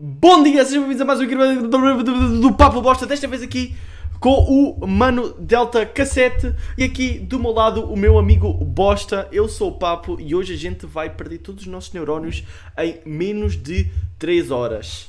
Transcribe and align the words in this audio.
Bom 0.00 0.44
dia, 0.44 0.64
sejam 0.64 0.82
bem-vindos 0.82 1.02
a 1.02 1.04
mais 1.04 1.18
um 1.18 1.24
incrível 1.24 2.40
do, 2.40 2.54
Papo 2.54 2.80
Bosta, 2.80 3.04
desta 3.04 3.26
vez 3.26 3.42
aqui 3.42 3.74
com 4.20 4.30
o 4.30 4.86
Mano 4.86 5.32
Delta 5.40 5.84
Cassete 5.84 6.54
e 6.76 6.84
aqui 6.84 7.18
do 7.18 7.36
meu 7.40 7.50
lado 7.50 7.84
o 7.84 7.96
meu 7.96 8.16
amigo 8.16 8.52
Bosta, 8.52 9.26
eu 9.32 9.48
sou 9.48 9.70
o 9.72 9.76
Papo 9.76 10.16
e 10.20 10.36
hoje 10.36 10.54
a 10.54 10.56
gente 10.56 10.86
vai 10.86 11.10
perder 11.10 11.38
todos 11.38 11.62
os 11.62 11.66
nossos 11.66 11.92
neurónios 11.92 12.44
em 12.78 13.00
menos 13.04 13.60
de 13.60 13.90
3 14.20 14.52
horas. 14.52 15.08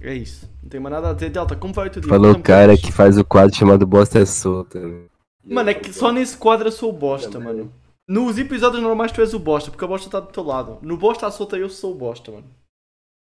É 0.00 0.14
isso, 0.14 0.48
não 0.62 0.70
tem 0.70 0.80
mais 0.80 0.94
nada 0.94 1.10
a 1.10 1.12
dizer. 1.12 1.28
Delta, 1.28 1.54
como 1.54 1.74
vai 1.74 1.88
o 1.88 1.90
teu 1.90 2.00
dia? 2.00 2.08
Falou 2.08 2.32
o 2.32 2.42
cara 2.42 2.78
que 2.78 2.90
faz 2.90 3.18
o 3.18 3.24
quadro 3.26 3.54
chamado 3.54 3.86
Bosta 3.86 4.20
é 4.20 4.24
Solta. 4.24 4.80
né? 4.80 5.02
Mano, 5.44 5.68
é 5.68 5.74
que 5.74 5.92
só 5.92 6.10
nesse 6.12 6.38
quadro 6.38 6.68
eu 6.68 6.72
sou 6.72 6.88
o 6.88 6.94
Bosta, 6.94 7.38
mano. 7.38 7.70
Nos 8.08 8.38
episódios 8.38 8.82
normais 8.82 9.12
tu 9.12 9.20
és 9.20 9.34
o 9.34 9.38
Bosta, 9.38 9.70
porque 9.70 9.84
a 9.84 9.88
Bosta 9.88 10.08
está 10.08 10.18
do 10.18 10.28
teu 10.28 10.42
lado. 10.42 10.78
No 10.80 10.96
Bosta 10.96 11.26
à 11.26 11.30
solta 11.30 11.58
eu 11.58 11.68
sou 11.68 11.92
o 11.92 11.94
Bosta, 11.94 12.32
mano. 12.32 12.61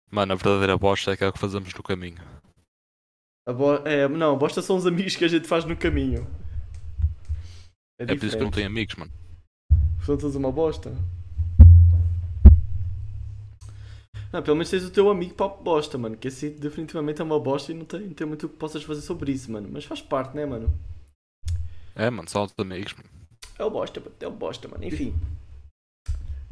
Mano, 0.09 0.33
a 0.33 0.35
verdadeira 0.35 0.77
bosta 0.77 1.11
é 1.11 1.13
aquela 1.13 1.31
que 1.31 1.39
fazemos 1.39 1.73
no 1.73 1.83
caminho. 1.83 2.17
A 3.45 3.53
bo... 3.53 3.75
é, 3.85 4.07
não, 4.07 4.33
a 4.33 4.37
Bosta 4.37 4.61
são 4.61 4.75
os 4.75 4.85
amigos 4.85 5.15
que 5.15 5.23
a 5.23 5.27
gente 5.27 5.47
faz 5.47 5.63
no 5.63 5.75
caminho. 5.75 6.27
É 7.99 8.05
por 8.05 8.25
isso 8.25 8.37
que 8.37 8.43
não 8.43 8.51
tenho 8.51 8.67
amigos, 8.67 8.95
mano. 8.95 9.11
São 10.05 10.17
todos 10.17 10.35
uma 10.35 10.51
bosta. 10.51 10.95
Não, 14.31 14.43
pelo 14.43 14.55
menos 14.57 14.69
tens 14.69 14.83
o 14.83 14.91
teu 14.91 15.09
amigo 15.09 15.33
papo 15.33 15.63
bosta, 15.63 15.97
mano. 15.97 16.17
Que 16.17 16.27
esse 16.27 16.49
definitivamente 16.49 17.21
é 17.21 17.23
uma 17.23 17.39
bosta 17.39 17.71
e 17.71 17.75
não 17.75 17.85
tem, 17.85 18.01
não 18.01 18.13
tem 18.13 18.27
muito 18.27 18.45
o 18.45 18.49
que 18.49 18.57
possas 18.57 18.83
fazer 18.83 19.01
sobre 19.01 19.31
isso, 19.31 19.51
mano. 19.51 19.69
Mas 19.71 19.85
faz 19.85 20.01
parte, 20.01 20.35
né, 20.35 20.45
mano? 20.45 20.73
É, 21.95 22.09
mano, 22.09 22.29
só 22.29 22.43
os 22.43 22.53
amigos, 22.57 22.93
mano. 22.93 23.09
É 23.57 23.63
o 23.63 23.69
bosta, 23.69 23.99
mano. 23.99 24.15
É 24.19 24.27
o 24.27 24.31
bosta, 24.31 24.67
mano. 24.67 24.83
Enfim. 24.83 25.15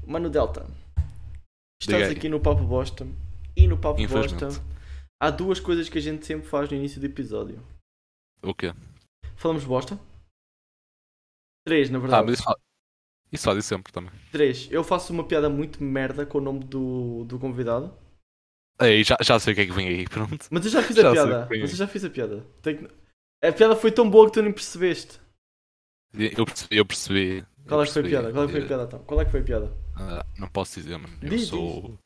Mano 0.07 0.29
Delta. 0.29 0.65
Estás 1.81 2.09
aqui 2.09 2.29
no 2.29 2.39
papo 2.39 2.63
bosta. 2.63 3.05
E 3.55 3.67
no 3.67 3.77
papo 3.77 4.05
bosta. 4.07 4.49
Há 5.19 5.29
duas 5.29 5.59
coisas 5.59 5.87
que 5.89 5.97
a 5.97 6.01
gente 6.01 6.25
sempre 6.25 6.47
faz 6.47 6.69
no 6.69 6.75
início 6.75 6.99
do 6.99 7.05
episódio. 7.05 7.65
O 8.43 8.53
quê? 8.53 8.73
Falamos 9.35 9.63
bosta? 9.63 9.99
Três, 11.65 11.89
na 11.89 11.97
Ah, 11.97 12.01
verdade. 12.01 12.25
mas 12.27 12.39
isso, 12.39 12.55
isso 13.31 13.43
fazem 13.45 13.61
sempre 13.61 13.91
também. 13.91 14.11
Três. 14.31 14.67
Eu 14.71 14.83
faço 14.83 15.11
uma 15.13 15.23
piada 15.25 15.49
muito 15.49 15.81
merda 15.83 16.25
com 16.25 16.37
o 16.37 16.41
nome 16.41 16.59
do, 16.63 17.23
do 17.25 17.39
convidado. 17.39 17.93
Ei, 18.79 19.03
já, 19.03 19.17
já 19.21 19.39
sei 19.39 19.53
o 19.53 19.55
que 19.55 19.61
é 19.61 19.65
que 19.65 19.71
vem 19.71 19.87
aí, 19.87 20.05
pronto. 20.09 20.47
Mas 20.51 20.65
eu 20.65 20.71
já 20.71 20.83
fiz 20.83 20.97
a 20.99 21.01
Já 21.01 21.11
piada. 21.11 21.47
Mas 21.49 21.71
eu 21.71 21.77
já 21.77 21.87
fiz 21.87 22.03
a 22.05 22.09
piada. 22.09 22.45
Tenho 22.61 22.79
que- 22.87 22.93
A 23.47 23.51
piada 23.51 23.75
foi 23.75 23.91
tão 23.91 24.09
boa 24.09 24.25
que 24.27 24.33
tu 24.33 24.41
nem 24.41 24.51
percebeste. 24.51 25.19
Eu 26.13 26.45
percebi. 26.45 26.77
Eu 26.77 26.85
percebi 26.85 27.45
Qual 27.67 27.81
é 27.81 27.85
que 27.85 27.91
foi 27.93 28.01
a 28.01 28.05
piada? 28.05 28.31
Qual 28.31 28.43
é 28.43 28.47
que 28.47 28.53
foi 28.53 28.63
a 28.63 28.67
piada 28.67 28.83
então? 28.83 28.99
Qual 29.03 29.21
é 29.21 29.25
que 29.25 29.31
foi 29.31 29.39
a 29.39 29.43
piada? 29.43 29.77
ah, 29.95 30.25
não 30.37 30.47
posso 30.49 30.79
dizer, 30.79 30.97
mano. 30.97 31.17
Eu 31.21 31.29
Diz, 31.29 31.47
sou. 31.47 31.97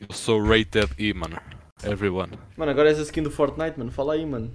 Eu 0.00 0.14
sou 0.14 0.42
rated 0.42 0.88
E, 0.98 1.12
mano. 1.12 1.36
Everyone. 1.84 2.32
Mano, 2.56 2.70
agora 2.70 2.88
és 2.90 2.98
a 2.98 3.02
skin 3.02 3.22
do 3.22 3.30
Fortnite, 3.30 3.78
mano. 3.78 3.90
Fala 3.90 4.14
aí, 4.14 4.24
mano. 4.26 4.50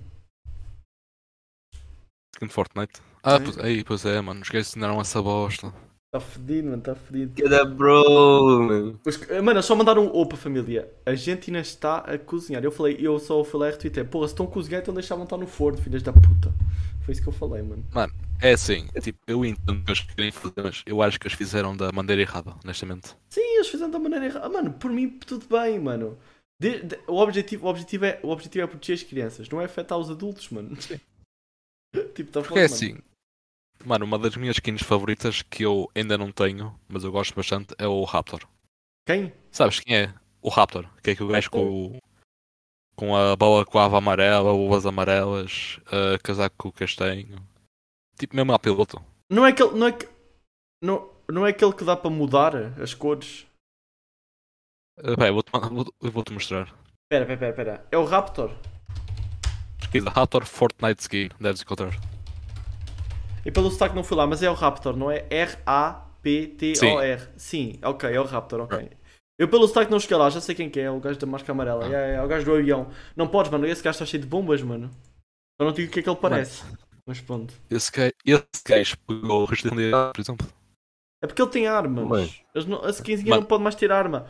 Skin 2.36 2.48
de 2.48 2.54
Fortnite. 2.54 3.02
Ah, 3.24 3.38
Sim. 3.38 3.44
pois, 3.46 3.58
aí, 3.60 3.84
pois 3.84 4.06
é, 4.06 4.22
mano. 4.22 4.42
Os 4.42 4.50
gajos 4.50 4.68
ensinaram 4.70 5.00
essa 5.02 5.22
bosta. 5.22 5.74
Tá 6.12 6.20
fedido, 6.20 6.70
mano. 6.70 6.82
Tá 6.82 6.96
fedido. 6.96 7.34
Que 7.34 7.48
da 7.50 7.66
bro, 7.66 8.62
mano. 8.68 9.00
Os- 9.06 9.28
Mano, 9.28 9.52
eles 9.52 9.66
só 9.66 9.76
mandaram 9.76 10.06
um 10.06 10.16
opa, 10.16 10.36
família. 10.38 10.92
A 11.06 11.16
gente 11.16 11.50
ainda 11.50 11.60
está 11.62 11.98
a 12.00 12.18
cozinhar. 12.18 12.64
Eu 12.64 12.72
falei, 12.72 12.98
eu 13.00 13.18
só 13.20 13.44
falei 13.44 13.72
retweetei. 13.72 14.04
Porra, 14.04 14.28
se 14.28 14.34
estão 14.34 14.46
a 14.46 14.50
cozinhar, 14.50 14.82
então 14.82 14.94
deixavam 14.94 15.24
estar 15.24 15.38
no 15.38 15.48
forno, 15.48 15.78
filhas 15.80 16.04
da 16.04 16.14
puta. 16.14 16.54
Foi 17.06 17.12
isso 17.14 17.22
que 17.22 17.30
eu 17.30 17.34
falei, 17.34 17.62
mano. 17.62 17.86
É 18.42 18.54
assim, 18.54 18.88
tipo, 19.00 19.20
eu 19.28 19.46
entendo 19.46 19.84
que 19.84 19.92
eles 19.92 20.02
querem 20.02 20.32
fazer, 20.32 20.56
mas 20.64 20.84
eu 20.88 21.02
acho 21.02 21.20
que 21.20 21.28
eles 21.28 21.38
fizeram 21.38 21.78
da 21.78 21.92
maneira 21.92 22.22
errada, 22.22 22.56
honestamente. 22.64 23.16
Sim, 23.30 23.42
eles 23.56 23.68
fizeram 23.68 23.92
da 23.92 24.00
maneira 24.00 24.26
errada. 24.26 24.50
Mano, 24.50 24.74
por 24.74 24.92
mim, 24.92 25.10
tudo 25.20 25.46
bem, 25.48 25.80
mano. 25.80 26.18
De- 26.60 26.82
de- 26.82 27.00
o, 27.08 27.18
objetivo, 27.18 27.68
o, 27.68 27.70
objetivo 27.70 28.06
é, 28.06 28.20
o 28.24 28.30
objetivo 28.30 28.64
é 28.64 28.68
proteger 28.68 28.96
as 28.96 29.04
crianças, 29.04 29.48
não 29.50 29.62
é 29.62 29.66
afetar 29.66 29.98
os 30.00 30.10
adultos, 30.10 30.50
mano. 30.50 30.76
tipo, 32.16 32.32
tá 32.32 32.42
Porque 32.42 32.60
é 32.60 32.68
foda, 32.68 32.76
assim, 32.76 32.98
mano, 33.86 34.06
uma 34.06 34.18
das 34.18 34.36
minhas 34.36 34.56
skins 34.58 34.82
favoritas 34.82 35.42
que 35.44 35.64
eu 35.64 35.90
ainda 35.94 36.18
não 36.18 36.32
tenho, 36.32 36.78
mas 36.88 37.04
eu 37.04 37.12
gosto 37.12 37.36
bastante, 37.36 37.74
é 37.78 37.88
o 37.88 38.04
Raptor. 38.04 38.48
Quem? 39.06 39.32
Sabes 39.52 39.80
quem 39.80 39.96
é? 39.96 40.14
O 40.42 40.50
Raptor, 40.50 40.90
que 41.04 41.12
é 41.12 41.14
aquele 41.14 41.32
gajo 41.34 41.52
com, 41.52 41.68
o- 41.70 42.00
com 42.96 43.16
a 43.16 43.36
bola 43.36 43.66
com 43.66 43.78
a 43.80 43.86
ava 43.86 43.98
amarela, 43.98 44.52
uvas 44.54 44.86
amarelas, 44.86 45.80
uh, 45.88 46.18
casaco 46.24 46.72
castanho. 46.72 47.36
Tipo 48.18 48.36
mesmo 48.36 48.54
a 48.54 48.60
piloto. 48.60 49.02
Não 49.30 49.46
é 49.46 49.50
aquele. 49.50 49.72
Não 49.78 49.88
é, 49.88 49.92
que- 49.92 50.08
não, 50.82 51.10
não 51.30 51.46
é 51.46 51.50
aquele 51.50 51.74
que 51.74 51.84
dá 51.84 51.96
para 51.96 52.10
mudar 52.10 52.56
as 52.82 52.94
cores? 52.94 53.46
Uh, 55.00 55.18
bem, 55.18 55.28
eu 55.28 55.34
vou-te 55.34 55.52
vou- 55.52 55.94
vou-te 56.12 56.32
mostrar. 56.32 56.74
Pera, 57.10 57.26
pera, 57.26 57.38
pera, 57.38 57.54
pera. 57.54 57.86
É 57.92 57.98
o 57.98 58.06
Raptor. 58.06 58.52
Pesquisa 59.80 60.10
Raptor 60.10 60.46
Fortnite 60.46 61.02
Ski, 61.02 61.30
deves 61.40 61.62
encontrar. 61.62 61.92
E 63.46 63.52
pelo 63.52 63.70
sotaque 63.70 63.94
não 63.96 64.04
fui 64.04 64.18
lá, 64.18 64.26
mas 64.26 64.42
é 64.42 64.50
o 64.50 64.54
Raptor, 64.54 64.96
não 64.98 65.12
é? 65.12 65.26
R-A-P-T-O-R. 65.30 67.22
Sim. 67.38 67.78
ok, 67.84 68.10
é 68.12 68.20
o 68.20 68.24
Raptor, 68.26 68.62
ok. 68.62 68.90
Eu 69.38 69.48
pelo 69.50 69.68
sotaque 69.68 69.92
não 69.92 70.00
cheguei 70.00 70.16
lá, 70.18 70.30
já 70.30 70.40
sei 70.40 70.56
quem 70.56 70.70
que 70.70 70.80
é, 70.80 70.84
é 70.84 70.92
o 70.92 71.00
gajo 71.00 71.20
da 71.20 71.28
máscara 71.28 71.52
amarela. 71.54 71.86
Ah. 71.88 71.92
É, 71.92 72.12
é, 72.12 72.16
é 72.16 72.22
o 72.24 72.28
gajo 72.28 72.46
do 72.46 72.56
avião. 72.56 72.90
Não 73.16 73.28
podes, 73.28 73.52
mano, 73.52 73.66
esse 73.66 73.84
gajo 73.84 73.96
está 73.96 74.06
cheio 74.06 74.22
de 74.24 74.30
bombas, 74.30 74.62
mano. 74.62 74.90
Eu 75.60 75.66
não 75.66 75.74
digo 75.74 75.90
o 75.90 75.92
que 75.94 76.00
é 76.00 76.04
que 76.04 76.10
ele 76.10 76.18
parece. 76.20 76.64
Mas 77.06 77.20
pronto. 77.22 77.54
Esse 77.70 77.92
gajo, 77.92 78.14
esse 78.26 78.64
gajo 78.66 78.98
pegou 79.06 79.42
o 79.42 79.46
Resident 79.46 79.74
Evil, 79.80 80.12
por 80.14 80.22
exemplo. 80.22 80.48
É 81.24 81.28
porque 81.28 81.42
ele 81.42 81.52
tem 81.52 81.68
armas. 81.68 82.06
Mano. 82.08 82.30
A 82.84 82.90
skinzinha 82.90 83.30
Mano. 83.32 83.42
não 83.42 83.48
pode 83.48 83.64
mais 83.64 83.76
ter 83.76 83.92
arma. 83.92 84.28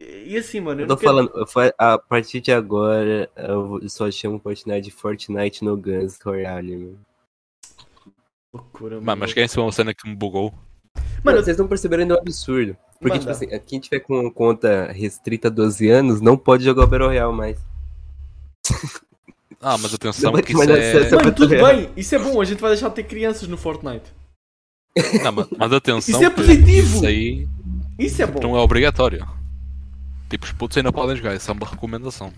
E 0.00 0.36
assim, 0.36 0.60
mano, 0.60 0.80
eu 0.80 0.84
Eu 0.84 0.88
não 0.88 0.96
tô 0.96 1.00
quero- 1.00 1.12
falando, 1.14 1.46
foi- 1.46 1.72
a 1.78 1.98
partir 1.98 2.40
de 2.40 2.52
agora, 2.52 3.30
eu 3.36 3.88
só 3.88 4.10
chamo 4.10 4.38
Fortnite 4.40 4.80
de 4.82 4.90
Fortnite 4.90 5.64
no 5.64 5.76
Guns 5.76 6.18
Royale, 6.20 6.76
mano. 6.76 7.00
Loucura, 8.52 9.00
Mano, 9.00 9.20
mas 9.20 9.32
quem 9.32 9.44
é 9.44 9.60
uma 9.60 9.72
cena 9.72 9.92
que 9.94 10.08
me 10.08 10.14
bugou? 10.14 10.54
Mano, 11.24 11.42
vocês 11.42 11.56
não 11.56 11.66
perceberam 11.66 12.02
ainda 12.02 12.14
o 12.14 12.18
absurdo. 12.18 12.76
Porque, 13.00 13.18
Manda. 13.18 13.20
tipo 13.20 13.30
assim, 13.32 13.46
quem 13.66 13.80
tiver 13.80 14.00
com 14.00 14.30
conta 14.30 14.92
restrita 14.92 15.48
a 15.48 15.50
12 15.50 15.88
anos 15.88 16.20
não 16.20 16.36
pode 16.36 16.64
jogar 16.64 16.84
o 16.84 16.86
Battle 16.86 17.08
Royale 17.08 17.34
mais. 17.34 17.58
Ah, 19.60 19.78
mas 19.78 19.94
atenção, 19.94 20.24
Não 20.24 20.32
vai 20.32 20.42
que 20.42 20.48
ter 20.52 20.58
mais 20.58 20.68
isso 20.68 21.14
é... 21.14 21.16
Mano, 21.16 21.32
tudo 21.32 21.48
bem, 21.48 21.88
isso 21.96 22.14
é 22.14 22.18
bom, 22.18 22.38
a 22.38 22.44
gente 22.44 22.60
vai 22.60 22.72
deixar 22.72 22.90
de 22.90 22.96
ter 22.96 23.04
crianças 23.04 23.48
no 23.48 23.56
Fortnite. 23.56 24.12
Não, 25.22 25.32
mas, 25.32 25.46
mas 25.56 25.72
atenção, 25.72 26.14
Isso 26.14 26.24
é 26.24 26.28
positivo! 26.30 26.96
Isso 26.96 27.06
aí 27.06 27.48
Isso 27.98 28.22
é 28.22 28.26
bom. 28.26 28.40
não 28.40 28.56
é 28.56 28.60
obrigatório. 28.60 29.26
Tipo, 30.28 30.44
os 30.44 30.52
putos 30.52 30.76
ainda 30.76 30.92
podem 30.92 31.16
jogar, 31.16 31.34
isso 31.34 31.50
é 31.50 31.54
uma 31.54 31.66
recomendação. 31.66 32.30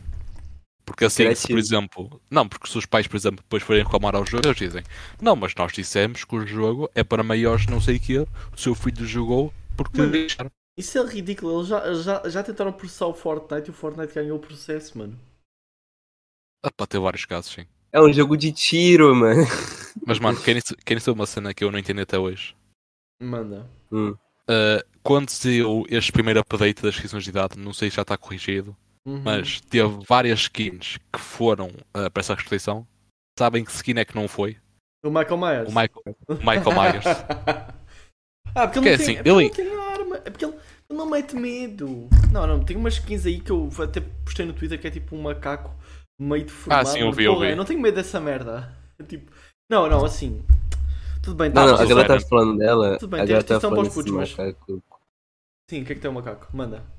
Porque 0.86 1.04
assim, 1.04 1.34
se, 1.34 1.48
por 1.48 1.58
exemplo, 1.58 2.22
não, 2.30 2.48
porque 2.48 2.68
se 2.68 2.78
os 2.78 2.86
pais, 2.86 3.08
por 3.08 3.16
exemplo, 3.16 3.42
depois 3.42 3.62
forem 3.62 3.82
reclamar 3.82 4.14
ao 4.14 4.24
jogo, 4.24 4.46
eles 4.46 4.56
dizem: 4.56 4.84
Não, 5.20 5.34
mas 5.34 5.52
nós 5.56 5.72
dissemos 5.72 6.24
que 6.24 6.36
o 6.36 6.46
jogo 6.46 6.88
é 6.94 7.02
para 7.02 7.24
maiores, 7.24 7.66
não 7.66 7.80
sei 7.80 7.96
o 7.96 8.00
que, 8.00 8.18
o 8.18 8.28
seu 8.56 8.74
filho 8.74 9.04
jogou 9.04 9.52
porque 9.76 9.98
Mano. 9.98 10.12
deixaram. 10.12 10.50
Isso 10.78 10.98
é 10.98 11.04
ridículo, 11.04 11.58
eles 11.58 11.68
já, 11.68 11.94
já, 11.94 12.28
já 12.28 12.42
tentaram 12.42 12.72
processar 12.72 13.06
o 13.06 13.14
Fortnite 13.14 13.68
e 13.68 13.70
o 13.70 13.74
Fortnite 13.74 14.14
ganhou 14.14 14.36
o 14.36 14.40
processo, 14.40 14.96
mano. 14.96 15.18
Ah, 16.62 16.86
ter 16.86 17.00
vários 17.00 17.24
casos, 17.24 17.52
sim. 17.52 17.66
É 17.90 18.00
um 18.00 18.12
jogo 18.12 18.36
de 18.36 18.52
tiro, 18.52 19.14
mano. 19.14 19.42
Mas, 20.06 20.18
mano, 20.18 20.40
querem, 20.40 20.62
querem 20.84 21.00
saber 21.00 21.18
uma 21.18 21.26
cena 21.26 21.54
que 21.54 21.64
eu 21.64 21.72
não 21.72 21.78
entendi 21.78 22.02
até 22.02 22.18
hoje? 22.18 22.54
Manda. 23.20 23.68
Hum. 23.90 24.14
Ah, 24.46 24.84
quando 25.02 25.30
saiu 25.30 25.84
este 25.88 26.12
primeiro 26.12 26.40
update 26.40 26.82
das 26.82 26.94
restrições 26.94 27.24
de 27.24 27.30
idade, 27.30 27.58
não 27.58 27.72
sei 27.72 27.90
se 27.90 27.96
já 27.96 28.02
está 28.02 28.16
corrigido, 28.18 28.76
Uhum. 29.06 29.22
mas 29.24 29.60
teve 29.60 30.04
várias 30.06 30.40
skins 30.40 30.98
que 31.12 31.20
foram 31.20 31.70
ah, 31.94 32.10
para 32.10 32.20
essa 32.20 32.34
restrição. 32.34 32.86
Sabem 33.38 33.64
que 33.64 33.70
skin 33.70 33.98
é 33.98 34.04
que 34.04 34.16
não 34.16 34.26
foi? 34.26 34.56
O 35.04 35.10
Michael 35.10 35.36
Myers. 35.38 35.68
O 35.68 35.70
Michael, 35.70 36.16
o 36.28 36.34
Michael 36.34 36.72
Myers. 36.72 37.04
ah, 38.54 38.66
porque 38.66 38.80
ele 38.80 38.80
Que 38.80 38.80
não, 38.80 38.88
é 38.88 38.96
tem, 38.96 38.96
assim, 38.96 39.16
é 39.16 39.22
porque 39.22 39.60
ele- 39.60 39.70
ele 39.70 39.76
não 39.76 39.86
tem 39.86 40.00
arma. 40.00 40.16
É 40.24 40.30
porque 40.30 40.44
ele, 40.44 40.54
ele 40.90 40.98
não 40.98 41.06
mete 41.08 41.36
medo. 41.36 42.08
Não, 42.32 42.46
não, 42.46 42.64
tem 42.64 42.76
umas 42.76 42.94
skins 42.94 43.24
aí 43.26 43.40
que 43.40 43.52
eu 43.52 43.70
até 43.78 44.00
postei 44.00 44.44
no 44.44 44.52
Twitter 44.52 44.80
que 44.80 44.88
é 44.88 44.90
tipo 44.90 45.14
um 45.14 45.22
macaco 45.22 45.72
meio 46.20 46.44
deformado. 46.44 46.88
Ah, 46.88 46.92
sim, 46.92 47.00
eu 47.00 47.12
vi, 47.12 47.24
eu 47.24 47.38
vi. 47.38 47.54
não 47.54 47.64
tenho 47.64 47.80
medo 47.80 47.94
dessa 47.94 48.18
merda. 48.18 48.74
É 48.98 49.04
Tipo, 49.04 49.30
não, 49.70 49.88
não, 49.88 50.04
assim. 50.04 50.44
Tudo 51.22 51.36
bem, 51.36 51.52
tá. 51.52 51.60
Não, 51.60 51.76
não, 51.76 51.98
a 51.98 52.00
é, 52.00 52.04
tá 52.04 52.20
falando 52.20 52.58
dela. 52.58 52.98
Tudo 52.98 53.10
bem, 53.10 53.20
a 53.20 53.24
tem 53.24 53.34
galera 53.34 53.46
tá 53.46 53.60
falando 53.60 53.84
desse 53.84 54.10
macaco 54.10 54.82
Sim, 55.70 55.82
o 55.82 55.84
que 55.84 55.92
é 55.92 55.94
que 55.94 56.00
tem 56.00 56.10
o 56.10 56.14
macaco? 56.14 56.48
Manda. 56.56 56.95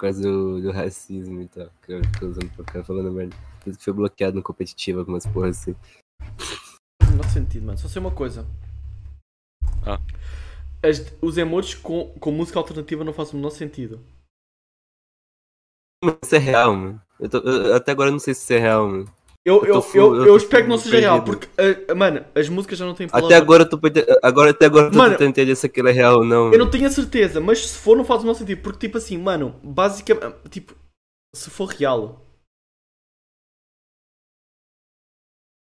Causa 0.00 0.22
do, 0.22 0.60
do 0.60 0.70
racismo 0.72 1.42
e 1.42 1.48
tal. 1.48 1.68
Que 1.82 1.92
eu 1.92 2.04
fico 2.04 2.26
usando 2.26 2.50
pra 2.56 2.64
ficar 2.64 2.84
falando 2.84 3.12
merda. 3.12 3.36
Tudo 3.62 3.76
que 3.78 3.84
foi 3.84 3.92
bloqueado 3.92 4.36
no 4.36 4.42
competitivo, 4.42 5.00
algumas 5.00 5.26
porras 5.26 5.58
assim. 5.60 5.76
Não 7.14 7.22
faz 7.22 7.32
sentido, 7.32 7.66
mano. 7.66 7.78
Só 7.78 7.88
sei 7.88 8.00
uma 8.00 8.10
coisa. 8.10 8.46
Ah. 9.86 9.98
As- 10.82 11.12
os 11.20 11.36
emotes 11.36 11.74
com, 11.74 12.08
com 12.18 12.30
música 12.30 12.58
alternativa 12.58 13.04
não 13.04 13.12
fazem 13.12 13.34
o 13.34 13.36
menor 13.36 13.50
sentido. 13.50 14.00
Mas 16.02 16.16
Isso 16.24 16.34
é 16.34 16.38
real, 16.38 16.74
mano. 16.74 17.02
Eu 17.18 17.28
tô- 17.28 17.38
eu- 17.38 17.74
até 17.74 17.92
agora 17.92 18.08
eu 18.08 18.12
não 18.12 18.18
sei 18.18 18.32
se 18.32 18.42
isso 18.42 18.52
é 18.54 18.58
real, 18.58 18.88
mano. 18.88 19.19
Eu, 19.42 19.64
Eu 19.64 19.76
eu, 19.94 20.14
eu, 20.16 20.26
eu 20.26 20.36
espero 20.36 20.64
que 20.64 20.68
não 20.68 20.76
seja 20.76 20.98
real, 21.00 21.24
porque, 21.24 21.48
ah, 21.88 21.94
mano, 21.94 22.24
as 22.34 22.48
músicas 22.50 22.78
já 22.78 22.84
não 22.84 22.94
têm 22.94 23.08
palavra. 23.08 23.34
Até 23.34 23.42
agora 23.42 23.62
eu 23.62 23.68
tô 23.70 23.78
perde- 23.78 24.04
agora 24.22 24.50
Até 24.50 24.66
agora 24.66 24.90
Mano, 24.90 25.12
tentando 25.12 25.30
entender 25.30 25.56
se 25.56 25.64
aquilo 25.64 25.88
é 25.88 25.92
real 25.92 26.18
ou 26.18 26.24
não. 26.24 26.52
Eu 26.52 26.58
não 26.58 26.70
tenho 26.70 26.86
a 26.86 26.90
certeza, 26.90 27.40
mas 27.40 27.66
se 27.66 27.78
for 27.78 27.96
não 27.96 28.04
faz 28.04 28.20
o 28.20 28.24
menor 28.24 28.34
sentido, 28.34 28.60
porque 28.60 28.86
tipo 28.86 28.98
assim, 28.98 29.16
mano, 29.16 29.58
basicamente, 29.62 30.36
tipo, 30.50 30.74
Se 31.34 31.48
for 31.48 31.66
real. 31.70 32.26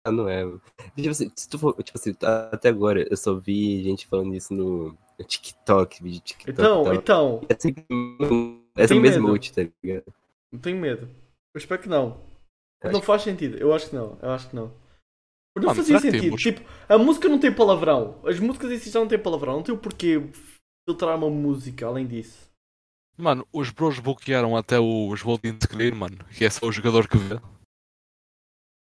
Ah, 0.05 0.11
não 0.11 0.29
é. 0.29 0.43
Tipo 0.95 1.09
assim, 1.09 1.31
se 1.35 1.49
tu 1.49 1.57
for, 1.57 1.73
tipo 1.81 1.97
assim, 1.97 2.13
tá- 2.13 2.49
até 2.51 2.69
agora 2.69 3.07
eu 3.09 3.17
só 3.17 3.33
vi 3.33 3.81
gente 3.83 4.05
falando 4.05 4.35
isso 4.35 4.53
no, 4.53 4.95
TikTok, 5.25 6.03
vídeo 6.03 6.17
de 6.19 6.25
TikTok. 6.25 6.51
Então, 6.51 6.93
então, 6.93 7.41
É 7.49 7.57
sempre 7.57 7.85
essa 8.75 8.95
mesma 8.95 9.29
ult, 9.31 9.53
tá 9.53 9.63
ligado? 9.83 10.13
não 10.51 10.59
tenho 10.59 10.77
medo. 10.77 11.07
Eu 11.53 11.57
espero 11.57 11.81
que 11.81 11.89
não. 11.89 12.32
Não 12.91 13.01
faz 13.01 13.21
sentido. 13.21 13.57
Eu 13.57 13.73
acho 13.73 13.89
que 13.89 13.95
não. 13.95 14.17
Eu 14.21 14.31
acho 14.31 14.49
que 14.49 14.55
não. 14.55 14.71
Porque 15.53 15.67
não 15.67 15.73
Mano, 15.73 15.75
fazia 15.75 15.95
que 15.97 16.01
sentido. 16.01 16.21
temos? 16.21 16.41
Tipo, 16.41 16.61
a 16.89 16.97
música 16.97 17.29
não 17.29 17.39
tem 17.39 17.53
palavrão. 17.53 18.19
As 18.25 18.39
músicas 18.39 18.71
em 18.71 18.79
si 18.79 18.89
já 18.89 18.99
não 18.99 19.07
têm 19.07 19.19
palavrão. 19.19 19.53
Não 19.53 19.63
tem 19.63 19.73
o 19.73 19.77
porquê 19.77 20.21
filtrar 20.87 21.15
uma 21.17 21.29
música 21.29 21.85
além 21.85 22.07
disso. 22.07 22.51
Mano, 23.15 23.47
os 23.53 23.69
bros 23.69 23.99
bloquearam 23.99 24.57
até 24.57 24.79
os 24.79 25.21
Golden 25.21 25.57
Screen, 25.61 25.91
mano, 25.91 26.17
que 26.35 26.43
é 26.43 26.49
só 26.49 26.65
o 26.65 26.71
jogador 26.71 27.07
que 27.07 27.17
vê. 27.17 27.39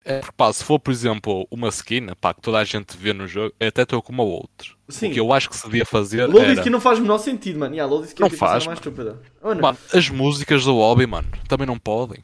É 0.04 0.20
porque, 0.20 0.32
pá, 0.34 0.50
se 0.52 0.64
for, 0.64 0.78
por 0.78 0.90
exemplo, 0.92 1.46
uma 1.50 1.68
skin, 1.68 2.06
pá, 2.20 2.32
que 2.32 2.40
toda 2.40 2.58
a 2.58 2.64
gente 2.64 2.96
vê 2.96 3.12
no 3.12 3.26
jogo, 3.26 3.54
eu 3.60 3.68
até 3.68 3.82
estou 3.82 4.00
com 4.00 4.12
uma 4.12 4.22
ou 4.22 4.30
outra. 4.30 4.68
Sim. 4.88 5.10
O 5.10 5.12
que 5.12 5.20
eu 5.20 5.32
acho 5.32 5.50
que 5.50 5.56
se 5.56 5.64
devia 5.66 5.84
fazer 5.84 6.26
Load 6.26 6.44
era... 6.44 6.52
skin 6.54 6.70
não 6.70 6.80
faz 6.80 6.98
o 6.98 7.02
menor 7.02 7.18
sentido, 7.18 7.58
mano. 7.58 7.74
Yeah, 7.74 7.92
Não 7.94 8.02
é 8.02 8.30
a 8.30 8.30
faz, 8.30 8.66
mais 8.66 8.78
estúpida. 8.78 9.20
Mano, 9.42 9.60
Mano, 9.60 9.78
as 9.92 10.08
músicas 10.08 10.64
do 10.64 10.74
hobby, 10.74 11.06
mano, 11.06 11.28
também 11.46 11.66
não 11.66 11.78
podem. 11.78 12.22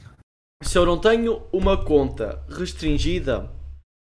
Se 0.63 0.79
eu 0.79 0.87
não 0.87 0.99
tenho 1.01 1.43
uma 1.53 1.83
conta 1.83 2.45
restringida, 2.49 3.51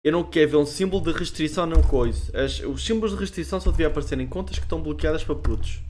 eu 0.05 0.13
não 0.13 0.25
quero 0.29 0.51
ver 0.51 0.57
um 0.57 0.67
símbolo 0.67 1.03
de 1.05 1.13
restrição 1.19 1.67
não 1.67 1.83
coisa. 1.83 2.37
As- 2.39 2.61
os 2.61 2.85
símbolos 2.85 3.13
de 3.13 3.21
restrição 3.21 3.61
só 3.61 3.71
devia 3.71 3.89
aparecer 3.89 4.19
em 4.19 4.27
contas 4.27 4.59
que 4.59 4.65
estão 4.65 4.83
bloqueadas 4.83 5.23
para 5.25 5.35
putos. 5.35 5.81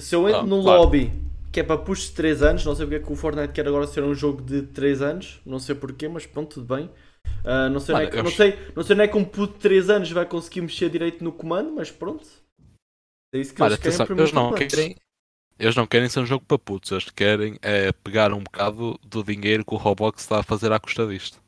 Se 0.00 0.14
eu 0.14 0.28
entro 0.28 0.40
Ah, 0.40 0.46
num 0.46 0.62
claro. 0.62 0.82
lobby 0.82 1.12
que 1.52 1.60
é 1.60 1.62
para 1.62 1.76
putos 1.78 2.04
de 2.04 2.12
3 2.12 2.42
anos, 2.42 2.64
não 2.64 2.74
sei 2.74 2.86
porque 2.86 3.02
é 3.02 3.06
que 3.06 3.12
o 3.12 3.16
Fortnite 3.16 3.52
quer 3.52 3.68
agora 3.68 3.86
ser 3.86 4.02
um 4.02 4.14
jogo 4.14 4.40
de 4.42 4.62
3 4.62 5.02
anos, 5.02 5.40
não 5.44 5.58
sei 5.58 5.74
porquê, 5.74 6.08
mas 6.08 6.24
pronto, 6.24 6.54
tudo 6.54 6.74
bem. 6.74 6.90
Ah, 7.44 7.68
não, 7.68 7.78
sei 7.78 7.94
Mano, 7.94 8.06
é 8.06 8.10
que, 8.10 8.18
eu 8.18 8.22
não, 8.22 8.30
sei, 8.30 8.58
não 8.74 8.82
sei 8.82 8.96
não 8.96 9.04
é 9.04 9.08
que 9.08 9.16
um 9.16 9.24
puto 9.24 9.54
de 9.54 9.58
3 9.60 9.90
anos 9.90 10.10
vai 10.10 10.24
conseguir 10.24 10.62
mexer 10.62 10.88
direito 10.88 11.22
no 11.22 11.30
comando, 11.32 11.70
mas 11.72 11.90
pronto. 11.90 12.26
É 13.34 13.38
isso 13.38 13.54
que 13.54 13.60
Mano, 13.60 13.74
eles 13.74 13.82
querem 13.82 13.94
atenção, 13.96 14.16
eles 14.18 14.32
não 14.32 14.54
querem... 14.54 14.96
Eles 15.62 15.76
não 15.76 15.86
querem 15.86 16.08
ser 16.08 16.18
um 16.18 16.26
jogo 16.26 16.44
para 16.44 16.58
putos, 16.58 16.90
eles 16.90 17.08
querem 17.10 17.56
é 17.62 17.92
pegar 17.92 18.32
um 18.32 18.40
bocado 18.42 18.98
do 19.06 19.22
dinheiro 19.22 19.64
que 19.64 19.72
o 19.74 19.76
Roblox 19.76 20.20
está 20.22 20.40
a 20.40 20.42
fazer 20.42 20.72
à 20.72 20.80
custa 20.80 21.06
disto. 21.06 21.38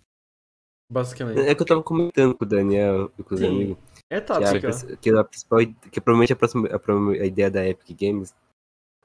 Basicamente. 0.91 1.41
É 1.41 1.53
que 1.55 1.63
eu 1.63 1.67
tava 1.67 1.83
comentando 1.83 2.35
com 2.35 2.45
o 2.45 2.49
Daniel 2.49 3.11
e 3.19 3.23
com 3.25 3.35
os 3.35 3.41
Sim. 3.41 3.49
amigos. 3.49 3.77
É 4.09 4.21
Que, 4.21 4.33
a, 4.33 4.37
tática. 4.37 4.97
que 4.99 5.11
a 5.11 5.25
principal, 5.25 5.59
que 5.91 6.01
provavelmente 6.01 6.33
a, 6.33 6.37
próxima, 6.37 6.69
a, 6.69 7.23
a 7.23 7.27
ideia 7.27 7.51
da 7.51 7.67
Epic 7.67 7.97
Games 8.01 8.33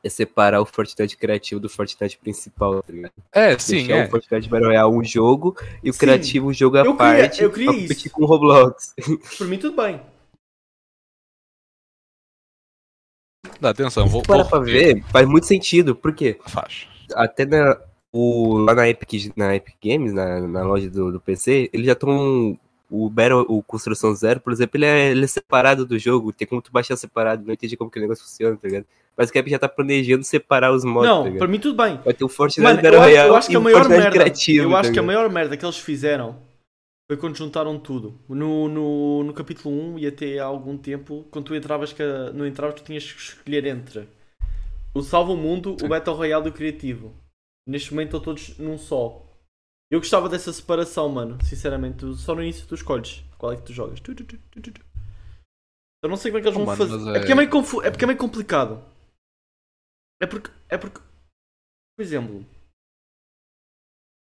é 0.03 0.09
separar 0.09 0.61
o 0.61 0.65
Fortnite 0.65 1.17
criativo 1.17 1.59
do 1.59 1.67
Fortnite 1.69 2.17
principal, 2.19 2.83
tá 2.83 2.93
ligado? 2.93 3.13
É, 3.33 3.57
sim, 3.57 3.77
Deixar 3.87 3.97
é. 3.97 4.05
o 4.05 4.09
Fortnite 4.11 4.47
Battle 4.47 4.67
Royale 4.67 4.93
um 4.93 5.03
jogo 5.03 5.57
e 5.83 5.89
o 5.89 5.93
Sim. 5.93 5.99
criativo 5.99 6.47
um 6.49 6.53
jogo 6.53 6.77
à 6.77 6.81
Eu 6.81 6.95
queria- 6.95 7.21
parte 7.23 7.43
eu 7.43 7.51
queria 7.51 7.67
competir 7.73 8.05
isso. 8.07 8.09
com 8.11 8.23
o 8.23 8.25
Roblox. 8.27 8.93
Por 9.37 9.47
mim, 9.47 9.57
tudo 9.57 9.75
bem. 9.81 9.99
Dá 13.59 13.69
atenção, 13.69 14.07
vou, 14.07 14.21
Para 14.21 14.37
vou 14.37 14.45
pra 14.45 14.59
ver, 14.59 15.03
faz 15.11 15.27
muito 15.27 15.45
sentido, 15.45 15.95
porque 15.95 16.39
Faz. 16.47 16.87
até 17.13 17.45
na, 17.45 17.77
o, 18.11 18.57
lá 18.57 18.73
na 18.73 18.87
Epic, 18.87 19.31
na 19.35 19.55
Epic 19.55 19.75
Games, 19.83 20.13
na, 20.13 20.39
na 20.41 20.63
loja 20.63 20.89
do, 20.89 21.11
do 21.11 21.19
PC, 21.19 21.69
eles 21.73 21.85
já 21.85 21.93
estão. 21.93 22.57
O 22.91 23.07
Battle, 23.07 23.45
o 23.47 23.61
Construção 23.61 24.15
Zero, 24.15 24.39
por 24.39 24.51
exemplo, 24.51 24.75
ele 24.77 24.85
é, 24.85 25.11
ele 25.11 25.23
é 25.23 25.27
separado 25.27 25.85
do 25.85 25.99
jogo, 25.99 26.33
tem 26.33 26.47
como 26.47 26.59
tu 26.59 26.71
baixar 26.71 26.95
separado, 26.95 27.45
não 27.45 27.53
entendi 27.53 27.77
como 27.77 27.91
que 27.91 27.99
o 27.99 28.01
negócio 28.01 28.23
funciona, 28.23 28.57
tá 28.57 28.67
ligado? 28.67 28.85
Mas 29.15 29.29
que 29.29 29.37
a 29.37 29.41
Epic 29.41 29.51
já 29.51 29.59
tá 29.59 29.69
planejando 29.69 30.23
separar 30.23 30.71
os 30.73 30.83
modos, 30.83 31.07
não, 31.07 31.31
tá 31.31 31.37
para 31.37 31.47
mim 31.47 31.59
tudo 31.59 31.77
bem. 31.83 31.99
Vai 32.03 32.15
ter 32.15 32.23
o 32.23 32.29
Fortnite 32.29 32.61
Mano, 32.63 32.81
Battle 32.81 32.95
eu 32.95 33.01
acho, 33.01 33.09
Royale 33.09 33.29
eu 33.29 33.35
acho 33.35 33.47
que 33.47 33.53
e 33.53 33.55
a 33.55 33.59
o 33.59 33.61
maior 33.63 33.89
merda, 33.89 34.07
eu 34.07 34.11
tá 34.11 34.29
acho 34.31 34.43
que 34.43 34.59
a 34.59 34.63
ligado? 34.63 35.05
maior 35.05 35.29
merda 35.29 35.55
que 35.55 35.63
eles 35.63 35.77
fizeram 35.77 36.35
foi 37.09 37.17
quando 37.17 37.35
juntaram 37.35 37.79
tudo. 37.79 38.19
No, 38.29 38.69
no, 38.69 39.23
no 39.23 39.33
capítulo 39.33 39.73
1 39.95 39.99
e 39.99 40.07
até 40.07 40.37
há 40.37 40.45
algum 40.45 40.77
tempo, 40.77 41.23
quando 41.31 41.45
tu 41.47 41.55
entravas, 41.55 41.91
que, 41.91 42.03
não 42.33 42.45
entravas, 42.45 42.79
tu 42.79 42.85
tinhas 42.85 43.11
que 43.11 43.19
escolher 43.19 43.65
entre 43.65 44.07
o 44.93 45.01
Salva 45.01 45.31
o 45.31 45.37
Mundo, 45.37 45.75
o 45.83 45.87
Battle 45.87 46.15
Royale 46.15 46.45
e 46.47 46.49
o 46.49 46.53
Criativo. 46.53 47.15
Neste 47.67 47.91
momento 47.91 48.09
estão 48.17 48.21
todos 48.21 48.57
num 48.59 48.77
só. 48.77 49.25
Eu 49.91 49.99
gostava 49.99 50.29
dessa 50.29 50.53
separação, 50.53 51.09
mano. 51.09 51.43
Sinceramente, 51.43 51.97
Tu- 51.97 52.13
só 52.13 52.35
no 52.35 52.43
início 52.43 52.67
tu 52.67 52.75
escolhes 52.75 53.23
qual 53.39 53.53
é 53.53 53.55
que 53.57 53.63
tu 53.63 53.73
jogas. 53.73 53.99
Tu, 53.99 54.13
tu. 54.13 54.37
Eu 56.03 56.09
não 56.09 56.15
sei 56.15 56.31
como 56.31 56.39
é 56.39 56.41
que 56.41 56.47
eles 56.47 56.59
Oh, 56.59 56.65
vão 56.65 56.75
mano, 56.75 56.77
fazer. 56.77 57.09
É... 57.11 57.15
é- 57.15 57.19
porque 57.19 57.31
é 57.31 57.35
meio 57.35 57.49
confu... 57.49 57.81
é 57.81 57.89
porque 57.89 58.03
é 58.03 58.07
meio 58.07 58.19
complicado. 58.19 58.83
É 60.21 60.27
porque. 60.27 60.51
É 60.69 60.77
porque. 60.77 60.99
Por 61.95 62.03
exemplo. 62.03 62.45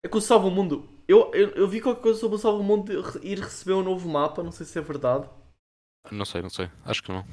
É 0.06 0.10
que 0.10 0.18
o 0.18 0.22
Salva 0.22 0.48
o 0.48 0.52
Mundo. 0.52 0.93
Eu, 1.08 1.32
eu, 1.34 1.50
eu 1.52 1.68
vi 1.68 1.82
qualquer 1.82 2.02
coisa 2.02 2.20
sobre 2.20 2.36
o 2.38 2.40
Salva 2.40 2.60
o 2.60 2.64
Mundo 2.64 2.92
ir 3.22 3.40
receber 3.40 3.74
um 3.74 3.84
novo 3.84 4.08
mapa. 4.10 4.42
Não 4.44 4.52
sei 4.52 4.66
se 4.66 4.78
é 4.78 4.82
verdade. 4.82 5.28
Não 6.12 6.26
sei, 6.26 6.42
não 6.42 6.50
sei. 6.50 6.70
Acho 6.86 7.04
que 7.04 7.12
não. 7.12 7.26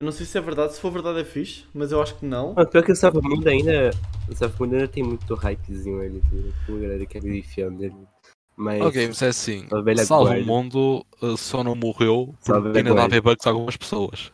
Eu 0.00 0.06
não 0.06 0.12
sei 0.12 0.26
se 0.26 0.36
é 0.36 0.40
verdade. 0.40 0.74
Se 0.74 0.80
for 0.80 0.90
verdade 0.92 1.20
é 1.20 1.24
fixe. 1.24 1.64
Mas 1.74 1.92
eu 1.92 2.00
acho 2.02 2.16
que 2.16 2.24
não. 2.26 2.54
Mano, 2.54 2.68
pior 2.68 2.84
que 2.84 2.92
o 2.92 2.96
Salva 2.96 3.20
Mundo 3.22 3.48
ainda. 3.48 3.90
O 4.28 4.34
Salva 4.34 4.54
Mundo 4.60 4.74
ainda 4.74 4.88
tem 4.88 5.02
muito 5.02 5.34
hypezinho 5.34 6.00
ali? 6.00 6.22
Tem 6.30 6.74
uma 6.74 6.80
galera 6.80 7.06
que 7.06 7.18
é 7.18 7.20
enfiar 7.20 7.70
nele. 7.70 7.96
Mas. 8.56 8.80
Ok, 8.82 9.08
mas 9.08 9.22
é 9.22 9.28
assim. 9.28 9.66
A 9.72 9.80
velha 9.80 10.04
Salva 10.04 10.30
guarda. 10.30 10.42
o 10.42 10.46
mundo 10.46 11.06
uh, 11.20 11.36
só 11.36 11.64
não 11.64 11.74
morreu 11.74 12.34
porque 12.44 12.52
a 12.52 12.56
ainda 12.56 12.82
dá 12.82 12.90
a 12.90 12.94
guarda. 12.94 13.08
ver 13.08 13.20
bugs 13.20 13.46
a 13.46 13.50
algumas 13.50 13.76
pessoas. 13.76 14.32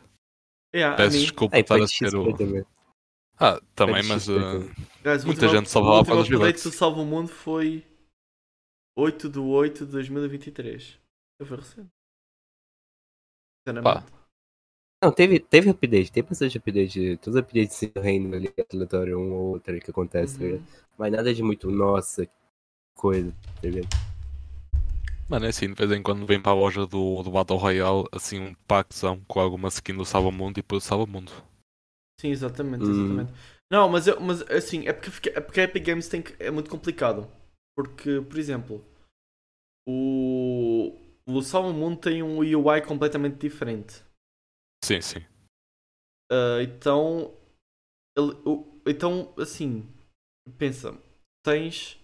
É, 0.72 0.84
a 0.84 0.94
Peço 0.94 1.16
mim. 1.16 1.22
desculpa 1.22 1.56
Ah, 1.56 1.58
e 1.58 1.62
estar 1.62 1.80
a 1.80 1.86
ser 1.86 2.14
o. 2.14 2.34
também. 2.36 2.64
Ah, 3.38 3.60
também, 3.74 4.02
mas. 4.02 4.28
Uh. 4.28 4.68
Guys, 5.04 5.22
o 5.22 5.26
Muita 5.26 5.48
gente 5.48 5.70
salvava 5.70 5.94
O 5.94 5.98
último 5.98 6.14
para 6.14 6.20
os 6.20 6.26
update 6.26 6.42
V-Bucks. 6.42 6.62
do 6.64 6.72
Salva 6.72 7.00
o 7.00 7.06
Mundo 7.06 7.28
foi 7.28 7.84
8 8.98 9.28
de 9.30 9.38
8 9.38 9.86
de 9.86 9.92
2023. 9.92 10.98
Eu 11.40 11.46
foi 11.46 11.56
recente. 11.58 11.90
Sinceramente. 13.60 14.12
Não, 15.02 15.12
teve, 15.12 15.38
teve 15.38 15.70
update, 15.70 16.10
tem 16.10 16.22
bastante 16.24 16.58
update. 16.58 17.16
Todos 17.18 17.36
os 17.36 17.40
updates 17.42 17.80
do 17.94 18.00
reino 18.00 18.34
ali, 18.34 18.52
aleatório, 18.72 19.18
um 19.18 19.32
ou 19.32 19.48
outro 19.54 19.78
que 19.80 19.90
acontece, 19.90 20.38
tá 20.38 20.44
Uhum. 20.44 20.64
Mas 20.98 21.12
nada 21.12 21.32
de 21.32 21.42
muito, 21.42 21.70
nossa, 21.70 22.26
que 22.26 22.32
coisa, 22.96 23.32
tá 23.32 23.68
ligado? 23.68 23.88
Mano, 25.28 25.46
é 25.46 25.48
assim, 25.50 25.68
de 25.68 25.74
vez 25.74 25.92
em 25.92 26.02
quando 26.02 26.26
vem 26.26 26.40
para 26.40 26.52
a 26.52 26.54
loja 26.54 26.86
do, 26.86 27.22
do 27.22 27.30
Battle 27.30 27.58
Royale 27.58 28.04
assim 28.12 28.40
um 28.40 28.54
packzão 28.66 29.20
com 29.28 29.40
alguma 29.40 29.68
skin 29.68 29.94
do 29.94 30.04
Salva 30.04 30.30
Mundo 30.32 30.58
e 30.58 30.62
depois 30.62 30.84
Salva 30.84 31.06
Mundo. 31.06 31.30
Sim, 32.20 32.30
exatamente, 32.30 32.84
Hum. 32.84 32.90
exatamente. 32.90 33.32
Não, 33.70 33.88
mas, 33.88 34.06
eu, 34.06 34.18
mas 34.20 34.42
assim, 34.50 34.86
é 34.88 34.92
porque, 34.92 35.28
é 35.30 35.40
porque 35.40 35.60
a 35.60 35.64
Epic 35.64 35.84
Games 35.84 36.08
tem 36.08 36.22
que, 36.22 36.34
é 36.42 36.50
muito 36.50 36.70
complicado. 36.70 37.30
Porque, 37.76 38.20
por 38.22 38.38
exemplo, 38.38 38.84
o, 39.88 40.94
o 41.26 41.40
Salva 41.42 41.72
Mundo 41.72 41.98
tem 42.00 42.22
um 42.22 42.38
UI 42.38 42.82
completamente 42.86 43.36
diferente. 43.38 44.02
Sim, 44.84 45.00
sim. 45.00 45.20
Ah, 46.30 46.62
então, 46.62 47.34
ele, 48.16 48.32
o- 48.44 48.80
então, 48.86 49.32
assim, 49.38 49.88
pensa, 50.58 50.92
tens. 51.44 51.98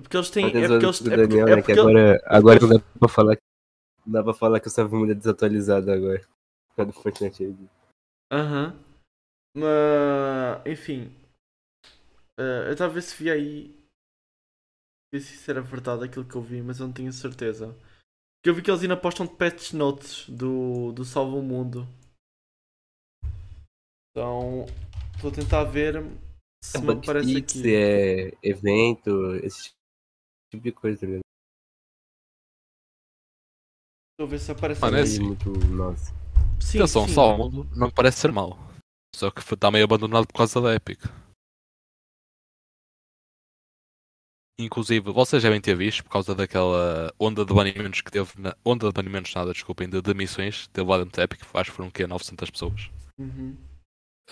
Porque 0.00 0.16
eles 0.16 0.30
têm. 0.30 0.44
Mas 0.46 0.54
É 0.54 0.58
as 0.58 0.62
porque 0.70 0.86
outras 0.86 1.00
eles. 1.00 1.02
do 1.02 1.12
É 1.12 1.16
porque, 1.16 1.28
Daniel, 1.28 1.48
é 1.48 1.50
né, 1.56 1.62
que 1.62 1.66
porque- 1.66 1.80
agora, 1.80 2.22
agora 2.26 2.60
não 2.60 2.68
dá 2.68 2.80
pra 2.98 3.08
falar 3.08 3.36
que. 3.36 3.42
Dá 4.06 4.22
pra 4.24 4.32
falar 4.34 4.60
que 4.60 4.68
o 4.68 4.70
Salva 4.70 4.96
Mundo 4.96 5.12
é 5.12 5.14
desatualizado 5.14 5.90
agora. 5.92 6.20
Por 6.70 6.76
causa 6.76 6.92
do 6.92 7.02
Fortnite 7.02 7.44
aí. 7.44 7.56
Aham. 8.32 8.78
Mas, 9.54 10.66
enfim. 10.66 11.14
Eh, 12.38 12.68
eu 12.68 12.72
estava 12.72 12.90
a 12.92 12.94
ver 12.94 13.02
se 13.02 13.22
vi 13.22 13.30
aí. 13.30 13.76
Ver 15.12 15.20
se 15.20 15.34
isso 15.34 15.50
era 15.50 15.62
verdade 15.62 16.04
aquilo 16.04 16.24
que 16.26 16.34
eu 16.34 16.42
vi, 16.42 16.60
mas 16.62 16.80
eu 16.80 16.86
não 16.86 16.92
tenho 16.92 17.12
certeza. 17.12 17.68
Porque 18.38 18.50
eu 18.50 18.54
vi 18.54 18.62
que 18.62 18.70
eles 18.70 18.82
ainda 18.82 18.96
postam 18.96 19.26
patch 19.26 19.72
notes 19.72 20.28
do, 20.28 20.92
do 20.92 21.04
Salva 21.04 21.36
o 21.36 21.42
Mundo. 21.42 21.86
Então. 24.10 24.66
Estou 25.14 25.30
a 25.30 25.34
tentar 25.34 25.64
ver 25.64 26.04
se 26.62 26.76
É 26.76 26.80
me 26.80 26.92
aparece 26.92 27.36
aqui. 27.36 27.74
é 27.74 28.32
evento, 28.42 29.34
esse 29.42 29.70
tipo 30.52 30.62
de 30.62 30.72
coisa, 30.72 31.00
tá 31.00 31.06
ligado? 31.06 31.20
Estou 34.12 34.26
a 34.26 34.30
ver 34.30 34.38
se 34.38 34.52
aparece 34.52 34.84
assim. 34.84 35.22
muito, 35.22 35.50
nossa. 35.50 36.12
Sim, 36.60 36.78
Atenção, 36.78 37.06
sim. 37.08 37.14
Salva 37.14 37.36
Mundo 37.38 37.68
não 37.76 37.90
parece 37.90 38.18
ser 38.20 38.30
mau. 38.32 38.56
Só 39.14 39.30
que 39.30 39.40
está 39.40 39.70
meio 39.70 39.84
abandonado 39.84 40.26
por 40.26 40.34
causa 40.34 40.60
da 40.60 40.74
Epic. 40.74 41.00
Inclusive, 44.60 45.12
vocês 45.12 45.40
devem 45.40 45.60
ter 45.60 45.76
visto 45.76 46.02
por 46.02 46.10
causa 46.10 46.34
daquela 46.34 47.14
onda 47.18 47.44
de 47.44 47.54
banimentos 47.54 48.00
que 48.00 48.10
teve 48.10 48.32
na. 48.38 48.56
Onda 48.64 48.88
de 48.88 48.92
banimentos, 48.92 49.32
nada, 49.32 49.52
desculpem, 49.52 49.88
de 49.88 50.02
demissões 50.02 50.66
que 50.66 50.70
teve 50.70 50.90
lá 50.90 50.98
dentro 50.98 51.16
da 51.16 51.22
Epic, 51.22 51.42
acho 51.54 51.70
que 51.70 51.76
foram 51.76 51.88
o 51.88 51.92
quê? 51.92 52.06
900 52.08 52.50
pessoas. 52.50 52.90
Uhum. 53.16 53.56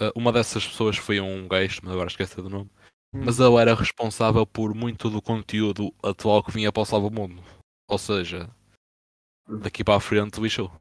Uh, 0.00 0.10
uma 0.16 0.32
dessas 0.32 0.66
pessoas 0.66 0.96
foi 0.96 1.20
um 1.20 1.46
gajo, 1.46 1.80
mas 1.84 1.92
agora 1.92 2.08
esqueci 2.08 2.36
do 2.36 2.50
nome. 2.50 2.68
Uhum. 3.14 3.24
Mas 3.24 3.38
ele 3.38 3.54
era 3.54 3.72
responsável 3.72 4.44
por 4.44 4.74
muito 4.74 5.08
do 5.08 5.22
conteúdo 5.22 5.94
atual 6.02 6.42
que 6.42 6.50
vinha 6.50 6.72
para 6.72 6.82
o 6.82 6.84
Salva 6.84 7.08
Mundo. 7.08 7.40
Ou 7.88 7.96
seja, 7.96 8.50
daqui 9.48 9.84
para 9.84 9.96
a 9.96 10.00
frente 10.00 10.40
lixou. 10.40 10.72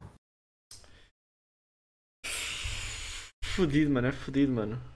Fudido, 3.44 3.92
mano, 3.92 4.08
é 4.08 4.12
fudido, 4.12 4.52
mano. 4.52 4.95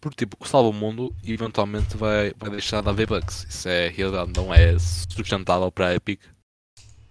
Porque, 0.00 0.24
tipo, 0.24 0.36
o 0.40 0.46
salva 0.46 0.70
o 0.70 0.72
mundo 0.72 1.14
e 1.22 1.32
eventualmente 1.32 1.96
vai, 1.96 2.32
vai 2.38 2.50
deixar 2.50 2.82
de 2.82 2.88
haver 2.88 3.06
bugs. 3.06 3.46
Isso 3.48 3.68
é 3.68 3.88
realidade, 3.88 4.32
não 4.34 4.52
é 4.52 4.78
sustentável 4.78 5.70
para 5.70 5.88
a 5.88 5.94
Epic 5.94 6.20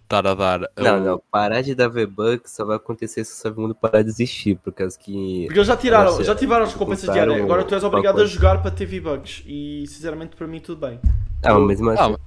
estar 0.10 0.26
a 0.26 0.34
dar. 0.34 0.62
Não, 0.76 1.00
não, 1.00 1.22
parar 1.32 1.62
de 1.62 1.76
dar 1.76 1.88
V-Bucks 1.88 2.52
só 2.52 2.66
vai 2.66 2.78
acontecer 2.78 3.24
se 3.24 3.32
o 3.32 3.36
Salve 3.36 3.62
Mundo 3.62 3.76
parar 3.76 4.02
de 4.02 4.10
existir, 4.10 4.58
por 4.58 4.74
causa 4.74 4.98
que. 4.98 5.44
Porque 5.46 5.60
eles 5.60 5.68
já 5.68 5.78
tiraram, 5.78 6.12
Nossa, 6.12 6.24
já 6.24 6.36
tiveram 6.36 6.64
as 6.64 6.74
recompensas 6.74 7.14
diárias. 7.14 7.40
Agora 7.40 7.64
tu 7.64 7.76
és 7.76 7.84
obrigado 7.84 8.20
a 8.20 8.26
jogar 8.26 8.62
para 8.62 8.72
ter 8.72 8.88
V-Bucks. 8.88 9.44
E 9.46 9.86
sinceramente 9.88 10.36
para 10.36 10.48
mim 10.48 10.60
tudo 10.60 10.88
bem. 10.88 11.00
Ah, 11.44 11.60
mas 11.60 11.80
assim. 11.80 12.16
Ah, 12.16 12.20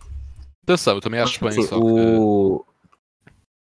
Atenção, 0.62 0.94
eu 0.94 1.00
também 1.00 1.20
acho 1.20 1.40
bem, 1.40 1.48
assim, 1.48 1.62
só 1.62 1.76
que. 1.76 1.84
o. 1.84 2.64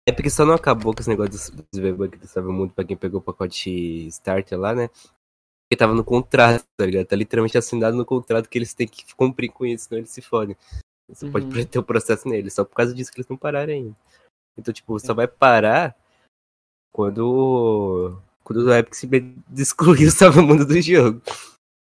É 0.08 0.12
porque 0.12 0.30
só 0.30 0.46
não 0.46 0.54
acabou 0.54 0.94
com 0.94 1.02
esse 1.02 1.10
negócio 1.10 1.32
dos, 1.32 1.80
V-Bucks 1.80 2.20
do 2.20 2.28
Salve 2.28 2.50
Mundo 2.50 2.74
pra 2.74 2.86
quem 2.86 2.98
pegou 2.98 3.20
o 3.20 3.24
pacote 3.24 4.08
Starter 4.08 4.58
lá, 4.58 4.74
né? 4.74 4.90
Porque 5.68 5.78
tava 5.78 5.94
no 5.94 6.04
contrato, 6.04 6.64
tá 6.78 6.86
ligado? 6.86 7.08
Tá 7.08 7.16
literalmente 7.16 7.58
assinado 7.58 7.98
no 7.98 8.06
contrato 8.06 8.48
que 8.48 8.58
eles 8.58 8.74
têm 8.74 8.88
que 8.88 9.04
cumprir 9.16 9.50
com 9.52 9.66
isso, 9.66 9.86
senão 9.86 10.00
eles 10.00 10.12
se 10.12 10.22
fodem. 10.22 10.56
Você 11.10 11.26
Uhum. 11.26 11.32
pode 11.32 11.66
ter 11.66 11.80
o 11.80 11.84
processo 11.84 12.28
neles, 12.28 12.54
só 12.54 12.64
por 12.64 12.76
causa 12.76 12.94
disso 12.94 13.12
que 13.12 13.20
eles 13.20 13.28
não 13.30 13.36
pararam 13.36 13.74
ainda. 13.74 13.96
Então, 14.58 14.74
tipo, 14.74 14.98
só 15.00 15.14
vai 15.14 15.28
parar 15.28 15.94
quando. 16.92 18.18
Quando 18.44 18.66
o 18.66 18.74
Epic 18.74 18.94
se 18.94 19.10
excluir 19.58 20.08
o 20.08 20.12
Salve 20.12 20.42
Mundo 20.42 20.66
do 20.66 20.82
jogo. 20.82 21.22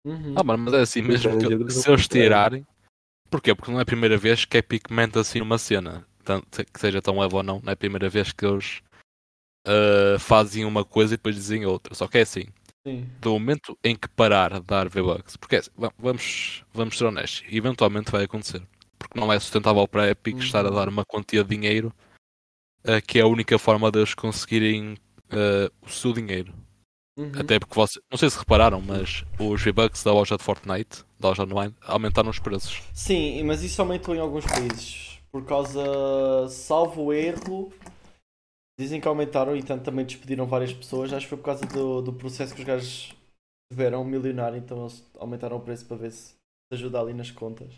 Uhum. 0.07 0.35
Ah, 0.35 0.43
mano, 0.43 0.65
mas 0.65 0.75
é 0.75 0.81
assim, 0.81 1.03
mesmo 1.03 1.31
Então, 1.31 1.39
o 1.39 1.43
que 1.43 1.51
jogo 1.59 1.71
se 1.71 1.91
eles 1.91 2.09
tirarem. 2.09 2.67
Porquê? 3.31 3.55
Porque 3.55 3.71
não 3.71 3.79
é 3.79 3.83
a 3.83 3.87
primeira 3.87 4.17
vez 4.17 4.47
que 4.47 4.57
a 4.57 4.61
Epic 4.61 4.91
mente 4.91 5.19
assim 5.19 5.41
numa 5.41 5.59
cena. 5.59 6.07
Tanto 6.25 6.65
que 6.65 6.81
seja 6.81 7.03
tão 7.03 7.19
leve 7.19 7.35
ou 7.35 7.43
não, 7.43 7.61
não 7.63 7.71
é 7.71 7.75
a 7.75 7.77
primeira 7.77 8.09
vez 8.09 8.33
que 8.33 8.47
eles 8.47 8.83
ah, 9.67 10.19
fazem 10.19 10.65
uma 10.65 10.85
coisa 10.87 11.13
e 11.13 11.17
depois 11.19 11.35
dizem 11.35 11.67
outra. 11.67 11.95
Só 11.95 12.09
que 12.09 12.17
é 12.17 12.23
assim, 12.23 12.47
Sim. 12.89 13.07
do 13.21 13.33
momento 13.33 13.79
em 13.85 13.95
que 13.97 14.09
parar 14.09 14.55
de 14.55 14.61
dar 14.67 14.89
V-Bucks, 14.89 15.37
porque 15.37 15.57
é 15.57 15.59
assim, 15.61 15.71
va- 15.77 15.93
vamos, 15.99 16.65
vamos 16.73 16.97
ser 16.99 17.05
honestos, 17.05 17.45
eventualmente 17.51 18.11
vai 18.11 18.25
acontecer. 18.25 18.63
Porque 18.99 19.19
não 19.19 19.33
é 19.33 19.39
sustentável 19.39 19.87
para 19.87 20.03
a 20.05 20.09
Epic 20.11 20.35
Uhum. 20.37 20.41
estar 20.43 20.67
a 20.67 20.71
dar 20.71 20.89
uma 20.89 21.05
quantia 21.05 21.45
de 21.45 21.51
dinheiro 21.57 21.93
ah, 22.85 23.01
que 23.01 23.19
é 23.19 23.23
a 23.23 23.27
única 23.27 23.59
forma 23.59 23.91
deles 23.91 24.15
conseguirem 24.15 24.97
ah, 25.31 25.71
o 25.83 25.89
seu 25.89 26.13
dinheiro. 26.13 26.53
Uhum. 27.17 27.33
Até 27.37 27.59
porque 27.59 27.75
vocês, 27.75 28.03
não 28.11 28.17
sei 28.17 28.31
se 28.31 28.39
repararam, 28.39 28.81
mas 28.81 29.25
os 29.41 29.61
V-Bucks 29.63 30.05
da 30.05 30.13
loja 30.13 30.37
de 30.37 30.43
Fortnite, 30.45 31.05
da 31.19 31.29
loja 31.31 31.43
online, 31.43 31.75
aumentaram 31.83 32.31
os 32.31 32.39
preços. 32.39 32.81
Sim, 32.95 33.43
mas 33.45 33.63
isso 33.63 33.81
aumentou 33.83 34.15
em 34.15 34.21
alguns 34.21 34.45
países. 34.47 35.19
Por 35.33 35.45
causa, 35.45 35.83
salvo 36.49 37.07
o 37.07 37.13
erro, 37.13 37.73
dizem 38.79 39.01
que 39.01 39.09
aumentaram 39.09 39.57
e 39.57 39.63
tanto 39.63 39.85
também 39.85 40.07
despediram 40.07 40.47
várias 40.47 40.73
pessoas. 40.73 41.13
Acho 41.13 41.27
que 41.27 41.31
foi 41.31 41.39
por 41.39 41.45
causa 41.45 41.67
do, 41.67 42.01
do 42.01 42.13
processo 42.13 42.55
que 42.55 42.61
os 42.61 42.67
gajos 42.67 43.15
tiveram 43.71 44.05
milionário, 44.05 44.57
então 44.59 44.81
eles 44.83 45.05
aumentaram 45.19 45.57
o 45.57 45.61
preço 45.61 45.85
para 45.87 45.97
ver 45.97 46.13
se 46.13 46.35
ajuda 46.73 47.01
ali 47.01 47.13
nas 47.13 47.31
contas. 47.31 47.75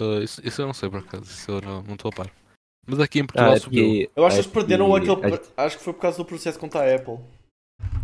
Ah, 0.00 0.22
isso, 0.22 0.46
isso 0.46 0.62
eu 0.62 0.66
não 0.66 0.74
sei 0.74 0.88
por 0.88 1.00
acaso, 1.00 1.24
isso 1.24 1.50
eu 1.50 1.60
não 1.60 1.82
não 1.82 1.94
estou 1.94 2.10
a 2.10 2.14
par. 2.14 2.32
Mas 2.86 3.00
aqui 3.00 3.18
em 3.20 3.26
Portugal 3.26 3.52
Ah, 3.52 3.60
subiu. 3.60 4.10
Eu 4.16 4.24
acho 4.24 4.34
que 4.36 4.40
é 4.40 4.44
eles 4.44 4.52
perderam 4.52 4.94
aquele. 4.94 5.34
acho- 5.34 5.52
Acho 5.56 5.78
que 5.78 5.84
foi 5.84 5.92
por 5.92 6.00
causa 6.00 6.16
do 6.18 6.24
processo 6.24 6.58
contra 6.58 6.80
a 6.80 6.94
Apple. 6.94 7.18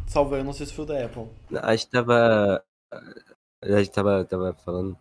Salvo, 0.07 0.37
eu 0.37 0.45
não 0.45 0.53
sei 0.53 0.67
se 0.67 0.75
foi 0.75 0.85
o 0.85 0.89
da 0.89 1.05
Apple. 1.05 1.29
Acho 1.63 1.87
que 1.87 1.91
tava. 1.93 2.63
A 3.63 3.79
gente 3.79 3.91
tava, 3.91 4.25
tava 4.27 4.53
falando 4.53 4.97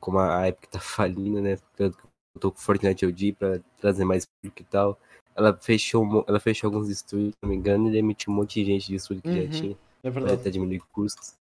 como 0.00 0.18
a 0.18 0.48
Epic 0.48 0.70
tá 0.70 0.80
falindo, 0.80 1.40
né? 1.42 1.56
Tanto 1.76 1.98
que 1.98 2.04
eu 2.36 2.40
tô 2.40 2.52
com 2.52 2.58
Fortnite 2.58 3.04
OG 3.04 3.32
pra 3.34 3.58
trazer 3.78 4.04
mais 4.04 4.24
público 4.24 4.62
e 4.62 4.64
tal. 4.64 4.98
Ela 5.40 5.56
fechou, 5.56 6.22
ela 6.28 6.38
fechou 6.38 6.68
alguns 6.68 6.88
estúdios, 6.90 7.30
se 7.30 7.38
não 7.42 7.48
me 7.48 7.56
engano, 7.56 7.88
e 7.88 7.92
demitiu 7.92 8.30
um 8.30 8.36
monte 8.36 8.60
de 8.62 8.66
gente 8.66 8.88
de 8.88 8.96
estúdio 8.96 9.22
que 9.22 9.28
Uhum. 9.30 9.42
já 9.46 9.50
tinha. 9.50 9.78
É 10.02 10.10
verdade. 10.10 10.40
até 10.40 10.50
diminuir 10.50 10.80
custos. 10.92 11.34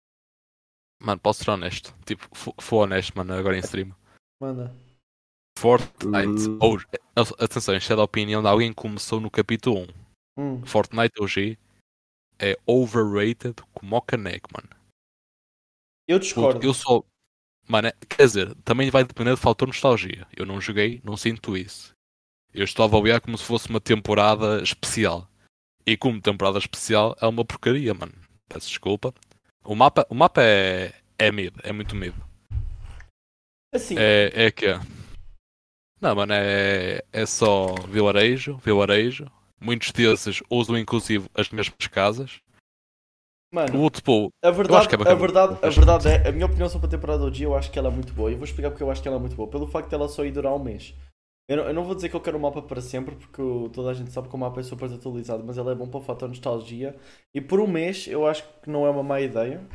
Mano, 1.03 1.21
posso 1.21 1.45
ser 1.45 1.51
honesto. 1.51 1.95
Tipo, 2.05 2.29
fui 2.61 2.79
honesto, 2.79 3.13
mano, 3.17 3.33
agora 3.35 3.57
em 3.57 3.61
stream. 3.61 3.95
Manda. 4.41 4.73
Fortnite. 5.59 6.49
Hum. 6.49 6.59
ou- 6.61 6.79
atenção, 7.41 7.75
isto 7.77 7.93
é 7.93 7.97
da 7.97 8.03
opinião 8.05 8.41
de 8.41 8.49
alguém 8.49 8.71
que 8.71 8.77
começou 8.81 9.21
no 9.21 9.29
capítulo 9.31 9.81
1. 9.81 9.87
Hum. 10.39 10.65
Fortnite 10.67 11.21
OG 11.21 11.59
é 12.39 12.57
overrated 12.67 13.55
como 13.75 13.97
o 13.97 14.03
caneco, 14.03 14.49
mano. 14.57 14.69
Eu 16.09 16.17
Puto, 16.19 16.25
discordo. 16.25 16.65
Eu 16.67 16.73
sou. 16.75 17.05
Mano, 17.69 17.89
é- 17.89 17.93
quer 18.09 18.25
dizer, 18.27 18.55
também 18.63 18.91
vai 18.91 19.05
depender 19.05 19.35
de 19.35 19.41
fator 19.41 19.67
nostalgia. 19.69 20.27
Eu 20.37 20.47
não 20.47 20.61
joguei, 20.61 21.01
não 21.05 21.17
sinto 21.17 21.57
isso. 21.57 21.93
Eu 22.53 22.65
estou 22.65 22.85
a 22.85 22.87
avaliar 22.87 23.21
como 23.21 23.37
se 23.37 23.45
fosse 23.45 23.69
uma 23.69 23.81
temporada 23.81 24.63
especial. 24.63 25.29
E 25.87 25.97
como 25.97 26.21
temporada 26.21 26.59
especial 26.59 27.17
é 27.21 27.27
uma 27.27 27.45
porcaria, 27.45 27.95
mano. 27.95 28.13
Peço 28.49 28.69
desculpa. 28.69 29.15
O 29.65 29.75
mapa, 29.75 30.07
o 30.09 30.15
mapa 30.15 30.43
é, 30.43 30.93
é 31.19 31.31
mid, 31.31 31.55
é 31.63 31.73
muito 31.73 31.95
mid. 31.95 32.15
Assim, 33.73 33.97
É, 33.99 34.33
é 34.35 34.51
que 34.51 34.67
é. 34.67 34.81
Não, 36.01 36.15
mano, 36.15 36.33
é, 36.33 37.03
é 37.13 37.27
só 37.27 37.75
vilarejo, 37.89 38.57
vilarejo. 38.59 39.31
Muitos 39.61 39.91
desses 39.93 40.41
usam 40.49 40.79
inclusive 40.79 41.29
as 41.35 41.51
mesmas 41.51 41.87
casas. 41.89 42.41
mano, 43.53 43.85
O 43.85 43.91
tipo, 43.91 44.31
a 44.43 44.51
verdade, 44.51 44.89
é 44.95 45.11
a 45.11 45.15
verdade, 45.15 45.59
a 45.61 45.69
verdade 45.69 46.09
é, 46.09 46.29
a 46.29 46.33
minha 46.33 46.47
opinião 46.47 46.69
sobre 46.69 46.87
a 46.87 46.91
temporada 46.91 47.25
OG, 47.25 47.43
eu 47.43 47.57
acho 47.57 47.71
que 47.71 47.79
ela 47.79 47.89
é 47.89 47.93
muito 47.93 48.13
boa. 48.15 48.31
E 48.31 48.37
vou 48.37 48.45
explicar 48.45 48.71
porque 48.71 48.83
eu 48.83 48.91
acho 48.91 49.03
que 49.03 49.09
ela 49.09 49.17
é 49.17 49.21
muito 49.21 49.35
boa. 49.37 49.51
Pelo 49.51 49.67
facto 49.67 49.89
de 49.89 49.95
ela 49.95 50.09
só 50.09 50.25
ir 50.25 50.33
durar 50.33 50.55
um 50.55 50.63
mês. 50.63 50.95
Eu 51.49 51.57
não, 51.57 51.65
eu 51.65 51.75
não 51.75 51.85
vou 51.85 51.95
dizer 51.95 52.11
que 52.11 52.17
eu 52.17 52.21
quero 52.21 52.37
o 52.37 52.41
mapa 52.41 52.61
para 52.61 52.81
sempre, 52.83 53.17
porque 53.17 53.43
toda 53.73 53.91
a 53.91 53.95
gente 53.95 54.11
sabe 54.11 54.29
que 54.29 54.35
o 54.35 54.39
mapa 54.39 54.61
é 54.61 54.63
super 54.63 54.93
atualizado, 54.93 55.43
mas 55.43 55.57
ele 55.57 55.71
é 55.71 55.75
bom 55.75 55.89
para 55.89 55.99
o 55.99 56.03
fator 56.03 56.29
nostalgia. 56.29 56.95
E 57.35 57.41
por 57.41 57.59
um 57.59 57.67
mês, 57.67 58.07
eu 58.07 58.27
acho 58.27 58.45
que 58.61 58.69
não 58.69 58.87
é 58.87 58.91
uma 58.91 59.03
má 59.03 59.21
ideia. 59.21 59.67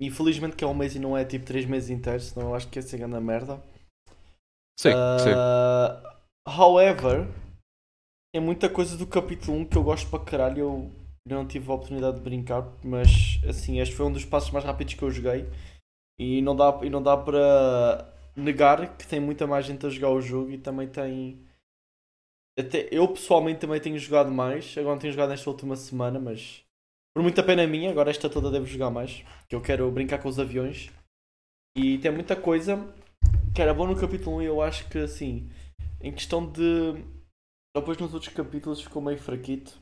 E 0.00 0.10
felizmente 0.10 0.56
que 0.56 0.64
é 0.64 0.66
um 0.66 0.74
mês 0.74 0.96
e 0.96 0.98
não 0.98 1.16
é 1.16 1.24
tipo 1.24 1.44
3 1.44 1.64
meses 1.66 1.90
inteiros, 1.90 2.24
senão 2.24 2.48
eu 2.48 2.54
acho 2.56 2.68
que 2.68 2.76
ia 2.76 2.82
ser 2.82 2.98
grande 2.98 3.20
merda. 3.20 3.62
sim, 4.76 4.90
sim. 4.90 5.30
Uh, 5.30 6.50
however, 6.50 7.28
é 8.34 8.40
muita 8.40 8.68
coisa 8.68 8.96
do 8.96 9.06
capítulo 9.06 9.58
1 9.58 9.66
que 9.66 9.78
eu 9.78 9.84
gosto 9.84 10.10
para 10.10 10.24
caralho. 10.24 10.58
Eu 10.58 10.92
não 11.24 11.46
tive 11.46 11.70
a 11.70 11.74
oportunidade 11.74 12.16
de 12.16 12.22
brincar, 12.22 12.66
mas 12.82 13.40
assim, 13.48 13.78
este 13.78 13.94
foi 13.94 14.06
um 14.06 14.12
dos 14.12 14.24
passos 14.24 14.50
mais 14.50 14.64
rápidos 14.64 14.94
que 14.94 15.02
eu 15.04 15.10
joguei. 15.10 15.48
E 16.18 16.42
não 16.42 16.56
dá, 16.56 16.80
e 16.82 16.90
não 16.90 17.00
dá 17.00 17.16
para 17.16 18.11
negar 18.36 18.96
que 18.96 19.06
tem 19.06 19.20
muita 19.20 19.46
mais 19.46 19.66
gente 19.66 19.84
a 19.86 19.90
jogar 19.90 20.10
o 20.10 20.20
jogo 20.20 20.50
e 20.50 20.58
também 20.58 20.88
tem. 20.88 21.40
Até, 22.58 22.88
eu 22.90 23.08
pessoalmente 23.08 23.60
também 23.60 23.80
tenho 23.80 23.98
jogado 23.98 24.30
mais. 24.30 24.76
Agora 24.76 24.94
não 24.94 25.00
tenho 25.00 25.12
jogado 25.12 25.30
nesta 25.30 25.48
última 25.48 25.76
semana, 25.76 26.18
mas 26.18 26.64
por 27.14 27.22
muita 27.22 27.42
pena 27.42 27.66
minha, 27.66 27.90
agora 27.90 28.10
esta 28.10 28.28
toda 28.28 28.50
devo 28.50 28.66
jogar 28.66 28.90
mais. 28.90 29.24
Que 29.48 29.54
eu 29.54 29.60
quero 29.60 29.90
brincar 29.90 30.18
com 30.18 30.28
os 30.28 30.38
aviões. 30.38 30.90
E 31.76 31.98
tem 31.98 32.10
muita 32.10 32.36
coisa 32.36 32.76
que 33.54 33.60
era 33.60 33.74
bom 33.74 33.86
no 33.86 33.98
capítulo 33.98 34.36
1 34.36 34.42
e 34.42 34.46
eu 34.46 34.62
acho 34.62 34.88
que 34.88 34.98
assim, 34.98 35.50
em 36.00 36.12
questão 36.12 36.50
de. 36.50 36.94
Depois 37.74 37.96
nos 37.98 38.12
outros 38.12 38.32
capítulos 38.32 38.82
ficou 38.82 39.02
meio 39.02 39.18
fraquito. 39.18 39.81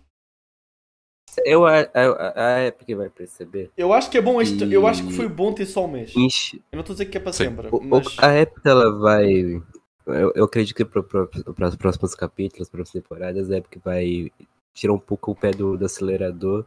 Eu, 1.45 1.67
a, 1.67 1.81
a, 1.95 2.57
a 2.57 2.67
Epic 2.67 2.97
vai 2.97 3.09
perceber. 3.09 3.71
Eu 3.77 3.93
acho 3.93 4.11
que 4.11 4.19
é 4.19 4.21
bom 4.23 4.41
este. 4.41 4.65
Eu 4.73 4.87
acho 4.87 5.03
que 5.07 5.13
E- 5.13 5.17
foi 5.17 5.29
bom 5.29 5.53
ter 5.53 5.67
só 5.67 5.85
um 5.85 5.89
mês. 5.91 6.15
Enche, 6.17 6.57
Eu 6.73 6.77
não 6.77 6.81
estou 6.81 6.93
a 6.95 6.97
dizer 6.97 7.07
que 7.07 7.17
é 7.17 7.21
para 7.21 7.33
Sim. 7.33 7.45
sempre, 7.45 7.69
O- 7.71 7.81
mas. 7.83 8.17
A 8.19 8.37
Epic 8.39 8.65
ela 8.65 8.91
vai. 8.99 9.63
Eu, 10.07 10.33
eu 10.35 10.45
acredito 10.45 10.75
que 10.75 10.85
para 10.85 11.69
os 11.69 11.77
próximos 11.77 12.15
capítulos, 12.15 12.69
para 12.69 12.83
as 12.83 12.91
temporadas, 12.91 13.51
a 13.51 13.57
Epic 13.59 13.81
vai 13.85 14.31
tirar 14.75 14.93
um 14.93 14.99
pouco 14.99 15.31
o 15.33 15.37
pé 15.37 15.51
do, 15.53 15.77
do 15.77 15.85
acelerador 15.85 16.65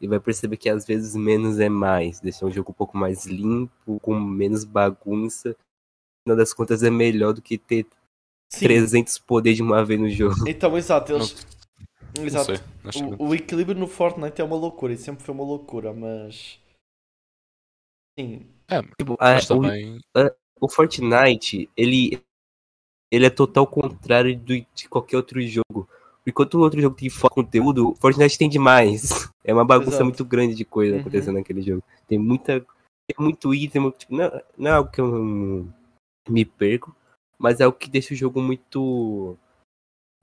e 0.00 0.06
vai 0.06 0.20
perceber 0.20 0.56
que 0.56 0.68
às 0.68 0.84
vezes 0.86 1.14
menos 1.16 1.58
é 1.58 1.68
mais. 1.68 2.20
Deixar 2.20 2.46
um 2.46 2.50
jogo 2.50 2.70
um 2.70 2.74
pouco 2.74 2.96
mais 2.96 3.24
limpo, 3.26 3.98
com 4.00 4.18
menos 4.20 4.62
bagunça. 4.64 5.50
No 5.50 6.32
final 6.32 6.36
das 6.36 6.52
contas, 6.52 6.82
é 6.82 6.90
melhor 6.90 7.32
do 7.32 7.40
que 7.42 7.56
ter 7.58 7.86
Sim. 8.52 8.66
300 8.66 9.18
poder 9.18 9.54
de 9.54 9.62
uma 9.62 9.84
vez 9.84 9.98
no 10.00 10.08
jogo. 10.10 10.34
Então, 10.46 10.76
exato, 10.76 11.12
eles. 11.12 11.46
Exato. 12.18 12.52
sei. 12.92 13.02
O, 13.18 13.28
o 13.28 13.34
equilíbrio 13.34 13.78
no 13.78 13.86
Fortnite 13.86 14.40
é 14.40 14.44
uma 14.44 14.56
loucura 14.56 14.92
e 14.92 14.96
sempre 14.96 15.24
foi 15.24 15.34
uma 15.34 15.44
loucura, 15.44 15.92
mas. 15.92 16.58
Sim. 18.18 18.46
É, 18.68 18.82
Tipo, 18.98 19.14
a- 19.14 19.34
mas 19.34 19.50
o, 19.50 19.60
também. 19.60 19.98
o 20.60 20.68
Fortnite, 20.68 21.70
ele, 21.76 22.20
ele 23.12 23.26
é 23.26 23.30
total 23.30 23.66
contrário 23.66 24.36
do, 24.38 24.54
de 24.74 24.88
qualquer 24.88 25.16
outro 25.16 25.40
jogo. 25.42 25.88
Enquanto 26.26 26.54
o 26.54 26.60
outro 26.60 26.80
jogo 26.80 26.96
tem 26.96 27.08
conteúdo, 27.30 27.90
o 27.90 27.94
Fortnite 27.94 28.38
tem 28.38 28.48
demais. 28.48 29.10
É 29.48 29.54
uma 29.54 29.64
bagunça 29.64 29.90
Exato. 29.90 30.04
muito 30.06 30.24
grande 30.24 30.56
de 30.56 30.64
coisa 30.64 30.94
Uhum. 30.96 31.00
acontecendo 31.02 31.36
naquele 31.36 31.62
jogo. 31.62 31.80
Tem 32.08 32.18
muita. 32.18 32.60
Tem 33.08 33.16
muito 33.24 33.54
item, 33.54 33.88
tipo, 33.92 34.12
não, 34.16 34.28
não 34.58 34.68
é 34.68 34.74
algo 34.74 34.90
que 34.90 35.00
eu 35.00 35.68
me 36.28 36.44
perco, 36.44 36.92
mas 37.38 37.60
é 37.60 37.62
algo 37.64 37.78
que 37.78 37.88
deixa 37.88 38.12
o 38.12 38.16
jogo 38.16 38.42
muito. 38.42 39.38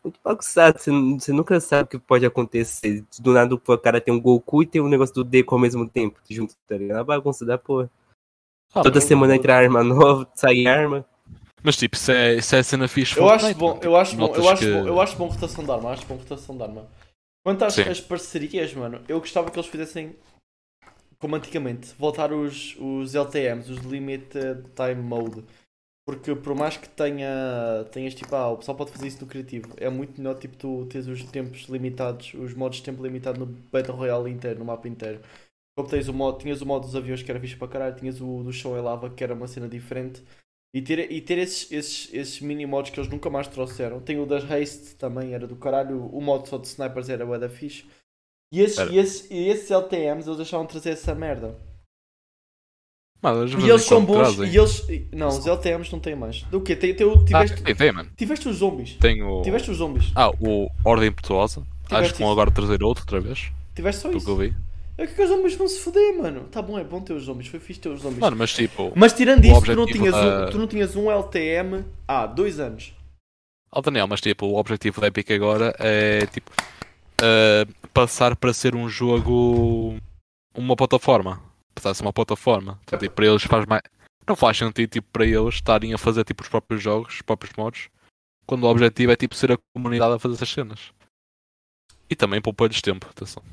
Muito 0.04 0.20
bagunçado. 0.24 0.78
Você, 0.80 0.92
você 0.92 1.32
nunca 1.32 1.60
sabe 1.60 1.84
o 1.84 1.88
que 1.88 1.98
pode 2.00 2.26
acontecer. 2.26 3.06
Do 3.20 3.32
nada 3.34 3.56
o 3.56 3.78
cara 3.78 4.02
tem 4.02 4.14
um 4.14 4.20
Goku 4.20 4.64
e 4.64 4.68
tem 4.68 4.82
um 4.82 4.90
negócio 4.90 5.16
do 5.16 5.24
Deco 5.24 5.56
ao 5.56 5.62
mesmo 5.62 5.88
tempo, 5.88 6.20
junto, 6.30 6.56
tá 6.68 6.76
ligado? 6.76 6.98
É 6.98 7.00
uma 7.00 7.06
bagunça 7.06 7.46
da 7.46 7.58
porra. 7.58 7.90
Ah, 8.74 8.82
Toda 8.82 8.96
mas- 9.00 9.06
semana 9.06 9.36
entra 9.36 9.56
arma 9.56 9.84
nova, 9.84 10.30
sai 10.36 10.66
arma. 10.68 11.06
Mas 11.64 11.78
tipo, 11.78 11.96
isso 11.96 12.12
é, 12.12 12.36
isso 12.36 12.54
é 12.56 12.60
a 12.60 12.64
cena 12.64 12.88
fixe. 12.90 13.18
Eu 13.18 13.30
acho 13.30 13.56
bom, 13.56 13.80
eu 13.82 13.96
acho 13.96 14.18
bom, 14.18 14.36
eu 14.36 14.50
acho 14.50 14.66
que- 14.66 14.72
bom, 14.72 14.88
eu 14.88 15.00
acho 15.02 15.16
bom 15.16 15.28
rotação 15.28 15.64
de 15.64 15.72
arma, 15.72 15.92
acho 15.92 16.06
bom 16.06 16.16
rotação 16.16 16.58
de 16.58 16.64
arma. 16.64 16.88
Quanto 17.46 17.64
às 17.64 17.80
às 17.80 18.02
parcerias, 18.02 18.74
mano, 18.74 19.02
eu 19.08 19.20
gostava 19.20 19.50
que 19.50 19.58
eles 19.58 19.70
fizessem 19.70 20.16
como 21.20 21.38
antigamente, 21.38 21.94
voltar 21.98 22.34
os, 22.34 22.76
os 22.78 23.16
LTMs, 23.16 23.72
os 23.72 23.80
Limited 23.80 24.64
Time 24.76 25.02
Mode. 25.02 25.46
Porque 26.06 26.36
por 26.36 26.54
mais 26.54 26.76
que 26.76 26.90
tenha, 26.90 27.86
tenhas 27.92 28.14
tipo, 28.14 28.36
ah, 28.36 28.50
o 28.50 28.58
pessoal 28.58 28.76
pode 28.78 28.92
fazer 28.92 29.08
isso 29.08 29.22
no 29.22 29.28
criativo, 29.28 29.74
é 29.78 29.90
muito 29.90 30.20
melhor 30.20 30.38
tipo 30.38 30.58
tu 30.58 30.86
tens 30.88 31.08
os 31.08 31.24
tempos 31.24 31.62
limitados, 31.70 32.34
os 32.34 32.54
modos 32.54 32.80
de 32.80 32.84
tempo 32.84 33.02
limitado 33.02 33.40
no 33.40 33.46
Battle 33.46 33.96
Royale 33.96 34.30
inteiro, 34.30 34.60
no 34.60 34.66
mapa 34.66 34.88
inteiro. 34.88 35.22
Como 35.76 35.90
tens 35.90 36.08
o 36.10 36.14
modo, 36.14 36.40
tinhas 36.40 36.62
o 36.62 36.66
modo 36.66 36.86
dos 36.86 36.96
aviões 36.96 37.24
que 37.24 37.32
era 37.32 37.40
fixe 37.40 37.56
para 37.56 37.68
caralho, 37.70 37.96
tinhas 37.96 38.20
o 38.22 38.44
do 38.44 38.52
show 38.52 38.78
em 38.78 38.82
lava 38.82 39.10
que 39.10 39.24
era 39.24 39.34
uma 39.34 39.48
cena 39.48 39.68
diferente. 39.68 40.22
E 40.76 40.82
ter, 40.82 41.12
e 41.12 41.22
ter 41.22 41.38
esses, 41.38 41.72
esses, 41.72 42.14
esses 42.14 42.42
mini 42.42 42.66
mods 42.66 42.92
que 42.92 43.00
eles 43.00 43.10
nunca 43.10 43.30
mais 43.30 43.48
trouxeram. 43.48 44.02
Tem 44.02 44.20
o 44.20 44.26
das 44.26 44.44
Haste 44.50 44.96
também, 44.96 45.34
era 45.34 45.48
do 45.48 45.56
caralho. 45.56 46.08
O 46.08 46.20
modo 46.20 46.48
só 46.48 46.58
de 46.58 46.68
snipers 46.68 47.10
era 47.10 47.26
o 47.26 47.38
da 47.38 47.48
fixe. 47.48 47.86
E 48.52 48.60
esses, 48.60 48.80
e 48.92 48.98
esses, 48.98 49.32
e 49.32 49.48
esses 49.50 49.72
LTMs 49.72 50.28
eles 50.28 50.38
deixaram 50.38 50.66
de 50.66 50.72
trazer 50.72 50.92
essa 50.92 51.14
merda. 51.16 51.60
Mano, 53.24 53.48
E 53.48 53.70
eles 53.70 53.84
são 53.84 54.04
bons. 54.04 54.38
E 54.40 54.58
eles. 54.58 54.86
Não, 55.14 55.30
os 55.30 55.48
LTMs 55.48 55.90
não 55.94 56.00
têm 56.00 56.14
mais. 56.14 56.42
Do 56.44 56.60
quê? 56.60 56.76
Tem, 56.76 56.94
tem, 56.94 57.10
Ah, 57.10 57.24
tiveste, 57.26 57.64
tem, 57.64 57.74
tem, 57.76 57.92
mano. 57.94 58.10
tiveste 58.18 58.50
os 58.50 58.58
zombies. 58.58 58.98
Tenho. 59.00 59.42
Tiveste 59.44 59.72
os 59.72 59.78
zombies. 59.78 60.12
Ah, 60.14 60.30
o 60.42 60.70
Ordem 60.84 61.08
Impetuosa. 61.08 61.64
Acho 61.90 62.12
que 62.14 62.20
vão 62.20 62.28
isso. 62.28 62.32
agora 62.34 62.52
trazer 62.52 62.84
outro 62.84 63.04
outra 63.04 63.22
vez. 63.22 63.50
Tiveste 63.74 64.02
só 64.02 64.10
Do 64.10 64.12
que 64.12 64.18
isso. 64.18 64.30
eu 64.30 64.36
vi. 64.36 64.54
É 64.98 65.08
que 65.08 65.22
os 65.22 65.30
zombies 65.30 65.56
vão 65.56 65.68
se 65.70 65.80
foder, 65.80 66.18
mano. 66.18 66.42
Tá 66.52 66.62
bom, 66.62 66.78
é 66.78 66.84
bom 66.84 67.00
ter 67.02 67.14
os 67.14 67.24
zombies. 67.24 67.48
Foi 67.48 67.60
fixe 67.62 67.80
ter 67.80 67.90
os 67.90 68.02
zombies. 68.02 68.20
Mano, 68.20 68.36
mas 68.38 68.54
tipo. 68.54 68.92
Mas 68.94 69.14
tirando 69.14 69.44
isso, 69.46 69.62
tu 69.62 69.74
não, 69.76 69.86
tinhas 69.86 70.14
da- 70.14 70.46
um, 70.48 70.52
tu 70.52 70.58
não 70.60 70.68
tinhas 70.68 70.96
um 70.96 71.10
LTM 71.10 71.84
há 72.08 72.26
dois 72.28 72.60
anos. 72.60 72.94
Ó 73.72 73.82
Daniel, 73.82 74.06
mas 74.08 74.20
tipo, 74.22 74.46
o 74.46 74.58
objetivo 74.60 75.00
da 75.02 75.08
Epic 75.08 75.32
agora 75.32 75.74
é 75.80 76.26
tipo. 76.28 76.52
eh, 77.22 77.66
passar 77.94 78.36
para 78.36 78.54
ser 78.54 78.76
um 78.76 78.90
jogo. 78.90 79.96
Uma 80.56 80.76
plataforma. 80.76 81.42
Passar 81.76 81.92
a 81.92 81.94
ser 81.94 82.04
uma 82.04 82.14
plataforma. 82.14 82.80
Então, 82.84 83.00
tipo, 83.00 83.16
para 83.16 83.26
eles 83.26 83.44
faz 83.44 83.66
mais. 83.66 83.82
Não 84.28 84.36
faz 84.36 84.58
sentido 84.58 84.90
tipo, 84.90 85.08
para 85.12 85.26
eles 85.26 85.56
estarem 85.56 85.94
a 85.94 85.98
fazer 85.98 86.24
tipo, 86.24 86.44
os 86.44 86.50
próprios 86.50 86.82
jogos, 86.82 87.16
os 87.16 87.22
próprios 87.22 87.54
modos. 87.58 87.90
Quando 88.46 88.64
o 88.64 88.68
objetivo 88.70 89.12
é 89.12 89.16
tipo 89.16 89.36
ser 89.36 89.52
a 89.52 89.58
comunidade 89.76 90.14
a 90.16 90.20
fazer 90.20 90.36
essas 90.36 90.50
cenas. 90.50 90.92
E 92.10 92.16
também 92.16 92.42
poupar-lhes 92.42 92.82
tempo, 92.82 93.08
atenção. 93.10 93.44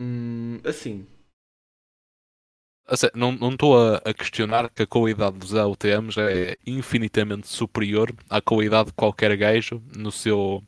Hum, 0.00 0.60
assim. 0.64 1.06
A 2.86 2.96
sé- 2.96 3.10
Não 3.14 3.32
não 3.32 3.50
estou 3.50 3.76
a, 3.78 3.96
a 3.98 4.14
questionar 4.14 4.70
que 4.70 4.82
a 4.82 4.86
qualidade 4.86 5.38
dos 5.38 5.52
LTMs 5.54 6.18
é 6.20 6.56
infinitamente 6.66 7.46
superior 7.48 8.14
à 8.28 8.40
qualidade 8.40 8.86
de 8.88 8.94
qualquer 8.94 9.36
gajo 9.36 9.82
no 9.96 10.10
seu. 10.12 10.62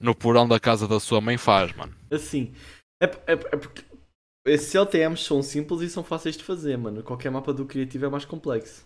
no 0.00 0.14
porão 0.14 0.46
da 0.48 0.58
casa 0.60 0.86
da 0.88 1.00
sua 1.00 1.20
mãe 1.20 1.36
faz, 1.38 1.72
mano. 1.74 1.94
Assim. 2.10 2.52
É, 3.00 3.06
é, 3.06 3.32
é 3.32 3.56
porque 3.56 3.82
esses 4.44 4.74
LTMs 4.74 5.24
são 5.24 5.42
simples 5.42 5.80
e 5.82 5.88
são 5.88 6.02
fáceis 6.02 6.36
de 6.36 6.44
fazer, 6.44 6.76
mano. 6.76 7.02
Qualquer 7.02 7.30
mapa 7.30 7.52
do 7.52 7.66
criativo 7.66 8.06
é 8.06 8.08
mais 8.08 8.24
complexo. 8.24 8.84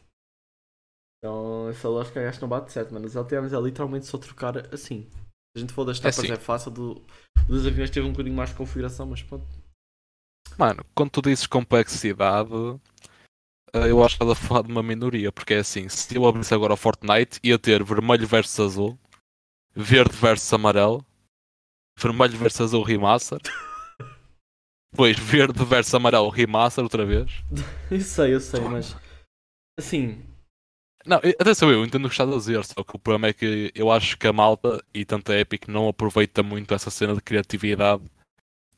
Então 1.18 1.68
essa 1.68 1.88
lógica 1.88 2.28
acho 2.28 2.38
que 2.38 2.42
não 2.42 2.48
bate 2.48 2.72
certo, 2.72 2.92
mano. 2.92 3.06
Os 3.06 3.16
LTMs 3.16 3.54
é 3.54 3.60
literalmente 3.60 4.06
só 4.06 4.18
trocar 4.18 4.72
assim. 4.72 5.08
Se 5.10 5.58
a 5.58 5.60
gente 5.60 5.72
for 5.72 5.84
das 5.84 5.98
tapas 5.98 6.18
assim. 6.18 6.32
é 6.32 6.36
fácil, 6.36 6.70
do, 6.70 7.02
dos 7.48 7.66
aviões 7.66 7.90
teve 7.90 8.06
um 8.06 8.12
bocadinho 8.12 8.36
mais 8.36 8.50
de 8.50 8.56
configuração, 8.56 9.06
mas 9.06 9.22
pronto. 9.22 9.46
Mano, 10.58 10.84
quando 10.94 11.10
tu 11.10 11.22
dizes 11.22 11.46
complexidade, 11.46 12.50
eh, 13.72 13.90
eu 13.90 14.04
acho 14.04 14.16
que 14.16 14.24
estás 14.24 14.30
a 14.44 14.46
falar 14.48 14.62
de 14.62 14.72
uma 14.72 14.82
minoria, 14.82 15.32
porque 15.32 15.54
é 15.54 15.58
assim, 15.58 15.88
se 15.88 16.14
eu 16.14 16.26
abrisse 16.26 16.54
agora 16.54 16.74
o 16.74 16.76
Fortnite, 16.76 17.40
ia 17.42 17.58
ter 17.58 17.82
vermelho 17.82 18.26
versus 18.26 18.60
azul, 18.60 18.98
verde 19.74 20.14
versus 20.14 20.52
amarelo, 20.52 21.04
vermelho 21.98 22.36
versus 22.36 22.60
azul 22.60 22.82
remaster, 22.82 23.40
depois 24.96 25.18
verde 25.18 25.62
versus 25.64 25.94
amarelo 25.94 26.30
remaster 26.30 26.82
outra 26.82 27.04
vez. 27.04 27.30
Eu 27.90 28.00
sei, 28.00 28.34
eu 28.34 28.40
sei, 28.40 28.60
mas. 28.62 28.96
Assim. 29.78 30.22
Não, 31.04 31.18
atenção, 31.18 31.70
eu 31.70 31.84
entendo 31.84 32.06
o 32.06 32.08
que 32.08 32.14
estás 32.14 32.28
a 32.28 32.36
dizer, 32.36 32.64
só 32.64 32.82
que 32.82 32.96
o 32.96 32.98
problema 32.98 33.28
é 33.28 33.32
que 33.32 33.70
eu 33.76 33.92
acho 33.92 34.18
que 34.18 34.26
a 34.26 34.32
malta 34.32 34.82
e 34.92 35.04
tanto 35.04 35.30
a 35.30 35.38
Epic 35.38 35.68
não 35.68 35.86
aproveita 35.88 36.42
muito 36.42 36.74
essa 36.74 36.90
cena 36.90 37.14
de 37.14 37.20
criatividade 37.20 38.02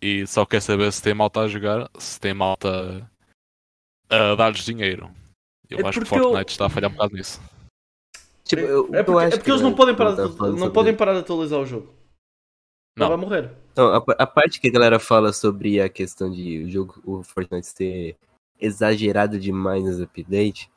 e 0.02 0.26
só 0.26 0.44
quer 0.44 0.60
saber 0.60 0.92
se 0.92 1.02
tem 1.02 1.14
malta 1.14 1.40
a 1.40 1.48
jogar, 1.48 1.88
se 1.98 2.20
tem 2.20 2.34
malta 2.34 3.08
a 4.10 4.34
dar-lhes 4.34 4.62
dinheiro. 4.62 5.10
Eu 5.70 5.78
É 5.78 5.88
acho 5.88 6.00
que 6.00 6.04
porque 6.04 6.18
eu- 6.20 6.24
Fortnite 6.24 6.50
está 6.52 6.66
a 6.66 6.68
falhar 6.68 6.90
um 6.90 6.94
bocado 6.94 7.14
nisso. 7.14 7.40
Tipo, 8.44 8.60
eu, 8.62 8.94
É 8.94 9.00
eu 9.00 9.04
porque, 9.06 9.24
acho 9.24 9.34
é 9.34 9.38
porque 9.38 9.50
eles 9.50 9.62
não 9.62 9.74
podem 9.74 9.94
parar, 9.96 10.12
de, 10.14 10.38
não 10.60 10.70
podem 10.70 10.94
parar 10.94 11.12
de 11.14 11.20
atualizar 11.20 11.60
o 11.60 11.66
jogo. 11.66 11.94
Não 12.98 13.08
Não. 13.08 13.16
vai 13.16 13.16
morrer. 13.16 13.50
Então, 13.72 13.94
a, 13.94 14.04
a 14.18 14.26
parte 14.26 14.60
que 14.60 14.68
a 14.68 14.72
galera 14.72 14.98
fala 14.98 15.32
sobre 15.32 15.80
a 15.80 15.88
questão 15.88 16.30
de 16.30 16.64
o 16.64 16.70
jogo, 16.70 17.00
o 17.04 17.22
Fortnite 17.22 17.66
ser 17.66 18.16
exagerado 18.60 19.38
demais 19.38 19.84
nos 19.84 20.00
updates, 20.00 20.68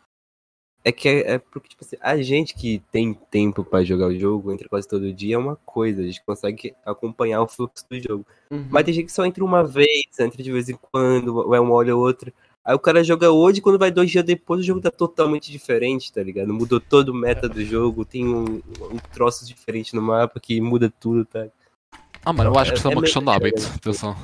é 0.84 0.92
que 0.92 1.08
é, 1.08 1.34
é 1.34 1.38
porque, 1.38 1.70
tipo 1.70 1.84
assim, 1.84 1.96
a 2.00 2.18
gente 2.22 2.56
que 2.56 2.82
tem 2.92 3.14
tempo 3.14 3.64
pra 3.64 3.84
jogar 3.84 4.08
o 4.08 4.18
jogo, 4.18 4.52
entra 4.52 4.68
quase 4.68 4.88
todo 4.88 5.14
dia, 5.14 5.36
é 5.36 5.38
uma 5.38 5.56
coisa, 5.56 6.02
a 6.02 6.06
gente 6.06 6.24
consegue 6.24 6.74
acompanhar 6.86 7.42
o 7.42 7.48
fluxo 7.48 7.86
do 7.90 8.00
jogo. 8.00 8.26
Uhum. 8.50 8.68
Mas 8.70 8.86
tem 8.86 8.94
gente 8.94 9.06
que 9.06 9.12
só 9.12 9.26
entra 9.26 9.44
uma 9.44 9.64
vez, 9.64 10.20
entra 10.20 10.42
de 10.42 10.52
vez 10.52 10.70
em 10.70 10.78
quando, 10.92 11.48
vai 11.48 11.60
uma 11.60 11.74
hora 11.74 11.96
ou 11.96 12.02
outra. 12.02 12.34
Aí 12.64 12.76
o 12.76 12.80
cara 12.80 13.04
joga 13.04 13.32
hoje, 13.32 13.62
quando 13.62 13.80
vai 13.80 13.92
dois 13.92 14.12
dias 14.12 14.24
depois, 14.24 14.62
o 14.62 14.64
jogo 14.64 14.82
tá 14.82 14.92
totalmente 14.92 15.52
diferente, 15.52 16.14
tá 16.14 16.22
ligado? 16.22 16.54
Mudou 16.54 16.80
todo 16.80 17.10
o 17.10 17.14
meta 17.14 17.50
do 17.50 17.64
jogo, 17.64 18.06
tem 18.06 18.28
um, 18.28 18.62
um 18.92 18.98
troço 19.12 19.46
diferente 19.46 19.96
no 19.96 20.02
mapa 20.02 20.40
que 20.40 20.62
muda 20.62 20.92
tudo, 21.00 21.26
tá? 21.26 21.48
Ah, 22.26 22.34
mano, 22.34 22.52
eu 22.52 22.60
acho 22.60 22.72
que 22.74 22.78
isso 22.78 22.88
é 22.88 22.92
É- 22.92 22.94
uma 22.96 23.02
meio- 23.02 23.14
questão 23.14 23.24
de 23.24 23.30
hábito. 23.30 23.62
Atenção. 23.76 24.16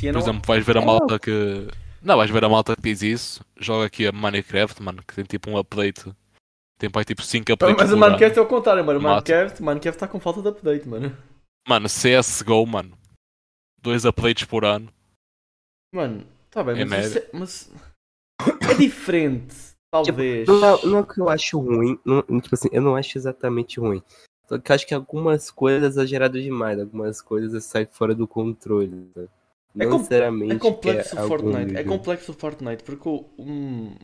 Por 0.00 0.12
não- 0.12 0.20
exemplo, 0.20 0.42
vais 0.46 0.64
ver 0.64 0.76
a 0.78 0.82
É, 0.82 0.84
malta 0.84 1.18
que. 1.18 1.68
Não, 2.02 2.16
vais 2.16 2.30
ver 2.30 2.44
a 2.44 2.48
malta 2.48 2.76
que 2.76 2.82
diz 2.82 3.02
isso, 3.02 3.44
joga 3.58 3.86
aqui 3.86 4.06
a 4.06 4.12
Minecraft, 4.12 4.82
mano, 4.82 5.02
que 5.06 5.14
tem 5.14 5.24
tipo 5.24 5.50
um 5.50 5.56
update. 5.58 6.04
Tem 6.78 6.88
pai 6.88 7.04
tipo 7.04 7.22
5 7.22 7.52
updates. 7.52 7.76
Mas 7.76 7.92
o. 7.92 7.96
Minecraft 7.96 8.38
é 8.38 8.42
o 8.42 8.46
contrário, 8.46 8.84
mano. 8.84 9.00
O. 9.00 9.02
Minecraft, 9.02 9.62
Minecraft 9.62 9.96
está 9.96 10.06
com 10.06 10.20
falta 10.20 10.40
de 10.42 10.48
update, 10.48 10.86
mano. 10.86 11.16
Mano, 11.66 11.88
CSGO, 11.88 12.64
mano. 12.66 12.96
Dois 13.82 14.04
updates 14.04 14.44
por 14.44 14.64
ano. 14.64 14.88
Mano, 15.92 16.24
tá 16.50 16.62
bem, 16.62 16.80
É 16.80 16.84
mas, 16.84 17.06
isso 17.06 17.18
é, 17.18 17.28
mas 17.32 17.70
é 18.70 18.74
diferente, 18.74 19.54
talvez. 19.90 20.46
Não 20.46 20.64
é, 20.64 20.86
não 20.86 20.98
é 20.98 21.02
que 21.02 21.20
eu 21.20 21.28
acho 21.28 21.58
ruim, 21.58 21.98
não- 22.04 22.22
tipo 22.40 22.54
assim, 22.54 22.68
eu 22.70 22.82
não 22.82 22.94
acho 22.94 23.16
exatamente 23.18 23.80
ruim. 23.80 24.02
Só 24.48 24.58
que 24.58 24.72
acho 24.72 24.86
que 24.86 24.94
algumas 24.94 25.50
coisas 25.50 25.90
exageradas 25.90 26.42
demais, 26.42 26.80
algumas 26.80 27.20
coisas 27.20 27.64
saem 27.64 27.86
fora 27.90 28.14
do 28.14 28.26
controle. 28.26 29.06
Tá? 29.14 29.22
É 29.78 29.84
Não 29.84 29.92
necessariamente. 29.92 30.54
É 30.54 30.58
complexo 30.58 31.16
o 31.20 31.28
Fortnite. 31.28 31.76
É 31.76 31.84
complexo 31.84 32.32
o 32.32 32.34
Fortnite 32.34 32.82
porque 32.82 33.08
o. 33.08 33.26
hum, 33.38 33.94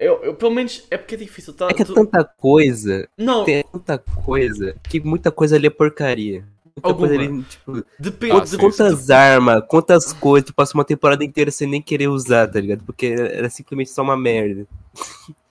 eu, 0.00 0.22
eu, 0.24 0.34
pelo 0.34 0.52
menos 0.52 0.86
é 0.90 0.96
porque 0.96 1.16
é 1.16 1.18
difícil. 1.18 1.52
Tá, 1.52 1.68
É 1.68 1.74
que 1.74 1.82
é 1.82 1.84
tu- 1.84 1.94
tanta 1.94 2.24
coisa, 2.24 3.08
Não, 3.18 3.44
tem 3.44 3.62
tanta 3.64 3.98
coisa, 3.98 4.74
que 4.88 5.00
muita 5.00 5.30
coisa 5.30 5.56
ali 5.56 5.66
é 5.66 5.70
porcaria. 5.70 6.46
Muita 6.64 6.88
Alguma. 6.88 7.08
coisa 7.08 7.14
ali, 7.22 7.42
tipo, 7.42 7.84
depende. 7.98 8.32
Ah, 8.36 8.40
de- 8.44 8.56
quantas 8.56 9.10
armas, 9.10 9.64
quantas 9.68 10.12
coisas, 10.12 10.46
tu 10.46 10.54
passa 10.54 10.74
uma 10.74 10.84
temporada 10.84 11.24
inteira 11.24 11.50
sem 11.50 11.68
nem 11.68 11.82
querer 11.82 12.06
usar, 12.08 12.46
tá 12.46 12.60
ligado? 12.60 12.84
Porque 12.84 13.06
era 13.06 13.50
simplesmente 13.50 13.90
só 13.90 14.02
uma 14.02 14.16
merda. 14.16 14.66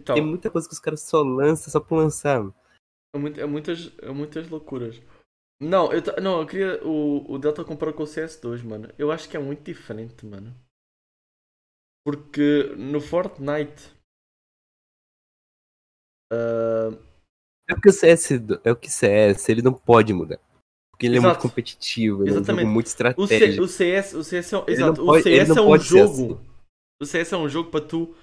Então, 0.00 0.14
Tem 0.14 0.24
muita 0.24 0.50
coisa 0.50 0.66
que 0.66 0.72
os 0.74 0.80
caras 0.80 1.02
só 1.02 1.22
lançam 1.22 1.70
só 1.70 1.78
por 1.80 1.96
lançar. 1.96 2.40
é, 3.14 3.18
muito- 3.18 3.40
é 3.40 3.46
muitas, 3.46 3.92
é 3.98 4.10
muitas 4.10 4.48
loucuras. 4.48 5.00
Não, 5.62 5.92
eu, 5.92 6.00
não, 6.22 6.40
eu 6.40 6.46
queria. 6.46 6.82
O, 6.86 7.32
o 7.34 7.38
Delta 7.38 7.62
comparou 7.64 7.92
com 7.94 8.02
o 8.02 8.06
CS2, 8.06 8.62
mano. 8.62 8.88
Eu 8.96 9.12
acho 9.12 9.28
que 9.28 9.36
é 9.36 9.40
muito 9.40 9.62
diferente, 9.62 10.24
mano. 10.24 10.54
Porque 12.04 12.72
no 12.78 12.98
Fortnite. 13.00 13.92
ah, 16.32 16.90
É 17.68 17.74
porque 17.74 17.90
o 17.90 17.92
CS, 17.92 18.30
é 18.64 18.72
o 18.72 18.76
que 18.76 18.90
CS, 18.90 19.48
ele 19.50 19.60
não 19.62 19.74
pode 19.74 20.12
mudar. 20.14 20.40
Porque 20.90 21.06
ele 21.06 21.16
é 21.16 21.18
Exato. 21.18 21.40
muito 21.40 21.42
competitivo, 21.50 22.22
ele 22.22 22.30
é 22.30 22.32
um 22.32 22.36
Exatamente. 22.36 22.62
jogo 22.62 22.72
muito 22.74 22.86
O, 22.86 22.88
C, 22.88 22.92
estratégico. 22.94 23.62
o 23.64 23.68
CS, 23.68 24.14
o 24.16 24.24
CS 24.24 24.54
é 24.54 24.58
um, 24.58 24.64
exato, 24.68 25.04
pode- 25.04 25.20
o 25.20 25.22
CS 25.22 25.50
é 25.50 25.60
um 25.60 25.66
pode 25.66 25.84
ser 25.84 26.00
assim. 26.00 26.28
jogo. 26.28 26.40
O 27.02 27.06
CS 27.06 27.34
é 27.34 27.38
um 27.38 27.48
jogo 27.48 27.70
para 27.70 27.84
tu 27.86 28.14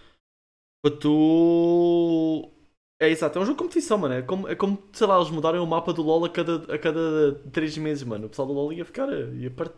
para 0.81 0.95
tu 0.97 2.51
é 3.01 3.09
exato, 3.09 3.37
é 3.37 3.41
um 3.41 3.45
jogo 3.45 3.57
de 3.57 3.63
competição, 3.63 3.97
mano. 3.97 4.15
É 4.15 4.21
como, 4.21 4.47
é 4.47 4.55
como 4.55 4.81
sei 4.93 5.07
lá, 5.07 5.17
eles 5.17 5.29
mudarem 5.29 5.59
o 5.61 5.65
mapa 5.67 5.93
do 5.93 6.01
LoL 6.01 6.25
a 6.25 6.29
cada 6.29 6.73
a 6.73 6.79
cada 6.79 7.35
3 7.51 7.77
meses, 7.77 8.03
mano. 8.03 8.27
O 8.27 8.29
pessoal 8.29 8.47
do 8.47 8.53
LoL 8.53 8.73
ia 8.73 8.85
ficar 8.85 9.07
ia 9.35 9.51
part... 9.51 9.75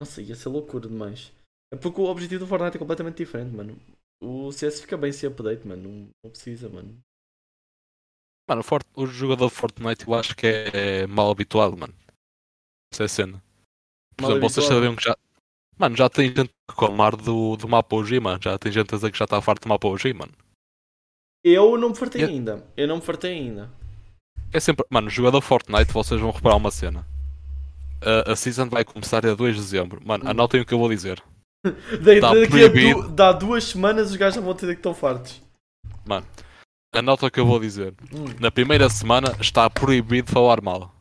Nossa, 0.00 0.22
ia 0.22 0.34
ser 0.34 0.48
loucura 0.48 0.88
demais. 0.88 1.32
É 1.72 1.76
porque 1.76 2.00
o 2.00 2.04
objetivo 2.06 2.44
do 2.44 2.48
Fortnite 2.48 2.76
é 2.76 2.80
completamente 2.80 3.16
diferente, 3.18 3.54
mano. 3.54 3.78
O 4.22 4.52
CS 4.52 4.80
fica 4.80 4.96
bem 4.96 5.12
sem 5.12 5.28
update, 5.28 5.66
mano. 5.66 5.82
Não, 5.88 6.08
não 6.24 6.30
precisa, 6.30 6.68
mano. 6.68 6.98
Mano, 8.48 8.60
o, 8.60 8.64
Fort- 8.64 8.86
o 8.96 9.06
jogador 9.06 9.48
de 9.48 9.54
Fortnite 9.54 10.06
eu 10.06 10.14
acho 10.14 10.36
que 10.36 10.46
é 10.46 11.06
mal 11.06 11.30
habituado, 11.30 11.76
mano. 11.76 11.94
Essa 12.92 13.04
é 13.04 13.06
a 13.06 13.08
cena. 13.08 13.42
Por 14.16 14.22
Mal 14.22 14.30
exemplo, 14.30 14.48
vocês 14.48 14.66
habituado. 14.66 14.66
sabiam 14.66 14.96
que 14.96 15.04
já. 15.04 15.16
Mano, 15.78 15.96
já 15.96 16.08
tem 16.08 16.28
gente 16.28 16.50
a 16.68 16.72
reclamar 16.72 17.16
do, 17.16 17.56
do 17.56 17.68
mapa 17.68 17.96
OG, 17.96 18.20
mano. 18.20 18.38
Já 18.42 18.58
tem 18.58 18.70
gente 18.70 18.94
a 18.94 18.96
dizer 18.96 19.10
que 19.10 19.18
já 19.18 19.24
está 19.24 19.40
farto 19.40 19.62
do 19.62 19.68
mapa 19.68 19.88
OG, 19.88 20.12
mano. 20.14 20.32
Eu 21.44 21.76
não 21.76 21.88
me 21.90 21.94
fartei 21.96 22.22
Eu- 22.24 22.28
ainda. 22.28 22.64
Eu 22.76 22.86
não 22.86 22.96
me 22.96 23.02
fartei 23.02 23.32
ainda. 23.32 23.70
É 24.52 24.60
sempre. 24.60 24.84
Mano, 24.90 25.08
jogador 25.10 25.40
Fortnite, 25.40 25.92
vocês 25.92 26.20
vão 26.20 26.30
reparar 26.30 26.56
uma 26.56 26.70
cena. 26.70 27.06
A, 28.00 28.32
a 28.32 28.36
season 28.36 28.68
vai 28.68 28.84
começar 28.84 29.24
a 29.26 29.34
2 29.34 29.54
de 29.56 29.60
dezembro. 29.60 30.00
Mano, 30.04 30.28
anotem 30.28 30.60
o 30.60 30.66
que 30.66 30.74
eu 30.74 30.78
vou 30.78 30.88
dizer. 30.88 31.22
Da- 31.64 32.20
Tá 32.20 32.34
daqui 32.34 32.44
a 32.44 32.48
proibido. 32.70 33.02
du- 33.02 33.08
dá 33.10 33.32
duas 33.32 33.64
semanas 33.64 34.10
os 34.10 34.16
gajos 34.16 34.34
já 34.36 34.40
vão 34.40 34.54
ter 34.54 34.66
que 34.66 34.72
estão 34.74 34.92
fartos. 34.94 35.40
Mano, 36.04 36.26
anota 36.94 37.26
o 37.26 37.30
que 37.30 37.38
eu 37.40 37.46
vou 37.46 37.58
dizer. 37.60 37.94
Hum. 38.12 38.24
Na 38.40 38.50
primeira 38.50 38.88
semana 38.90 39.34
está 39.40 39.70
proibido 39.70 40.30
falar 40.30 40.60
mal. 40.60 40.92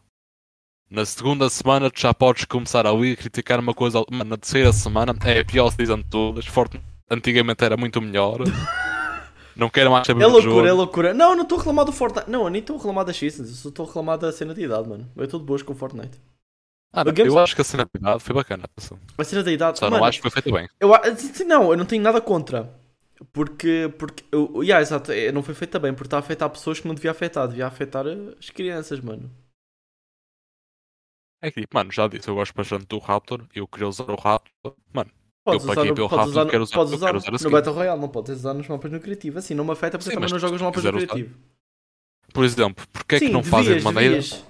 Na 0.92 1.06
segunda 1.06 1.50
semana 1.50 1.90
tu 1.90 2.02
já 2.02 2.14
podes 2.14 2.44
começar 2.44 2.86
a 2.86 2.92
ouvir 2.92 3.16
criticar 3.16 3.60
uma 3.62 3.74
coisa. 3.74 4.04
Na 4.12 4.36
terceira 4.38 4.74
semana 4.74 5.16
é 5.24 5.40
a 5.40 5.46
pior 5.46 5.72
season 5.72 6.00
de 6.00 6.04
todas. 6.10 6.46
Fortnite 6.46 6.86
antigamente 7.10 7.64
era 7.64 7.78
muito 7.78 8.02
melhor. 8.02 8.40
Não 9.56 9.70
quero 9.70 9.90
mais 9.92 10.06
saber 10.06 10.24
É 10.24 10.28
loucura, 10.28 10.66
é 10.66 10.70
jogo. 10.70 10.76
loucura. 10.82 11.14
Não, 11.14 11.32
eu 11.32 11.36
não 11.36 11.44
estou 11.44 11.58
a 11.58 11.60
reclamar 11.60 11.86
do 11.86 11.92
Fortnite. 11.92 12.30
Não, 12.30 12.44
eu 12.46 12.50
nem 12.50 12.62
estou 12.62 12.76
a 12.76 12.80
reclamar 12.80 13.04
das 13.06 13.18
seasons. 13.18 13.50
Eu 13.50 13.56
só 13.56 13.70
estou 13.70 13.84
a 13.84 13.88
reclamar 13.88 14.18
da 14.18 14.32
cena 14.32 14.54
de 14.54 14.64
idade, 14.64 14.88
mano. 14.88 15.06
Eu 15.16 15.26
estou 15.26 15.40
de 15.42 15.46
boas 15.46 15.62
com 15.62 15.74
o 15.74 15.76
Fortnite. 15.76 16.18
Ah, 16.94 17.04
não, 17.04 17.12
Games- 17.14 17.32
eu 17.34 17.38
acho 17.40 17.54
que 17.54 17.62
a 17.62 17.64
cena 17.66 17.84
de 17.84 18.00
idade 18.00 18.24
foi 18.24 18.34
bacana. 18.34 18.64
Só 18.78 18.96
A 19.18 19.24
cena 19.26 19.44
da 19.44 19.52
idade. 19.52 19.82
não 19.82 19.90
mano, 19.92 20.06
acho 20.06 20.20
que 20.20 20.22
foi 20.22 20.32
feita 20.32 20.52
bem. 20.58 20.70
Eu, 20.80 20.90
não, 21.46 21.72
eu 21.72 21.78
não 21.78 21.86
tenho 21.86 22.02
nada 22.02 22.22
contra. 22.22 22.74
Porque, 23.34 23.94
porque 24.00 24.24
eu, 24.32 24.64
yeah, 24.64 24.82
exato, 24.82 25.12
é, 25.12 25.32
não 25.34 25.44
foi 25.44 25.54
feita 25.54 25.78
bem, 25.78 25.94
porque 25.94 26.08
está 26.08 26.16
a 26.18 26.22
afetar 26.22 26.50
pessoas 26.50 26.80
que 26.80 26.88
não 26.88 26.96
devia 26.96 27.12
afetar, 27.12 27.48
devia 27.48 27.68
afetar 27.68 28.08
eh, 28.08 28.18
as 28.40 28.50
crianças, 28.50 29.00
mano. 29.02 29.30
É 31.42 31.52
que, 31.52 31.66
mano, 31.74 31.92
já 31.92 32.08
disse, 32.08 32.28
eu 32.30 32.36
gosto 32.36 32.54
bastante 32.54 32.86
do 32.86 33.00
Raptor. 33.00 33.46
Eu 33.54 33.68
queria 33.68 33.88
usar 33.88 34.10
o 34.10 34.16
Raptor. 34.16 34.76
Mano, 34.94 35.12
Podes 35.44 35.64
Eu 35.66 35.72
usar, 35.72 35.76
paguei 35.76 35.94
pelo 35.96 36.08
rápido, 36.08 36.30
usar, 36.30 36.46
quero 36.46 36.64
usar- 36.64 36.76
podes 36.76 36.94
usar 36.94 37.06
quero 37.08 37.18
usar 37.18 37.30
a 37.30 37.44
no. 37.44 37.50
Battle 37.52 37.74
Royale, 37.76 38.00
não 38.02 38.10
podes 38.10 38.36
usar 38.38 38.54
nos 38.54 38.68
mapas 38.68 38.92
no 38.92 39.00
criativo, 39.00 39.40
assim 39.40 39.56
não 39.56 39.66
me 39.66 39.72
afeta 39.72 39.98
porque 39.98 40.12
Sim, 40.12 40.16
também 40.16 40.30
não 40.30 40.40
se 40.40 40.64
mapas 40.64 40.84
no 40.84 40.92
criativo. 40.92 41.36
por 42.32 42.44
exemplo, 42.46 42.86
porque 42.94 43.16
é 43.16 43.20
que 43.20 43.30
não 43.30 43.44
fazem 43.44 43.76
de 43.78 43.84
devias, 43.84 43.84
maneira. 43.84 44.16
devias. 44.16 44.44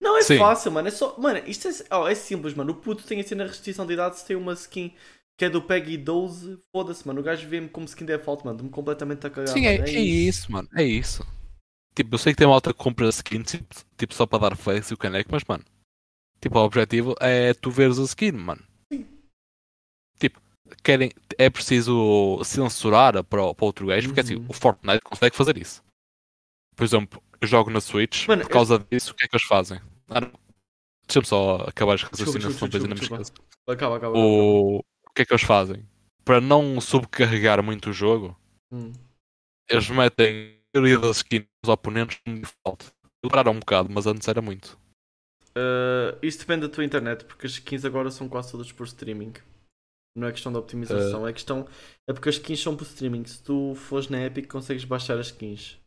Não 0.00 0.16
é 0.16 0.22
Sim. 0.22 0.38
fácil, 0.38 0.70
mano, 0.70 0.86
é 0.86 0.90
só, 0.92 1.18
mano, 1.18 1.42
isto 1.48 1.66
é, 1.66 1.96
oh, 1.96 2.06
é 2.06 2.14
simples, 2.14 2.54
mano, 2.54 2.72
o 2.72 2.76
puto 2.76 3.04
tem 3.04 3.20
assim 3.20 3.34
na 3.34 3.44
restrição 3.44 3.84
de 3.84 3.94
idade 3.94 4.18
se 4.18 4.24
tem 4.24 4.36
uma 4.36 4.52
skin 4.52 4.94
que 5.36 5.44
é 5.44 5.50
do 5.50 5.60
Peggy 5.60 5.96
12, 5.98 6.58
foda-se, 6.72 7.04
mano, 7.06 7.20
o 7.20 7.24
gajo 7.24 7.46
vê-me 7.48 7.68
como 7.68 7.86
skin 7.86 8.04
default, 8.04 8.44
mano, 8.44 8.62
me 8.62 8.70
completamente 8.70 9.26
a 9.26 9.30
cagar. 9.30 9.48
Sim, 9.48 9.66
é, 9.66 9.78
mano, 9.78 9.88
é 9.88 9.92
isso, 10.00 10.52
mano. 10.52 10.68
É 10.76 10.84
isso. 10.84 11.26
Tipo, 11.94 12.14
eu 12.14 12.18
sei 12.18 12.32
que 12.32 12.38
tem 12.38 12.46
malta 12.46 12.72
que 12.72 12.78
compra 12.78 13.08
skin 13.08 13.42
tipo, 13.42 13.74
tipo, 13.96 14.14
só 14.14 14.26
para 14.26 14.50
dar 14.50 14.56
flex 14.56 14.90
e 14.90 14.94
o 14.94 14.98
caneco, 14.98 15.30
mas 15.32 15.42
mano, 15.48 15.64
tipo, 16.40 16.58
o 16.58 16.64
objetivo 16.64 17.14
é 17.20 17.52
tu 17.54 17.70
veres 17.70 17.98
a 17.98 18.02
skin, 18.04 18.32
mano. 18.32 18.62
Tipo, 20.18 20.40
querem, 20.82 21.10
é 21.38 21.50
preciso 21.50 22.40
censurar 22.44 23.22
para, 23.24 23.42
o- 23.44 23.54
para 23.54 23.66
outro 23.66 23.86
gajo, 23.86 24.08
porque 24.08 24.20
assim, 24.20 24.36
Uhum. 24.36 24.46
o 24.48 24.52
Fortnite 24.52 25.00
consegue 25.02 25.36
fazer 25.36 25.56
isso. 25.58 25.82
Por 26.74 26.84
exemplo, 26.84 27.22
eu 27.40 27.46
jogo 27.48 27.70
na 27.70 27.80
Switch, 27.80 28.26
Mano, 28.26 28.42
por 28.42 28.50
causa 28.50 28.78
disso, 28.90 29.12
o 29.12 29.14
que 29.14 29.24
é 29.24 29.28
que 29.28 29.36
eles 29.36 29.46
fazem? 29.46 29.80
Ah. 30.10 30.20
Deixa-me 31.06 31.26
só 31.26 31.56
acabar 31.68 31.94
as 31.94 32.00
desculpa, 32.00 32.38
depois 32.38 32.74
ainda 32.74 32.94
me 32.94 33.00
esqueço. 33.00 33.32
Acaba, 33.68 33.96
acaba. 33.96 34.18
O... 34.18 34.78
o 34.78 35.10
que 35.14 35.22
é 35.22 35.24
que 35.24 35.32
eles 35.32 35.42
fazem? 35.44 35.86
Para 36.24 36.40
não 36.40 36.80
subcarregar 36.80 37.62
muito 37.62 37.90
o 37.90 37.92
jogo, 37.92 38.36
Hum. 38.72 38.92
eles 39.70 39.88
metem 39.88 40.58
a 40.74 40.80
maioria 40.80 40.98
das 40.98 41.18
skins 41.18 41.44
dos 41.62 41.70
oponentes 41.72 42.18
no 42.26 42.40
default. 42.40 42.86
Pararam 43.28 43.52
um 43.52 43.60
bocado, 43.60 43.88
mas 43.90 44.06
antes 44.06 44.26
era 44.26 44.42
muito. 44.42 44.76
Uh, 45.56 46.18
isso 46.22 46.38
depende 46.38 46.66
da 46.66 46.72
tua 46.72 46.84
internet, 46.84 47.24
porque 47.24 47.46
as 47.46 47.52
skins 47.52 47.84
agora 47.84 48.10
são 48.10 48.28
quase 48.28 48.52
todas 48.52 48.70
por 48.70 48.86
streaming. 48.86 49.32
Não 50.14 50.28
é 50.28 50.32
questão 50.32 50.52
de 50.52 50.58
optimização, 50.58 51.26
é 51.26 51.32
questão. 51.32 51.66
É 52.06 52.12
porque 52.12 52.28
as 52.28 52.34
skins 52.34 52.62
são 52.62 52.76
por 52.76 52.84
streaming. 52.84 53.24
Se 53.24 53.42
tu 53.42 53.74
fores 53.74 54.08
na 54.08 54.22
Epic, 54.22 54.50
consegues 54.50 54.84
baixar 54.84 55.18
as 55.18 55.26
skins. 55.26 55.78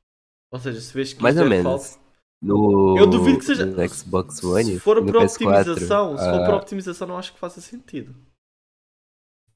Ou 0.51 0.59
seja, 0.59 0.81
se 0.81 0.93
vês 0.93 1.09
skins 1.09 1.21
Mais 1.21 1.37
ou 1.37 1.45
menos. 1.45 1.99
No, 2.41 2.97
Eu 2.97 3.05
duvido 3.05 3.39
que 3.39 3.45
seja. 3.45 3.65
no 3.65 3.89
Xbox 3.89 4.43
One. 4.43 4.63
Se 4.63 4.79
for 4.79 5.03
por 5.03 5.13
PS4, 5.15 5.23
optimização, 5.23 6.17
se 6.17 6.23
for 6.23 6.45
por 6.45 6.53
optimização, 6.55 7.07
não 7.07 7.17
acho 7.17 7.33
que 7.33 7.39
faça 7.39 7.61
sentido. 7.61 8.15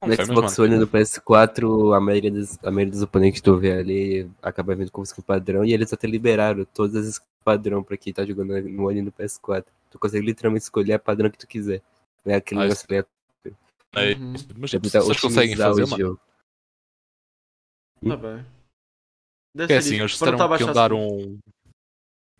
No 0.04 0.14
sei, 0.14 0.26
Xbox 0.26 0.58
One 0.58 0.74
e 0.74 0.78
no 0.78 0.86
PS4, 0.86 1.96
a 1.96 2.00
maioria, 2.00 2.30
dos, 2.30 2.58
a 2.62 2.70
maioria 2.70 2.92
dos 2.92 3.02
oponentes 3.02 3.40
que 3.40 3.44
tu 3.44 3.56
vê 3.56 3.72
ali 3.72 4.30
acaba 4.42 4.74
vindo 4.74 4.92
como 4.92 5.04
skin 5.04 5.22
padrão 5.22 5.64
e 5.64 5.72
eles 5.72 5.92
até 5.94 6.06
liberaram 6.06 6.64
todas 6.66 6.94
as 6.96 7.06
skins 7.06 7.34
padrão 7.44 7.82
pra 7.82 7.96
quem 7.96 8.12
tá 8.12 8.24
jogando 8.24 8.60
no 8.62 8.88
One 8.88 9.00
e 9.00 9.02
no 9.02 9.12
PS4. 9.12 9.64
Tu 9.94 9.98
consegue 10.00 10.26
literalmente 10.26 10.64
escolher 10.64 10.94
a 10.94 10.98
padrão 10.98 11.30
que 11.30 11.38
tu 11.38 11.46
quiser. 11.46 11.80
Não 12.24 12.34
é 12.34 12.36
aquele 12.38 12.60
Ah, 12.62 12.64
negócio 12.64 12.88
que 12.88 12.94
é 12.96 13.04
é 13.96 14.14
Uhum. 14.14 14.34
isso. 14.34 14.48
Mas 14.58 14.70
pra 14.72 14.80
tipo, 14.80 14.90
se 14.90 14.98
eles 14.98 15.20
conseguem 15.20 15.56
fazer, 15.56 15.86
mano. 15.86 16.20
Tá 18.08 18.16
bem. 18.16 18.44
Deve 19.54 19.72
é 19.72 19.76
assim, 19.76 19.94
eles 20.00 20.10
disseram 20.10 20.36
tá 20.36 20.56
que 20.56 20.64
iam 20.64 20.72
dar 20.72 20.90
skins. 20.92 21.14
um. 21.14 21.38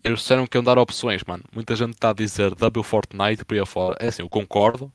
Eles 0.02 0.18
disseram 0.18 0.46
que 0.48 0.56
iam 0.58 0.64
dar 0.64 0.78
opções, 0.78 1.22
mano. 1.22 1.44
Muita 1.54 1.76
gente 1.76 1.92
está 1.94 2.10
a 2.10 2.12
dizer 2.12 2.56
W 2.56 2.82
Fortnite 2.82 3.44
por 3.44 3.54
aí 3.54 3.60
afora. 3.60 3.96
É 4.00 4.08
assim, 4.08 4.22
eu 4.22 4.28
concordo. 4.28 4.92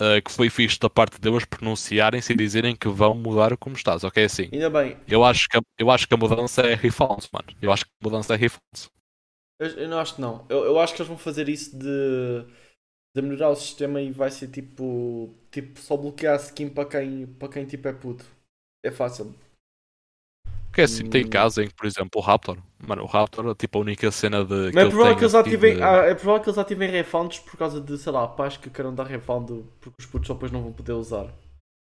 eh, 0.00 0.20
que 0.20 0.30
foi 0.32 0.50
fixe 0.50 0.78
da 0.80 0.90
parte 0.90 1.18
deles 1.20 1.44
pronunciarem-se 1.46 2.32
e 2.32 2.36
dizerem 2.36 2.76
que 2.76 2.86
vão 2.88 3.14
mudar 3.14 3.56
como 3.56 3.76
estás, 3.76 4.02
ok? 4.04 4.22
É 4.24 4.26
Assim, 4.26 4.50
Ainda 4.52 4.68
bem. 4.68 4.98
eu 5.08 5.24
acho 5.24 5.48
que, 5.48 5.56
a- 5.56 5.62
eu 5.78 5.90
acho 5.90 6.06
que 6.06 6.12
a 6.12 6.16
mudança 6.18 6.60
é 6.62 6.74
refunds, 6.74 7.30
mano. 7.32 7.46
Eu 7.62 7.72
acho 7.72 7.84
que 7.86 7.90
a 8.02 8.04
mudança 8.04 8.34
é 8.34 8.36
refunds. 8.36 8.90
Eu, 9.58 9.68
eu 9.68 9.88
não 9.88 9.98
acho 9.98 10.14
que 10.16 10.20
não. 10.20 10.46
Eu, 10.48 10.64
eu 10.64 10.78
acho 10.78 10.94
que 10.94 11.00
eles 11.00 11.08
vão 11.08 11.18
fazer 11.18 11.48
isso 11.48 11.78
de, 11.78 11.86
de 13.14 13.22
melhorar 13.22 13.50
o 13.50 13.56
sistema 13.56 14.00
e 14.00 14.12
vai 14.12 14.30
ser 14.30 14.48
tipo. 14.50 15.34
Tipo, 15.50 15.80
só 15.80 15.96
bloquear 15.96 16.34
a 16.34 16.36
skin 16.42 16.68
para 16.68 16.88
quem, 16.88 17.26
para 17.26 17.48
quem 17.52 17.66
tipo 17.66 17.88
é 17.88 17.92
puto. 17.92 18.24
É 18.84 18.90
fácil. 18.90 19.34
Porque 20.68 20.82
assim, 20.82 21.04
tem 21.04 21.24
Hum. 21.24 21.28
casos 21.28 21.58
em 21.58 21.68
que, 21.68 21.74
por 21.74 21.86
exemplo, 21.86 22.10
o 22.16 22.20
Raptor, 22.20 22.58
mano, 22.86 23.02
o 23.02 23.06
Raptor, 23.06 23.54
tipo, 23.54 23.78
a 23.78 23.80
única 23.80 24.10
cena 24.10 24.44
de. 24.44 24.72
Mas 24.72 24.84
é 24.84 24.86
provável 24.86 25.16
que 25.16 25.24
eles 25.24 25.34
ativem, 25.34 25.76
de- 25.76 25.80
ah, 25.80 25.96
é 26.06 26.14
provável 26.14 26.42
que 26.42 26.48
eles 26.48 26.58
ativem 26.58 26.90
refunds 26.90 27.38
por 27.38 27.56
causa 27.56 27.80
de, 27.80 27.96
sei 27.98 28.12
lá, 28.12 28.26
pais 28.26 28.56
que 28.56 28.68
queiram 28.70 28.94
dar 28.94 29.04
refund 29.04 29.64
porque 29.80 29.96
os 30.00 30.06
putos 30.06 30.26
só 30.26 30.34
depois 30.34 30.50
não 30.52 30.62
vão 30.62 30.72
poder 30.72 30.92
usar. 30.92 31.32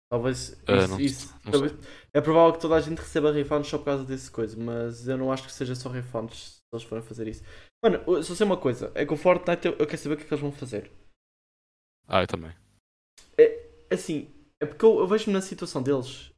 Talvez 0.10 0.58
isso, 0.68 0.88
não- 0.88 1.02
isso- 1.02 1.36
não 1.44 1.52
talvez- 1.52 1.74
é 2.14 2.22
provável 2.22 2.54
que 2.54 2.62
toda 2.62 2.76
a 2.76 2.82
gente 2.82 3.00
receba 3.00 3.32
refunds 3.32 3.70
só 3.70 3.78
por 3.80 3.86
causa 3.86 4.06
desse 4.06 4.32
coisa, 4.32 4.58
mas 4.58 5.08
eu 5.08 5.18
não 5.18 5.32
acho 5.32 5.46
que 5.46 5.54
seja 5.54 5.76
só 5.76 5.90
refunds 5.90 6.55
eles 6.74 6.84
forem 6.86 7.04
fazer 7.04 7.28
isso. 7.28 7.44
Mano, 7.84 8.24
só 8.24 8.36
sei 8.36 8.46
uma 8.46 8.58
coisa, 8.58 8.92
é 8.96 9.06
que 9.06 9.14
o 9.14 9.18
Fortnite 9.18 9.68
eu, 9.68 9.74
eu 9.74 9.86
quero 9.88 9.98
saber 9.98 10.16
o 10.16 10.18
que 10.18 10.24
é 10.24 10.28
que 10.28 10.34
eles 10.34 10.42
vão 10.42 10.52
fazer. 10.52 10.92
Ah, 12.08 12.22
eu 12.22 12.28
também. 12.28 12.54
Assim, 13.92 14.34
é 14.60 14.66
porque 14.66 14.84
eu, 14.84 15.00
eu 15.00 15.08
vejo-me 15.08 15.34
na 15.34 15.42
situação 15.42 15.82
deles 15.82 16.32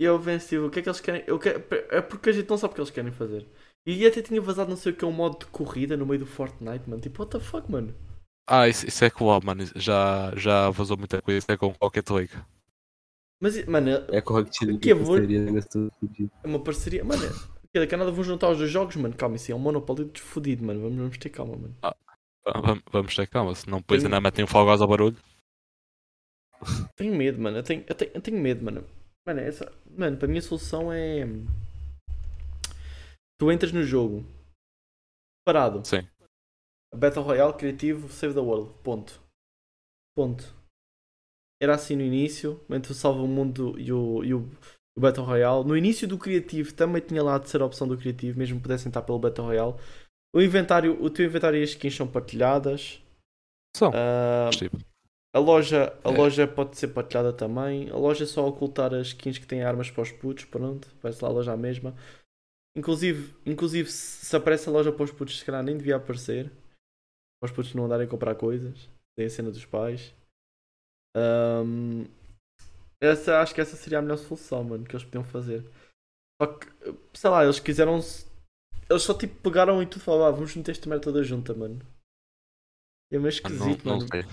e 0.00 0.04
eu 0.04 0.18
venho 0.18 0.38
tipo, 0.40 0.66
o 0.66 0.70
que 0.70 0.80
é 0.80 0.82
que 0.82 0.88
eles 0.88 1.00
querem. 1.00 1.24
Eu 1.26 1.38
quero, 1.38 1.64
é 1.90 2.00
porque 2.02 2.30
a 2.30 2.32
gente 2.32 2.48
não 2.50 2.58
sabe 2.58 2.72
o 2.72 2.74
que 2.74 2.80
eles 2.80 2.90
querem 2.90 3.12
fazer. 3.12 3.46
E 3.86 4.04
até 4.06 4.20
tinha 4.20 4.40
vazado 4.40 4.70
não 4.70 4.76
sei 4.76 4.92
o 4.92 4.96
que 4.96 5.04
é 5.04 5.08
um 5.08 5.12
modo 5.12 5.38
de 5.38 5.46
corrida 5.46 5.96
no 5.96 6.04
meio 6.06 6.20
do 6.20 6.26
Fortnite, 6.26 6.88
mano. 6.88 7.00
Tipo, 7.00 7.22
what 7.22 7.32
the 7.32 7.40
fuck, 7.40 7.70
mano? 7.70 7.94
Ah, 8.48 8.68
isso, 8.68 8.86
isso 8.86 9.04
é 9.04 9.10
cool, 9.10 9.40
mano. 9.42 9.64
Já, 9.76 10.34
já 10.36 10.70
vazou 10.70 10.96
muita 10.96 11.22
coisa. 11.22 11.38
Isso 11.38 11.50
é 11.52 11.56
com 11.56 11.72
qualquer 11.74 12.02
liga. 12.10 12.44
Mas, 13.40 13.64
mano, 13.66 13.90
é 13.90 14.18
É 14.18 14.20
com 14.20 14.34
Rocket 14.34 14.60
League 14.62 14.78
Que 14.80 14.94
vou- 14.94 15.16
fodido. 15.18 15.52
uma 16.44 16.62
parceria. 16.62 17.04
Mano, 17.04 17.22
é- 17.74 17.80
daqui 17.80 17.94
a 17.94 17.98
nada 17.98 18.10
vão 18.10 18.22
juntar 18.24 18.50
os 18.50 18.58
dois 18.58 18.70
jogos, 18.70 18.96
mano. 18.96 19.14
Calma, 19.16 19.36
isso 19.36 19.50
é 19.50 19.54
um 19.54 19.58
monopólio 19.58 20.04
desfodido, 20.06 20.64
mano. 20.64 20.80
Vamos, 20.82 20.96
vamos 20.98 21.18
ter 21.18 21.30
calma, 21.30 21.56
mano. 21.56 21.74
Va- 21.82 21.96
Vamos, 22.44 22.82
vamos 22.90 23.14
ter 23.14 23.28
calma, 23.28 23.54
senão 23.54 23.78
depois 23.78 24.02
Tenho- 24.02 24.12
ainda 24.12 24.20
metem 24.20 24.44
um 24.44 24.48
Fall 24.48 24.66
Guys 24.66 24.80
ao 24.80 24.88
barulho. 24.88 25.16
Tenho 26.96 27.14
medo, 27.14 27.40
mano. 27.40 27.58
Eu 27.58 27.62
tenho, 27.62 27.84
eu 27.88 27.94
tenho, 27.94 28.10
eu 28.14 28.20
tenho 28.20 28.40
medo, 28.40 28.64
mano. 28.64 28.84
Mano, 29.26 29.40
essa, 29.40 29.72
mano, 29.96 30.16
para 30.16 30.26
mim 30.26 30.38
a 30.38 30.42
solução 30.42 30.92
é. 30.92 31.24
Tu 33.38 33.50
entras 33.50 33.72
no 33.72 33.82
jogo 33.84 34.24
parado. 35.46 35.84
Sim. 35.86 36.06
Battle 36.94 37.24
Royale, 37.24 37.54
criativo, 37.56 38.08
Save 38.08 38.34
the 38.34 38.40
World. 38.40 38.72
Ponto. 38.82 39.20
Ponto. 40.16 40.44
Era 41.60 41.74
assim 41.76 41.94
no 41.96 42.02
início, 42.02 42.60
mas 42.68 42.82
tu 42.86 42.92
salva 42.92 43.22
o 43.22 43.28
mundo 43.28 43.78
e 43.78 43.92
o, 43.92 44.24
e 44.24 44.34
o, 44.34 44.48
o 44.96 45.00
Battle 45.00 45.24
Royale. 45.24 45.64
No 45.64 45.76
início 45.76 46.06
do 46.06 46.18
criativo 46.18 46.72
também 46.74 47.00
tinha 47.02 47.22
lá 47.22 47.36
a 47.36 47.40
terceira 47.40 47.64
opção 47.64 47.86
do 47.88 47.96
criativo, 47.96 48.38
mesmo 48.38 48.60
pudessem 48.60 48.88
estar 48.88 49.02
pelo 49.02 49.18
Battle 49.18 49.46
Royale. 49.46 49.74
O 50.34 50.40
inventário, 50.40 51.02
o 51.02 51.10
teu 51.10 51.26
inventário 51.26 51.58
e 51.58 51.62
as 51.62 51.70
skins 51.70 51.94
são 51.94 52.06
partilhadas. 52.06 53.02
São. 53.76 53.90
Tipo, 54.50 54.78
a 55.34 55.38
loja, 55.38 55.98
a 56.04 56.10
É. 56.10 56.16
loja 56.16 56.46
pode 56.46 56.76
ser 56.76 56.88
partilhada 56.88 57.32
também. 57.32 57.88
A 57.90 57.96
loja 57.96 58.24
é 58.24 58.26
só 58.26 58.46
ocultar 58.46 58.92
as 58.94 59.08
skins 59.08 59.38
que 59.38 59.46
têm 59.46 59.62
armas 59.62 59.90
para 59.90 60.02
os 60.02 60.12
putos, 60.12 60.44
pronto. 60.44 60.88
Vai-se 61.02 61.22
lá 61.22 61.30
a 61.30 61.32
loja 61.32 61.52
à 61.52 61.56
mesma. 61.56 61.94
Inclusive, 62.76 63.34
inclusive 63.44 63.90
se 63.90 64.34
aparece 64.34 64.68
a 64.68 64.72
loja 64.72 64.90
para 64.92 65.04
os 65.04 65.10
putos, 65.10 65.38
se 65.38 65.44
calhar 65.44 65.62
nem 65.62 65.76
devia 65.76 65.96
aparecer. 65.96 66.50
Para 67.40 67.50
os 67.50 67.52
putos 67.52 67.74
não 67.74 67.84
andarem 67.84 68.06
a 68.06 68.10
comprar 68.10 68.34
coisas. 68.34 68.88
Tem 69.16 69.26
a 69.26 69.30
cena 69.30 69.50
dos 69.50 69.64
pais. 69.66 70.14
Ahm, 71.14 72.04
essa, 73.02 73.40
acho 73.40 73.54
que 73.54 73.60
essa 73.60 73.76
seria 73.76 73.98
a 73.98 74.02
melhor 74.02 74.18
solução, 74.18 74.64
mano, 74.64 74.84
que 74.84 74.94
eles 74.96 75.04
podiam 75.04 75.24
fazer. 75.24 75.64
Só 76.40 76.46
que, 76.48 76.68
sei 77.14 77.30
lá, 77.30 77.44
eles 77.44 77.60
quiseram. 77.60 78.00
Eles 78.90 79.02
só 79.02 79.14
tipo 79.14 79.36
pegaram 79.42 79.82
e 79.82 79.86
tudo 79.86 80.02
falaram, 80.04 80.26
ah, 80.26 80.30
vamos 80.32 80.54
meter 80.56 80.72
esta 80.72 80.88
merda 80.88 81.04
toda 81.04 81.24
junta, 81.24 81.54
mano. 81.54 81.80
É 83.12 83.16
meio 83.18 83.28
não, 83.28 83.28
esquisito, 83.28 83.84
não 83.84 83.98
mano. 83.98 84.08
sei. 84.10 84.24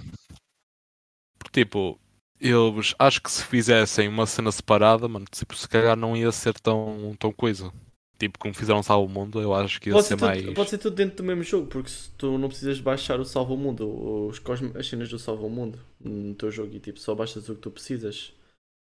Porque, 1.38 1.63
tipo, 1.65 1.99
eles 2.39 2.95
acho 2.99 3.21
que 3.21 3.32
se 3.32 3.43
fizessem 3.43 4.08
uma 4.08 4.25
cena 4.25 4.51
separada, 4.51 5.08
mano, 5.08 5.25
tipo, 5.32 5.55
se 5.55 5.67
calhar 5.67 5.95
não 5.97 6.15
ia 6.15 6.32
ser 6.32 6.53
tão, 6.60 7.15
tão 7.19 7.32
coisa. 7.32 7.71
tipo, 8.19 8.38
como 8.39 8.53
fizeram 8.53 8.84
Salvo 8.84 9.08
o 9.08 9.10
Mundo, 9.10 9.41
eu 9.41 9.53
acho 9.53 9.79
que 9.82 9.89
ia 9.89 9.95
Pode 9.95 10.08
ser 10.08 10.15
ser, 10.15 10.15
mais. 10.17 10.43
tudo, 10.43 10.53
pode 10.53 10.69
ser 10.69 10.77
tudo 10.77 10.95
dentro 10.95 11.17
do 11.17 11.23
mesmo 11.23 11.43
jogo, 11.43 11.67
porque 11.67 11.89
se 11.89 12.12
tu 12.12 12.38
não 12.38 12.47
precisas 12.47 12.79
baixar 12.79 13.19
o 13.19 13.25
Salva 13.25 13.53
o 13.53 13.58
Mundo, 13.58 14.27
os 14.27 14.38
cosmo- 14.39 14.77
as 14.77 14.88
cenas 14.88 15.10
do 15.10 15.17
Salva 15.17 15.45
o 15.45 15.49
Mundo 15.49 15.79
no 15.99 16.36
teu 16.36 16.51
jogo 16.51 16.73
e 16.75 16.79
tipo, 16.79 16.99
só 16.99 17.15
baixas 17.15 17.49
o 17.49 17.55
que 17.55 17.62
tu 17.62 17.71
precisas. 17.71 18.34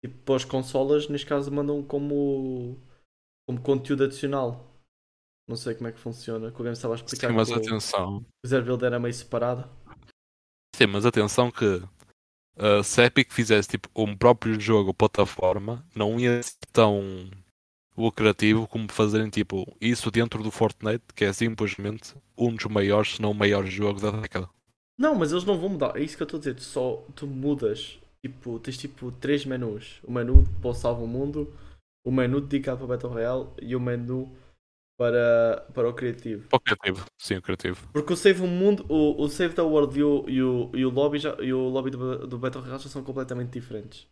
Tipo, 0.04 0.18
para 0.24 0.36
as 0.36 0.46
consolas, 0.46 1.08
neste 1.08 1.28
caso, 1.28 1.52
mandam 1.52 1.84
como, 1.84 2.78
como 3.48 3.62
conteúdo 3.62 4.06
adicional. 4.06 4.66
Não 5.48 5.56
sei 5.56 5.74
como 5.76 5.88
é 5.88 5.92
que 5.92 6.00
funciona, 6.00 6.52
que 6.52 6.62
o 6.62 6.64
game 6.64 6.74
estava 6.74 6.94
a 6.94 6.96
explicar 6.96 7.30
Sim, 7.30 7.34
mas 7.34 7.52
atenção. 7.52 8.26
o 8.46 8.48
Zero 8.48 8.66
Build 8.66 8.86
era 8.86 9.00
meio 9.00 9.14
separado. 9.14 9.68
Sim, 10.76 10.88
mas 10.88 11.06
atenção 11.06 11.52
que 11.52 11.66
uh, 11.66 12.84
se 12.84 13.02
a 13.02 13.06
Epic 13.06 13.32
fizesse 13.32 13.70
tipo 13.70 13.90
um 13.96 14.16
próprio 14.16 14.60
jogo 14.60 14.94
plataforma, 14.94 15.86
não 15.96 16.20
ia 16.20 16.42
ser 16.44 16.56
tão 16.72 17.30
lucrativo 17.98 18.68
como 18.68 18.90
fazerem 18.92 19.30
tipo 19.30 19.76
isso 19.82 20.10
dentro 20.10 20.42
do 20.42 20.52
Fortnite, 20.52 21.04
que 21.14 21.26
é 21.26 21.34
simplesmente 21.34 22.16
um 22.38 22.56
dos 22.56 22.66
maiores, 22.66 23.16
se 23.16 23.22
não 23.22 23.32
o 23.32 23.36
maior 23.36 23.66
jogo 23.66 24.00
da 24.00 24.12
década. 24.12 24.50
Não, 24.98 25.16
mas 25.16 25.32
eles 25.32 25.46
não 25.46 25.58
vão 25.58 25.70
mudar. 25.70 25.98
É 25.98 26.04
isso 26.04 26.16
que 26.16 26.24
eu 26.24 26.26
estou 26.26 26.38
a 26.38 26.42
dizer. 26.42 26.60
Só 26.60 27.04
tu 27.16 27.26
mudas. 27.26 27.98
Tipo, 28.26 28.60
tens 28.60 28.78
tipo 28.78 29.12
três 29.14 29.46
menus. 29.46 30.00
O 30.04 30.12
menu 30.12 30.44
para 30.62 30.72
o 30.72 30.74
Salva 30.74 31.04
o 31.04 31.08
Mundo, 31.08 31.54
o 32.06 32.12
menu 32.12 32.42
dedicado 32.42 32.78
para 32.78 32.86
o 32.86 32.88
Battle 32.88 33.14
Royale 33.14 33.48
e 33.62 33.76
o 33.76 33.80
menu 33.80 34.36
para, 34.98 35.66
para 35.74 35.88
o 35.88 35.94
criativo. 35.94 36.50
Para 36.50 36.58
o 36.58 36.60
criativo, 36.60 37.06
sim, 37.18 37.38
o 37.38 37.42
criativo. 37.42 37.90
Porque 37.94 38.12
o 38.12 38.18
Save 38.18 38.42
o 38.42 38.48
Mundo, 38.48 38.86
o, 38.90 39.24
o 39.24 39.30
Save 39.30 39.56
the 39.56 39.62
World 39.62 39.98
e 39.98 40.04
o, 40.04 40.26
e 40.28 40.44
o, 40.44 40.72
e 40.74 40.86
o 40.86 40.90
lobby, 40.90 41.20
já, 41.20 41.38
e 41.40 41.54
o 41.54 41.70
lobby 41.70 41.92
do, 41.92 42.28
do 42.28 42.38
Battle 42.38 42.62
Royale 42.62 42.84
já 42.84 42.90
são 42.90 43.04
completamente 43.04 43.52
diferentes. 43.52 44.06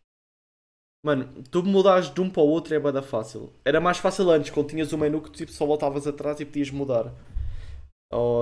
Mano, 1.03 1.43
tu 1.51 1.61
mudares 1.63 2.13
de 2.13 2.21
um 2.21 2.29
para 2.29 2.41
o 2.41 2.47
outro 2.47 2.73
é 2.73 2.79
bada 2.79 3.01
fácil. 3.01 3.51
Era 3.63 3.81
mais 3.81 3.97
fácil 3.97 4.29
antes, 4.31 4.49
quando 4.49 4.69
tinhas 4.69 4.91
o 4.93 4.97
menu 4.97 5.21
que 5.21 5.29
tu 5.29 5.37
tipo, 5.37 5.51
só 5.51 5.65
voltavas 5.65 6.07
atrás 6.07 6.39
e 6.39 6.45
podias 6.45 6.71
mudar. 6.71 7.13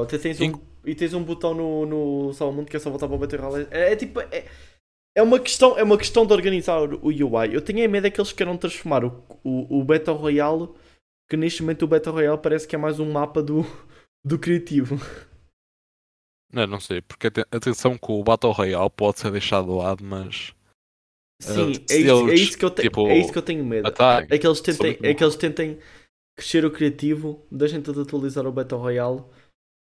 Até 0.03 0.19
tens 0.19 0.39
um, 0.39 0.53
e 0.85 0.93
tens 0.93 1.13
um 1.15 1.23
botão 1.23 1.53
no, 1.53 1.85
no 1.85 2.33
Salva 2.33 2.53
o 2.53 2.55
Mundo 2.55 2.69
que 2.69 2.77
é 2.77 2.79
só 2.79 2.89
voltar 2.89 3.07
para 3.07 3.15
o 3.15 3.19
Battle 3.19 3.41
Royale. 3.41 3.67
É, 3.71 3.93
é 3.93 3.95
tipo. 3.95 4.19
É, 4.19 4.45
é, 5.15 5.21
uma 5.21 5.39
questão, 5.39 5.77
é 5.77 5.83
uma 5.83 5.97
questão 5.97 6.25
de 6.25 6.33
organizar 6.33 6.81
o 6.93 7.07
UI. 7.07 7.53
Eu 7.53 7.61
tenho 7.61 7.85
a 7.85 7.87
medo 7.87 8.07
é 8.07 8.11
que 8.11 8.19
eles 8.19 8.33
queiram 8.33 8.57
transformar 8.57 9.05
o, 9.05 9.23
o, 9.43 9.79
o 9.79 9.83
Battle 9.83 10.15
Royale, 10.15 10.69
que 11.29 11.37
neste 11.37 11.61
momento 11.61 11.83
o 11.83 11.87
Battle 11.87 12.13
Royale 12.13 12.41
parece 12.41 12.67
que 12.67 12.75
é 12.75 12.77
mais 12.79 12.99
um 12.99 13.11
mapa 13.11 13.41
do, 13.41 13.61
do 14.23 14.37
criativo. 14.37 14.95
Não, 16.51 16.67
não 16.67 16.79
sei, 16.79 17.01
porque 17.01 17.27
aten- 17.27 17.45
atenção 17.51 17.97
que 17.97 18.11
o 18.11 18.23
Battle 18.23 18.51
Royale 18.51 18.89
pode 18.89 19.19
ser 19.19 19.31
deixado 19.31 19.65
de 19.67 19.73
lado, 19.73 20.03
mas 20.03 20.53
Sim, 21.41 21.51
Uh, 21.51 21.67
é, 21.67 21.71
isso, 21.71 21.93
é, 21.93 21.99
eles, 21.99 22.41
isso 22.41 22.57
que 22.57 22.65
eu 22.65 22.71
te- 22.71 22.83
tipo, 22.83 23.07
é 23.07 23.17
isso 23.17 23.31
que 23.31 23.37
eu 23.37 23.41
tenho 23.41 23.65
medo. 23.65 23.87
É 24.29 24.37
que 24.37 24.47
eles 24.47 24.61
tentem, 24.61 24.97
é 25.03 25.13
que 25.13 25.23
eles 25.23 25.35
tentem 25.35 25.79
crescer 26.37 26.65
o 26.65 26.71
criativo, 26.71 27.45
deixem 27.51 27.81
de 27.81 27.89
atualizar 27.99 28.45
o 28.47 28.51
Battle 28.51 28.79
Royale 28.79 29.23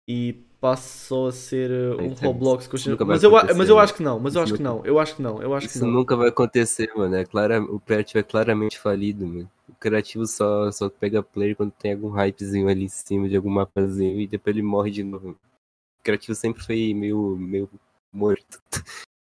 e 0.07 0.43
passe 0.65 1.05
só 1.05 1.27
a 1.27 1.31
ser 1.31 1.69
uh, 1.69 2.01
um 2.01 2.13
Roblox 2.13 2.65
com 2.65 2.75
isso 2.75 2.97
mas, 3.05 3.21
eu, 3.21 3.29
mas 3.29 3.69
eu 3.69 3.77
acho 3.77 3.93
que 3.93 4.01
não, 4.01 4.19
mas 4.19 4.33
eu 4.33 4.43
Isso 4.43 4.53
acho 4.53 4.57
que 4.57 4.63
nunca- 4.63 4.77
não, 4.77 4.85
eu 4.85 4.99
acho 4.99 5.15
que 5.15 5.21
não, 5.21 5.39
eu 5.39 5.53
acho 5.53 5.67
que 5.67 5.75
Isso 5.75 5.85
não. 5.85 5.93
nunca 5.93 6.15
vai 6.15 6.29
acontecer, 6.29 6.91
mano. 6.95 7.15
É 7.15 7.23
clara... 7.23 7.61
O 7.61 7.79
Pet 7.79 8.17
é 8.17 8.23
claramente 8.23 8.79
falido, 8.79 9.27
mano. 9.27 9.51
O 9.69 9.73
criativo 9.75 10.25
só, 10.25 10.71
só 10.71 10.89
pega 10.89 11.21
player 11.21 11.55
quando 11.55 11.71
tem 11.71 11.93
algum 11.93 12.09
hypezinho 12.09 12.67
ali 12.67 12.85
em 12.85 12.89
cima 12.89 13.29
de 13.29 13.35
algum 13.35 13.51
mapazinho 13.51 14.19
e 14.19 14.25
depois 14.25 14.55
ele 14.55 14.65
morre 14.65 14.89
de 14.89 15.03
novo. 15.03 15.37
O 15.99 16.03
criativo 16.03 16.33
sempre 16.33 16.63
foi 16.63 16.95
meio, 16.95 17.37
meio 17.37 17.69
morto. 18.11 18.59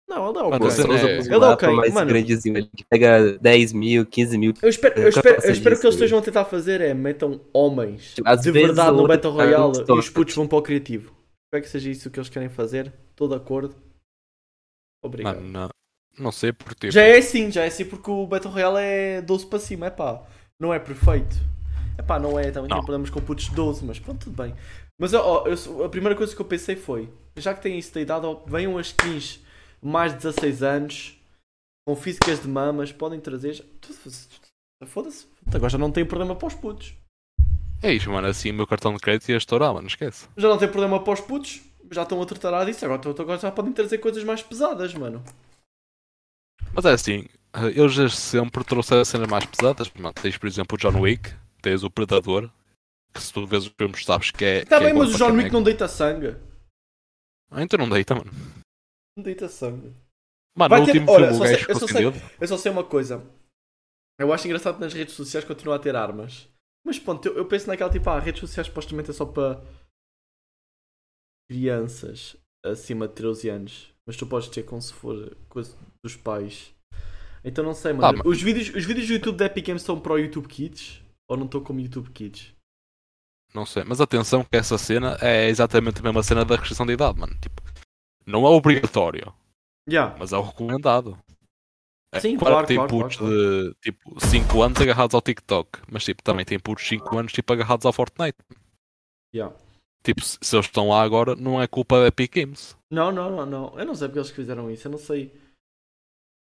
Não, 0.08 0.30
ele 0.30 0.38
é 0.38 0.66
usa 0.66 0.82
é- 0.82 1.18
os 1.18 1.26
Ele 1.26 1.44
é 1.44 1.70
mais 1.72 1.92
mano. 1.92 2.06
grandezinho 2.06 2.56
ali, 2.56 2.70
que 2.76 2.84
pega 2.84 3.38
10 3.40 3.72
mil, 3.72 4.06
15 4.06 4.38
mil. 4.38 4.54
Eu 4.62 4.68
espero, 4.68 5.00
eu 5.00 5.08
espero, 5.08 5.42
eu 5.42 5.52
espero 5.52 5.80
que 5.80 5.86
eles 5.86 5.94
estejam 5.94 6.18
a 6.18 6.22
tentar 6.22 6.44
fazer 6.44 6.80
é 6.80 6.94
metam 6.94 7.40
homens 7.52 8.14
às 8.24 8.42
de 8.42 8.52
verdade 8.52 8.96
no 8.96 9.08
Battle 9.08 9.32
Royale 9.32 9.84
e 9.88 9.92
os 9.92 10.10
putos 10.10 10.34
vão 10.34 10.46
para 10.46 10.58
o 10.58 10.62
criativo. 10.62 11.13
Espero 11.54 11.62
que 11.66 11.70
seja 11.70 11.90
isso 11.90 12.10
que 12.10 12.18
eles 12.18 12.28
querem 12.28 12.48
fazer. 12.48 12.92
Estou 13.10 13.28
de 13.28 13.36
acordo. 13.36 13.76
Obrigado. 15.04 15.36
Mano, 15.36 15.48
não, 15.48 15.68
não 16.18 16.32
sei 16.32 16.52
porque 16.52 16.74
tipo, 16.74 16.90
Já 16.92 17.02
é 17.02 17.16
assim, 17.18 17.48
já 17.52 17.62
é 17.62 17.68
assim 17.68 17.84
porque 17.84 18.10
o 18.10 18.26
Battle 18.26 18.52
Royale 18.52 18.78
é 18.80 19.22
12 19.22 19.46
para 19.46 19.60
cima, 19.60 19.86
é 19.86 19.90
pá. 19.90 20.26
Não 20.58 20.74
é 20.74 20.80
perfeito. 20.80 21.36
É 21.96 22.02
pá, 22.02 22.18
não 22.18 22.36
é, 22.36 22.50
também 22.50 22.68
tem 22.68 22.76
Não. 22.76 22.84
problemas 22.84 23.08
com 23.08 23.20
putos 23.20 23.44
de 23.44 23.54
12, 23.54 23.84
mas 23.84 24.00
pronto, 24.00 24.24
tudo 24.24 24.42
bem. 24.42 24.52
Mas 24.98 25.14
ó, 25.14 25.46
eu- 25.46 25.84
a 25.84 25.88
primeira 25.88 26.16
coisa 26.16 26.34
que 26.34 26.42
eu 26.42 26.46
pensei 26.46 26.74
foi, 26.74 27.08
já 27.36 27.54
que 27.54 27.62
tem 27.62 27.78
isso 27.78 27.94
da 27.94 28.00
idade, 28.00 28.26
ó, 28.26 28.34
venham 28.46 28.76
as 28.76 28.88
skins 28.88 29.38
mais 29.80 30.10
de 30.10 30.18
16 30.18 30.60
anos, 30.64 31.16
com 31.86 31.94
físicas 31.94 32.42
de 32.42 32.48
mamas, 32.48 32.90
podem 32.90 33.20
trazer. 33.20 33.64
Foda-se. 34.86 35.28
Agora 35.54 35.70
já 35.70 35.78
não 35.78 35.92
tem 35.92 36.04
problema 36.04 36.34
para 36.34 36.48
os 36.48 36.54
putos. 36.54 36.94
É 37.84 37.92
isso, 37.94 38.10
mano. 38.10 38.26
Assim 38.26 38.50
o 38.50 38.54
meu 38.54 38.66
cartão 38.66 38.92
de 38.94 39.00
crédito 39.00 39.28
ia 39.30 39.36
estourar, 39.36 39.72
mano. 39.74 39.86
Esquece. 39.86 40.28
Já 40.36 40.48
não 40.48 40.58
tem 40.58 40.68
problema 40.68 41.02
para 41.02 41.12
os 41.12 41.20
putos, 41.20 41.60
já 41.90 42.02
estão 42.02 42.20
a 42.20 42.26
tratar 42.26 42.64
disso, 42.64 42.84
agora, 42.84 43.00
agora 43.10 43.38
já 43.38 43.50
podem 43.52 43.72
trazer 43.72 43.98
coisas 43.98 44.24
mais 44.24 44.42
pesadas, 44.42 44.92
mano. 44.94 45.22
Mas 46.72 46.84
é 46.84 46.92
assim, 46.92 47.26
eles 47.74 47.96
desde 47.96 48.16
sempre 48.16 48.64
trouxeram 48.64 49.04
cenas 49.04 49.28
mais 49.28 49.44
pesadas. 49.46 49.90
Mano, 49.94 50.12
tens, 50.14 50.36
por 50.36 50.46
exemplo, 50.46 50.76
o 50.76 50.78
John 50.78 51.00
Wick, 51.00 51.32
tens 51.62 51.82
o 51.84 51.90
Predador, 51.90 52.50
que 53.12 53.20
se 53.22 53.32
tu 53.32 53.46
vês 53.46 53.66
os 53.66 53.72
filmes 53.78 54.04
sabes 54.04 54.30
que 54.30 54.44
é. 54.44 54.64
Tá 54.64 54.68
que 54.68 54.74
é 54.74 54.80
bem, 54.80 54.88
igual 54.90 55.06
mas 55.06 55.14
o 55.14 55.18
John 55.18 55.26
Wick 55.26 55.36
caneco. 55.36 55.54
não 55.54 55.62
deita 55.62 55.86
sangue. 55.88 56.36
Ah, 57.50 57.62
então 57.62 57.78
não 57.78 57.88
deita, 57.88 58.14
mano. 58.14 58.30
Não 59.16 59.22
deita 59.22 59.48
sangue. 59.48 59.94
Mano, 60.56 60.70
Vai 60.70 60.80
no 60.80 60.86
ter- 60.86 60.92
último 60.98 61.10
olha, 61.12 61.28
filme 61.28 61.40
o 61.40 61.50
gajo 61.50 61.66
eu 61.68 61.78
só 61.78 61.86
sei-. 61.86 62.22
Eu 62.40 62.48
só 62.48 62.56
sei 62.58 62.72
uma 62.72 62.84
coisa. 62.84 63.24
Eu 64.18 64.32
acho 64.32 64.46
engraçado 64.46 64.76
que 64.76 64.80
nas 64.80 64.92
redes 64.92 65.14
sociais 65.14 65.44
continua 65.44 65.76
a 65.76 65.78
ter 65.78 65.94
armas. 65.94 66.48
Mas 66.86 66.98
pronto, 66.98 67.26
eu, 67.26 67.36
eu 67.36 67.46
penso 67.48 67.66
naquela 67.66 67.90
tipo, 67.90 68.08
ah, 68.10 68.18
redes 68.20 68.40
sociais 68.40 68.66
supostamente 68.66 69.10
é 69.10 69.12
só 69.14 69.24
para 69.24 69.62
crianças 71.50 72.36
acima 72.64 73.08
de 73.08 73.14
13 73.14 73.48
anos. 73.48 73.94
Mas 74.06 74.16
tu 74.16 74.26
podes 74.26 74.48
ter 74.48 74.62
como 74.64 74.82
se 74.82 74.92
for 74.92 75.34
coisa 75.48 75.76
dos 76.04 76.16
pais. 76.16 76.74
Então 77.42 77.64
não 77.64 77.74
sei, 77.74 77.92
mano. 77.92 78.06
Ah, 78.06 78.12
mas- 78.12 78.26
os, 78.26 78.40
vídeos, 78.42 78.74
os 78.74 78.84
vídeos 78.84 79.06
do 79.06 79.14
YouTube 79.14 79.36
da 79.36 79.46
Epic 79.46 79.66
Games 79.66 79.82
estão 79.82 79.98
para 80.00 80.12
o 80.12 80.18
YouTube 80.18 80.48
Kids? 80.48 81.02
Ou 81.28 81.36
não 81.36 81.46
estão 81.46 81.62
como 81.62 81.80
YouTube 81.80 82.10
Kids? 82.10 82.52
Não 83.54 83.64
sei, 83.64 83.84
mas 83.84 84.00
atenção 84.00 84.44
que 84.44 84.56
essa 84.56 84.76
cena 84.76 85.16
é 85.22 85.48
exatamente 85.48 86.00
a 86.00 86.02
mesma 86.02 86.22
cena 86.22 86.44
da 86.44 86.56
restrição 86.56 86.84
de 86.84 86.92
idade, 86.92 87.18
mano. 87.18 87.34
Tipo, 87.40 87.62
não 88.26 88.44
é 88.44 88.48
obrigatório, 88.50 89.32
Já. 89.88 90.14
mas 90.18 90.32
é 90.32 90.36
o 90.36 90.42
recomendado. 90.42 91.16
É 92.14 92.20
Sim, 92.20 92.36
claro 92.38 92.54
claro, 92.54 92.66
tem 92.66 92.76
claro, 92.76 92.90
putos 92.90 93.16
claro, 93.16 93.34
de 93.34 93.74
tipo 93.82 94.20
5 94.20 94.62
anos 94.62 94.80
agarrados 94.80 95.14
ao 95.14 95.20
TikTok, 95.20 95.80
mas 95.90 96.04
tipo, 96.04 96.22
também 96.22 96.44
tem 96.44 96.58
putos 96.60 96.84
de 96.84 96.90
5 96.90 97.18
anos 97.18 97.32
tipo 97.32 97.52
agarrados 97.52 97.84
ao 97.84 97.92
Fortnite. 97.92 98.38
Já. 99.34 99.52
Tipo, 100.04 100.22
se, 100.22 100.38
se 100.40 100.54
eles 100.54 100.66
estão 100.66 100.88
lá 100.90 101.02
agora, 101.02 101.34
não 101.34 101.60
é 101.60 101.66
culpa 101.66 102.00
da 102.00 102.06
Epic 102.06 102.34
Games. 102.34 102.76
Não, 102.92 103.10
não, 103.10 103.30
não, 103.30 103.46
não. 103.46 103.78
Eu 103.78 103.84
não 103.84 103.94
sei 103.94 104.06
porque 104.06 104.20
eles 104.20 104.30
fizeram 104.30 104.70
isso. 104.70 104.86
Eu 104.86 104.92
não 104.92 104.98
sei. 104.98 105.34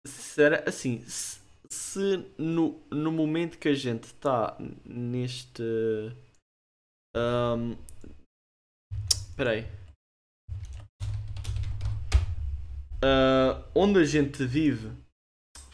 Se 0.08 0.42
era 0.42 0.68
assim. 0.68 1.04
Se, 1.06 1.40
se 1.70 2.26
no, 2.38 2.82
no 2.90 3.12
momento 3.12 3.60
que 3.60 3.68
a 3.68 3.76
gente 3.76 4.06
está 4.06 4.58
neste. 4.86 5.62
ahm, 7.16 7.76
Espera 9.40 9.52
aí. 9.52 9.66
Ah, 13.02 13.64
onde 13.74 14.00
a 14.00 14.04
gente 14.04 14.46
vive. 14.46 14.92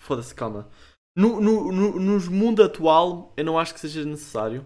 Foda-se, 0.06 0.36
calma. 0.36 0.70
No, 1.18 1.42
no, 1.42 1.72
no, 1.72 2.00
nos 2.00 2.28
mundo 2.28 2.62
atual, 2.62 3.34
eu 3.36 3.44
não 3.44 3.58
acho 3.58 3.74
que 3.74 3.80
seja 3.80 4.06
necessário 4.06 4.66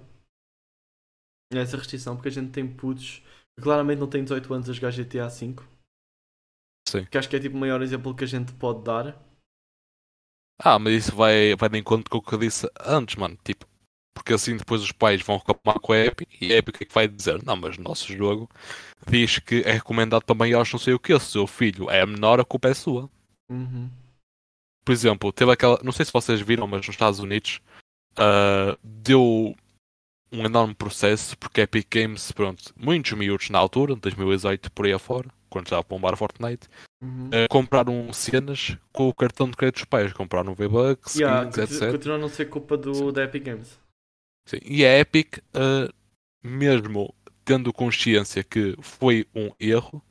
essa 1.53 1.77
restrição, 1.77 2.15
porque 2.15 2.27
a 2.27 2.31
gente 2.31 2.51
tem 2.51 2.67
putos 2.67 3.23
que 3.57 3.63
claramente 3.63 3.99
não 3.99 4.09
têm 4.09 4.23
18 4.23 4.53
anos 4.53 4.69
a 4.69 4.73
jogar 4.73 4.91
GTA 4.91 5.29
V. 5.29 5.55
Sim. 6.87 7.05
Que 7.05 7.17
acho 7.17 7.29
que 7.29 7.35
é 7.35 7.39
tipo 7.39 7.55
o 7.55 7.59
maior 7.59 7.81
exemplo 7.81 8.15
que 8.15 8.23
a 8.23 8.27
gente 8.27 8.51
pode 8.53 8.83
dar. 8.83 9.17
Ah, 10.61 10.77
mas 10.77 11.05
isso 11.05 11.15
vai, 11.15 11.55
vai 11.55 11.69
de 11.69 11.77
encontro 11.77 12.09
com 12.09 12.17
o 12.17 12.21
que 12.21 12.33
eu 12.33 12.39
disse 12.39 12.69
antes, 12.81 13.15
mano. 13.15 13.37
Tipo, 13.43 13.65
porque 14.13 14.33
assim 14.33 14.57
depois 14.57 14.81
os 14.81 14.91
pais 14.91 15.21
vão 15.21 15.37
reclamar 15.37 15.79
com 15.79 15.93
a 15.93 15.97
Epic 15.97 16.29
e 16.41 16.51
a 16.51 16.57
Epic 16.57 16.81
é 16.81 16.85
que 16.85 16.93
vai 16.93 17.07
dizer: 17.07 17.41
Não, 17.45 17.55
mas 17.55 17.77
nosso 17.77 18.11
jogo 18.11 18.49
diz 19.07 19.39
que 19.39 19.61
é 19.61 19.71
recomendado 19.71 20.25
para 20.25 20.35
maiores, 20.35 20.71
não 20.71 20.79
sei 20.79 20.93
o 20.93 20.99
que. 20.99 21.17
Se 21.19 21.27
o 21.27 21.31
seu 21.31 21.47
filho 21.47 21.89
é 21.89 22.05
menor, 22.05 22.41
a 22.41 22.45
culpa 22.45 22.67
é 22.67 22.73
sua. 22.73 23.09
Uhum. 23.49 23.89
Por 24.89 24.93
exemplo, 24.93 25.31
teve 25.31 25.51
aquela. 25.51 25.79
Não 25.83 25.91
sei 25.91 26.03
se 26.03 26.11
vocês 26.11 26.41
viram, 26.41 26.65
mas 26.65 26.79
nos 26.79 26.95
Estados 26.95 27.19
Unidos 27.19 27.61
ah, 28.17 28.75
deu 28.83 29.55
um 30.31 30.43
enorme 30.43 30.73
processo 30.73 31.37
porque 31.37 31.61
a 31.61 31.65
Epic 31.65 31.87
Games, 31.93 32.31
pronto, 32.31 32.73
muitos 32.75 33.11
miúdos 33.11 33.51
na 33.51 33.59
altura, 33.59 33.95
2018 33.95 34.71
por 34.71 34.87
aí 34.87 34.93
afora, 34.93 35.29
quando 35.47 35.67
estava 35.67 35.81
a 35.81 35.87
bombar 35.87 36.17
Fortnite, 36.17 36.67
Uhum. 37.03 37.29
ah, 37.31 37.47
compraram 37.51 38.11
cenas 38.11 38.75
com 38.91 39.07
o 39.07 39.13
cartão 39.13 39.47
de 39.47 39.55
crédito 39.55 39.75
dos 39.75 39.85
pais. 39.85 40.11
Compraram 40.11 40.55
V-Bucks, 40.55 41.17
Yeah, 41.17 41.47
etc. 41.49 41.91
continua 41.91 42.15
a 42.15 42.19
não 42.19 42.27
ser 42.27 42.45
culpa 42.45 42.75
do, 42.75 43.11
da 43.11 43.25
Epic 43.25 43.43
Games. 43.43 43.79
Sim, 44.47 44.57
E 44.65 44.83
a 44.83 44.97
Epic, 44.97 45.37
uh, 45.37 45.93
mesmo 46.43 47.13
tendo 47.45 47.71
consciência 47.71 48.43
que 48.43 48.75
foi 48.81 49.27
um 49.35 49.51
erro, 49.59 50.03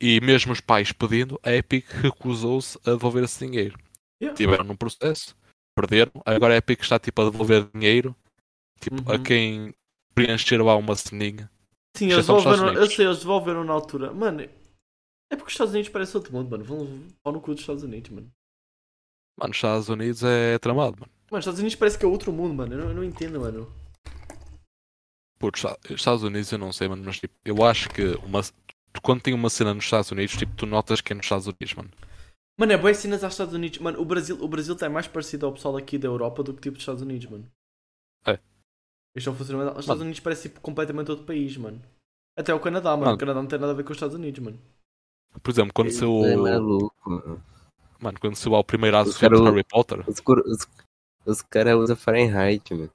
e 0.00 0.20
mesmo 0.20 0.52
os 0.52 0.60
pais 0.60 0.92
pedindo, 0.92 1.40
a 1.42 1.52
Epic 1.52 1.84
recusou-se 1.90 2.78
a 2.86 2.92
devolver 2.92 3.24
esse 3.24 3.44
dinheiro. 3.44 3.76
Yeah. 4.20 4.36
Tiveram 4.36 4.64
num 4.64 4.76
processo, 4.76 5.36
perderam, 5.76 6.10
agora 6.26 6.54
a 6.54 6.56
Epic 6.56 6.80
está 6.80 6.98
tipo 6.98 7.20
a 7.22 7.30
devolver 7.30 7.68
dinheiro 7.74 8.14
Tipo, 8.80 8.96
Uhum. 9.08 9.14
a 9.16 9.18
quem 9.18 9.74
preencher 10.14 10.62
lá 10.62 10.76
uma 10.76 10.94
ceninha. 10.94 11.50
Sim, 11.96 12.10
é 12.10 12.12
eles 12.12 12.26
devolveram, 12.26 12.72
eu 12.74 12.86
sei, 12.88 13.06
eles 13.06 13.18
devolveram 13.18 13.64
na 13.64 13.72
altura. 13.72 14.12
Mano, 14.12 14.40
é 14.42 14.46
porque 15.30 15.46
os 15.48 15.52
Estados 15.52 15.72
Unidos 15.74 15.88
parece 15.90 16.16
outro 16.16 16.32
mundo, 16.32 16.48
mano. 16.50 16.62
Vão 16.64 17.08
pau 17.20 17.32
no 17.32 17.40
cu 17.40 17.52
dos 17.54 17.60
Estados 17.62 17.82
Unidos, 17.82 18.08
mano. 18.10 18.30
Mano, 19.36 19.50
os 19.50 19.56
Estados 19.56 19.88
Unidos 19.88 20.22
é 20.22 20.58
tramado, 20.60 20.96
mano. 21.00 21.10
Mano, 21.30 21.38
os 21.38 21.42
Estados 21.42 21.58
Unidos 21.58 21.74
parece 21.74 21.98
que 21.98 22.04
é 22.04 22.08
outro 22.08 22.32
mundo, 22.32 22.54
mano. 22.54 22.72
Eu 22.74 22.78
não, 22.78 22.88
eu 22.90 22.94
não 22.94 23.04
entendo, 23.04 23.40
mano. 23.40 23.68
Putz, 25.40 25.64
Esta- 25.64 25.94
Estados 25.94 26.22
Unidos 26.22 26.50
eu 26.52 26.58
não 26.58 26.72
sei, 26.72 26.88
mano, 26.88 27.02
mas 27.04 27.18
tipo, 27.18 27.34
eu 27.44 27.64
acho 27.64 27.88
que 27.90 28.02
uma, 28.24 28.40
quando 29.02 29.22
tem 29.22 29.34
uma 29.34 29.50
cena 29.50 29.74
nos 29.74 29.84
Estados 29.84 30.10
Unidos, 30.10 30.36
tipo, 30.36 30.54
tu 30.54 30.66
notas 30.66 31.00
que 31.00 31.12
é 31.12 31.16
nos 31.16 31.24
Estados 31.26 31.46
Unidos, 31.46 31.74
mano. 31.74 31.90
Mano, 32.58 32.72
é 32.72 32.76
boas 32.76 32.96
cenas 32.96 33.22
aos 33.22 33.34
Estados 33.34 33.54
Unidos. 33.54 33.78
Mano, 33.78 34.00
o 34.00 34.04
Brasil, 34.04 34.36
o 34.42 34.48
Brasil 34.48 34.74
está 34.74 34.88
mais 34.90 35.06
parecido 35.06 35.46
ao 35.46 35.52
pessoal 35.52 35.76
aqui 35.76 35.96
da 35.96 36.08
Europa 36.08 36.42
do 36.42 36.52
que 36.52 36.60
tipo 36.60 36.74
dos 36.74 36.82
Estados 36.82 37.02
Unidos, 37.02 37.30
mano. 37.30 37.46
É. 38.26 38.38
Isto 39.16 39.30
é 39.30 39.32
um 39.32 39.36
funcionamento. 39.36 39.72
Os 39.78 39.84
Estados 39.84 39.98
Mano. 40.00 40.02
Unidos 40.08 40.20
parece 40.20 40.48
tipo, 40.48 40.60
completamente 40.60 41.10
outro 41.10 41.24
país, 41.24 41.56
mano. 41.56 41.80
Até 42.36 42.52
o 42.52 42.60
Canadá, 42.60 42.90
mano. 42.90 43.04
Mano. 43.04 43.14
O 43.16 43.18
Canadá 43.18 43.40
não 43.40 43.48
tem 43.48 43.58
nada 43.58 43.72
a 43.72 43.76
ver 43.76 43.84
com 43.84 43.90
os 43.92 43.96
Estados 43.96 44.16
Unidos, 44.16 44.40
mano. 44.42 44.58
Por 45.42 45.50
exemplo, 45.50 45.72
quando 45.72 45.90
saiu. 45.92 46.24
É 46.24 46.36
maluco, 46.36 47.10
mano. 47.10 47.42
Mano, 48.00 48.18
quando 48.20 48.34
saiu 48.36 48.54
ao 48.56 48.64
primeiro 48.64 48.98
Os 49.00 49.06
do 49.06 49.12
filme 49.18 49.36
de 49.36 49.42
cara- 49.42 49.50
Harry 49.52 49.64
Potter. 49.64 50.04
Os, 50.08 50.20
os, 50.46 50.66
os 51.26 51.42
caras 51.42 51.76
usam 51.78 51.96
Fahrenheit, 51.96 52.74
mano. 52.74 52.90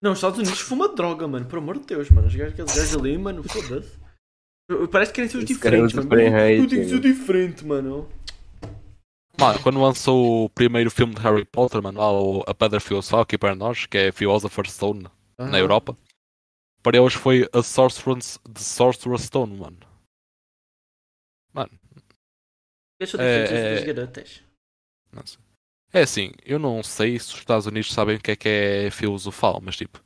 Não, 0.00 0.12
os 0.12 0.18
Estados 0.18 0.38
Unidos 0.38 0.60
fuma 0.60 0.88
droga, 0.88 1.26
mano. 1.26 1.46
Por 1.46 1.58
amor 1.58 1.78
de 1.78 1.86
Deus, 1.86 2.08
mano. 2.10 2.28
Os 2.28 2.34
gajos, 2.36 2.52
aqueles 2.52 2.72
gajos 2.74 2.94
ali, 2.96 3.18
mano, 3.18 3.42
foda-se. 3.42 3.98
Parece 4.92 5.10
que 5.12 5.16
querem 5.16 5.30
ser 5.30 5.38
os 5.38 5.44
Esse 5.44 5.54
diferentes, 5.54 5.92
cara 5.92 6.22
é 6.22 6.30
mano. 6.30 6.40
Eu 6.62 6.68
tenho 6.68 6.82
que 6.82 6.88
ser 6.88 7.00
diferente, 7.00 7.64
mano. 7.66 8.08
Mano, 9.38 9.62
quando 9.62 9.80
lançou 9.80 10.44
o 10.46 10.50
primeiro 10.50 10.90
filme 10.90 11.14
de 11.14 11.20
Harry 11.20 11.44
Potter, 11.44 11.80
mano, 11.82 11.98
lá 12.00 12.10
o- 12.10 12.42
a 12.46 12.54
Pedra 12.54 12.80
Filosófica 12.80 13.38
para 13.38 13.54
nós, 13.54 13.86
que 13.86 13.96
é 13.96 14.12
Philosopher's 14.12 14.72
Stone 14.72 15.06
na. 15.38 15.58
Europa, 15.58 15.96
para 16.82 16.96
eles 16.98 17.14
foi 17.14 17.48
a 17.52 17.62
Sorcerer's, 17.62 18.38
the 18.52 18.60
Sorcerer's 18.60 19.22
Stone, 19.22 19.56
mano. 19.56 19.78
Mano, 21.52 21.70
são 23.06 23.20
É, 23.20 23.44
diferentes 23.44 23.82
é- 23.82 23.92
garotas. 23.92 24.42
não 25.12 25.24
sei. 25.24 25.38
É 25.92 26.02
assim, 26.02 26.32
eu 26.44 26.58
não 26.58 26.82
sei 26.82 27.18
se 27.18 27.32
os 27.32 27.38
Estados 27.38 27.66
Unidos 27.66 27.92
sabem 27.92 28.16
o 28.16 28.20
que 28.20 28.32
é 28.32 28.36
que 28.36 28.48
é 28.48 28.90
filosofal, 28.90 29.60
mas 29.62 29.76
tipo, 29.76 30.02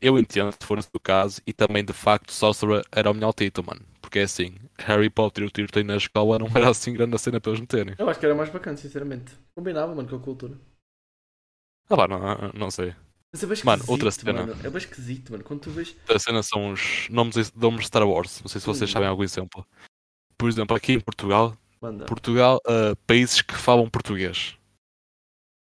eu 0.00 0.18
entendo 0.18 0.52
se 0.52 0.66
for 0.66 0.78
esse 0.78 0.88
o 0.94 1.00
caso, 1.00 1.42
e 1.46 1.52
também 1.52 1.84
de 1.84 1.92
facto 1.92 2.32
Sorcerer 2.32 2.82
era 2.90 3.10
o 3.10 3.14
melhor 3.14 3.32
título, 3.34 3.66
mano. 3.66 3.84
Porque 4.12 4.18
é 4.18 4.24
assim, 4.24 4.56
Harry 4.80 5.08
Potter 5.08 5.42
e 5.42 5.46
o 5.46 5.50
tiroteio 5.50 5.86
na 5.86 5.96
escola 5.96 6.38
não 6.38 6.46
era 6.54 6.68
assim 6.68 6.92
grande 6.92 7.14
a 7.14 7.18
cena 7.18 7.40
para 7.40 7.50
eles 7.52 7.62
meterem. 7.62 7.94
Eu 7.98 8.10
acho 8.10 8.20
que 8.20 8.26
era 8.26 8.34
mais 8.34 8.50
bacana, 8.50 8.76
sinceramente. 8.76 9.32
Combinava, 9.54 9.94
mano, 9.94 10.06
com 10.06 10.16
a 10.16 10.20
cultura. 10.20 10.60
Ah 11.88 11.96
pá, 11.96 12.06
não, 12.06 12.20
não 12.52 12.70
sei. 12.70 12.94
Mas 13.32 13.42
é 13.42 13.46
bem 13.46 13.56
Mano, 13.64 13.82
outra 13.88 14.10
cena. 14.10 14.44
mano. 14.44 14.52
É 14.62 14.68
bem 14.68 14.76
esquisito, 14.76 15.32
mano. 15.32 15.42
Quando 15.42 15.60
tu 15.60 15.70
vês. 15.70 15.96
A 16.06 16.18
cena 16.18 16.42
são 16.42 16.72
os 16.72 17.08
nomes, 17.08 17.50
nomes 17.54 17.80
de 17.80 17.86
Star 17.86 18.06
Wars. 18.06 18.42
Não 18.42 18.48
sei 18.48 18.60
se 18.60 18.66
vocês 18.66 18.90
Hum. 18.90 18.92
sabem 18.92 19.08
algum 19.08 19.22
exemplo. 19.24 19.66
Por 20.36 20.46
exemplo, 20.50 20.76
aqui 20.76 20.92
em 20.92 21.00
Portugal, 21.00 21.56
Manda. 21.80 22.04
Portugal, 22.04 22.60
ah, 22.66 22.94
países 23.06 23.40
que 23.40 23.54
falam 23.54 23.88
português. 23.88 24.58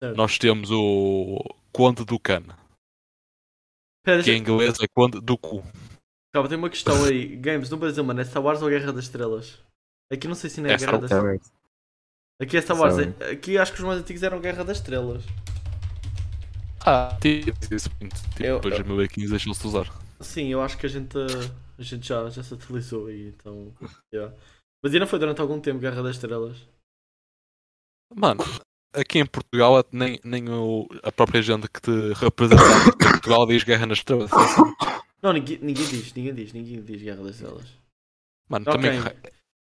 Certo. 0.01 0.16
Nós 0.16 0.38
temos 0.38 0.70
o 0.70 1.42
Conde 1.72 2.05
do 2.05 2.20
Cana, 2.20 2.57
que 4.24 4.31
em 4.31 4.38
inglês 4.38 4.79
é 4.81 4.87
Conde 4.87 5.20
do 5.20 5.37
Cu. 5.37 5.64
Calma, 6.38 6.48
tem 6.48 6.59
uma 6.59 6.70
questão 6.70 7.05
aí. 7.05 7.35
Games 7.35 7.68
no 7.68 7.77
Brasil, 7.77 8.05
mano. 8.05 8.20
É 8.20 8.24
Star 8.24 8.40
Wars 8.40 8.62
ou 8.62 8.68
Guerra 8.68 8.92
das 8.92 9.07
Estrelas? 9.07 9.59
Aqui 10.12 10.29
não 10.29 10.37
sei 10.37 10.48
se 10.48 10.61
não 10.61 10.70
é, 10.70 10.74
É 10.74 10.77
Guerra 10.77 10.98
das 10.98 11.11
Estrelas. 11.11 11.53
Aqui 12.40 12.57
é 12.57 12.61
Star 12.61 12.79
Wars. 12.79 12.94
É- 12.96 13.33
Aqui 13.33 13.59
acho 13.59 13.72
que 13.72 13.81
os 13.81 13.85
mais 13.85 13.98
antigos 14.01 14.22
eram 14.22 14.40
Guerra 14.40 14.62
das 14.62 14.77
Estrelas. 14.77 15.24
Ah, 16.87 17.18
tipo, 17.20 17.59
tipo, 17.59 18.07
Eu- 18.38 18.61
depois 18.61 18.77
de 18.77 18.83
2015 18.85 19.31
deixou-se 19.31 19.61
de 19.61 19.66
usar. 19.66 19.92
Sim, 20.20 20.46
eu 20.46 20.62
acho 20.62 20.79
que 20.79 20.87
a 20.87 20.88
gente, 20.88 21.16
a 21.77 21.83
gente 21.83 22.07
já, 22.07 22.31
já 22.31 22.40
se 22.40 22.55
atualizou 22.55 23.09
aí, 23.09 23.31
então. 23.31 23.74
yeah. 24.14 24.33
Mas 24.81 24.94
ainda 24.94 25.09
foi 25.09 25.18
durante 25.18 25.40
algum 25.40 25.59
tempo 25.61 25.81
Guerra 25.81 26.05
das 26.05 26.14
Estrelas. 26.14 26.57
Mano, 28.14 28.44
aqui 28.94 29.18
em 29.18 29.27
Portugal 29.27 29.85
nem, 29.90 30.20
nem 30.22 30.48
o, 30.48 30.87
a 31.03 31.11
própria 31.11 31.42
gente 31.42 31.68
que 31.68 31.81
te 31.81 32.12
representa 32.14 32.62
em 32.62 33.11
Portugal 33.11 33.44
diz 33.44 33.64
guerra 33.64 33.87
nas 33.87 33.98
estrelas. 33.98 34.31
Não, 35.22 35.33
ninguém, 35.33 35.59
ninguém 35.59 35.87
diz, 35.87 36.12
ninguém 36.12 36.35
diz, 36.35 36.52
ninguém 36.52 36.83
diz 36.83 37.02
Guerra 37.02 37.22
das 37.24 37.35
Estrelas. 37.35 37.78
Mano, 38.48 38.64
Ok. 38.68 38.81
também 38.81 39.00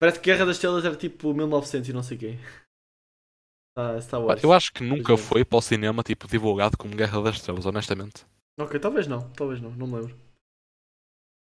Parece 0.03 0.19
que 0.19 0.25
Guerra 0.25 0.47
das 0.47 0.57
Estrelas 0.57 0.85
era 0.85 0.97
tipo 0.97 1.33
1900 1.33 1.89
e 1.89 1.93
não 1.93 2.03
sei 2.03 2.17
o 2.17 2.21
quê. 2.21 2.39
Ah, 3.77 4.01
Star 4.01 4.21
Wars. 4.21 4.43
Eu 4.43 4.53
acho 4.53 4.73
que 4.73 4.83
nunca 4.83 5.15
é. 5.15 5.17
foi 5.17 5.45
para 5.45 5.59
o 5.59 5.63
cinema 5.63 6.03
tipo, 6.03 6.27
divulgado 6.27 6.77
como 6.77 6.97
Guerra 6.97 7.23
das 7.23 7.37
Estrelas, 7.37 7.65
honestamente. 7.67 8.27
Ok, 8.59 8.79
talvez 8.81 9.07
não, 9.07 9.31
talvez 9.31 9.61
não, 9.61 9.71
não 9.71 9.87
me 9.87 10.01
lembro. 10.01 10.19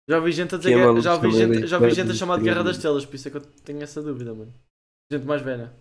Já 0.08 0.20
vi 0.20 0.30
gente 0.30 0.54
a 0.54 0.58
dizer 0.58 0.70
Que 0.70 0.98
é 0.98 1.00
já 1.02 1.16
vi 1.16 1.30
gente, 1.32 1.60
da 1.60 1.66
já 1.66 1.78
vi 1.78 1.90
gente 1.90 2.02
a 2.02 2.08
das 2.08 2.16
chamar 2.16 2.38
de 2.38 2.44
Guerra 2.44 2.62
das 2.62 2.76
Estrelas. 2.76 3.04
Por 3.04 3.16
isso 3.16 3.26
é 3.26 3.30
que 3.32 3.36
eu 3.38 3.42
tenho 3.64 3.82
essa 3.82 4.00
dúvida, 4.00 4.32
mano. 4.32 4.54
Gente 5.10 5.24
mais 5.24 5.42
velha. 5.42 5.74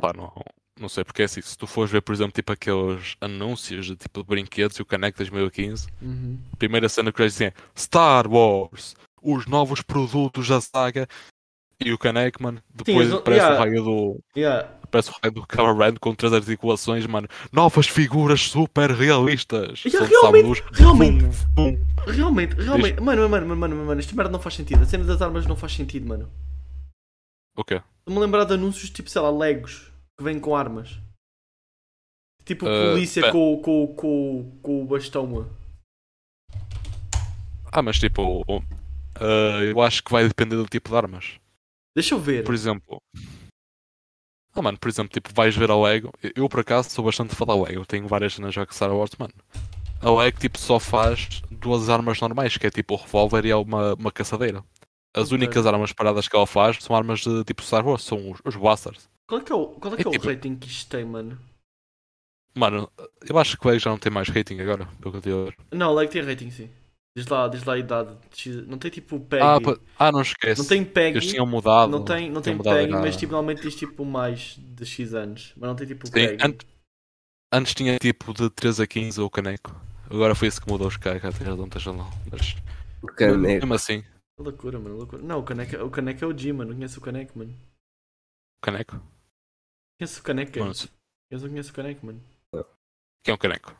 Pá, 0.00 0.12
não, 0.14 0.32
não 0.78 0.88
sei, 0.88 1.04
porque 1.04 1.22
é 1.22 1.24
assim, 1.26 1.40
se 1.40 1.56
tu 1.56 1.66
fores 1.66 1.90
ver, 1.90 2.00
por 2.02 2.12
exemplo, 2.14 2.32
tipo 2.32 2.52
aqueles 2.52 3.16
anúncios 3.20 3.86
de 3.86 3.96
tipo 3.96 4.22
de 4.22 4.26
brinquedos 4.28 4.76
e 4.76 4.82
o 4.82 4.86
Caneco 4.86 5.18
2015, 5.18 5.86
Uhum. 6.02 6.38
a 6.52 6.56
primeira 6.56 6.88
cena 6.88 7.12
que 7.12 7.22
eles 7.22 7.32
dizem 7.34 7.48
é 7.48 7.52
Star 7.76 8.26
Wars, 8.26 8.94
os 9.22 9.46
novos 9.46 9.80
produtos 9.82 10.48
da 10.48 10.60
saga. 10.60 11.06
E 11.84 11.92
o 11.92 11.98
Caneco, 11.98 12.40
mano, 12.42 12.62
depois 12.72 13.08
eles- 13.10 13.20
parece 13.22 13.42
yeah. 13.42 13.56
o 13.56 13.58
raio 13.58 13.82
do. 13.84 14.20
Yeah. 14.36 14.68
Parece 14.90 15.10
o 15.10 15.14
raio 15.20 15.34
do 15.34 15.44
Cameron 15.46 15.96
com 16.00 16.14
três 16.14 16.32
articulações, 16.32 17.04
mano. 17.04 17.26
Novas 17.52 17.88
figuras 17.88 18.42
super 18.42 18.92
realistas. 18.92 19.84
Yeah, 19.84 20.08
realmente, 20.08 20.62
realmente. 20.72 21.36
Realmente, 22.06 22.54
realmente, 22.54 23.00
mano, 23.00 23.28
mano, 23.28 23.46
mano, 23.46 23.56
mano, 23.56 23.86
mano, 23.86 24.00
esta 24.00 24.14
merda 24.14 24.30
não 24.30 24.38
faz 24.38 24.54
sentido. 24.54 24.82
A 24.82 24.86
cena 24.86 25.02
das 25.04 25.20
armas 25.20 25.46
não 25.46 25.56
faz 25.56 25.72
sentido, 25.74 26.06
mano. 26.06 26.30
O 27.56 27.64
quê? 27.64 27.82
Estou-me 28.00 28.18
a 28.18 28.24
lembrar 28.24 28.44
de 28.44 28.54
anúncios 28.54 28.88
tipo, 28.90 29.10
sei 29.10 29.20
lá, 29.20 29.30
Legos 29.30 29.90
que 30.16 30.24
vêm 30.24 30.38
com 30.40 30.54
armas. 30.54 30.98
Tipo 32.44 32.66
Uh, 32.66 32.92
polícia 32.92 33.22
pera. 33.22 33.32
com, 33.32 33.60
com, 33.62 33.94
com, 33.94 34.58
com 34.62 34.82
o 34.82 34.86
bastão. 34.86 35.48
Ah, 37.72 37.82
mas 37.82 37.98
tipo, 37.98 38.44
ah, 39.16 39.62
eu 39.64 39.80
acho 39.80 40.02
que 40.04 40.12
vai 40.12 40.28
depender 40.28 40.56
do 40.56 40.66
tipo 40.66 40.90
de 40.90 40.96
armas. 40.96 41.40
Deixa 41.96 42.14
eu 42.14 42.20
ver. 42.20 42.44
Por 42.44 42.54
exemplo. 42.54 42.98
Ah, 44.56 44.62
mano, 44.62 44.78
por 44.78 44.88
exemplo, 44.88 45.12
tipo, 45.12 45.32
vais 45.34 45.56
ver 45.56 45.70
a 45.70 45.76
Lego. 45.76 46.12
Eu, 46.36 46.48
por 46.48 46.60
acaso, 46.60 46.90
sou 46.90 47.04
bastante 47.04 47.34
fã 47.34 47.44
da 47.44 47.54
Lego. 47.60 47.84
Tenho 47.86 48.06
várias 48.06 48.34
cenas 48.34 48.54
já 48.54 48.64
que 48.64 48.74
Star 48.74 48.94
Wars, 48.94 49.10
mano. 49.18 49.32
A 50.00 50.10
Lego, 50.10 50.38
tipo, 50.38 50.58
só 50.58 50.78
faz 50.78 51.42
duas 51.50 51.88
armas 51.88 52.20
normais, 52.20 52.56
que 52.56 52.66
é 52.66 52.70
tipo 52.70 52.94
o 52.94 52.96
revólver 52.98 53.44
e 53.46 53.50
é 53.50 53.56
uma, 53.56 53.94
uma 53.94 54.12
caçadeira. 54.12 54.62
As 55.16 55.26
Ok. 55.32 55.38
únicas 55.38 55.66
armas 55.66 55.92
paradas 55.92 56.28
que 56.28 56.36
ela 56.36 56.46
faz 56.46 56.76
são 56.82 56.94
armas 56.94 57.20
de 57.20 57.42
tipo 57.44 57.62
Star 57.62 57.84
Wars, 57.86 58.02
são 58.04 58.30
os, 58.30 58.40
os 58.44 58.54
blasters. 58.54 59.08
Qual 59.26 59.40
é 59.40 59.44
que 59.44 59.52
é 59.52 59.54
o, 59.54 59.66
qual 59.68 59.94
é, 59.94 59.96
que 59.96 60.02
é 60.02 60.06
É 60.06 60.08
o 60.08 60.12
tipo- 60.12 60.26
rating 60.28 60.56
que 60.56 60.68
isto 60.68 60.90
tem, 60.90 61.04
mano? 61.04 61.38
Mano, 62.56 62.90
eu 63.28 63.36
acho 63.38 63.58
que 63.58 63.66
o 63.66 63.68
Lego 63.70 63.80
já 63.80 63.90
não 63.90 63.98
tem 63.98 64.12
mais 64.12 64.28
rating 64.28 64.60
agora, 64.60 64.86
pelo 65.00 65.20
que 65.20 65.28
eu. 65.28 65.52
Não, 65.72 65.90
o 65.90 65.94
Lego 65.94 66.12
tem 66.12 66.22
rating, 66.22 66.50
sim. 66.50 66.70
Diz 67.16 67.26
lá, 67.28 67.46
diz 67.48 67.64
lá 67.64 67.74
a 67.74 67.78
idade. 67.78 68.16
Não 68.66 68.76
tem 68.78 68.90
tipo 68.90 69.18
PEG. 69.20 69.42
Ah, 69.42 69.60
pa- 69.60 69.78
ah, 69.98 70.12
não 70.12 70.20
esquece. 70.22 70.60
não 70.60 70.66
tem 70.68 70.84
PEG. 70.84 71.16
Eles 71.16 71.30
tinham 71.30 71.46
mudado. 71.46 71.90
Não 71.90 72.04
tem, 72.04 72.28
não 72.30 72.42
tem 72.42 72.56
PEG, 72.58 72.90
mas 72.92 73.16
tipo, 73.16 73.32
normalmente 73.32 73.62
diz 73.62 73.74
tipo 73.76 74.04
mais 74.04 74.56
de 74.58 74.84
X 74.84 75.14
anos. 75.14 75.52
Mas 75.56 75.68
não 75.68 75.76
tem 75.76 75.86
tipo 75.86 76.06
Sim, 76.06 76.12
PEG. 76.12 76.44
an- 76.44 76.56
antes 77.52 77.74
tinha 77.74 77.98
tipo 77.98 78.32
de 78.34 78.50
3 78.50 78.80
a 78.80 78.86
15 78.86 79.20
o 79.20 79.30
caneco. 79.30 79.74
Agora 80.10 80.34
foi 80.34 80.48
isso 80.48 80.60
que 80.60 80.68
mudou 80.70 80.86
os 80.88 80.96
caras, 80.96 81.22
tens 81.22 81.38
razão, 81.38 81.68
tens 81.68 81.84
razão. 81.84 82.10
Mas 82.30 82.56
O 83.02 83.06
caneco. 83.06 83.38
mesmo 83.40 83.74
assim, 83.74 84.02
Que 84.02 84.42
loucura, 84.42 84.78
mano, 84.80 84.96
loucura. 84.96 85.22
Não, 85.22 85.38
o 85.38 85.44
Caneco, 85.44 85.76
o 85.84 85.90
Caneco 85.90 86.24
é 86.24 86.26
o 86.28 86.36
G, 86.36 86.52
mano. 86.52 86.70
Não 86.70 86.76
conheço 86.76 86.98
o 86.98 87.02
Caneco, 87.02 87.38
mano. 87.38 87.52
o 87.52 88.60
caneco? 88.66 89.00
Conheço 89.98 90.20
o 90.20 90.22
Caneco, 90.22 90.58
mano. 90.58 90.74
se- 90.74 90.88
Eu 91.30 91.40
não 91.40 91.48
conheço 91.48 91.70
o 91.70 91.74
Caneco, 91.74 92.06
mano. 92.06 92.20
quem 93.24 93.32
é 93.32 93.34
o 93.34 93.38
caneco? 93.38 93.74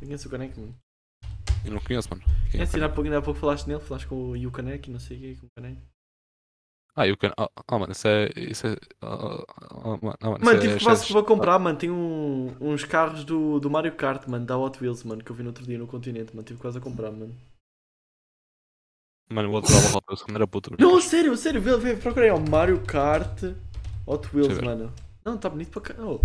Eu 0.00 0.06
conheço 0.06 0.28
o 0.28 0.30
Caneco, 0.30 0.60
mano. 0.60 0.74
Eu 1.64 1.72
não 1.72 1.80
conheço, 1.80 2.08
mano. 2.10 2.22
Quem 2.50 2.60
É 2.60 2.64
é 2.64 2.66
assim, 2.66 2.80
há 2.82 2.88
pouco, 2.88 3.02
ainda 3.04 3.18
há 3.18 3.22
pouco 3.22 3.40
falaste 3.40 3.66
nele, 3.66 3.80
falaste 3.80 4.06
com 4.06 4.30
o 4.30 4.36
Yukanek 4.36 4.88
e 4.88 4.92
não 4.92 5.00
sei 5.00 5.16
o 5.16 5.20
que 5.20 5.40
com 5.40 5.46
o 5.46 5.50
Caneco. 5.56 5.80
Ah, 6.96 7.08
e 7.08 7.16
caneco. 7.16 7.42
Ah, 7.42 7.50
ah, 7.66 7.78
mano, 7.78 7.92
isso 7.92 8.06
é. 8.06 8.30
Isso 8.36 8.66
é. 8.66 8.76
Ah, 9.02 9.44
ah, 9.48 9.74
mano, 9.84 9.98
não, 10.20 10.30
mano, 10.30 10.44
Mano, 10.44 10.44
isso 10.44 10.60
tive 10.60 10.74
é- 10.76 10.80
quase 10.84 11.06
que 11.06 11.12
é- 11.12 11.14
vou 11.14 11.24
comprar, 11.24 11.58
mano. 11.58 11.76
Tem 11.78 11.90
um- 11.90 12.54
uns 12.60 12.84
carros 12.84 13.24
do, 13.24 13.58
do 13.58 13.68
Mario 13.70 13.96
Kart, 13.96 14.26
mano, 14.28 14.44
da 14.46 14.56
Hot 14.58 14.78
Wheels, 14.80 15.02
mano, 15.02 15.24
que 15.24 15.30
eu 15.30 15.34
vi 15.34 15.42
no 15.42 15.48
outro 15.48 15.64
dia 15.64 15.78
no 15.78 15.86
continente, 15.88 16.34
mano. 16.36 16.46
Tive 16.46 16.60
quase 16.60 16.78
a 16.78 16.80
comprar, 16.80 17.10
mano. 17.10 17.34
Mano, 19.30 19.50
outro 19.52 19.72
dava 19.72 19.96
Hot 19.96 20.04
Wheels 20.08 20.22
quando 20.22 20.36
era 20.36 20.46
puto. 20.46 20.70
Não, 20.78 21.00
sério, 21.00 21.36
sério, 21.36 21.60
vê, 21.60 21.76
vê, 21.78 21.96
procurei, 21.96 22.30
ó, 22.30 22.38
Mario 22.38 22.84
Kart 22.84 23.42
Hot 24.06 24.28
Wheels, 24.36 24.58
eu 24.58 24.64
mano. 24.64 24.92
Não, 25.26 25.38
tá 25.38 25.48
bonito 25.48 25.70
pra 25.70 25.80
cá. 25.80 26.02
Oh. 26.02 26.20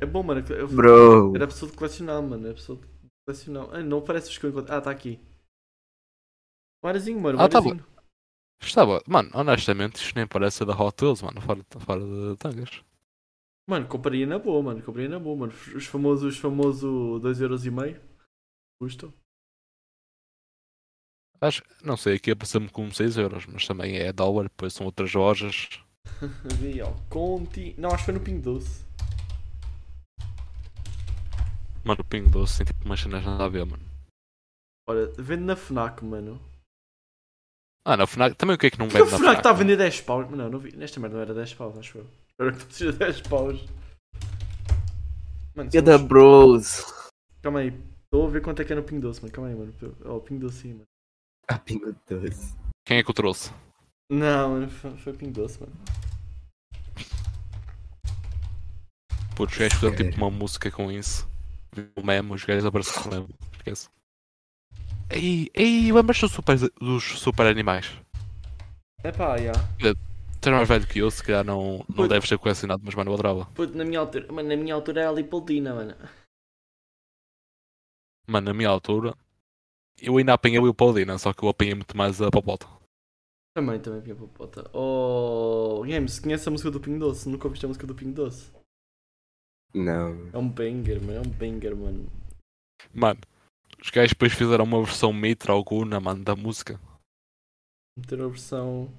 É 0.00 0.04
bom, 0.04 0.22
mano. 0.22 0.44
Eu, 0.48 0.68
Bro. 0.68 1.34
era 1.34 1.46
pessoa 1.46 1.70
de 1.70 1.76
colecionar, 1.76 2.22
mano. 2.22 2.44
Era 2.44 2.54
pessoa 2.54 2.78
de 2.78 2.86
colecionar. 3.26 3.68
Ah, 3.72 3.82
não 3.82 4.02
parece 4.02 4.28
os 4.28 4.36
que 4.36 4.44
eu 4.44 4.50
encontro. 4.50 4.74
Ah, 4.74 4.80
tá 4.80 4.90
aqui. 4.90 5.18
Mariozinho, 6.84 7.20
mano. 7.20 7.40
Ah, 7.40 7.48
tá. 7.48 7.60
Estava. 8.60 9.02
Mano, 9.06 9.30
honestamente, 9.34 9.96
isto 9.96 10.14
nem 10.14 10.26
parece 10.26 10.58
ser 10.58 10.66
da 10.66 10.74
Hot 10.74 11.02
Wheels, 11.02 11.22
mano. 11.22 11.40
Fora, 11.40 11.64
fora 11.80 12.00
de 12.00 12.36
tangas. 12.36 12.82
Mano, 13.66 13.88
compraria 13.88 14.26
na 14.26 14.38
boa, 14.38 14.62
mano. 14.62 14.82
Compraria 14.82 15.08
na 15.08 15.18
boa, 15.18 15.36
mano. 15.36 15.52
Os 15.52 15.86
famosos, 15.86 16.34
os 16.34 16.38
famosos 16.38 17.22
2,5€. 17.22 18.00
Custam. 18.80 19.12
Acho, 21.40 21.62
não 21.82 21.96
sei, 21.96 22.16
aqui 22.16 22.30
apareceu-me 22.30 22.68
como 22.68 22.92
6 22.94 23.16
euros, 23.16 23.46
mas 23.46 23.66
também 23.66 23.96
é 23.96 24.12
dólar, 24.12 24.44
depois 24.44 24.72
são 24.72 24.86
outras 24.86 25.12
lojas. 25.12 25.68
Real. 26.60 26.96
Conti. 27.08 27.74
Não, 27.78 27.90
acho 27.90 27.98
que 27.98 28.04
foi 28.06 28.14
no 28.14 28.20
Ping 28.20 28.40
Doce. 28.40 28.84
Mano, 31.84 32.00
o 32.00 32.04
Pingo 32.04 32.30
Doce 32.30 32.58
tem 32.58 32.66
tipo 32.66 32.84
umas 32.84 33.00
cenas 33.00 33.24
nada 33.24 33.44
a 33.44 33.48
ver, 33.48 33.64
mano. 33.66 33.82
Olha, 34.88 35.06
vende 35.18 35.42
na 35.42 35.56
Fnac, 35.56 36.04
mano. 36.04 36.40
Ah, 37.84 37.96
na 37.96 38.06
FNAC, 38.06 38.36
também 38.36 38.54
o 38.54 38.58
que 38.58 38.66
é 38.66 38.70
que 38.70 38.78
não 38.78 38.86
vende 38.88 39.08
a 39.08 39.10
na 39.10 39.18
Fnac 39.18 39.36
está 39.38 39.50
a 39.50 39.52
mano? 39.52 39.64
vender 39.64 39.76
10 39.76 40.00
paus. 40.02 40.30
Não, 40.30 40.48
não 40.48 40.58
vi. 40.60 40.76
Nesta 40.76 41.00
merda 41.00 41.16
não 41.16 41.22
era 41.22 41.34
10 41.34 41.54
paus, 41.54 41.76
acho 41.76 41.98
eu. 41.98 42.06
Espero 42.28 42.52
que 42.56 42.64
não 42.64 42.70
seja 42.70 42.92
10 42.92 43.20
paus. 43.22 43.64
Mano, 45.56 45.70
the 45.70 45.80
somos- 45.82 46.02
bros. 46.08 46.84
calma 47.42 47.58
aí. 47.60 47.68
Estou 48.04 48.26
a 48.28 48.30
ver 48.30 48.42
quanto 48.42 48.62
é 48.62 48.64
que 48.64 48.72
é 48.72 48.76
no 48.76 48.84
Ping 48.84 49.00
Doce, 49.00 49.20
mano. 49.22 49.32
Calma 49.34 49.50
aí, 49.50 49.56
mano. 49.56 49.74
Ó, 50.04 50.16
o 50.18 50.20
Ping 50.20 50.38
Doce 50.38 50.58
sim, 50.58 50.72
mano. 50.74 50.84
A 51.48 51.58
pingo 51.58 51.92
doce. 52.08 52.54
Quem 52.86 52.98
é 52.98 53.02
que 53.02 53.10
o 53.10 53.14
trouxe? 53.14 53.52
Não, 54.10 54.50
mano. 54.50 54.68
Foi, 54.70 54.96
foi 54.96 55.12
Ping 55.12 55.32
Doce, 55.32 55.60
mano. 55.60 55.72
Gajos 59.38 59.74
fizeram 59.74 59.94
Ok. 59.94 60.10
tipo 60.10 60.16
uma 60.16 60.30
música 60.30 60.70
com 60.70 60.90
isso. 60.90 61.28
O 61.96 62.04
meme, 62.04 62.32
os 62.32 62.44
gajos 62.44 62.70
com 62.92 63.08
o 63.08 63.12
meme. 63.12 63.28
Esquece. 63.56 63.88
Ei, 65.10 65.50
ei, 65.54 65.92
lembras-te 65.92 66.22
dos 66.22 66.32
super, 66.32 66.56
dos 66.58 67.04
super 67.18 67.46
animais? 67.46 67.90
É 69.02 69.10
pá, 69.10 69.36
já. 69.38 69.52
Tu 70.40 70.48
és 70.48 70.56
mais 70.56 70.68
velho 70.68 70.86
que 70.86 70.98
eu, 70.98 71.10
se 71.10 71.22
calhar 71.22 71.44
não, 71.44 71.78
não 71.78 71.96
Puto. 71.96 72.08
deves 72.08 72.28
ter 72.28 72.38
colecionado, 72.38 72.82
mas 72.84 72.94
mano, 72.94 73.10
eu 73.10 73.14
adorava. 73.14 73.46
Puto, 73.54 73.76
na 73.76 73.84
minha 73.84 74.00
altura, 74.00 74.32
mano, 74.32 74.48
na 74.48 74.56
minha 74.56 74.74
altura 74.74 75.02
era 75.02 75.10
a 75.10 75.12
Lipoldina, 75.12 75.74
mano. 75.74 75.94
Mano, 78.26 78.46
na 78.46 78.54
minha 78.54 78.68
altura, 78.68 79.14
eu 80.00 80.16
ainda 80.16 80.34
apanhei 80.34 80.58
o 80.58 80.74
Paulina, 80.74 81.18
só 81.18 81.32
que 81.32 81.42
eu 81.44 81.48
apanhei 81.48 81.74
muito 81.74 81.96
mais 81.96 82.20
a 82.20 82.30
Popota. 82.30 82.66
Também, 83.54 83.80
também 83.80 84.00
pinha 84.02 84.16
popota. 84.16 84.70
Oh, 84.74 85.82
Games, 85.86 86.18
conhece 86.18 86.48
a 86.48 86.52
música 86.52 86.70
do 86.70 86.80
Ping 86.80 86.98
Doce? 86.98 87.28
Nunca 87.28 87.46
ouviste 87.46 87.64
a 87.64 87.68
música 87.68 87.86
do 87.86 87.94
Ping 87.94 88.12
Doce? 88.12 88.50
Não. 89.74 90.30
É 90.32 90.38
um 90.38 90.48
banger, 90.48 91.00
mano. 91.00 91.18
É 91.18 91.20
um 91.20 91.30
banger, 91.30 91.76
mano. 91.76 92.06
Mano, 92.94 93.20
os 93.82 93.90
gajos 93.90 94.10
depois 94.10 94.32
fizeram 94.32 94.64
uma 94.64 94.82
versão 94.84 95.12
Mitra 95.12 95.52
alguna, 95.52 96.00
mano, 96.00 96.24
da 96.24 96.36
música. 96.36 96.80
Meter 97.96 98.20
a 98.20 98.28
versão. 98.28 98.92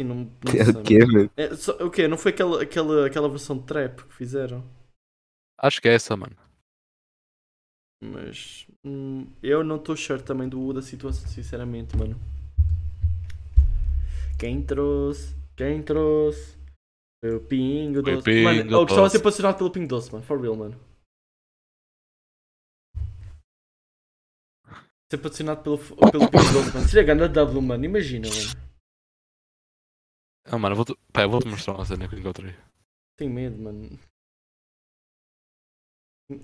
Sim, 0.00 0.06
não, 0.06 0.16
não 0.42 0.56
sei, 0.56 0.74
É 0.74 0.78
o 0.78 0.82
quê, 0.82 0.98
mano? 1.06 1.30
É, 1.36 1.56
só- 1.56 1.72
o 1.84 1.90
quê? 1.90 2.08
Não 2.08 2.18
foi 2.18 2.32
aquela, 2.32 2.62
aquela, 2.62 3.06
aquela 3.06 3.28
versão 3.28 3.58
de 3.58 3.64
trap 3.66 4.02
que 4.04 4.14
fizeram? 4.14 4.64
Acho 5.58 5.80
que 5.80 5.88
é 5.88 5.94
essa, 5.94 6.16
mano. 6.16 6.36
Mas 8.04 8.66
hum, 8.84 9.26
eu 9.42 9.64
não 9.64 9.76
estou 9.76 9.96
certo 9.96 10.26
também 10.26 10.48
do 10.48 10.72
da 10.72 10.82
situação, 10.82 11.26
sinceramente, 11.26 11.96
mano. 11.96 12.20
Quem 14.38 14.62
trouxe? 14.62 15.34
Quem 15.56 15.82
trouxe? 15.82 16.58
Foi 17.24 17.34
o 17.34 17.40
Pingo 17.40 18.02
Doce. 18.02 18.42
Mano, 18.42 18.62
Pingo 18.62 18.74
eu 18.74 18.86
gostava 18.86 19.06
de 19.06 19.12
ser 19.12 19.18
patrocinado 19.20 19.56
pelo 19.56 19.70
Pingo 19.70 19.88
Doce, 19.88 20.12
mano. 20.12 20.24
For 20.24 20.38
real, 20.38 20.56
mano. 20.56 20.78
Ser 25.10 25.18
patrocinado 25.18 25.62
pelo, 25.62 25.78
pelo 25.78 26.30
Pingo 26.30 26.52
Doce, 26.52 26.74
mano. 26.74 26.88
Seria 26.88 27.04
grande 27.04 27.32
W, 27.32 27.62
mano. 27.62 27.84
Imagina, 27.84 28.28
mano. 28.28 28.64
Ah, 30.44 30.58
mano, 30.58 30.74
eu 30.74 30.76
vou-te 30.76 30.94
pá, 31.10 31.22
eu 31.22 31.30
vou-te 31.30 31.48
mostrar 31.48 31.74
uma 31.74 31.86
cena 31.86 32.06
que 32.06 32.16
eu 32.16 32.18
encontrei. 32.18 32.54
Tenho 33.16 33.32
medo, 33.32 33.62
mano. 33.62 33.98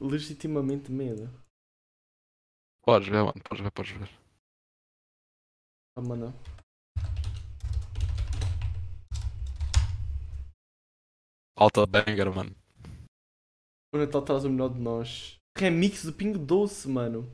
Legitimamente 0.00 0.90
medo. 0.90 1.30
Podes 2.82 3.08
ver, 3.08 3.22
mano, 3.22 3.34
podes 3.44 3.62
ver, 3.62 3.70
podes 3.70 3.92
ver. 3.92 4.10
Ah, 5.96 6.00
mano. 6.00 6.34
Alta 11.56 11.84
banger, 11.86 12.34
mano. 12.34 12.54
O 13.92 13.98
Natal 13.98 14.22
traz 14.22 14.44
o 14.44 14.50
melhor 14.50 14.70
de 14.70 14.80
nós. 14.80 15.36
Remix 15.58 16.04
do 16.04 16.12
Pingo 16.12 16.38
Doce, 16.38 16.88
mano. 16.88 17.30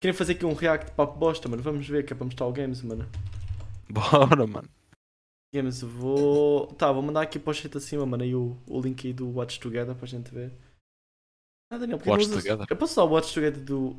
Querem 0.00 0.16
fazer 0.16 0.32
aqui 0.32 0.44
um 0.44 0.54
react 0.54 0.90
papo 0.92 1.18
bosta, 1.18 1.48
mano. 1.48 1.62
Vamos 1.62 1.86
ver 1.86 2.04
que 2.04 2.12
é 2.12 2.16
para 2.16 2.24
mostrar 2.24 2.46
o 2.46 2.52
Games, 2.52 2.82
mano. 2.82 3.08
Bora, 3.88 4.46
mano. 4.46 4.68
Games, 5.54 5.80
vou. 5.82 6.66
Tá, 6.74 6.90
vou 6.90 7.02
mandar 7.02 7.22
aqui 7.22 7.38
para 7.38 7.50
o 7.50 7.54
chat 7.54 7.76
acima, 7.76 8.04
mano. 8.04 8.22
Aí 8.22 8.34
o, 8.34 8.56
o 8.66 8.80
link 8.80 9.06
aí 9.06 9.12
do 9.12 9.28
Watch 9.30 9.60
Together 9.60 9.94
para 9.94 10.04
a 10.04 10.08
gente 10.08 10.30
ver. 10.32 10.52
Ah, 11.70 11.78
Daniel, 11.78 11.98
porque 11.98 12.10
Watch 12.10 12.24
não 12.24 12.32
usas... 12.32 12.44
Together? 12.44 12.66
Eu 12.68 12.76
posso 12.76 12.92
usar 12.94 13.02
o 13.04 13.10
Watch 13.12 13.32
Together 13.32 13.62
do. 13.62 13.96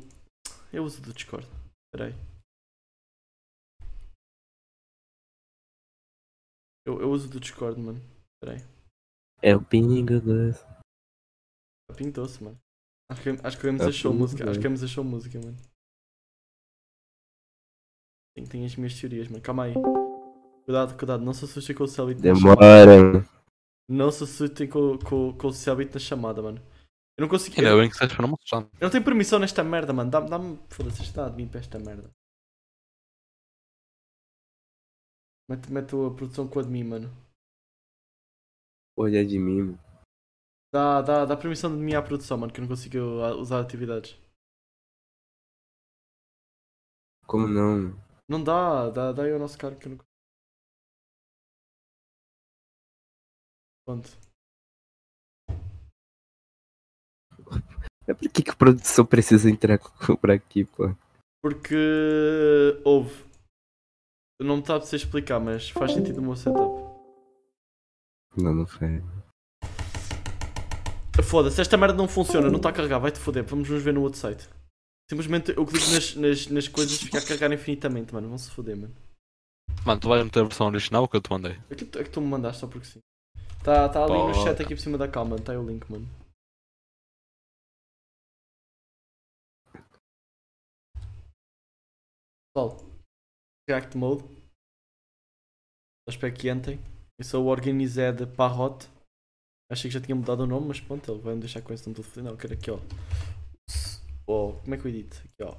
Eu 0.72 0.84
uso 0.84 1.02
do 1.02 1.12
Discord. 1.12 1.46
Espera 1.86 2.10
aí. 2.10 2.30
Eu, 6.86 7.00
eu 7.00 7.10
uso 7.10 7.28
do 7.28 7.40
Discord, 7.40 7.80
mano. 7.80 7.98
Espera 8.34 8.56
aí. 8.56 8.70
É 9.42 9.56
o 9.56 9.64
pingo 9.64 10.20
doce. 10.20 10.64
Pintou-se, 11.96 12.42
mano. 12.42 12.56
Acho 13.10 13.22
que, 13.22 13.28
acho 13.30 13.58
que 13.58 13.64
o 13.64 13.66
Games 13.66 13.82
É 13.82 13.88
achou 13.88 14.14
música. 14.14 14.44
Acho 14.44 14.52
que 14.54 14.60
o 14.60 14.62
Games 14.62 14.82
achou 14.84 15.02
música, 15.02 15.40
mano. 15.40 15.56
Tenho, 18.36 18.48
tenho 18.48 18.66
as 18.66 18.76
minhas 18.76 18.98
teorias, 18.98 19.28
mano. 19.28 19.42
Calma 19.42 19.64
aí. 19.64 19.74
Cuidado, 20.64 20.96
cuidado. 20.96 21.24
Não 21.24 21.34
se 21.34 21.44
assustem 21.44 21.74
com 21.74 21.82
o 21.82 21.88
Cellbit 21.88 22.20
na 22.20 22.34
chamada. 22.34 22.86
Demora. 22.86 23.28
Não 23.88 24.10
se 24.12 24.22
assustem 24.22 24.68
com, 24.68 24.96
com, 24.98 25.36
com 25.36 25.48
o 25.48 25.52
Cellbit 25.52 25.92
na 25.92 25.98
chamada, 25.98 26.40
mano. 26.40 26.62
Eu 27.20 27.24
não 27.24 27.28
consigo. 27.28 27.54
Ainda 27.60 27.76
bem 27.76 27.86
que 27.86 27.94
estás 27.94 28.10
para 28.10 28.22
não 28.22 28.30
mostrar. 28.30 28.62
eu 28.62 28.80
não 28.80 28.90
tenho 28.90 29.04
permissão 29.04 29.38
nesta 29.38 29.62
merda, 29.62 29.92
mano. 29.92 30.10
Dá-me. 30.10 30.30
Dá 30.30 30.38
Foda-se, 30.70 31.02
isto 31.02 31.10
está 31.10 31.26
a 31.26 31.28
vir 31.28 31.50
para 31.50 31.60
esta 31.60 31.78
merda. 31.78 32.10
Mete, 35.46 35.70
mete 35.70 35.94
a 35.94 36.14
produção 36.16 36.48
com 36.48 36.60
a 36.60 36.62
de 36.62 36.70
mim, 36.70 36.82
mano. 36.82 37.08
Olha 38.96 39.22
de 39.22 39.38
mim. 39.38 39.62
mano. 39.64 39.78
Dá, 40.72 41.02
dá, 41.02 41.26
dá 41.26 41.36
permissão 41.36 41.70
de 41.76 41.82
mim 41.82 41.92
à 41.92 42.00
produção, 42.00 42.38
mano, 42.38 42.54
que 42.54 42.58
eu 42.58 42.62
não 42.62 42.68
consigo 42.70 42.96
usar 43.38 43.60
atividades. 43.60 44.16
Como 47.26 47.46
não? 47.46 48.00
Não 48.26 48.42
dá, 48.42 48.88
dá, 48.88 49.12
dá 49.12 49.24
aí 49.24 49.32
ao 49.32 49.38
nosso 49.38 49.58
cara 49.58 49.76
que 49.76 49.88
eu 49.88 49.90
não. 49.90 49.98
Pronto. 53.84 54.29
É 58.10 58.14
por 58.14 58.28
que, 58.28 58.42
que 58.42 58.50
a 58.50 58.56
produção 58.56 59.06
precisa 59.06 59.48
entrar 59.48 59.78
por 60.20 60.30
aqui, 60.32 60.64
pô? 60.64 60.92
Porque 61.42 61.76
houve. 62.84 63.24
Não 64.42 64.56
me 64.56 64.66
sabe 64.66 64.86
se 64.86 64.96
explicar, 64.96 65.38
mas 65.38 65.68
faz 65.70 65.92
sentido 65.92 66.18
o 66.18 66.22
meu 66.22 66.34
setup. 66.34 66.90
Não, 68.36 68.52
não 68.54 68.66
foi. 68.66 69.00
Foda-se, 71.22 71.60
esta 71.60 71.76
merda 71.76 71.94
não 71.96 72.08
funciona, 72.08 72.48
não 72.48 72.56
está 72.56 72.70
a 72.70 72.72
carregar, 72.72 72.98
vai-te 72.98 73.18
foder, 73.20 73.44
vamos 73.44 73.68
nos 73.68 73.82
ver 73.82 73.92
no 73.94 74.00
outro 74.02 74.18
site. 74.18 74.48
Simplesmente 75.08 75.50
eu 75.56 75.64
clico 75.64 75.86
nas, 75.90 76.14
nas, 76.16 76.46
nas 76.48 76.66
coisas 76.68 76.96
e 77.00 77.04
fica 77.04 77.18
a 77.18 77.22
carregar 77.22 77.52
infinitamente, 77.52 78.12
mano. 78.12 78.28
Vão-se 78.28 78.50
foder, 78.50 78.76
mano. 78.76 78.94
Mano, 79.84 80.00
tu 80.00 80.08
vais 80.08 80.24
meter 80.24 80.40
a 80.40 80.44
versão 80.44 80.66
original 80.68 81.06
que 81.06 81.16
eu 81.16 81.20
te 81.20 81.30
mandei. 81.30 81.56
É 81.70 81.74
que, 81.74 81.84
tu- 81.84 81.98
é 81.98 82.04
que 82.04 82.10
tu 82.10 82.20
me 82.20 82.26
mandaste 82.28 82.60
só 82.60 82.66
porque 82.66 82.86
sim. 82.86 82.98
Está 83.58 83.88
tá 83.88 84.04
ali 84.04 84.14
no 84.14 84.34
chat 84.34 84.60
aqui 84.62 84.74
por 84.74 84.80
cima 84.80 84.96
da 84.98 85.06
calma, 85.06 85.36
está 85.36 85.52
aí 85.52 85.58
o 85.58 85.66
link, 85.66 85.84
mano. 85.90 86.08
Pessoal, 92.52 92.76
React 93.68 93.96
Mode. 93.96 94.24
Só 96.02 96.08
espero 96.08 96.34
que 96.34 96.50
entrem. 96.50 96.80
Eu 97.16 97.24
sou 97.24 97.44
o 97.44 97.48
Organized 97.48 98.26
Parrot. 98.34 98.88
Achei 99.70 99.88
que 99.88 99.94
já 99.94 100.00
tinha 100.00 100.16
mudado 100.16 100.40
o 100.40 100.46
nome, 100.48 100.66
mas 100.66 100.80
pronto, 100.80 101.12
ele 101.12 101.20
vai 101.20 101.34
me 101.34 101.40
deixar 101.40 101.62
com 101.62 101.72
esse 101.72 101.86
nome 101.86 101.94
todo 101.94 102.04
feliz. 102.06 102.24
Não, 102.24 102.32
eu 102.32 102.36
quero 102.36 102.54
aqui, 102.54 102.72
ó. 102.72 102.80
ó. 104.28 104.52
Como 104.52 104.74
é 104.74 104.78
que 104.78 104.84
eu 104.84 104.90
edito? 104.90 105.16
Aqui, 105.18 105.44
ó. 105.44 105.56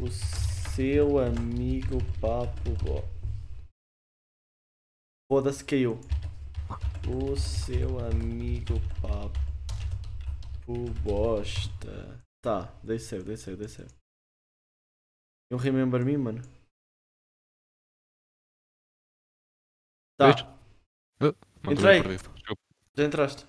O 0.00 0.08
seu 0.08 1.18
amigo 1.18 1.98
Papo 2.20 2.70
Bó. 2.84 3.02
Foda-se, 5.28 5.64
caiu. 5.64 5.98
O 7.08 7.36
seu 7.36 7.98
amigo 8.06 8.74
Papo 9.02 9.32
Bosta. 11.02 12.22
Tá, 12.40 12.72
dei 12.84 13.00
save, 13.00 13.24
dei 13.24 13.36
save, 13.36 13.56
dei 13.56 13.68
save. 13.68 13.97
Eu 15.50 15.56
remember 15.56 16.04
me, 16.04 16.16
mano. 16.16 16.42
Tá? 20.16 20.34
Mano, 21.20 21.34
tô 21.62 21.70
Entrei. 21.72 22.02
já 22.94 23.04
entraste. 23.04 23.46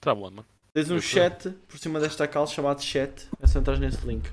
Tá 0.00 0.14
bom, 0.14 0.30
mano. 0.30 0.46
Tens 0.72 0.90
um 0.90 0.96
Eu 0.96 1.00
chat 1.00 1.50
por 1.68 1.78
cima 1.78 2.00
desta 2.00 2.26
cal 2.26 2.46
chamado 2.46 2.82
chat. 2.82 3.28
É 3.40 3.46
só 3.46 3.60
entrar 3.60 3.78
nesse 3.78 4.04
link. 4.06 4.24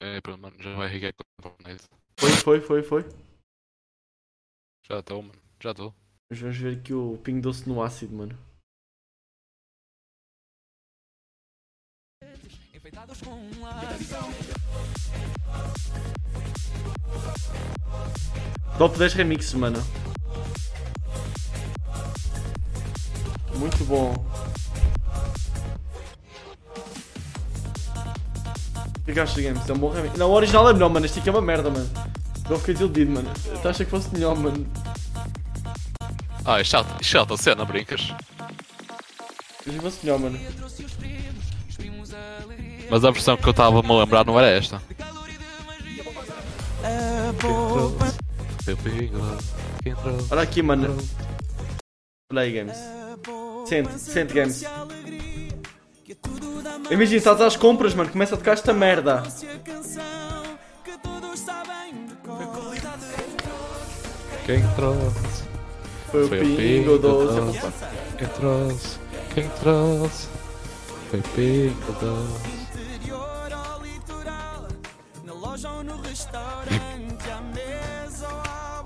É, 0.00 0.20
pronto, 0.20 0.40
mano, 0.40 0.56
já 0.62 0.74
vai 0.74 0.88
regar 0.88 1.12
com. 1.12 1.50
Foi, 2.18 2.30
foi, 2.30 2.60
foi, 2.60 2.82
foi. 2.82 3.02
Já 4.88 5.00
estou, 5.00 5.22
mano. 5.22 5.40
Já 5.60 5.72
estou. 5.72 5.94
Mas 6.30 6.40
vamos 6.40 6.56
ver 6.56 6.78
aqui 6.78 6.94
o 6.94 7.18
Pingo 7.18 7.42
Doce 7.42 7.68
no 7.68 7.82
ácido, 7.82 8.14
mano. 8.14 8.47
Top 18.78 18.98
10 18.98 19.14
remixes, 19.14 19.54
mano. 19.54 19.82
Muito 23.56 23.84
bom. 23.84 24.12
O 28.96 29.00
que 29.04 29.10
é 29.10 29.14
que 29.14 29.20
achas, 29.20 29.42
Games? 29.42 29.68
É 29.68 29.72
um 29.72 29.78
bom 29.78 29.90
remix. 29.90 30.16
Não, 30.16 30.30
o 30.30 30.32
original 30.32 30.68
é 30.68 30.72
melhor, 30.72 30.90
mano. 30.90 31.06
Este 31.06 31.18
aqui 31.18 31.28
é 31.28 31.32
uma 31.32 31.40
merda, 31.40 31.70
mano. 31.70 31.90
Não 32.48 32.58
fiquei 32.58 32.74
desiludido, 32.74 33.10
mano. 33.10 33.30
Eu 33.64 33.70
achei 33.70 33.84
que 33.84 33.90
fosse 33.90 34.12
melhor, 34.12 34.36
mano. 34.36 34.66
Ah, 36.44 36.60
é 36.60 36.64
chato, 36.64 36.94
é 37.00 37.04
chato 37.04 37.34
a 37.34 37.36
cena, 37.36 37.64
brincas. 37.64 38.12
Achei 39.60 39.74
que 39.74 39.80
fosse 39.80 39.98
melhor, 40.04 40.18
mano. 40.20 40.38
Mas 42.90 43.04
a 43.04 43.10
versão 43.10 43.36
que 43.36 43.46
eu 43.46 43.50
estava 43.50 43.80
a 43.80 43.82
me 43.82 43.98
lembrar 43.98 44.24
não 44.24 44.38
era 44.38 44.48
esta. 44.48 44.82
Olha 50.30 50.42
aqui, 50.42 50.62
mano. 50.62 50.96
Olha 52.32 52.42
aí, 52.42 52.52
Games. 52.52 52.76
Sente, 53.66 53.98
sente, 53.98 54.34
Games. 54.34 54.64
Imagina, 56.90 57.18
estás 57.18 57.40
às 57.40 57.56
compras, 57.56 57.94
mano. 57.94 58.10
Começa 58.10 58.34
a 58.34 58.38
tocar 58.38 58.52
esta 58.52 58.72
merda. 58.72 59.22
Quem 64.46 64.62
trouxe? 64.74 65.44
Foi 66.10 66.24
o 66.24 66.28
Foi 66.28 66.38
o 66.38 66.40
Pingo 66.40 66.56
Pingo 66.56 66.98
Doce. 66.98 67.60
Quem 68.16 68.28
trouxe? 68.28 68.98
Quem 69.34 69.48
trouxe? 69.60 70.28
Foi 71.10 71.20
Pico 71.20 71.92
Doce. 71.92 72.57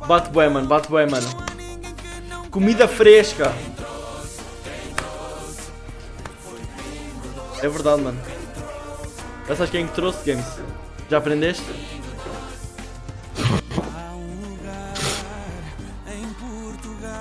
Bate 0.07 0.31
bué, 0.31 0.49
mano. 0.49 0.67
Bate 0.67 0.89
bué, 0.89 1.07
mano. 1.07 1.29
Comida 2.51 2.89
fresca. 2.89 3.53
É 7.63 7.69
verdade, 7.69 8.03
mano. 8.03 8.21
Já 9.47 9.57
sabes 9.57 9.71
quem 9.71 9.85
é 9.85 9.87
que 9.87 9.95
trouxe, 9.95 10.19
Games? 10.25 10.47
Já 11.09 11.19
aprendeste? 11.19 11.65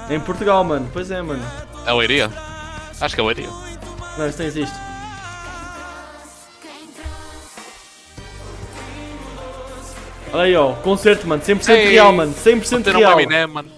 Em 0.10 0.20
Portugal, 0.20 0.64
mano. 0.64 0.90
Pois 0.92 1.12
é, 1.12 1.22
mano. 1.22 1.44
É 1.86 1.94
o 1.94 2.02
Iria? 2.02 2.30
Acho 3.00 3.16
que 3.16 3.22
é 3.22 3.24
o 3.24 3.32
Iria. 3.32 3.50
Não, 4.18 4.28
isto 4.28 4.40
não 4.40 4.46
existe. 4.46 4.91
Olha 10.34 10.44
aí, 10.44 10.56
ó. 10.56 10.74
Concerto, 10.82 11.28
mano. 11.28 11.42
100% 11.44 11.70
Ei, 11.70 11.90
real, 11.92 12.14
mano. 12.14 12.34
100% 12.34 12.84
Ter 12.84 12.96
um 12.96 13.00
real. 13.00 13.20
Eminem, 13.20 13.48
mano. 13.48 13.70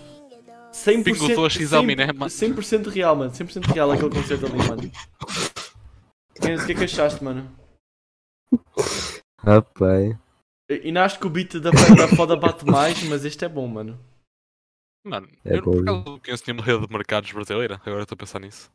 100%, 0.72 1.04
Pingo 1.04 1.28
Doce 1.36 1.64
e 1.64 1.76
Eminem, 1.76 2.08
mano. 2.08 2.26
100% 2.30 2.88
real, 2.89 3.16
mano. 3.16 3.32
100% 3.32 3.66
real 3.74 3.91
aquele 3.91 4.10
concerto 4.10 4.45
ali, 4.45 4.58
mano. 4.58 4.91
O 6.36 6.66
que 6.66 6.72
é 6.72 6.76
que 6.76 6.84
achaste, 6.84 7.24
mano? 7.24 7.49
Rapaz. 9.39 10.16
E 10.70 10.91
e 10.91 10.97
acho 10.97 11.20
que 11.20 11.28
o 11.28 11.30
beat 11.30 11.60
da 11.60 11.70
da 11.72 12.08
foda 12.16 12.36
bate 12.36 12.66
mais, 12.66 13.01
mas 13.04 13.26
este 13.26 13.45
é 13.45 13.49
bom, 13.49 13.68
mano. 13.68 13.99
Mano, 15.06 15.28
É 15.43 15.58
eu 15.58 15.64
por 15.64 15.84
bom. 15.84 16.04
não 16.04 16.20
conheço 16.20 16.43
nenhuma 16.47 16.64
rede 16.66 16.88
de 16.88 16.93
mercados 16.93 17.32
brasileira. 17.32 17.82
Agora 17.86 18.04
estou 18.04 18.16
a 18.16 18.20
pensar 18.20 18.39
nisso. 18.39 18.72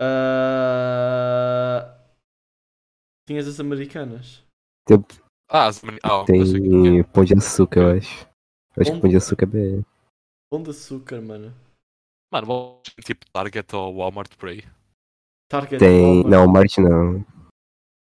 Ah, 0.00 1.98
Tinhas 3.28 3.46
as 3.46 3.60
americanas. 3.60 4.42
Ah, 5.52 5.66
as 5.66 5.82
meni- 5.82 5.98
ah 6.02 6.24
quem 6.24 6.40
é. 6.40 6.44
Tem 6.44 7.04
pão 7.04 7.24
de 7.24 7.34
açúcar, 7.34 7.80
eu 7.80 7.98
acho. 7.98 8.26
Eu 8.76 8.80
acho 8.80 8.90
Pão- 8.90 8.94
que 8.96 9.00
pão 9.02 9.10
de 9.10 9.16
açúcar 9.16 9.44
é 9.44 9.46
bem. 9.46 9.86
Pão 10.50 10.62
de 10.62 10.70
açúcar, 10.70 11.20
mano. 11.20 11.52
Mano, 12.32 12.46
vou 12.46 12.82
tipo 13.04 13.26
Target 13.30 13.76
ou 13.76 13.96
Walmart 13.96 14.34
por 14.36 14.48
aí. 14.48 14.64
Target. 15.50 15.78
Tem. 15.78 16.22
Walmart. 16.22 16.26
Não, 16.30 16.48
Marte 16.48 16.80
não. 16.80 17.24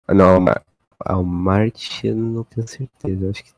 Ah, 0.07 0.13
Não, 0.13 0.39
Mar- 0.41 0.65
Walmart 1.07 2.03
eu 2.03 2.15
não 2.15 2.43
tenho 2.43 2.67
certeza. 2.67 3.25
eu 3.25 3.29
Acho 3.31 3.43
que, 3.45 3.51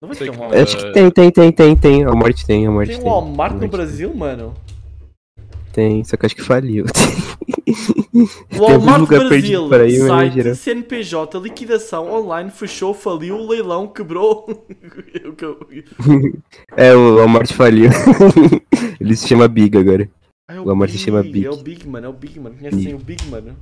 Não 0.00 0.08
vai 0.08 0.16
ter 0.16 0.30
um 0.30 0.38
Walmart. 0.38 0.62
acho 0.62 0.76
que 0.78 0.92
tem, 0.92 1.10
tem, 1.10 1.30
tem, 1.30 1.52
tem, 1.52 1.76
tem. 1.76 2.06
Walmart 2.06 2.44
tem, 2.46 2.66
Walmart 2.66 2.88
Tem 2.88 2.98
tem. 2.98 3.06
Walmart 3.06 3.52
no 3.52 3.58
Walmart 3.58 3.70
Brasil, 3.70 4.14
mano? 4.14 4.54
Tem, 5.74 6.04
só 6.04 6.16
que 6.16 6.24
acho 6.24 6.36
que 6.36 6.42
faliu. 6.42 6.86
O 8.56 8.60
Walmart 8.60 9.08
Brasil, 9.08 9.74
aí, 9.74 9.98
site. 9.98 10.54
CNPJ, 10.54 11.40
liquidação 11.40 12.12
online, 12.12 12.50
fechou, 12.50 12.94
faliu, 12.94 13.44
leilão, 13.44 13.88
quebrou. 13.88 14.46
É, 16.76 16.94
o 16.94 17.16
Walmart 17.16 17.52
faliu. 17.52 17.90
Ele 19.00 19.16
se 19.16 19.26
chama 19.26 19.48
Big 19.48 19.76
agora. 19.76 20.08
Ah, 20.48 20.54
é 20.54 20.60
O 20.60 20.66
Walmart 20.66 20.92
se 20.92 20.98
chama 20.98 21.22
Big. 21.22 21.44
É 21.44 21.50
o 21.50 21.56
Big, 21.56 21.88
mano, 21.88 22.06
é 22.06 22.08
o 22.08 22.12
Big, 22.12 22.38
mano. 22.38 22.56
Conhecem 22.56 22.94
o 22.94 22.98
Big, 22.98 23.26
mano? 23.26 23.56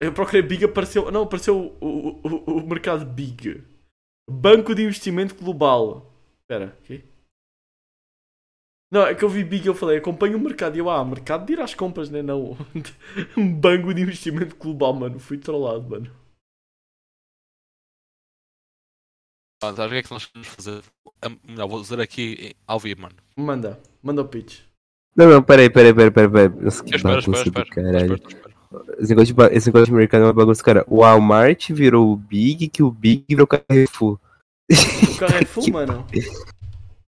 Eu 0.00 0.12
procurei 0.12 0.40
Big, 0.40 0.64
apareceu. 0.64 1.10
Não, 1.10 1.24
apareceu 1.24 1.76
o, 1.80 1.86
o, 1.86 2.20
o, 2.22 2.58
o 2.58 2.66
mercado 2.66 3.04
Big. 3.04 3.62
Banco 4.30 4.74
de 4.74 4.84
Investimento 4.84 5.34
Global. 5.34 6.14
Espera, 6.42 6.78
ok? 6.82 7.04
Não, 8.90 9.06
é 9.06 9.14
que 9.14 9.24
eu 9.24 9.28
vi 9.28 9.44
Big 9.44 9.64
e 9.64 9.68
eu 9.68 9.74
falei, 9.74 9.98
acompanho 9.98 10.36
o 10.36 10.40
mercado. 10.40 10.74
E 10.76 10.80
eu, 10.80 10.90
ah, 10.90 11.04
mercado 11.04 11.46
de 11.46 11.52
ir 11.52 11.60
às 11.60 11.74
compras, 11.74 12.10
né? 12.10 12.22
Não. 12.22 12.56
um 13.36 13.54
banco 13.54 13.94
de 13.94 14.02
investimento 14.02 14.56
global, 14.56 14.92
mano. 14.92 15.20
Fui 15.20 15.38
trollado, 15.38 15.88
mano. 15.88 16.10
Mano, 19.62 19.76
sabes 19.76 19.86
o 19.86 19.90
que 19.90 19.98
é 19.98 20.02
que 20.02 20.10
nós 20.10 20.30
vamos 20.34 20.48
fazer? 20.48 20.82
Ah, 21.22 21.30
Melhor, 21.46 21.68
vou 21.68 21.80
dizer 21.80 22.00
aqui 22.00 22.56
ao 22.66 22.80
vivo, 22.80 23.02
mano. 23.02 23.14
Manda, 23.36 23.80
manda 24.02 24.22
o 24.22 24.28
pitch. 24.28 24.62
Não, 25.14 25.28
não, 25.28 25.42
peraí, 25.42 25.70
peraí, 25.70 25.94
peraí, 25.94 26.10
peraí. 26.10 26.30
peraí. 26.30 26.64
Nossa, 26.64 26.82
que 26.82 26.94
Eu 26.94 26.96
espero, 26.96 27.18
espero, 27.18 27.32
bagunça 27.32 27.50
do 27.50 27.60
espero. 27.60 27.70
caralho. 27.70 28.14
espero, 28.14 28.28
espero. 28.28 28.50
Esse 28.98 29.10
negócio, 29.10 29.34
de, 29.34 29.56
esse 29.56 29.68
negócio 29.68 29.86
de 29.86 29.92
mercado 29.92 30.22
é 30.22 30.26
uma 30.26 30.32
bagunça, 30.32 30.64
cara. 30.64 30.84
O 30.88 30.98
Walmart 30.98 31.70
virou 31.70 32.10
o 32.10 32.16
Big, 32.16 32.68
que 32.68 32.82
o 32.82 32.90
Big 32.90 33.24
virou 33.28 33.44
o 33.44 33.46
Carrefour. 33.46 34.18
O 34.70 35.18
Carrefour, 35.18 35.70
mano. 35.72 36.06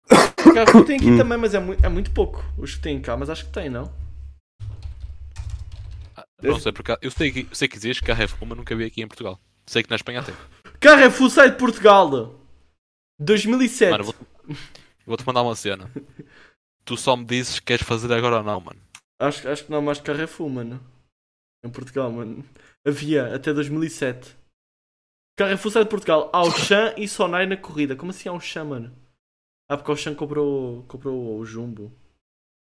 O 0.47 0.55
Carrefour 0.55 0.85
tem 0.85 0.97
aqui 0.97 1.11
Hum. 1.11 1.19
também, 1.19 1.37
mas 1.39 1.55
é, 1.55 1.59
muito 1.61 1.85
é 1.85 1.89
muito 1.89 2.11
pouco. 2.13 2.43
Os 2.57 2.75
que 2.77 2.81
tem 2.81 3.01
cá, 3.01 3.17
mas 3.17 3.29
acho 3.29 3.45
que 3.47 3.53
tem, 3.53 3.69
não? 3.69 3.93
Ah, 6.17 6.25
Não 6.43 6.59
sei 6.59 6.73
porque 6.73 6.97
eu 7.03 7.11
sei 7.11 7.31
que, 7.33 7.49
sei 7.57 7.69
que 7.69 7.77
existe 7.77 8.03
Carrefour, 8.03 8.47
mas 8.49 8.57
nunca 8.59 8.75
vi 8.75 8.85
aqui 8.85 9.03
em 9.03 9.09
Portugal. 9.09 9.39
Sei 9.67 9.83
que 9.83 9.91
na 9.91 9.97
Espanha 9.97 10.23
tem. 10.23 10.35
Carrefour 10.81 11.31
sai 11.31 11.51
de 11.51 11.57
Portugal. 11.59 12.35
2007. 13.19 13.91
Mano, 13.91 14.05
eu 14.05 14.07
vou- 14.07 14.57
vou-te 15.07 15.27
mandar 15.27 15.43
uma 15.43 15.57
cena. 15.57 15.91
Tu 16.85 16.97
só 16.97 17.17
me 17.17 17.25
dizes 17.25 17.57
se 17.57 17.63
queres 17.63 17.85
fazer 17.87 18.13
agora 18.13 18.37
ou 18.39 18.43
não, 18.45 18.61
mano. 18.61 18.81
Acho, 19.21 19.49
acho 19.49 19.65
que 19.65 19.71
não 19.71 19.79
há 19.79 19.83
mais 19.83 20.01
Carrefour, 20.01 20.49
mano. 20.49 20.81
Em 21.65 21.71
Portugal, 21.71 22.11
mano. 22.13 22.45
Havia 22.87 23.35
até 23.35 23.53
2007. 23.53 24.37
Carrefour 25.37 25.73
sai 25.73 25.85
de 25.85 25.91
Portugal. 25.91 26.31
Auchan 26.33 26.95
e 26.97 27.09
Sonai 27.09 27.45
na 27.47 27.57
corrida. 27.57 27.97
Como 27.97 28.11
assim 28.11 28.29
Auchan, 28.29 28.65
mano? 28.65 28.97
Ah, 29.69 29.77
porque 29.77 29.91
Auchan 29.91 30.15
comprou, 30.15 30.85
comprou 30.85 31.39
o 31.39 31.45
Jumbo. 31.45 31.93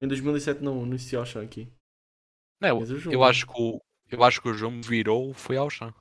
Em 0.01 0.07
2007 0.07 0.61
não, 0.61 0.85
não 0.85 0.93
existia 0.95 1.19
Auchan 1.19 1.43
aqui. 1.43 1.67
Não, 2.61 2.79
Mas 2.79 2.91
o 2.91 2.93
eu, 2.93 2.99
Jumbo. 2.99 3.15
eu 3.15 3.23
acho 3.23 3.45
que 3.47 3.53
o 3.61 3.81
eu 4.09 4.23
acho 4.23 4.41
que 4.41 4.49
o 4.49 4.53
João 4.53 4.81
virou 4.81 5.33
foi 5.33 5.55
ao. 5.57 5.69
Eu 5.69 5.93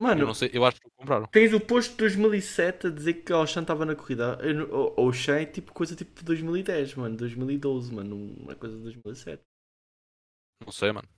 Mano, 0.00 0.26
não 0.26 0.34
sei, 0.34 0.50
eu 0.52 0.64
acho 0.64 0.80
que 0.80 0.90
compraram. 0.96 1.28
tens 1.32 1.52
o 1.54 1.60
posto 1.60 1.92
de 1.92 1.96
2007 1.98 2.86
a 2.88 2.90
dizer 2.90 3.14
que 3.24 3.32
Auchan 3.32 3.62
estava 3.62 3.84
na 3.86 3.96
corrida. 3.96 4.38
Eu 4.42 4.70
O 4.96 5.00
Auchan 5.06 5.40
é 5.40 5.46
tipo 5.46 5.72
coisa 5.72 5.96
tipo 5.96 6.14
de 6.18 6.24
2010, 6.24 6.94
mano. 6.94 7.16
2012, 7.16 7.92
mano. 7.94 8.16
Uma 8.16 8.54
coisa 8.54 8.76
de 8.76 8.82
2007. 8.82 9.42
Não 10.64 10.72
sei, 10.72 10.92
mano. 10.92 11.08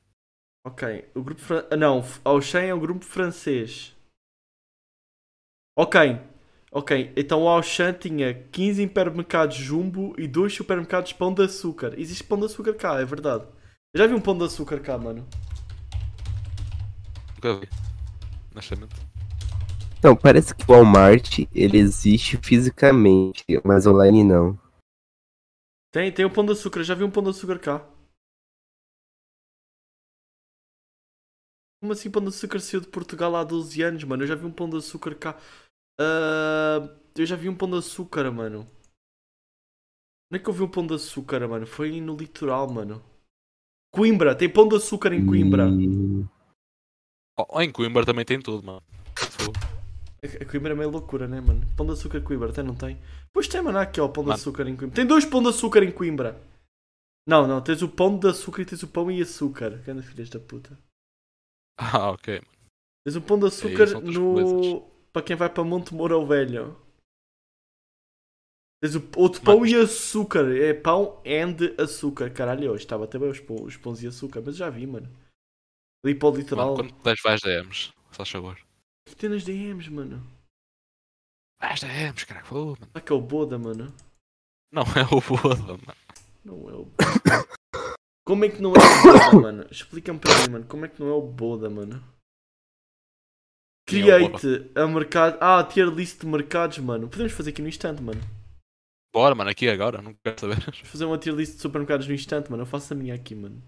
Ok, 0.66 1.10
o 1.14 1.22
grupo 1.22 1.40
fran... 1.40 1.66
ah, 1.70 1.76
Não, 1.76 2.02
Auchan 2.24 2.60
é 2.60 2.74
o 2.74 2.80
grupo 2.80 3.04
francês. 3.04 3.94
Ok, 5.76 5.96
ok. 6.70 7.12
Então 7.16 7.42
o 7.42 7.48
Auchan 7.48 7.92
tinha 7.92 8.34
15 8.34 8.82
hipermercados 8.82 9.56
Jumbo 9.56 10.14
e 10.18 10.26
2 10.26 10.54
supermercados 10.54 11.12
Pão 11.12 11.32
de 11.32 11.42
Açúcar. 11.42 11.94
Existe 11.98 12.24
Pão 12.24 12.38
de 12.38 12.46
Açúcar 12.46 12.74
cá, 12.74 13.00
é 13.00 13.04
verdade. 13.04 13.44
Eu 13.94 13.98
já 13.98 14.06
vi 14.06 14.14
um 14.14 14.20
Pão 14.20 14.36
de 14.36 14.44
Açúcar 14.44 14.80
cá, 14.80 14.96
mano. 14.96 15.26
Nunca 17.34 17.58
vi. 17.58 17.68
Honestamente. 18.52 18.94
Não, 20.02 20.16
parece 20.16 20.54
que 20.54 20.64
o 20.64 20.74
Walmart, 20.74 21.40
ele 21.54 21.78
existe 21.78 22.38
fisicamente, 22.42 23.44
mas 23.64 23.86
online 23.86 24.24
não. 24.24 24.58
Tem, 25.92 26.10
tem 26.12 26.24
o 26.24 26.30
Pão 26.30 26.44
de 26.44 26.52
Açúcar, 26.52 26.80
eu 26.80 26.84
já 26.84 26.94
vi 26.94 27.04
um 27.04 27.10
Pão 27.10 27.22
de 27.22 27.30
Açúcar 27.30 27.58
cá. 27.58 27.86
Como 31.80 31.94
assim 31.94 32.10
pão 32.10 32.22
de 32.22 32.28
açúcar 32.28 32.60
saiu 32.60 32.82
de 32.82 32.88
Portugal 32.88 33.34
há 33.34 33.42
12 33.42 33.80
anos, 33.80 34.04
mano? 34.04 34.22
Eu 34.22 34.26
já 34.26 34.34
vi 34.34 34.44
um 34.44 34.52
pão 34.52 34.68
de 34.68 34.76
açúcar 34.76 35.14
cá. 35.14 35.40
Ah, 36.00 36.88
eu 37.14 37.26
já 37.26 37.36
vi 37.36 37.48
um 37.48 37.56
pão 37.56 37.68
de 37.70 37.76
açúcar, 37.76 38.30
mano. 38.30 38.60
Onde 40.32 40.40
é 40.40 40.42
que 40.42 40.48
eu 40.48 40.54
vi 40.54 40.62
um 40.62 40.70
pão 40.70 40.86
de 40.86 40.94
açúcar, 40.94 41.46
mano? 41.46 41.66
Foi 41.66 42.00
no 42.00 42.16
litoral, 42.16 42.72
mano. 42.72 43.02
Coimbra, 43.92 44.34
tem 44.36 44.48
pão 44.50 44.66
de 44.68 44.76
açúcar 44.76 45.12
em 45.12 45.26
Coimbra. 45.26 45.66
Hum, 45.66 46.26
Oh, 47.38 47.60
em 47.60 47.72
Coimbra 47.72 48.04
também 48.04 48.24
tem 48.24 48.40
tudo, 48.40 48.62
mano. 48.64 48.82
A 50.22 50.44
Coimbra 50.44 50.72
é 50.72 50.76
meio 50.76 50.90
loucura, 50.90 51.26
né, 51.26 51.40
mano? 51.40 51.66
Pão 51.76 51.86
de 51.86 51.92
açúcar 51.92 52.20
Coimbra, 52.20 52.52
tem, 52.52 52.62
não 52.62 52.74
tem? 52.74 52.98
Pois 53.32 53.48
tem, 53.48 53.62
mano, 53.62 53.78
há 53.78 53.82
aqui, 53.82 54.00
ó, 54.00 54.08
pão 54.08 54.22
de 54.22 54.28
Mano. 54.28 54.40
açúcar 54.40 54.68
em 54.68 54.76
Coimbra. 54.76 54.94
Tem 54.94 55.06
dois 55.06 55.24
pão 55.24 55.42
de 55.42 55.48
açúcar 55.48 55.82
em 55.82 55.90
Coimbra. 55.92 56.40
Não, 57.26 57.46
não, 57.46 57.62
tens 57.62 57.80
o 57.82 57.88
pão 57.88 58.18
de 58.18 58.28
açúcar 58.28 58.62
e 58.62 58.66
tens 58.66 58.82
o 58.82 58.88
pão 58.88 59.10
e 59.10 59.22
açúcar. 59.22 59.70
Ganda 59.78 60.02
filhas 60.02 60.28
da 60.28 60.38
puta. 60.38 60.78
Ah, 61.78 62.10
ok. 62.10 62.34
mano. 62.40 62.46
Tens 63.04 63.16
o 63.16 63.22
pão 63.22 63.38
de 63.38 63.46
açúcar 63.46 63.94
outras 63.94 64.14
no. 64.14 64.32
coisas. 64.34 64.99
Para 65.12 65.22
quem 65.22 65.36
vai 65.36 65.48
para 65.50 65.64
Monte 65.64 65.94
Moura 65.94 66.16
o 66.16 66.26
Velho. 66.26 66.76
Tens 68.82 68.94
o 68.94 69.10
outro 69.16 69.42
pão 69.42 69.60
Mano, 69.60 69.66
e 69.66 69.74
açúcar. 69.76 70.56
É 70.56 70.72
pão 70.72 71.20
and 71.26 71.82
açúcar. 71.82 72.32
Caralho, 72.32 72.70
hoje 72.70 72.84
estava 72.84 73.04
até 73.04 73.18
bem 73.18 73.28
os, 73.28 73.40
pão, 73.40 73.62
os 73.62 73.76
pães 73.76 74.02
e 74.02 74.06
açúcar, 74.06 74.40
mas 74.40 74.56
já 74.56 74.70
vi, 74.70 74.86
mano. 74.86 75.10
Ali 76.04 76.14
para 76.14 76.28
o 76.28 76.36
litoral. 76.36 76.76
Mano, 76.76 76.76
quando 76.78 76.94
puderes 76.94 77.20
vais 77.22 77.40
DMs, 77.42 77.92
só 78.10 78.24
favor. 78.24 78.58
que 79.06 79.16
tem 79.16 79.28
nas 79.28 79.44
DMs, 79.44 79.90
mano? 79.90 80.26
Vais 81.60 81.80
DMs, 81.80 82.24
caralho. 82.24 82.46
fogo, 82.46 82.70
mano. 82.80 82.92
Será 82.92 83.04
que 83.04 83.12
é 83.12 83.14
o 83.14 83.20
Boda, 83.20 83.58
mano? 83.58 83.94
Não 84.72 84.82
é 84.82 85.02
o 85.14 85.20
Boda, 85.20 85.72
mano. 85.72 86.00
Não 86.42 86.70
é 86.70 86.74
o 86.74 86.88
Como 88.24 88.44
é 88.44 88.48
que 88.48 88.62
não 88.62 88.72
é 88.72 88.78
o 88.78 89.02
Boda, 89.02 89.40
mano? 89.42 89.66
Explica-me 89.70 90.18
para 90.18 90.38
mim, 90.38 90.52
mano. 90.52 90.66
Como 90.66 90.86
é 90.86 90.88
que 90.88 91.00
não 91.00 91.08
é 91.10 91.12
o 91.12 91.20
Boda, 91.20 91.68
mano? 91.68 92.02
É 93.96 94.02
Create 94.02 94.70
a 94.74 94.86
mercado. 94.86 95.38
Ah, 95.40 95.62
tier 95.64 95.88
list 95.88 96.20
de 96.20 96.26
mercados, 96.26 96.78
mano. 96.78 97.08
Podemos 97.08 97.32
fazer 97.32 97.50
aqui 97.50 97.62
no 97.62 97.68
instante, 97.68 98.02
mano. 98.02 98.20
Bora, 99.12 99.34
mano, 99.34 99.50
aqui 99.50 99.68
agora, 99.68 100.00
não 100.00 100.14
quero 100.24 100.40
saber. 100.40 100.60
Vamos 100.60 100.78
fazer 100.80 101.04
uma 101.04 101.18
tier 101.18 101.34
list 101.34 101.54
de 101.56 101.60
supermercados 101.60 102.06
no 102.06 102.14
instante, 102.14 102.50
mano. 102.50 102.62
Eu 102.62 102.66
faço 102.66 102.92
a 102.92 102.96
minha 102.96 103.14
aqui, 103.14 103.34
mano. 103.34 103.62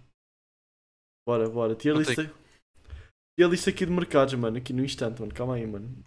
Bora, 1.27 1.49
bora. 1.49 1.75
Tier 1.75 1.95
Não 1.95 2.01
list. 2.01 2.15
Tier 2.15 3.51
list 3.51 3.69
aqui 3.69 3.87
de 3.87 3.93
mercados, 3.93 4.35
mano. 4.35 4.59
Aqui 4.59 4.73
no 4.73 4.85
instante, 4.85 5.21
mano. 5.21 5.35
Calma 5.35 5.57
aí, 5.57 5.67
mano. 5.67 6.05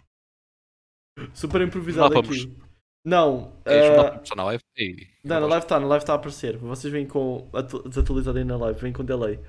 Super 1.34 1.60
improvisado 1.62 2.14
Não, 2.14 2.20
aqui. 2.20 2.56
Não, 3.04 3.52
Queres 3.62 3.84
ah, 3.90 3.96
mandar 3.96 4.18
para 4.20 4.36
na 4.36 4.44
live? 4.44 4.62
Ei, 4.76 5.08
Não, 5.24 5.40
na 5.40 5.46
live 5.46 5.64
está, 5.64 5.80
na 5.80 5.86
live 5.86 6.02
está 6.02 6.12
a 6.12 6.16
aparecer. 6.16 6.56
Vocês 6.58 6.92
vêm 6.92 7.06
com. 7.06 7.48
atu- 7.52 7.88
desatualizado 7.88 8.38
aí 8.38 8.44
na 8.44 8.56
live, 8.56 8.80
vêm 8.80 8.92
com 8.92 9.04
delay. 9.04 9.36
O 9.36 9.42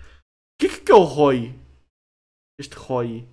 que 0.59 0.68
é 0.68 0.80
que 0.80 0.91
é 0.91 0.95
o 0.95 1.03
Roy? 1.03 1.53
Este 2.59 2.76
Roy. 2.76 3.28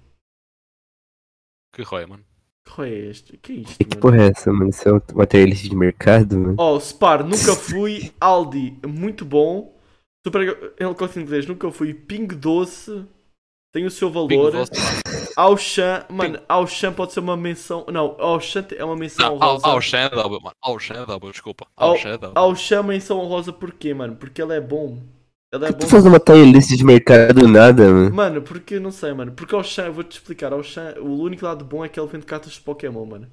Que 1.74 1.82
roia, 1.82 2.06
mano. 2.06 2.24
Que 2.66 2.72
Roy 2.72 2.88
é 2.88 3.10
este? 3.10 3.36
Que 3.36 3.52
é 3.52 3.56
isto, 3.56 3.76
que 3.78 3.84
mano? 3.90 4.00
porra 4.00 4.22
é 4.22 4.30
essa, 4.30 4.50
mano? 4.52 4.70
Isso 4.70 4.88
é 4.88 4.92
um 4.94 5.00
materialista 5.14 5.68
de 5.68 5.76
mercado, 5.76 6.38
mano? 6.38 6.54
Oh, 6.58 6.78
Spar, 6.80 7.22
nunca 7.22 7.54
fui. 7.54 8.10
Aldi, 8.18 8.78
muito 8.86 9.24
bom. 9.24 9.74
Super 10.26 10.72
Helicóptero 10.80 11.20
inglês, 11.20 11.46
nunca 11.46 11.70
fui. 11.70 11.92
Ping 11.92 12.26
Doce, 12.28 13.04
tem 13.74 13.84
o 13.84 13.90
seu 13.90 14.10
valor. 14.10 14.52
mano. 14.54 14.66
Auchan, 15.36 16.06
mano, 16.08 16.40
Auchan 16.48 16.92
pode 16.92 17.12
ser 17.12 17.20
uma 17.20 17.36
menção. 17.36 17.84
Não, 17.92 18.16
Auchan 18.18 18.64
é 18.76 18.84
uma 18.84 18.96
menção 18.96 19.26
Não, 19.36 19.42
ao, 19.42 19.48
honrosa. 19.56 19.66
ao 19.66 19.80
Shadow, 19.82 20.30
mano. 20.40 20.52
Ao 20.62 20.78
Shadow, 20.78 21.20
desculpa. 21.30 21.66
Ao- 21.76 21.90
Ao 21.90 21.96
Shadow. 21.98 22.32
Auchan 22.34 22.82
menção 22.84 23.18
honrosa 23.18 23.52
porquê, 23.52 23.92
mano? 23.92 24.16
Porque 24.16 24.40
ele 24.40 24.54
é 24.54 24.60
bom. 24.60 24.98
Ele 25.54 25.66
é 25.66 25.72
Tu 25.72 25.86
bom. 25.86 25.86
faz 25.86 26.04
uma 26.04 26.12
materialista 26.12 26.76
de 26.76 26.84
mercado 26.84 27.40
do 27.40 27.48
nada, 27.48 27.88
mano? 27.90 28.14
Mano, 28.14 28.42
porque 28.42 28.80
não 28.80 28.90
sei, 28.90 29.12
mano. 29.12 29.32
Porque 29.32 29.54
Auchan, 29.54 29.86
eu 29.86 29.92
vou-te 29.92 30.12
explicar. 30.18 30.52
Auchan, 30.52 30.94
o 31.00 31.20
único 31.22 31.44
lado 31.44 31.64
bom 31.64 31.84
é 31.84 31.88
que 31.88 31.98
ele 32.00 32.08
vende 32.08 32.26
cartas 32.26 32.54
de 32.54 32.60
Pokémon, 32.60 33.04
mano. 33.06 33.30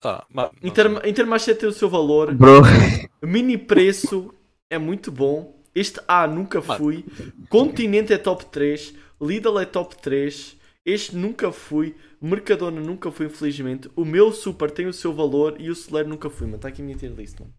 Tá, 0.00 0.26
mano. 0.30 0.50
sei. 0.62 1.10
Intermarché 1.10 1.54
tem 1.54 1.68
o 1.68 1.72
seu 1.72 1.88
valor. 1.88 2.34
Bro, 2.34 2.62
Mini 3.22 3.56
preço 3.56 4.34
é 4.70 4.78
muito 4.78 5.10
bom. 5.12 5.60
Este 5.74 6.00
A 6.06 6.26
nunca 6.26 6.60
Mano. 6.60 6.78
fui. 6.78 7.04
Continente 7.48 8.12
é 8.12 8.18
top 8.18 8.44
3. 8.46 8.94
Lidl 9.20 9.58
é 9.58 9.64
top 9.64 9.96
3. 10.02 10.56
Este 10.84 11.16
nunca 11.16 11.52
fui. 11.52 11.94
Mercadona 12.20 12.80
nunca 12.80 13.10
fui, 13.10 13.26
infelizmente. 13.26 13.90
O 13.96 14.04
meu 14.04 14.32
Super 14.32 14.70
tem 14.70 14.86
o 14.86 14.92
seu 14.92 15.12
valor 15.14 15.56
e 15.58 15.70
o 15.70 15.74
Celeiro 15.74 16.08
nunca 16.08 16.28
fui, 16.28 16.46
mano. 16.46 16.56
Está 16.56 16.68
aqui 16.68 16.82
a 16.82 16.84
minha 16.84 16.96
tier 16.96 17.12
list, 17.12 17.38
mano. 17.40 17.52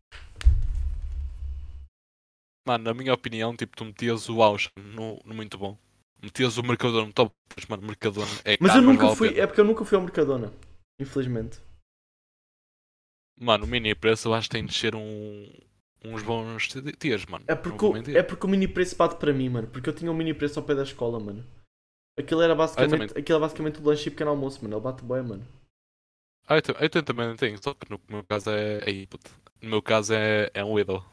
Mano, 2.66 2.86
na 2.86 2.94
minha 2.94 3.14
opinião, 3.14 3.56
tipo, 3.56 3.76
tu 3.76 3.86
metias 3.86 4.30
o 4.30 4.42
Auchan 4.42 4.70
no, 4.78 5.20
no 5.26 5.34
muito 5.34 5.58
bom. 5.58 5.78
Metias 6.22 6.58
o 6.58 6.64
Mercador 6.64 7.06
no 7.06 7.12
top, 7.12 7.36
mas, 7.56 7.66
mano, 7.66 7.84
Mercador 7.84 8.26
é 8.46 8.58
Mas 8.60 8.74
eu 8.76 8.82
nunca 8.82 9.08
vale 9.08 9.14
a 9.14 9.16
fui. 9.16 9.40
É 9.40 9.46
porque 9.46 9.60
eu 9.60 9.66
nunca 9.66 9.84
fui 9.84 9.98
ao 9.98 10.02
Mercadona. 10.04 10.54
Infelizmente. 11.00 11.60
Mano, 13.38 13.66
o 13.66 13.68
mini 13.68 13.94
preço 13.94 14.30
eu 14.30 14.34
acho 14.34 14.48
que 14.48 14.56
tem 14.56 14.66
de 14.66 14.74
ser 14.74 14.96
um, 14.96 15.52
uns 16.06 16.24
bons 16.24 16.68
tiers, 16.98 17.26
mano. 17.26 17.44
É 17.48 17.56
porque, 17.56 17.86
o, 17.86 17.98
é 18.18 18.24
porque 18.24 18.46
o 18.46 18.50
mini 18.50 18.68
preço 18.68 18.96
bate 18.96 19.16
para 19.18 19.34
mim, 19.34 19.50
mano. 19.50 19.68
Porque 19.68 19.90
eu 19.90 19.94
tinha 19.94 20.10
um 20.12 20.14
mini 20.16 20.34
preço 20.34 20.60
ao 20.60 20.66
pé 20.66 20.76
da 20.76 20.84
escola, 20.84 21.20
mano. 21.20 21.44
Aquilo 22.18 22.42
era 22.42 22.56
basicamente, 22.56 23.18
aquilo 23.18 23.38
era 23.38 23.40
basicamente 23.40 23.82
o 23.82 23.84
lanche 23.84 24.08
e 24.08 24.12
pequeno 24.12 24.30
almoço, 24.30 24.62
mano. 24.64 24.76
Ele 24.76 24.84
bate 24.84 25.04
bem, 25.04 25.24
mano. 25.24 25.46
Ah, 26.48 26.56
eu, 26.56 26.62
eu 26.80 26.90
ta- 26.90 27.04
também 27.04 27.36
tenho, 27.36 27.62
só 27.62 27.74
que 27.74 27.90
no 27.90 28.00
meu 28.08 28.24
caso 28.24 28.50
é. 28.52 28.84
Aí, 28.88 29.08
puto. 29.08 29.32
No 29.62 29.70
meu 29.70 29.82
caso 29.82 30.14
é, 30.14 30.50
é 30.54 30.64
um 30.64 30.78
Lidl. 30.78 31.04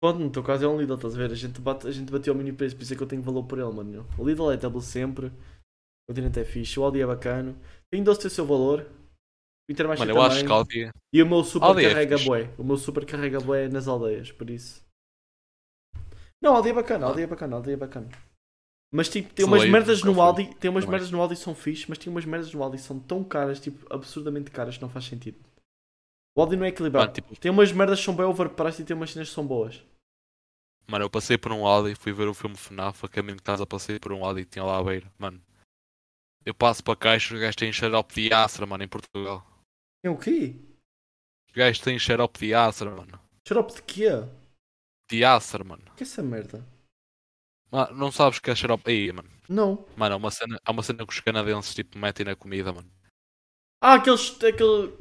Pronto, 0.00 0.18
no 0.18 0.30
teu 0.30 0.42
caso 0.42 0.64
é 0.64 0.68
um 0.68 0.80
Lidl, 0.80 0.94
estás 0.94 1.14
a 1.14 1.18
ver? 1.18 1.30
A 1.30 1.34
gente, 1.34 1.60
bate, 1.60 1.86
a 1.86 1.90
gente 1.90 2.10
bateu 2.10 2.32
ao 2.32 2.38
mini 2.38 2.52
preço, 2.52 2.74
por 2.74 2.82
isso 2.82 2.94
é 2.94 2.96
que 2.96 3.02
eu 3.02 3.06
tenho 3.06 3.22
valor 3.22 3.44
por 3.44 3.58
ele, 3.58 3.70
mano. 3.70 4.06
O 4.18 4.26
Lidl 4.26 4.50
é 4.50 4.56
double 4.56 4.80
sempre. 4.80 5.26
O 5.26 5.32
Continente 6.08 6.40
é 6.40 6.44
fixe. 6.44 6.80
O 6.80 6.84
Aldi 6.84 7.00
é 7.02 7.06
bacana. 7.06 7.54
Tem 7.90 8.02
doce 8.02 8.20
tem 8.20 8.28
o 8.28 8.30
seu 8.30 8.46
valor. 8.46 8.80
O 9.68 9.72
Intermarché 9.72 10.00
Mano, 10.04 10.12
eu 10.12 10.22
também. 10.22 10.30
acho 10.38 10.44
que 10.46 10.52
Aldi. 10.52 10.90
E 11.12 11.22
o 11.22 11.26
meu 11.28 11.44
super 11.44 11.66
Aldi 11.66 11.84
é 11.84 11.88
carrega 11.90 12.16
fixe. 12.16 12.28
bué. 12.28 12.50
O 12.58 12.64
meu 12.64 12.76
super 12.78 13.04
carrega 13.04 13.40
bué 13.40 13.68
nas 13.68 13.86
aldeias, 13.86 14.32
por 14.32 14.48
isso. 14.48 14.82
Não, 16.42 16.56
Aldi 16.56 16.70
é 16.70 16.72
bacana, 16.72 17.06
Aldi 17.06 17.22
é 17.22 17.26
bacana, 17.26 17.56
Aldi 17.56 17.72
é 17.72 17.76
bacana. 17.76 18.08
Mas 18.92 19.08
tipo, 19.08 19.32
tem 19.32 19.44
umas 19.46 19.64
merdas 19.68 20.02
no. 20.02 20.20
Aldi, 20.20 20.52
tem 20.56 20.70
umas 20.70 20.84
Também. 20.84 20.98
merdas 20.98 21.10
no 21.12 21.20
Aldi 21.20 21.36
que 21.36 21.42
são 21.42 21.54
fixe, 21.54 21.84
mas 21.88 21.98
tem 21.98 22.10
umas 22.10 22.24
merdas 22.24 22.52
no 22.52 22.62
Aldi 22.62 22.78
que 22.78 22.82
são 22.82 22.98
tão 22.98 23.22
caras, 23.22 23.60
tipo, 23.60 23.86
absurdamente 23.94 24.50
caras 24.50 24.76
que 24.76 24.82
não 24.82 24.88
faz 24.90 25.04
sentido. 25.04 25.38
O 26.36 26.40
Aldi 26.40 26.56
não 26.56 26.64
é 26.64 26.68
equilibrado. 26.68 27.04
Mano, 27.06 27.14
tipo, 27.14 27.36
Tem 27.38 27.50
umas 27.50 27.70
merdas 27.70 27.98
que 28.00 28.04
são 28.06 28.16
bem 28.16 28.24
overpriced 28.26 28.82
e 28.82 28.84
tem 28.84 28.96
umas 28.96 29.12
cenas 29.12 29.28
que 29.28 29.34
são 29.34 29.46
boas. 29.46 29.84
Mano, 30.90 31.04
eu 31.04 31.10
passei 31.10 31.38
por 31.38 31.52
um 31.52 31.66
Aldi, 31.66 31.94
fui 31.94 32.12
ver 32.12 32.28
o 32.28 32.34
filme 32.34 32.56
FNAF, 32.56 33.04
a 33.06 33.08
caminho 33.08 33.36
de 33.36 33.42
casa 33.42 33.66
passei 33.66 33.98
por 33.98 34.12
um 34.12 34.24
Aldi 34.24 34.42
e 34.42 34.44
tinha 34.44 34.64
lá 34.64 34.78
à 34.78 34.82
beira. 34.82 35.10
Mano, 35.18 35.40
eu 36.44 36.54
passo 36.54 36.82
para 36.82 36.96
caixa, 36.96 37.34
os 37.34 37.40
gajos 37.40 37.56
têm 37.56 37.72
xarope 37.72 38.14
de 38.14 38.32
Astra, 38.34 38.66
mano, 38.66 38.82
em 38.84 38.88
Portugal. 38.88 39.46
É 40.04 40.10
o 40.10 40.16
quê? 40.18 40.56
Os 41.48 41.54
gajos 41.54 41.80
têm 41.82 41.98
xarope 41.98 42.38
de 42.40 42.54
Astra, 42.54 42.90
mano. 42.90 43.20
Xarope 43.46 43.74
de 43.74 43.82
quê? 43.82 44.08
De 45.10 45.24
Astra, 45.24 45.64
mano. 45.64 45.82
O 45.92 45.94
que 45.96 46.02
é 46.02 46.06
essa 46.06 46.22
merda? 46.22 46.64
Mano, 47.70 47.96
não 47.96 48.10
sabes 48.12 48.38
que 48.38 48.50
é 48.50 48.54
xarope? 48.54 48.90
Aí, 48.90 49.12
mano. 49.12 49.28
Não. 49.48 49.84
Mano, 49.96 50.14
é 50.14 50.16
uma 50.16 50.30
cena, 50.30 50.60
é 50.66 50.70
uma 50.70 50.82
cena 50.82 51.06
que 51.06 51.12
os 51.12 51.20
canadenses, 51.20 51.74
tipo, 51.74 51.98
metem 51.98 52.26
na 52.26 52.34
comida, 52.36 52.72
mano. 52.72 52.90
Ah, 53.82 53.94
aqueles. 53.94 54.30
aquele. 54.42 54.92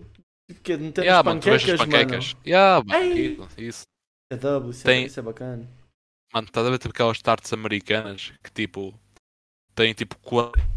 Que 0.64 0.74
é 0.74 0.78
de 0.78 0.84
meter 0.84 1.02
Yeah, 1.04 1.18
nas 1.22 1.26
mano, 1.26 1.42
tu 1.42 1.50
as 1.52 1.62
panquecas, 1.62 1.80
mano. 1.80 1.92
panquecas. 1.92 2.36
Yeah, 2.46 2.84
mano, 2.84 3.14
isso, 3.14 3.62
isso. 3.62 3.84
É 4.32 4.36
W, 4.38 4.72
isso, 4.72 4.84
Tem- 4.84 5.04
é, 5.04 5.06
isso 5.06 5.20
é 5.20 5.24
bacana. 5.24 5.68
Mano, 6.34 6.47
estás 6.47 6.65
a 6.65 6.69
ver 6.69 6.77
tipo 6.77 6.93
aquelas 6.93 7.21
tartes 7.21 7.51
americanas 7.53 8.34
que 8.43 8.51
tipo 8.51 8.93
têm 9.73 9.93
tipo, 9.93 10.15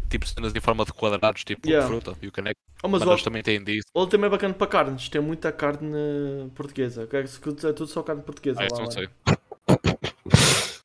tipo 0.09 0.27
cenas 0.27 0.55
em 0.55 0.59
forma 0.59 0.85
de 0.85 0.93
quadrados, 0.93 1.43
tipo 1.43 1.67
Yeah. 1.67 1.87
fruta 1.87 2.17
e 2.21 2.27
o 2.27 2.31
caneco. 2.31 2.59
Oh, 2.81 2.87
mas 2.87 3.01
Mano, 3.03 3.13
o 3.13 3.23
também 3.23 3.43
têm 3.43 3.63
disso. 3.63 3.87
Ele 3.95 4.07
também 4.07 4.27
é 4.27 4.29
bacana 4.29 4.53
para 4.53 4.67
carnes, 4.67 5.09
tem 5.09 5.21
muita 5.21 5.51
carne 5.51 6.49
portuguesa. 6.55 7.07
É 7.11 7.19
é 7.69 7.73
tudo 7.73 7.87
só 7.87 8.01
carne 8.03 8.23
portuguesa 8.23 8.59
Ah, 8.61 8.63
lá, 8.63 8.69
não 8.69 8.77
mano. 8.79 8.91
sei. 8.91 9.09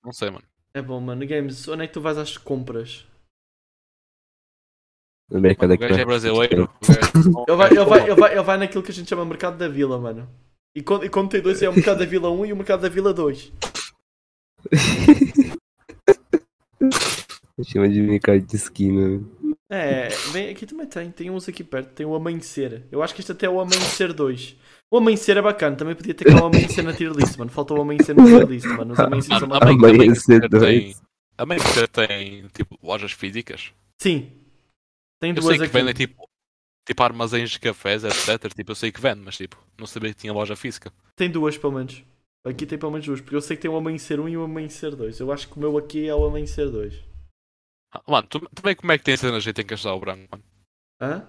Não 0.04 0.12
sei, 0.12 0.30
mano. 0.30 0.44
É 0.74 0.82
bom, 0.82 1.00
mano. 1.00 1.26
Games, 1.26 1.66
onde 1.66 1.84
é 1.84 1.86
que 1.86 1.94
tu 1.94 2.00
vais 2.00 2.18
às 2.18 2.36
compras? 2.36 3.06
no 5.30 5.40
mercado 5.40 5.68
Mano, 5.70 5.80
o 5.80 5.84
aqui. 5.84 5.88
gajo 5.88 6.00
é 6.00 6.04
brasileiro. 6.04 6.64
o 6.64 7.44
Ele 7.48 7.56
vai, 7.56 7.70
ele, 7.70 7.84
vai, 7.84 8.02
ele, 8.04 8.14
vai, 8.14 8.32
ele 8.32 8.42
vai 8.42 8.56
naquilo 8.58 8.82
que 8.82 8.90
a 8.90 8.94
gente 8.94 9.08
chama 9.08 9.24
mercado 9.24 9.58
da 9.58 9.68
vila, 9.68 9.98
mano. 9.98 10.28
E 10.74 10.82
quando, 10.82 11.04
e 11.04 11.08
quando 11.10 11.30
tem 11.30 11.40
dois 11.42 11.60
é 11.62 11.68
o 11.68 11.74
mercado 11.74 11.98
da 11.98 12.04
vila 12.06 12.30
1 12.30 12.46
e 12.46 12.52
o 12.52 12.56
mercado 12.56 12.80
da 12.80 12.88
vila 12.88 13.12
2. 13.12 13.52
Chama 17.64 17.88
de 17.88 18.00
mercado 18.00 18.40
de 18.40 18.56
esquina. 18.56 19.20
É, 19.70 20.08
vem, 20.32 20.50
aqui 20.50 20.64
também 20.66 20.86
tem. 20.86 21.10
Tem 21.10 21.30
uns 21.30 21.48
aqui 21.48 21.64
perto. 21.64 21.90
Tem 21.92 22.06
o 22.06 22.14
Amanhecer. 22.14 22.86
Eu 22.90 23.02
acho 23.02 23.14
que 23.14 23.20
este 23.20 23.32
até 23.32 23.46
é 23.46 23.50
o 23.50 23.60
Amanhecer 23.60 24.12
2. 24.12 24.56
O 24.90 24.96
Amanhecer 24.96 25.36
é 25.36 25.42
bacana. 25.42 25.76
Também 25.76 25.94
podia 25.94 26.14
ter 26.14 26.24
cá 26.24 26.42
o 26.42 26.46
Amanhecer 26.46 26.82
na 26.84 26.92
tier 26.92 27.12
list, 27.12 27.36
mano. 27.36 27.50
Falta 27.50 27.74
o 27.74 27.80
Amanhecer 27.80 28.14
na 28.16 28.24
tier 28.24 28.46
list, 28.48 28.66
mano. 28.66 28.92
Os 28.92 28.98
Amanhecer 29.00 29.38
são 29.38 29.48
Mano, 29.48 29.60
mais... 29.60 29.74
a 29.74 29.78
mãe- 29.78 29.90
a 30.56 30.58
mãe 30.58 30.94
Amanhecer 31.36 31.88
tem- 31.88 32.46
tipo 32.48 32.78
lojas 32.82 33.12
físicas. 33.12 33.72
Sim. 34.00 34.30
Tem 35.20 35.30
Eu 35.30 35.34
duas 35.36 35.46
sei 35.46 35.58
que 35.58 35.64
aqui. 35.64 35.72
vendem 35.72 35.94
tipo, 35.94 36.28
tipo 36.86 37.02
armazéns 37.02 37.50
de 37.50 37.58
cafés, 37.60 38.04
etc. 38.04 38.52
Tipo, 38.54 38.70
eu 38.70 38.74
sei 38.76 38.90
que 38.92 39.00
vende, 39.00 39.20
mas 39.24 39.36
tipo, 39.36 39.56
não 39.76 39.86
sabia 39.86 40.10
que 40.14 40.20
tinha 40.20 40.32
loja 40.32 40.54
física. 40.56 40.92
Tem 41.16 41.28
duas, 41.30 41.58
pelo 41.58 41.74
menos. 41.74 42.02
Aqui 42.48 42.66
tem 42.66 42.78
pelo 42.78 42.92
menos 42.92 43.06
duas, 43.06 43.20
porque 43.20 43.36
eu 43.36 43.40
sei 43.40 43.56
que 43.56 43.62
tem 43.62 43.70
o 43.70 43.76
Amanhecer 43.76 44.18
1 44.18 44.28
e 44.28 44.36
o 44.36 44.42
Amanhecer 44.42 44.96
2. 44.96 45.20
Eu 45.20 45.30
acho 45.30 45.48
que 45.48 45.56
o 45.56 45.60
meu 45.60 45.76
aqui 45.76 46.08
é 46.08 46.14
o 46.14 46.24
Amanhecer 46.24 46.70
2. 46.70 46.94
Ah, 47.92 48.02
Mano, 48.06 48.26
tu, 48.26 48.40
também 48.54 48.74
como 48.74 48.92
é 48.92 48.98
que 48.98 49.04
tem 49.04 49.16
cenas 49.16 49.42
de 49.42 49.44
jeito 49.44 49.60
em 49.60 49.66
Castelo 49.66 50.00
Branco, 50.00 50.28
mano? 50.30 50.44
Hã? 51.00 51.20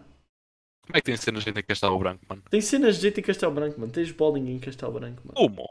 Como 0.82 0.98
é 0.98 1.02
que 1.02 1.06
tem 1.06 1.18
cenas 1.18 1.42
de 1.42 1.46
jeito 1.46 1.60
em 1.60 1.64
Castelo 1.64 2.00
Branco, 2.00 2.26
mano? 2.28 2.42
Tem 2.50 2.62
cenas 2.62 2.96
de 2.96 3.02
jeito 3.02 3.20
em 3.20 3.24
Castelo 3.24 3.54
Branco, 3.54 3.80
mano. 3.80 3.92
Tens 3.92 4.12
bowling 4.12 4.50
em 4.50 4.60
Castelo 4.60 4.94
Branco, 4.94 5.22
mano. 5.24 5.36
Como? 5.36 5.70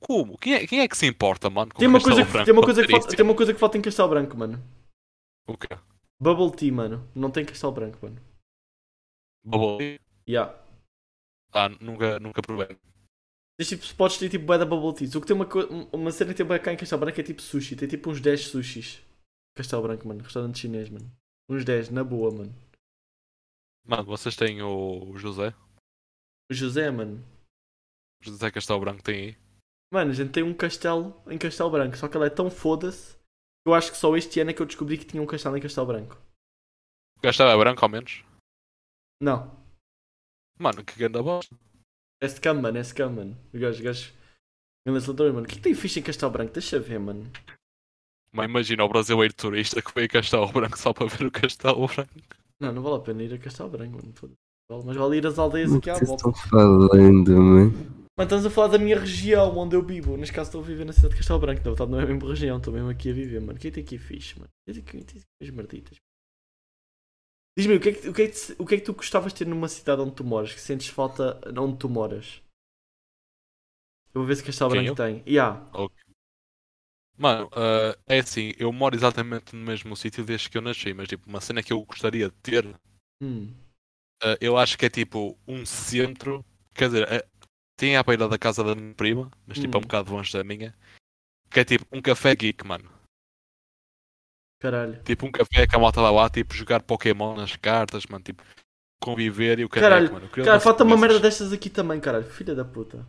Como? 0.00 0.38
Quem 0.38 0.54
é, 0.54 0.66
quem 0.66 0.80
é 0.80 0.88
que 0.88 0.96
se 0.96 1.06
importa, 1.06 1.48
mano? 1.50 1.72
Tem 1.72 1.88
uma, 1.88 1.98
Castelo 1.98 2.16
coisa 2.16 2.26
que, 2.26 2.32
Branco 2.32 2.44
tem, 2.44 2.54
uma 2.54 2.64
coisa 2.64 2.86
que 2.86 2.92
falta, 2.92 3.16
tem 3.16 3.24
uma 3.24 3.34
coisa 3.34 3.54
que 3.54 3.60
falta 3.60 3.78
em 3.78 3.82
Castelo 3.82 4.08
Branco, 4.08 4.36
mano. 4.36 4.62
O 5.46 5.56
quê? 5.56 5.68
Bubble 6.20 6.56
Tea, 6.56 6.72
mano. 6.72 7.10
Não 7.14 7.30
tem 7.30 7.44
Castelo 7.44 7.72
Branco, 7.72 7.98
mano. 8.02 8.20
Bubble? 9.44 9.98
Yeah. 10.28 10.54
Ah, 11.52 11.68
nunca, 11.68 12.18
nunca 12.20 12.42
provei. 12.42 12.76
Tens 13.56 13.68
tipo 13.68 13.84
spots 13.84 14.18
de 14.18 14.28
tipo 14.28 14.46
bué 14.46 14.58
da 14.58 14.66
Bubble 14.66 14.94
Teas. 14.94 15.14
O 15.14 15.20
que 15.20 15.26
tem 15.26 15.36
uma, 15.36 15.46
uma 15.92 16.10
cena 16.10 16.32
que 16.32 16.36
tem 16.36 16.46
bué 16.46 16.58
cá 16.58 16.72
em 16.72 16.76
Castelo 16.76 17.00
Branco 17.00 17.20
é 17.20 17.22
tipo 17.22 17.40
sushi. 17.40 17.76
Tem 17.76 17.88
tipo 17.88 18.10
uns 18.10 18.20
10 18.20 18.48
sushis. 18.48 19.00
Castelo 19.56 19.82
Branco, 19.82 20.08
mano. 20.08 20.22
Restaurante 20.22 20.58
chinês, 20.58 20.90
mano. 20.90 21.10
Uns 21.48 21.64
10, 21.64 21.90
na 21.90 22.02
boa, 22.02 22.32
mano. 22.32 22.54
Mano, 23.86 24.04
vocês 24.04 24.34
têm 24.34 24.62
o 24.62 25.16
José? 25.16 25.54
O 26.50 26.54
José, 26.54 26.90
mano. 26.90 27.24
O 28.20 28.24
José 28.24 28.50
Castelo 28.50 28.80
Branco 28.80 29.02
tem 29.02 29.14
aí? 29.14 29.38
Mano, 29.92 30.10
a 30.10 30.14
gente 30.14 30.32
tem 30.32 30.42
um 30.42 30.54
castelo 30.54 31.14
em 31.30 31.38
Castelo 31.38 31.70
Branco. 31.70 31.96
Só 31.96 32.08
que 32.08 32.16
ele 32.16 32.26
é 32.26 32.30
tão 32.30 32.50
foda-se. 32.50 33.14
que 33.14 33.68
Eu 33.68 33.74
acho 33.74 33.92
que 33.92 33.96
só 33.98 34.16
este 34.16 34.40
ano 34.40 34.50
é 34.50 34.54
que 34.54 34.62
eu 34.62 34.66
descobri 34.66 34.98
que 34.98 35.04
tinha 35.04 35.22
um 35.22 35.26
castelo 35.26 35.56
em 35.56 35.60
Castelo 35.60 35.86
Branco. 35.86 36.20
O 37.18 37.20
Castelo 37.20 37.50
é 37.50 37.56
branco, 37.56 37.84
ao 37.84 37.88
menos? 37.88 38.24
Não. 39.22 39.64
Mano, 40.58 40.84
que 40.84 40.98
grande 40.98 41.22
bosta. 41.22 41.54
É 42.24 42.28
scam, 42.28 42.54
mano. 42.54 42.78
É 42.78 42.82
scam, 42.82 43.10
mano. 43.10 43.36
O 43.52 43.58
gajo, 43.58 43.80
o 43.80 43.84
gajo. 43.84 44.12
Grandes 44.86 45.06
ladrões, 45.06 45.34
mano. 45.34 45.44
O 45.44 45.48
que 45.48 45.54
é 45.54 45.56
que 45.56 45.62
tem 45.62 45.74
fixe 45.74 46.00
em 46.00 46.02
Castelo 46.02 46.32
Branco? 46.32 46.52
Deixa 46.52 46.80
ver, 46.80 46.98
mano. 46.98 47.30
Mas 48.32 48.48
imagina 48.48 48.84
o 48.84 48.88
brasileiro 48.88 49.32
turista 49.34 49.80
que 49.80 49.94
veio 49.94 50.06
a 50.06 50.08
Castelo 50.08 50.50
Branco 50.50 50.78
só 50.78 50.92
para 50.92 51.06
ver 51.06 51.26
o 51.26 51.30
Castelo 51.30 51.86
Branco. 51.86 52.10
Não, 52.60 52.72
não 52.72 52.82
vale 52.82 52.96
a 52.96 53.00
pena 53.00 53.22
ir 53.22 53.34
a 53.34 53.38
Castelo 53.38 53.68
Branco, 53.68 53.96
mano. 53.96 54.84
Mas 54.84 54.96
vale 54.96 55.16
ir 55.18 55.26
às 55.26 55.38
aldeias 55.38 55.72
aqui 55.72 55.82
que 55.82 55.90
à 55.90 55.94
volta. 55.94 56.28
estão 56.28 56.32
falando, 56.32 57.30
mano? 57.30 57.72
Mano, 58.16 58.26
estamos 58.28 58.46
a 58.46 58.50
falar 58.50 58.68
da 58.68 58.78
minha 58.78 58.98
região 58.98 59.56
onde 59.58 59.76
eu 59.76 59.82
vivo. 59.82 60.16
Neste 60.16 60.32
caso 60.34 60.48
estou 60.48 60.62
a 60.62 60.64
viver 60.64 60.84
na 60.84 60.92
cidade 60.92 61.14
de 61.14 61.18
Castelo 61.18 61.38
Branco. 61.38 61.60
Na 61.60 61.70
verdade 61.70 61.90
não 61.90 62.00
é 62.00 62.02
a 62.02 62.06
mesma 62.06 62.28
região, 62.28 62.56
estou 62.56 62.72
mesmo 62.72 62.88
aqui 62.88 63.10
a 63.10 63.12
viver, 63.12 63.40
mano. 63.40 63.58
Quem 63.58 63.70
tem 63.70 63.82
aqui 63.82 63.98
fixe, 63.98 64.38
mano? 64.38 64.50
Quem 64.66 64.74
tem 64.74 64.82
aqui, 64.82 65.04
tem 65.04 65.20
aqui 65.20 65.26
as 65.42 65.50
merditas? 65.50 65.96
Diz-me, 67.56 67.76
o 67.76 67.80
que, 67.80 67.88
é 67.88 67.92
que, 67.92 68.08
o, 68.08 68.12
que 68.14 68.22
é 68.22 68.28
que, 68.28 68.38
o 68.58 68.66
que 68.66 68.74
é 68.74 68.78
que 68.78 68.84
tu 68.84 68.92
gostavas 68.94 69.32
de 69.32 69.38
ter 69.40 69.46
numa 69.46 69.68
cidade 69.68 70.00
onde 70.02 70.14
tu 70.14 70.24
moras? 70.24 70.52
Que 70.52 70.60
sentes 70.60 70.88
falta 70.88 71.40
onde 71.58 71.78
tu 71.78 71.88
moras? 71.88 72.40
Eu 74.14 74.20
vou 74.22 74.26
ver 74.26 74.36
se 74.36 74.42
Castelo 74.44 74.70
Quem, 74.70 74.80
Branco 74.80 74.92
eu? 74.92 74.96
tem. 74.96 75.22
Yeah. 75.26 75.60
Mano, 77.16 77.48
ah, 77.52 77.96
é 78.06 78.20
assim, 78.20 78.52
eu 78.56 78.72
moro 78.72 78.94
exatamente 78.94 79.54
no 79.56 79.64
mesmo 79.64 79.96
sítio 79.96 80.24
desde 80.24 80.48
que 80.48 80.56
eu 80.58 80.62
nasci, 80.62 80.92
mas 80.94 81.08
tipo, 81.08 81.28
uma 81.28 81.40
cena 81.40 81.60
que 81.62 81.72
eu 81.72 81.82
gostaria 81.84 82.28
de 82.28 82.34
ter, 82.36 82.64
Hum. 83.20 83.54
ah, 84.22 84.36
eu 84.40 84.56
acho 84.56 84.76
que 84.78 84.86
é 84.86 84.90
tipo 84.90 85.38
um 85.46 85.64
centro, 85.66 86.44
quer 86.74 86.86
dizer, 86.88 87.10
é- 87.12 87.26
tem 87.76 87.96
à 87.96 88.02
beira 88.02 88.28
da 88.28 88.38
casa 88.38 88.62
da 88.64 88.74
minha 88.74 88.94
prima, 88.94 89.30
mas 89.46 89.58
tipo 89.58 89.76
é 89.76 89.80
um 89.80 89.82
Hum. 89.82 89.82
bocado 89.82 90.12
longe 90.12 90.32
da 90.32 90.44
minha, 90.44 90.74
que 91.50 91.60
é 91.60 91.64
tipo 91.64 91.86
um 91.92 92.02
café 92.02 92.34
geek, 92.36 92.66
mano. 92.66 92.90
Caralho. 94.64 95.02
Tipo 95.02 95.26
um 95.26 95.30
café 95.30 95.66
que 95.66 95.76
a 95.76 95.78
malta 95.78 96.00
vai 96.00 96.10
lá, 96.10 96.30
tipo, 96.30 96.54
jogar 96.54 96.82
Pokémon 96.82 97.36
nas 97.36 97.54
cartas, 97.54 98.06
mano, 98.06 98.24
tipo, 98.24 98.42
conviver 98.98 99.58
e 99.58 99.64
o 99.66 99.68
Caralho. 99.68 100.06
Eu 100.06 100.28
queria 100.30 100.44
Cara, 100.46 100.58
falta 100.58 100.84
uma 100.84 100.96
merda 100.96 101.20
destas 101.20 101.52
aqui 101.52 101.68
também, 101.68 102.00
caralho. 102.00 102.24
Filha 102.24 102.54
da 102.54 102.64
puta. 102.64 103.06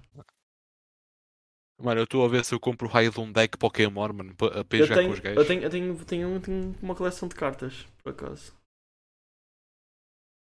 Mano, 1.82 2.02
eu 2.02 2.04
estou 2.04 2.26
a 2.26 2.28
ver 2.28 2.44
se 2.44 2.54
eu 2.54 2.60
compro 2.60 2.88
o 2.88 2.92
raio 2.92 3.10
de 3.10 3.22
um 3.22 3.32
deck 3.32 3.58
Pokémon, 3.58 4.12
mano, 4.12 4.36
para 4.36 4.66
Eu 4.78 4.86
jogar 4.86 4.96
com 4.96 5.02
tenho, 5.02 5.12
os 5.14 5.20
gajos. 5.20 5.38
eu, 5.38 5.48
tenho, 5.48 5.64
eu, 5.64 5.70
tenho, 5.70 6.06
tenho, 6.06 6.40
tenho 6.42 6.76
uma 6.82 6.94
coleção 6.94 7.30
de 7.30 7.36
cartas, 7.36 7.86
por 8.04 8.12
acaso. 8.12 8.54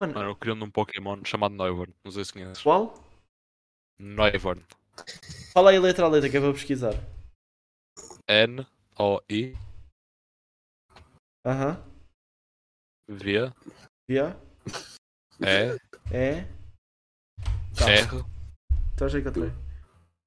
Mano, 0.00 0.14
Mano, 0.14 0.30
eu 0.30 0.36
queria 0.36 0.54
um 0.54 0.70
Pokémon 0.70 1.24
chamado 1.24 1.54
Noivern, 1.54 1.94
não 2.04 2.10
sei 2.10 2.24
se 2.24 2.32
conheces. 2.32 2.60
qual? 2.60 2.92
Noivern. 4.00 4.64
Fala 5.52 5.70
aí 5.70 5.78
letra 5.78 6.06
a 6.06 6.08
letra 6.08 6.28
que 6.28 6.36
é 6.36 6.40
para 6.40 6.52
pesquisar. 6.52 6.94
N-O-I 8.28 9.56
Aham. 11.44 11.82
V 13.08 13.52
Yeah. 14.10 14.38
E 15.40 15.78
É. 16.10 16.44
Tá. 17.74 17.90
R 17.90 18.24
Então 18.94 19.08
já 19.08 19.18
encontrei. 19.18 19.52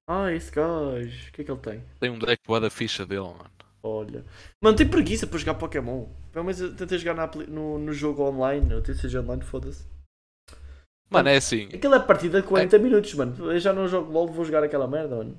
Ah, 0.07 0.32
esse 0.32 0.51
gajo. 0.51 1.30
O 1.30 1.32
que 1.32 1.41
é 1.41 1.45
que 1.45 1.51
ele 1.51 1.59
tem? 1.59 1.84
tem 1.99 2.09
um 2.09 2.20
deck 2.20 2.41
boa 2.45 2.59
da 2.59 2.70
ficha 2.70 3.05
dele, 3.05 3.22
mano. 3.22 3.51
Olha. 3.84 4.24
Mano, 4.62 4.78
tem 4.78 4.88
preguiça 4.88 5.26
para 5.26 5.39
jogar 5.39 5.55
Pokémon. 5.55 6.07
Pelo 6.32 6.45
menos 6.45 6.62
eu 6.62 6.76
tentei 6.76 6.97
jogar 6.97 7.16
na 7.16 7.28
no, 7.47 7.78
no 7.80 7.93
jogo 7.93 8.24
online. 8.24 8.72
Eu 8.72 8.82
tentei 8.82 9.09
jogar 9.09 9.26
online, 9.26 9.43
foda-se. 9.43 9.86
Mano, 11.09 11.30
é 11.30 11.38
assim. 11.38 11.68
Aquilo 11.74 11.95
é 11.95 11.99
partida 11.99 12.41
de 12.41 12.47
40 12.47 12.78
minutos, 12.80 13.14
mano. 13.16 13.51
Eu 13.51 13.59
já 13.59 13.74
não 13.74 13.88
jogo 13.88 14.12
LOL, 14.12 14.28
vou 14.28 14.45
jogar 14.45 14.64
aquela 14.64 14.88
merda, 14.88 15.16
mano. 15.18 15.38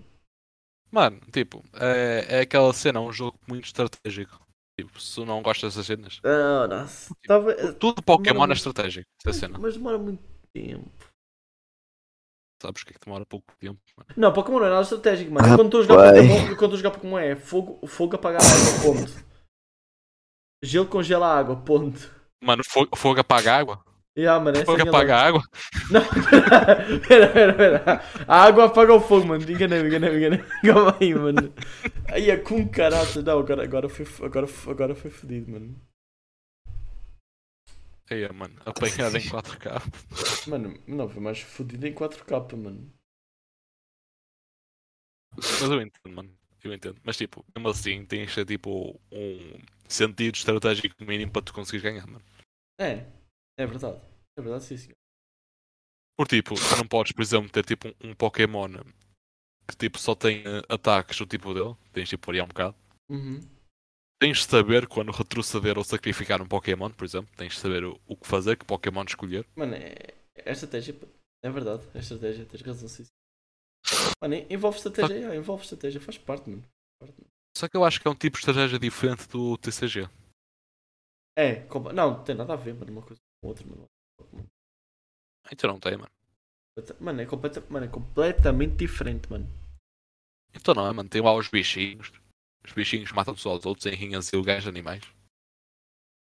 Mano, 0.91 1.19
tipo, 1.33 1.65
é, 1.73 2.27
é 2.29 2.41
aquela 2.41 2.73
cena, 2.75 2.99
é 2.99 3.03
um 3.03 3.13
jogo 3.13 3.39
muito 3.49 3.65
estratégico. 3.65 4.42
Tipo, 4.79 5.01
se 5.01 5.15
tu 5.15 5.27
não 5.27 5.43
gostas 5.43 5.75
dessas 5.75 5.87
cenas. 5.87 6.21
Ah, 6.25 6.67
nossa. 6.67 7.15
Tava... 7.27 7.73
Tudo 7.75 8.03
Pokémon 8.03 8.35
demora 8.35 8.53
é 8.53 8.55
estratégico, 8.55 9.07
essa 9.25 9.39
cena. 9.39 9.59
Mas 9.59 9.75
demora 9.75 9.99
muito 9.99 10.23
tempo. 10.53 10.91
Sabes 12.63 12.83
o 12.83 12.87
que 12.87 12.93
é 12.93 12.95
que 12.95 13.05
demora 13.05 13.27
pouco 13.27 13.53
tempo, 13.59 13.81
mano? 13.97 14.11
Não, 14.17 14.33
Pokémon 14.33 14.61
não 14.61 14.67
é 14.67 14.71
nada 14.71 14.83
estratégico, 14.83 15.33
mano. 15.33 15.47
Ah, 15.53 15.57
quando 15.57 15.67
estou 15.67 15.81
a 15.81 15.85
jogar. 15.85 16.13
Pokémon, 16.15 16.39
quando 16.39 16.53
estou 16.53 16.73
a 16.73 16.77
jogar 16.77 16.91
Pokémon 16.93 17.19
é 17.19 17.37
fogo, 17.37 17.87
fogo 17.87 18.17
apagar 18.17 18.41
água, 18.41 18.83
ponto. 18.83 19.33
Gelo 20.63 20.87
congela 20.87 21.27
a 21.27 21.39
água, 21.39 21.57
ponto. 21.57 22.23
Mano, 22.43 22.63
fogo, 22.65 22.97
fogo 22.97 23.21
apaga 23.21 23.57
água? 23.57 23.85
Yeah, 24.17 24.45
mano, 24.45 24.59
essa 24.59 24.61
é 24.61 24.63
a 24.63 24.67
Fogo 24.67 24.79
minha 24.79 24.91
apaga 24.91 25.17
água? 25.17 25.43
Não, 25.91 26.03
pera, 27.09 27.29
pera, 27.33 27.55
pera. 27.55 28.03
A 28.29 28.43
água 28.45 28.67
apaga 28.67 28.93
o 28.93 29.01
fogo, 29.01 29.27
mano. 29.27 29.51
Enganei-me, 29.51 29.89
enganei-me, 29.89 30.17
enganei-me. 30.19 30.45
Calma 30.63 30.97
aí, 31.01 31.15
mano. 31.15 31.55
Aí 32.11 32.31
é 32.31 32.37
com 32.37 32.69
caralho. 32.69 33.23
Não, 33.23 33.39
agora, 33.39 33.65
agora, 33.65 33.89
foi, 33.89 34.07
agora, 34.27 34.47
agora 34.67 34.95
foi 34.95 35.11
fodido, 35.11 35.51
mano. 35.51 35.81
Aí, 38.11 38.31
mano, 38.31 38.55
apanhado 38.67 39.17
em 39.17 39.23
4K. 39.23 39.81
Mano, 40.51 40.79
não, 40.87 41.09
foi 41.09 41.23
mais 41.23 41.41
fodido 41.41 41.87
em 41.87 41.95
4K, 41.95 42.57
mano. 42.57 42.93
Mas 45.35 45.63
eu 45.63 45.81
entendo, 45.81 46.15
mano. 46.15 46.31
Eu 46.63 46.75
entendo. 46.75 47.01
Mas 47.03 47.17
tipo, 47.17 47.43
mesmo 47.57 47.71
assim, 47.71 48.05
tens 48.05 48.29
de 48.29 48.35
ter 48.35 48.45
tipo 48.45 49.01
um 49.11 49.59
sentido 49.89 50.35
estratégico 50.35 51.03
mínimo 51.03 51.33
para 51.33 51.41
tu 51.41 51.55
conseguires 51.55 51.83
ganhar, 51.83 52.07
mano. 52.07 52.23
É, 52.79 53.07
é 53.59 53.67
verdade. 53.67 54.01
É 54.39 54.43
verdade, 54.43 54.65
sim, 54.65 54.77
senhor. 54.77 54.97
Por 56.17 56.29
tipo, 56.29 56.55
tu 56.55 56.77
não 56.77 56.87
podes, 56.87 57.13
por 57.13 57.23
exemplo, 57.23 57.51
ter 57.51 57.65
tipo 57.65 57.89
um, 57.89 58.11
um 58.11 58.15
Pokémon 58.15 58.69
que 59.69 59.77
tipo 59.77 59.99
só 59.99 60.15
tem 60.15 60.41
eh, 60.41 60.63
ataques 60.69 61.19
do 61.19 61.27
tipo 61.27 61.55
dele. 61.55 61.77
Tens 61.93 62.09
tipo 62.09 62.27
variar 62.27 62.45
um 62.45 62.49
bocado. 62.49 62.77
Uhum. 63.09 63.41
Tens 64.21 64.39
de 64.39 64.45
saber 64.45 64.87
quando 64.87 65.11
retroceder 65.11 65.77
ou 65.79 65.85
sacrificar 65.85 66.41
um 66.41 66.47
Pokémon, 66.47 66.91
por 66.91 67.05
exemplo. 67.05 67.35
Tens 67.37 67.55
de 67.55 67.59
saber 67.59 67.85
o, 67.85 68.01
o 68.07 68.17
que 68.17 68.27
fazer, 68.27 68.57
que 68.57 68.65
Pokémon 68.65 69.05
escolher. 69.05 69.47
Mano, 69.57 69.75
é, 69.75 70.15
é 70.37 70.53
estratégia. 70.53 70.95
É 71.45 71.51
verdade, 71.51 71.83
é 71.95 71.99
estratégia. 71.99 72.47
Tens 72.47 72.63
razão, 72.63 72.89
sim. 72.89 73.05
Mano, 74.23 74.35
envolve 74.49 74.77
estratégia, 74.77 75.17
yeah, 75.17 75.37
envolve 75.37 75.65
estratégia. 75.65 76.01
Faz 76.01 76.19
parte, 76.19 76.49
mano. 76.49 76.63
Faz 76.63 77.11
parte, 77.11 77.21
mano. 77.21 77.31
Só 77.57 77.69
que 77.69 77.77
eu 77.77 77.85
acho 77.85 78.01
que 78.01 78.07
é 78.07 78.11
um 78.11 78.15
tipo 78.15 78.37
de 78.37 78.41
estratégia 78.41 78.79
diferente 78.79 79.27
do 79.29 79.59
TCG. 79.59 80.09
É, 81.37 81.57
compa- 81.67 81.93
não, 81.93 82.19
não 82.19 82.25
tem 82.25 82.35
nada 82.35 82.53
a 82.53 82.57
ver, 82.57 82.75
mano. 82.75 82.93
Uma 82.93 83.03
coisa 83.03 83.21
com 83.43 83.49
outra, 83.49 83.67
mano. 83.67 83.89
Então 85.51 85.71
não 85.71 85.81
tem, 85.81 85.97
mano. 85.97 86.11
Mano, 87.01 87.21
é, 87.21 87.27
completa, 87.27 87.63
mano, 87.69 87.85
é 87.85 87.89
completamente 87.89 88.77
diferente, 88.77 89.31
mano. 89.31 89.47
Então 90.55 90.75
não 90.75 90.87
é, 90.87 90.93
mano. 90.93 91.09
Tem 91.09 91.21
lá 91.21 91.35
os 91.35 91.49
bichinhos. 91.49 92.13
Os 92.65 92.73
bichinhos 92.73 93.13
matam-se 93.13 93.47
aos 93.47 93.67
outros 93.67 93.85
em 93.87 93.95
rinhas 93.95 94.33
ilegais 94.33 94.63
de 94.63 94.69
animais. 94.69 95.03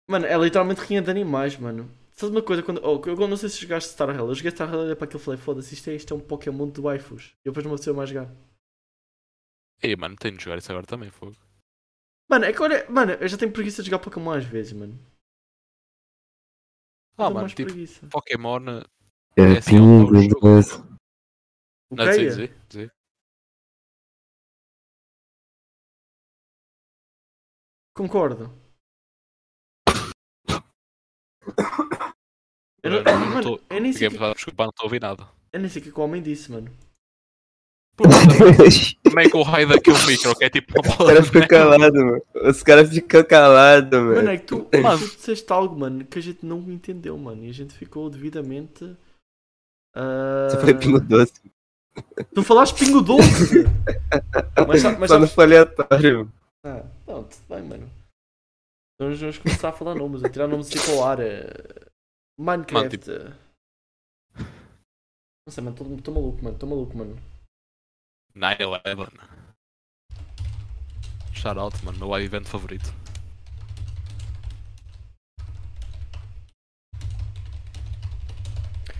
Mano, 0.08 0.26
é 0.26 0.36
literalmente 0.36 0.80
rinha 0.80 1.02
de 1.02 1.10
animais, 1.10 1.56
mano. 1.56 1.88
Sabe 2.12 2.32
uma 2.32 2.42
coisa, 2.42 2.62
quando, 2.62 2.80
oh, 2.84 3.02
eu 3.06 3.28
não 3.28 3.36
sei 3.36 3.48
se 3.48 3.60
jogaste 3.60 3.90
Star 3.90 4.08
Rail, 4.08 4.28
eu 4.28 4.34
joguei 4.34 4.50
Star 4.50 4.68
Rail 4.68 4.90
e 4.90 4.96
para 4.96 5.04
aquilo 5.04 5.20
falei, 5.20 5.38
foda-se, 5.38 5.74
isto 5.74 5.90
é, 5.90 5.94
isto 5.96 6.14
é 6.14 6.16
um 6.16 6.20
Pokémon 6.20 6.70
de 6.70 6.80
waifus. 6.80 7.34
E 7.44 7.50
depois 7.50 7.64
não 7.64 7.72
apeteceu 7.72 7.94
mais 7.94 8.08
jogar. 8.08 8.32
Ei, 9.82 9.96
mano, 9.96 10.16
tenho 10.16 10.36
de 10.36 10.44
jogar 10.44 10.58
isso 10.58 10.70
agora 10.70 10.86
também, 10.86 11.10
fogo. 11.10 11.36
Mano, 12.30 12.44
é 12.44 12.52
que 12.52 12.62
olha, 12.62 12.88
mano, 12.88 13.12
eu 13.12 13.28
já 13.28 13.36
tenho 13.36 13.52
preguiça 13.52 13.82
de 13.82 13.90
jogar 13.90 14.02
Pokémon 14.02 14.30
às 14.30 14.44
vezes, 14.44 14.72
mano. 14.72 14.98
Ah, 17.16 17.24
mano, 17.24 17.34
mais 17.34 17.52
tipo, 17.54 17.70
preguiça. 17.70 18.06
Pokémon. 18.08 18.60
eh, 18.68 18.84
É 19.36 19.42
É 19.42 19.58
assim, 19.58 19.80
um 19.80 20.06
jogo. 20.06 20.48
Não, 21.90 22.04
é? 22.04 22.12
sim, 22.30 22.48
sim. 22.70 22.88
Concordo. 27.94 28.50
Eu, 32.82 32.90
não, 32.90 32.98
Eu 32.98 33.04
não 33.18 33.28
mano, 33.30 33.42
tô- 33.42 33.64
eu 33.70 33.80
nem 33.80 33.92
sei 33.92 34.08
que, 34.08 34.18
desculpa, 34.34 34.64
não 34.64 34.70
estou 34.70 34.84
a 34.84 34.86
ouvir 34.86 35.00
nada. 35.00 35.28
eu 35.52 35.60
nem 35.60 35.68
sei 35.70 35.80
o 35.80 35.82
que 35.84 35.88
é 35.88 35.92
que 35.92 36.00
o 36.00 36.02
homem 36.02 36.22
disse, 36.22 36.50
mano. 36.52 36.70
Pô, 37.96 38.04
também- 38.04 38.96
Também 39.02 39.30
com 39.30 39.38
o 39.38 39.42
raio 39.42 39.68
daquele 39.68 39.96
micro, 40.06 40.34
que 40.36 40.44
é 40.44 40.50
tipo 40.50 40.74
uma 40.80 40.90
Os 40.90 40.96
caras 41.06 41.28
ficam 41.28 41.46
calados, 41.48 42.02
mano. 42.02 42.22
Os 42.34 42.62
caras 42.62 42.88
ficam 42.90 43.24
calados, 43.24 43.90
Mano, 44.00 44.14
mano. 44.16 44.28
é 44.30 44.36
que 44.36 44.44
tu, 44.46 44.68
Mano. 44.82 44.98
tu 44.98 45.16
disseste 45.16 45.52
algo, 45.52 45.78
mano, 45.78 46.04
que 46.04 46.18
a 46.18 46.22
gente 46.22 46.44
não 46.44 46.58
entendeu, 46.70 47.16
mano. 47.16 47.44
E 47.44 47.50
a 47.50 47.54
gente 47.54 47.72
ficou 47.74 48.10
devidamente. 48.10 48.96
ah, 49.94 50.48
Você 50.50 50.58
foi 50.58 50.74
pingo 50.74 50.98
doce. 51.00 51.34
Tu 52.34 52.42
falaste 52.42 52.76
pingo 52.84 53.00
doce! 53.00 53.62
mas, 54.66 54.82
mas 54.98 55.08
Só 55.10 55.18
não 55.18 55.28
aleatório. 55.44 56.18
mano. 56.18 56.32
Ah, 56.66 56.84
não, 57.06 57.22
tudo 57.24 57.42
bem, 57.48 57.62
mano. 57.62 57.90
Então 58.96 59.10
nós 59.10 59.20
vamos 59.20 59.38
começar 59.38 59.68
a 59.68 59.72
falar 59.72 59.94
nomes, 59.94 60.24
a 60.24 60.28
tirar 60.28 60.48
nomes 60.48 60.66
assim 60.66 60.80
para 60.84 60.94
o 60.94 61.04
ar. 61.04 61.20
eh, 61.20 61.46
Minecraft. 62.40 63.10
eh. 63.10 63.32
Não 65.46 65.52
sei, 65.52 65.62
mano, 65.62 65.76
tô, 65.76 65.84
tô 66.02 66.10
maluco, 66.10 66.42
mano, 66.42 66.58
tô 66.58 66.66
maluco, 66.66 66.96
mano. 66.96 67.16
9-11. 68.34 69.08
Shout 71.32 71.58
out, 71.58 71.84
mano, 71.84 71.98
meu 71.98 72.18
evento 72.20 72.48
favorito. 72.48 72.92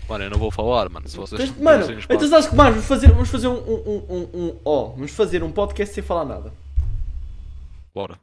Mano, 0.07 0.23
eu 0.25 0.29
não 0.29 0.37
vou 0.37 0.51
falar, 0.51 0.87
mano. 0.89 1.07
Se 1.07 1.17
vocês. 1.17 1.41
Tens- 1.41 1.57
Mano, 1.59 1.85
então 2.09 2.27
sabes 2.27 2.47
que 2.47 2.55
mais? 2.55 2.69
Vamos 2.75 2.87
fazer, 2.87 3.07
vamos 3.11 3.29
fazer 3.29 3.47
um, 3.47 3.57
um, 3.57 4.05
um, 4.09 4.29
um, 4.49 4.61
ó, 4.63 4.89
vamos 4.89 5.11
fazer 5.11 5.43
um 5.43 5.51
podcast 5.51 5.93
sem 5.93 6.03
falar 6.03 6.25
nada. 6.25 6.53
Bora. 7.93 8.19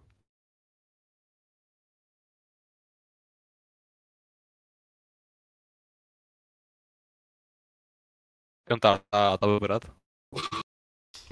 Cantar 8.66 8.96
está 9.04 9.38
tá 9.38 9.46
liberado? 9.46 9.86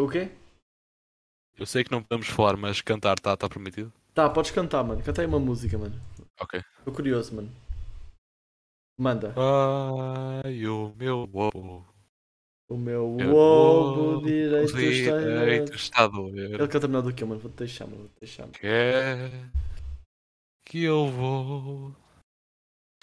O 0.01 0.09
quê? 0.09 0.31
Eu 1.59 1.67
sei 1.67 1.85
que 1.85 1.91
não 1.91 2.03
podemos 2.03 2.27
falar, 2.27 2.57
mas 2.57 2.81
cantar 2.81 3.19
está 3.19 3.37
tá 3.37 3.47
permitido? 3.51 3.93
Tá, 4.15 4.31
podes 4.31 4.51
cantar, 4.51 4.83
mano. 4.83 5.03
Canta 5.03 5.21
aí 5.21 5.27
uma 5.27 5.39
música, 5.39 5.77
mano. 5.77 5.95
Ok. 6.41 6.63
Tô 6.87 6.91
curioso, 6.91 7.35
mano. 7.35 7.51
Manda. 8.99 9.35
Ai, 10.43 10.67
o 10.67 10.95
meu 10.97 11.29
ovo. 11.31 11.87
O 12.71 12.77
meu 12.79 13.19
Eu 13.21 13.35
ovo 13.35 14.13
vou 14.13 14.23
direito. 14.23 14.75
Direito 14.75 15.75
está 15.75 16.05
a 16.05 16.07
doer. 16.07 16.55
Ele 16.55 16.69
canta 16.69 16.89
melhor 16.89 17.03
do 17.03 17.13
que 17.13 17.23
eu, 17.23 17.29
mano. 17.29 17.41
Vou-te 17.41 17.57
deixar, 17.57 17.87
mano. 17.87 17.99
Vou-te 17.99 18.21
deixar. 18.21 18.43
mano. 18.45 18.55
Quer 18.55 19.31
que 20.65 20.83
eu 20.83 21.09
vou 21.09 21.95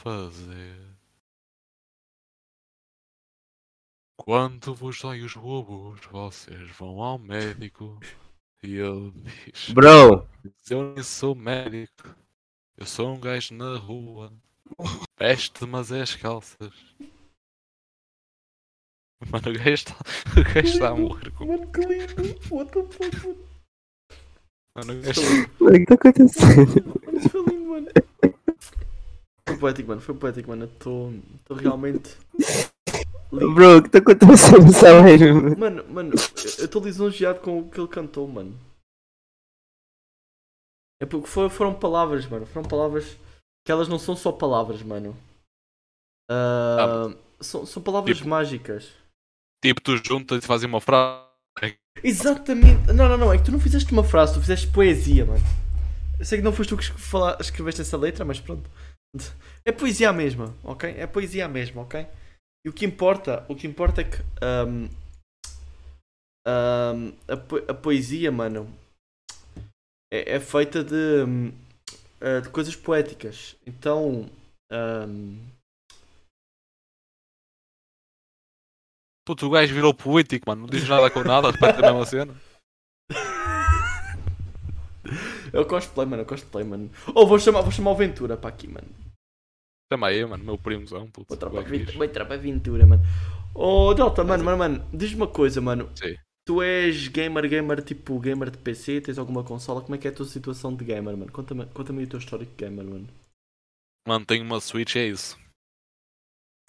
fazer? 0.01 0.96
Quando 4.17 4.73
vos 4.73 4.99
dói 5.01 5.21
os 5.21 5.35
lobos, 5.35 5.99
vocês 6.11 6.69
vão 6.71 7.01
ao 7.01 7.19
médico 7.19 7.99
e 8.63 8.75
ele 8.77 9.11
diz: 9.51 9.69
Bro, 9.69 10.27
Eu 10.69 10.93
nem 10.95 11.03
sou 11.03 11.35
médico, 11.35 12.15
eu 12.77 12.85
sou 12.85 13.13
um 13.13 13.19
gajo 13.19 13.53
na 13.53 13.77
rua, 13.77 14.33
veste 15.19 15.65
mas 15.65 15.91
é 15.91 16.01
as 16.01 16.15
calças. 16.15 16.73
Mano, 19.31 19.49
o 19.49 19.53
gajo 19.53 19.69
está, 19.71 19.95
o 19.95 20.43
gajo 20.53 20.67
está 20.67 20.89
a 20.89 20.95
morrer. 20.95 21.31
com- 21.31 21.45
Mano, 21.47 21.71
que 21.71 21.79
lindo. 21.81 22.39
What 22.51 22.71
the 22.71 22.83
fuck, 22.83 23.27
mano. 23.27 23.47
Mano, 24.75 24.93
o 24.93 25.01
gajo 25.01 25.21
o 25.59 25.71
que 25.71 25.85
tá 25.85 25.95
acontecendo? 25.95 27.01
Mano, 27.03 27.17
isso 27.17 27.29
foi 27.29 27.43
lindo, 27.45 27.65
mano. 27.65 27.87
Foi 29.47 29.57
poético, 29.57 29.87
mano. 29.89 30.01
Foi 30.01 30.15
poético, 30.15 30.49
mano. 30.49 30.65
Estou 30.65 31.13
realmente. 31.55 32.15
Bro, 33.31 33.77
o 33.77 33.83
que 33.83 33.89
tá 33.89 33.97
acontecendo 33.99 34.71
live, 34.83 35.33
mano? 35.33 35.57
Mano, 35.57 35.83
mano, 35.89 36.11
eu 36.59 36.65
estou 36.65 36.83
lisonjeado 36.83 37.39
com 37.41 37.59
o 37.59 37.69
que 37.69 37.79
ele 37.79 37.87
cantou, 37.89 38.27
mano. 38.27 38.57
É 41.01 41.05
porque 41.05 41.27
foi- 41.27 41.49
foram 41.49 41.73
palavras, 41.77 42.25
mano. 42.25 42.45
Foram 42.45 42.67
palavras 42.67 43.05
que 43.65 43.71
elas 43.71 43.87
não 43.87 43.99
são 43.99 44.15
só 44.15 44.31
palavras, 44.31 44.81
mano. 44.81 45.15
Ah, 46.31 47.13
são, 47.39 47.65
são 47.65 47.83
palavras 47.83 48.17
Tipo- 48.17 48.29
mágicas. 48.29 48.91
Tipo, 49.63 49.81
tu 49.81 49.97
juntas 49.97 50.43
e 50.43 50.47
fazes 50.47 50.65
uma 50.65 50.81
frase. 50.81 51.25
Exatamente. 52.03 52.93
Não, 52.93 53.09
não, 53.09 53.17
não. 53.17 53.33
É 53.33 53.37
que 53.37 53.43
tu 53.43 53.51
não 53.51 53.59
fizeste 53.59 53.91
uma 53.91 54.03
frase, 54.03 54.33
tu 54.35 54.39
fizeste 54.41 54.67
poesia, 54.71 55.25
mano. 55.25 55.43
Eu 56.19 56.25
sei 56.25 56.37
que 56.37 56.43
não 56.43 56.51
foste 56.53 56.69
tu 56.69 56.77
que 56.77 56.83
escreveste 57.41 57.81
essa 57.81 57.97
letra, 57.97 58.23
mas 58.23 58.39
pronto. 58.39 58.69
É 59.65 59.71
poesia 59.71 60.13
mesmo, 60.13 60.53
ok? 60.63 60.91
É 60.97 61.07
poesia 61.07 61.47
mesmo, 61.47 61.81
ok? 61.81 62.05
E 62.67 62.69
o 62.69 62.73
que 62.73 62.85
importa, 62.85 63.45
o 63.47 63.55
que 63.55 63.65
importa 63.65 64.01
é 64.01 64.03
que 64.03 64.17
ahm, 64.41 64.89
ahm, 66.45 67.13
a, 67.25 67.37
po- 67.37 67.63
a 67.65 67.73
poesia, 67.73 68.29
mano, 68.29 68.69
é, 70.11 70.35
é 70.35 70.39
feita 70.41 70.83
de, 70.83 71.23
hum, 71.25 71.53
ah, 72.19 72.41
de 72.41 72.49
coisas 72.49 72.75
poéticas. 72.75 73.55
Então, 73.65 74.29
ahm, 74.69 75.37
Puto, 79.25 79.47
o 79.47 79.49
gajo 79.49 79.73
virou 79.73 79.93
político, 79.93 80.49
mano. 80.49 80.63
Não 80.63 80.69
diz 80.69 80.89
nada 80.89 81.09
com 81.09 81.23
nada, 81.23 81.49
repete 81.49 81.79
a 81.79 81.83
mesma 81.83 82.05
cena. 82.05 82.35
é 85.53 85.59
o 85.61 85.65
cosplay, 85.65 86.05
mano, 86.05 86.23
é 86.23 86.25
o 86.25 86.27
cosplay, 86.27 86.65
mano. 86.65 86.91
Ou 87.15 87.25
vou 87.25 87.39
chamar, 87.39 87.61
vou 87.61 87.71
chamar 87.71 87.91
o 87.91 87.95
Ventura 87.95 88.35
para 88.35 88.49
aqui, 88.49 88.67
mano. 88.67 89.06
Chama 89.91 90.07
aí, 90.07 90.25
mano, 90.25 90.43
meu 90.43 90.57
primozão, 90.57 91.09
puto. 91.09 91.35
Fixe. 91.65 91.95
Vou 91.95 92.05
entrar 92.05 92.25
para 92.25 92.35
aventura, 92.35 92.85
mano. 92.85 93.01
Oh, 93.55 93.93
Delta, 93.93 94.23
mano, 94.23 94.43
mano, 94.43 94.57
mano, 94.57 94.87
diz-me 94.93 95.21
uma 95.21 95.27
coisa, 95.27 95.61
mano. 95.61 95.89
Sim. 95.95 96.15
Tu 96.45 96.61
és 96.61 97.07
gamer, 97.07 97.47
gamer, 97.49 97.81
tipo 97.81 98.19
gamer 98.19 98.49
de 98.49 98.57
PC, 98.57 99.01
tens 99.01 99.17
alguma 99.17 99.43
consola? 99.43 99.81
Como 99.81 99.95
é 99.95 99.97
que 99.97 100.07
é 100.07 100.11
a 100.11 100.13
tua 100.13 100.25
situação 100.25 100.75
de 100.75 100.85
gamer, 100.85 101.17
mano? 101.17 101.31
Conta-me 101.31 101.65
conta 101.67 101.91
o 101.91 102.07
teu 102.07 102.19
histórico 102.19 102.51
de 102.51 102.65
gamer, 102.65 102.85
mano. 102.85 103.07
Mano, 104.07 104.25
tenho 104.25 104.43
uma 104.43 104.59
Switch, 104.61 104.95
é 104.95 105.07
isso. 105.07 105.37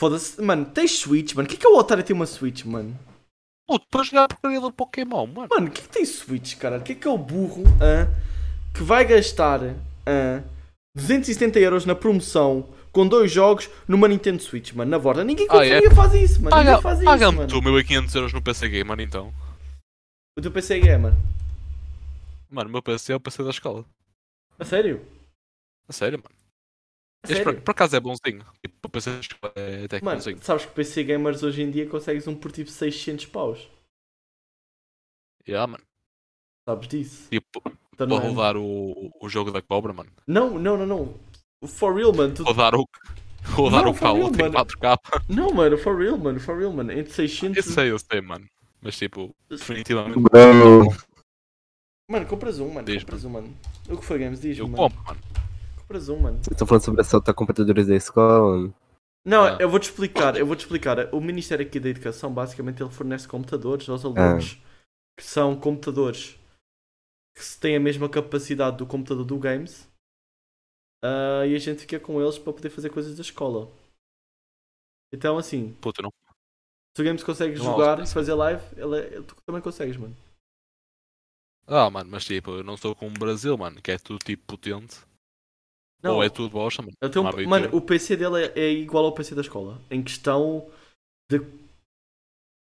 Foda-se, 0.00 0.40
mano, 0.40 0.66
tens 0.66 0.98
Switch, 0.98 1.34
mano. 1.34 1.46
O 1.46 1.48
que 1.48 1.56
é 1.56 1.58
que 1.58 1.66
é 1.66 1.68
o 1.68 1.76
otário 1.76 2.04
ter 2.04 2.12
uma 2.12 2.26
Switch, 2.26 2.64
mano? 2.64 2.98
Puto, 3.68 3.86
para 3.90 4.02
jogar 4.02 4.24
a 4.24 4.28
porcaria 4.28 4.60
do 4.60 4.72
Pokémon, 4.72 5.26
mano. 5.26 5.48
Mano, 5.50 5.66
o 5.68 5.70
que 5.70 5.80
é 5.80 5.84
que 5.84 5.88
tem 5.90 6.04
Switch, 6.04 6.56
cara? 6.56 6.78
O 6.78 6.82
que 6.82 6.92
é 6.92 6.94
que 6.94 7.06
é 7.06 7.10
o 7.10 7.18
burro 7.18 7.64
hã, 7.80 8.08
que 8.74 8.82
vai 8.82 9.04
gastar 9.04 9.60
hã, 9.62 10.42
270 10.96 11.60
euros 11.60 11.84
na 11.84 11.94
promoção 11.94 12.68
com 12.92 13.06
dois 13.06 13.30
jogos 13.30 13.68
numa 13.86 14.08
Nintendo 14.08 14.42
Switch, 14.42 14.72
mano? 14.72 14.90
Na 14.90 14.98
borda. 14.98 15.24
Ninguém, 15.24 15.46
Ah, 15.50 15.64
é? 15.64 15.90
faz 15.90 16.14
isso, 16.14 16.38
mano. 16.42 16.50
Paga- 16.50 16.70
Ninguém 16.70 16.82
faz 16.82 16.98
isso, 16.98 17.04
Paga-me 17.04 17.36
mano. 17.38 17.48
tu 17.48 17.62
1500 17.62 18.14
euros 18.14 18.32
no 18.32 18.42
PC 18.42 18.68
Gamer, 18.68 19.00
então. 19.00 19.32
O 20.36 20.40
teu 20.40 20.52
PC 20.52 20.76
é 20.76 20.80
gamer. 20.80 21.12
Mano, 22.50 22.68
o 22.68 22.72
meu 22.72 22.82
PC 22.82 23.12
é 23.12 23.16
o 23.16 23.20
PC 23.20 23.42
da 23.42 23.50
escola. 23.50 23.84
A 24.58 24.64
sério? 24.64 25.04
A 25.88 25.92
sério, 25.92 26.18
mano. 26.22 26.34
A 27.24 27.32
Este 27.32 27.42
por, 27.42 27.50
sério? 27.50 27.62
por 27.62 27.70
acaso 27.72 27.96
é 27.96 28.00
bonzinho. 28.00 28.44
Tipo, 28.62 28.76
o 28.86 28.88
PC 28.88 29.10
da 29.10 29.20
escola 29.20 29.52
é 29.56 29.84
até 29.84 29.98
que 29.98 30.04
Mano, 30.04 30.16
bonzinho. 30.18 30.38
sabes 30.42 30.64
que 30.64 30.72
PC 30.72 31.02
gamers 31.04 31.42
hoje 31.42 31.62
em 31.62 31.70
dia 31.70 31.88
consegues 31.88 32.26
um 32.28 32.34
por 32.36 32.52
tipo 32.52 32.70
600 32.70 33.26
paus. 33.26 33.68
Yeah, 35.46 35.66
mano. 35.66 35.84
Sabes 36.68 36.88
disso? 36.88 37.28
Tipo, 37.30 37.62
Então, 37.94 38.06
vou 38.06 38.18
não, 38.20 38.24
é- 38.26 38.28
rodar 38.28 38.56
o, 38.56 39.10
o 39.20 39.28
jogo 39.28 39.50
da 39.50 39.60
cobra, 39.62 39.92
mano. 39.92 40.10
não, 40.26 40.58
não, 40.58 40.76
não, 40.76 40.86
não. 40.86 41.14
For 41.66 41.94
real, 41.94 42.12
mano. 42.12 42.34
Tu... 42.34 42.44
Vou 42.44 42.54
dar 42.54 42.74
o. 42.74 42.88
Vou 43.56 43.70
dar 43.70 43.82
Não, 43.84 43.90
o 43.90 43.94
for 43.94 44.04
real, 44.04 44.14
Paulo 44.30 44.34
em 44.34 44.38
mano. 44.52 44.54
4K. 44.66 44.98
Não, 45.28 45.50
mano, 45.52 45.78
for 45.78 45.96
real, 45.98 46.18
mano, 46.18 46.38
for 46.40 46.58
real, 46.58 46.72
mano. 46.72 46.92
Entre 46.92 47.12
600. 47.12 47.56
Eu 47.56 47.62
sei, 47.72 47.90
eu 47.90 47.98
sei, 47.98 48.20
mano. 48.20 48.46
Mas 48.80 48.96
tipo, 48.96 49.34
definitivamente. 49.48 50.18
Mano, 52.10 52.26
compras 52.26 52.58
um, 52.58 52.70
mano. 52.72 52.86
Diz, 52.86 53.02
compras 53.02 53.24
um, 53.24 53.30
mano. 53.30 53.56
O 53.88 53.96
que 53.96 54.04
foi 54.04 54.18
games? 54.18 54.40
Diz, 54.40 54.58
Eu 54.58 54.66
mano. 54.68 54.76
compro, 54.76 55.02
mano. 55.04 55.20
Compras 55.76 56.08
um, 56.08 56.18
mano. 56.20 56.40
estão 56.50 56.66
falando 56.66 56.82
sobre 56.84 57.00
assaltar 57.00 57.34
computadores 57.34 57.86
da 57.86 57.96
escola, 57.96 58.56
mano? 58.56 58.74
Não, 59.26 59.44
Ah. 59.44 59.58
eu 59.60 59.68
vou-te 59.68 59.84
explicar, 59.90 60.36
eu 60.36 60.46
vou-te 60.46 60.60
explicar. 60.60 61.12
O 61.12 61.20
Ministério 61.20 61.66
aqui 61.66 61.78
da 61.80 61.88
Educação, 61.88 62.32
basicamente, 62.32 62.82
ele 62.82 62.90
fornece 62.90 63.26
computadores 63.28 63.88
aos 63.88 64.04
alunos 64.04 64.58
que 65.18 65.24
são 65.26 65.54
computadores 65.56 66.38
que 67.36 67.42
têm 67.60 67.76
a 67.76 67.80
mesma 67.80 68.08
capacidade 68.08 68.76
do 68.78 68.86
computador 68.86 69.24
do 69.24 69.36
Games 69.38 69.86
ah, 71.02 71.46
e 71.46 71.54
a 71.54 71.58
gente 71.58 71.80
fica 71.80 71.98
com 72.00 72.20
eles 72.20 72.38
para 72.38 72.52
poder 72.52 72.70
fazer 72.70 72.90
coisas 72.90 73.14
da 73.16 73.22
escola. 73.22 73.70
Então, 75.12 75.38
assim, 75.38 75.72
Puta, 75.80 76.02
não. 76.02 76.10
se 76.96 77.02
o 77.02 77.04
Games 77.04 77.22
consegue 77.24 77.56
Não, 77.56 77.64
jogar 77.64 78.00
e 78.00 78.06
fazer 78.06 78.34
live, 78.34 78.62
ele 78.76 78.98
é- 78.98 79.22
tu 79.22 79.34
também 79.46 79.62
consegues, 79.62 79.96
mano. 79.96 80.16
Ah, 81.66 81.90
mano, 81.90 82.10
mas 82.10 82.24
tipo, 82.24 82.50
eu 82.52 82.64
não 82.64 82.76
sou 82.76 82.94
como 82.94 83.10
o 83.14 83.18
Brasil, 83.18 83.56
mano, 83.56 83.80
que 83.82 83.90
é 83.90 83.98
tudo 83.98 84.18
tipo 84.24 84.42
potente. 84.46 84.96
Não, 86.02 86.16
Ou 86.16 86.22
é 86.22 86.30
tudo 86.30 86.50
bosta, 86.50 86.80
mano. 86.80 86.94
tenho 87.12 87.48
mano, 87.48 87.76
o 87.76 87.80
PC 87.80 88.16
dele 88.16 88.46
é, 88.46 88.58
é 88.58 88.72
igual 88.72 89.04
ao 89.04 89.14
PC 89.14 89.34
da 89.34 89.40
escola, 89.40 89.80
em 89.90 90.02
questão 90.02 90.70
de, 91.30 91.38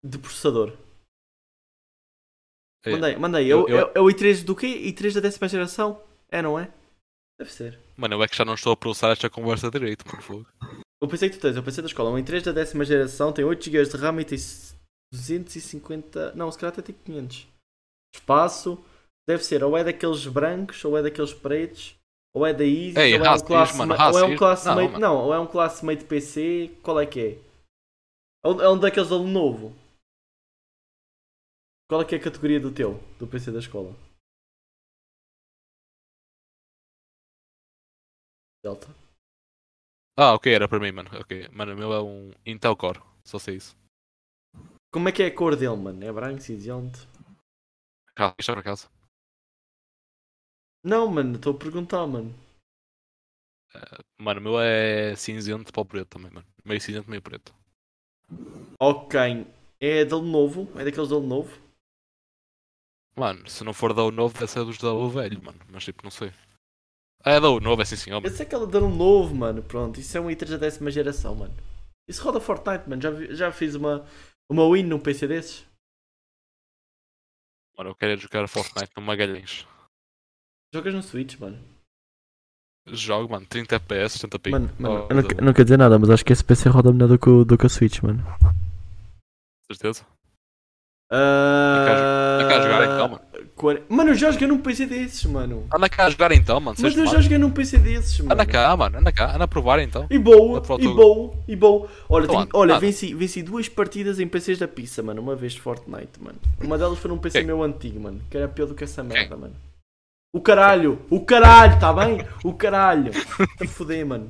de 0.03 0.17
processador. 0.17 0.75
É. 2.85 2.91
Mandei, 2.91 3.15
mandei. 3.17 3.47
Eu- 3.47 3.67
Eu, 3.67 3.77
eu- 3.77 3.91
É 3.95 3.99
o 3.99 4.05
i3 4.09 4.43
do 4.43 4.55
quê? 4.55 4.67
i3 4.67 5.13
da 5.13 5.19
décima 5.19 5.49
geração? 5.49 6.01
É, 6.29 6.41
não 6.41 6.57
é? 6.57 6.73
Deve 7.37 7.51
ser. 7.51 7.77
Mano, 7.99 8.15
eu 8.15 8.23
é 8.23 8.27
que 8.29 8.35
já 8.37 8.45
não 8.45 8.53
estou 8.53 8.71
a 8.71 8.77
processar 8.77 9.11
esta 9.11 9.29
conversa 9.29 9.69
direito, 9.69 10.07
mano. 10.07 10.21
fogo. 10.21 10.47
O 11.03 11.07
PC 11.07 11.29
que 11.29 11.37
tu 11.37 11.41
tens, 11.41 11.57
o 11.57 11.63
PC 11.63 11.81
da 11.81 11.87
escola, 11.89 12.09
um 12.09 12.15
i3 12.17 12.41
da 12.45 12.53
décima 12.53 12.85
geração, 12.85 13.33
tem 13.33 13.43
8 13.43 13.65
GB 13.65 13.89
de 13.89 13.97
RAM 13.97 14.21
e 14.21 14.25
tem 14.25 14.37
250. 15.13 16.33
Não, 16.33 16.49
se 16.49 16.57
calhar 16.57 16.71
até 16.71 16.81
tem 16.81 16.95
500. 16.95 17.45
Espaço. 18.15 18.81
Deve 19.27 19.43
ser 19.43 19.63
ou 19.65 19.77
é 19.77 19.83
daqueles 19.83 20.25
brancos 20.27 20.83
ou 20.85 20.97
é 20.97 21.03
daqueles 21.03 21.33
pretos. 21.33 21.93
Ou 22.33 22.45
é 22.45 22.53
da 22.53 22.63
Easy, 22.63 22.97
Ei, 22.97 23.19
ou, 23.19 23.25
é 23.25 23.31
um 23.35 23.39
classe, 23.39 23.77
mano, 23.77 23.97
ma- 23.97 24.11
ou 24.11 24.19
é 24.19 24.23
um 24.23 24.37
classe 24.37 24.67
Não, 24.67 24.75
mano. 24.75 24.99
Não, 24.99 25.25
ou 25.25 25.33
é 25.33 25.39
um 25.39 25.47
de 25.95 26.05
PC. 26.05 26.71
Qual 26.81 26.99
é 26.99 27.05
que 27.05 27.19
é? 27.19 27.37
É 28.45 28.47
um, 28.47 28.61
é 28.61 28.69
um 28.69 28.79
daqueles 28.79 29.09
da 29.09 29.17
Lenovo. 29.17 29.75
Qual 31.89 32.01
é 32.01 32.05
que 32.05 32.15
é 32.15 32.17
a 32.17 32.21
categoria 32.21 32.59
do 32.59 32.71
teu? 32.71 33.03
Do 33.19 33.27
PC 33.27 33.51
da 33.51 33.59
escola? 33.59 33.93
Delta. 38.63 38.87
Ah, 40.17 40.33
ok, 40.33 40.53
era 40.53 40.67
para 40.67 40.79
mim, 40.79 40.91
mano. 40.91 41.09
Ok, 41.19 41.47
mano, 41.53 41.73
o 41.73 41.77
meu 41.77 41.93
é 41.93 42.01
um 42.01 42.31
Intel 42.45 42.75
Core. 42.75 43.01
Só 43.23 43.39
sei 43.39 43.55
isso. 43.55 43.75
Como 44.91 45.07
é 45.07 45.11
que 45.11 45.23
é 45.23 45.27
a 45.27 45.35
cor 45.35 45.55
dele, 45.55 45.77
mano? 45.77 46.03
É 46.03 46.11
branco, 46.11 46.41
cinzento? 46.41 47.07
Ah, 48.17 48.35
isto 48.37 48.51
é 48.51 48.55
para 48.55 48.63
casa. 48.63 48.89
Não, 50.83 51.07
mano, 51.07 51.35
estou 51.35 51.53
a 51.53 51.57
perguntar, 51.57 52.05
mano. 52.07 52.33
Mano, 54.17 54.39
o 54.39 54.43
meu 54.43 54.59
é 54.59 55.15
cinzento 55.15 55.71
para 55.71 55.81
o 55.81 55.85
preto 55.85 56.09
também, 56.17 56.31
mano. 56.31 56.47
Meio 56.65 56.81
cinzento, 56.81 57.09
meio 57.09 57.21
preto. 57.21 57.53
Ok. 58.79 59.19
É 59.79 60.03
da 60.03 60.17
Lenovo? 60.17 60.67
É 60.77 60.83
daqueles 60.83 61.09
da 61.09 61.17
Lenovo? 61.17 61.57
Mano, 63.15 63.47
se 63.49 63.63
não 63.63 63.73
for 63.73 63.93
da 63.93 64.09
novo, 64.11 64.33
deve 64.33 64.47
ser 64.47 64.65
dos 64.65 64.77
da 64.77 64.91
velho, 65.07 65.43
mano. 65.43 65.59
Mas 65.69 65.83
tipo, 65.83 66.03
não 66.03 66.11
sei. 66.11 66.31
Ah, 67.23 67.31
é 67.31 67.39
da 67.39 67.49
U 67.49 67.59
novo, 67.59 67.81
é 67.81 67.85
sim 67.85 67.95
senhor. 67.95 68.23
Eu 68.23 68.31
sei 68.31 68.45
que 68.45 68.55
ela 68.55 68.65
da 68.65 68.79
Lenovo, 68.79 69.35
mano. 69.35 69.61
Pronto, 69.61 69.99
isso 69.99 70.17
é 70.17 70.21
um 70.21 70.27
i3 70.29 70.51
da 70.51 70.57
décima 70.57 70.89
geração, 70.89 71.35
mano. 71.35 71.53
Isso 72.07 72.23
roda 72.23 72.39
Fortnite, 72.39 72.89
mano. 72.89 73.01
Já, 73.01 73.11
já 73.33 73.51
fiz 73.51 73.75
uma, 73.75 74.07
uma 74.49 74.67
win 74.71 74.83
num 74.83 74.99
PC 74.99 75.27
desses? 75.27 75.65
Mano, 77.77 77.91
eu 77.91 77.95
quero 77.95 78.13
é 78.13 78.17
jogar 78.17 78.47
Fortnite 78.47 78.91
no 78.95 79.03
Magalhães. 79.03 79.67
Jogas 80.73 80.93
no 80.93 81.03
Switch, 81.03 81.37
mano. 81.39 81.57
Jogo, 82.87 83.31
mano, 83.31 83.45
30 83.45 83.75
FPS, 83.75 84.17
70 84.17 84.39
ping. 84.39 84.51
Mano, 84.51 84.69
mano, 84.79 84.95
Oh, 85.09 85.13
eu 85.13 85.15
não, 85.15 85.45
não 85.47 85.53
quer 85.53 85.63
dizer 85.63 85.77
nada, 85.77 85.99
mas 85.99 86.09
acho 86.09 86.25
que 86.25 86.33
esse 86.33 86.43
PC 86.43 86.69
roda 86.69 86.91
melhor 86.91 87.07
do 87.07 87.19
que, 87.19 87.29
o- 87.29 87.45
do 87.45 87.57
que 87.57 87.65
o 87.65 87.69
Switch, 87.69 88.01
mano. 88.01 88.23
certeza? 89.71 90.05
Anda 91.11 92.47
cá 92.47 92.57
a 92.57 92.61
jogar 92.61 92.85
então, 92.85 93.07
mano. 93.09 93.28
Quare- 93.59 93.83
Mano, 93.89 94.11
eu 94.11 94.15
já 94.15 94.31
joguei 94.31 94.47
num 94.47 94.57
PC 94.57 94.85
desses, 94.85 95.25
mano. 95.25 95.67
Anda 95.73 95.89
cá 95.89 96.05
a 96.05 96.09
jogar 96.09 96.31
então, 96.31 96.59
mano. 96.61 96.77
Mas 96.79 96.95
eu 96.95 97.05
já 97.05 97.19
joguei 97.19 97.37
num 97.37 97.51
PC 97.51 97.77
desses, 97.77 98.17
mano. 98.19 98.31
Anda 98.31 98.45
cá, 98.45 98.75
mano, 98.77 98.97
anda 98.97 99.11
cá, 99.11 99.35
anda 99.35 99.43
a 99.43 99.47
provar 99.47 99.79
então. 99.79 100.07
E 100.09 100.17
boa, 100.17 100.61
e 100.79 100.87
boa, 100.87 101.33
e 101.47 101.55
boa. 101.55 101.89
Olha, 102.07 102.23
Então, 102.25 102.35
tenho- 102.45 102.49
olha 102.53 102.79
venci, 102.79 103.13
venci 103.13 103.43
duas 103.43 103.67
partidas 103.67 104.19
em 104.19 104.27
PCs 104.27 104.59
da 104.59 104.67
pizza, 104.67 105.03
mano. 105.03 105.21
Uma 105.21 105.35
vez 105.35 105.53
de 105.53 105.61
Fortnite, 105.61 106.21
mano. 106.21 106.39
Uma 106.61 106.77
delas 106.77 106.97
foi 106.99 107.09
num 107.11 107.17
PC 107.17 107.41
meu 107.43 107.61
antigo, 107.61 107.99
mano. 107.99 108.21
Que 108.29 108.37
era 108.37 108.47
pior 108.47 108.67
do 108.67 108.73
que 108.75 108.85
essa 108.85 109.03
merda, 109.03 109.35
mano. 109.35 109.53
O 110.33 110.39
caralho, 110.39 110.99
o 111.09 111.19
caralho, 111.25 111.79
tá 111.79 111.91
bem? 111.91 112.25
O 112.43 112.53
caralho. 112.53 113.11
Te 113.57 113.67
foder, 113.67 114.05
mano. 114.05 114.29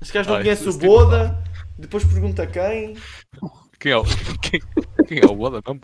Este 0.00 0.12
gajo 0.14 0.28
não 0.30 0.36
Ai, 0.36 0.42
conhece 0.42 0.68
o 0.68 0.72
tipo- 0.72 0.86
Boda. 0.86 1.42
Depois 1.78 2.04
pergunta 2.04 2.46
quem. 2.46 2.96
Quem 3.86 3.92
é 3.92 3.96
o. 3.98 4.02
Quem, 4.42 4.60
quem 5.06 5.20
é 5.20 5.26
o 5.26 5.36
Boda? 5.36 5.62
Não, 5.64 5.78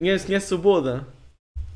Conhece, 0.00 0.24
conhece 0.24 0.54
o 0.54 0.58
Boda. 0.58 1.06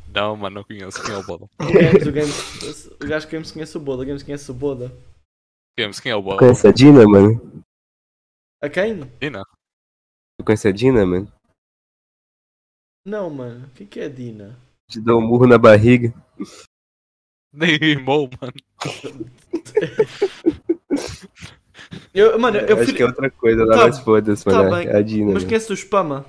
não, 0.09 0.35
mano, 0.35 0.57
não 0.57 0.65
conheço. 0.65 1.03
Quem 1.05 1.15
é 1.15 1.19
o 1.19 1.23
Boda? 1.23 1.45
O 1.61 1.67
Games, 1.71 2.07
o 2.07 2.13
Games. 2.13 2.87
O 2.87 3.07
gajo 3.07 3.27
que 3.27 3.33
Games 3.33 3.53
conhece 3.53 3.77
o 3.77 3.81
Boda. 3.81 4.03
O 4.05 4.07
Games 4.07 4.23
conhece 4.23 4.51
o 4.51 4.55
Boda. 4.55 4.91
Games, 5.79 6.01
quem 6.01 6.13
é 6.13 6.17
o 6.17 6.23
Boda? 6.23 6.39
Conhece 6.39 6.67
a 6.67 6.73
Dina, 6.73 7.07
mano? 7.07 7.63
A 8.63 8.71
quem? 8.71 9.01
Dina? 9.21 9.45
Tu 10.39 10.45
conhece 10.47 10.69
a 10.69 10.73
Dina, 10.73 11.05
mano? 11.05 11.31
Não, 13.07 13.29
mano. 13.29 13.67
O 13.67 13.71
que 13.73 13.85
que 13.85 14.01
é 14.01 14.09
Dina? 14.09 14.59
Te 14.89 14.99
dou 14.99 15.19
um 15.21 15.27
murro 15.27 15.47
na 15.47 15.59
barriga. 15.59 16.15
Nem 17.53 17.77
rimou, 17.77 18.31
mano. 18.41 18.55
Eu, 22.15 22.39
mano, 22.39 22.59
eu, 22.59 22.77
acho 22.77 22.85
fui- 22.87 22.95
que 22.95 23.03
é 23.03 23.07
outra 23.07 23.31
coisa 23.31 23.65
lá, 23.65 23.77
Tá- 23.77 23.83
mas 23.87 23.99
foda-se, 24.01 24.45
tá 24.45 24.51
mano. 24.51 24.71
bem, 24.77 24.89
É 24.89 24.97
a 24.97 25.03
Dina. 25.03 25.33
Mas 25.33 25.45
conhece 25.45 25.73
o 25.73 25.77
Spama? 25.77 26.25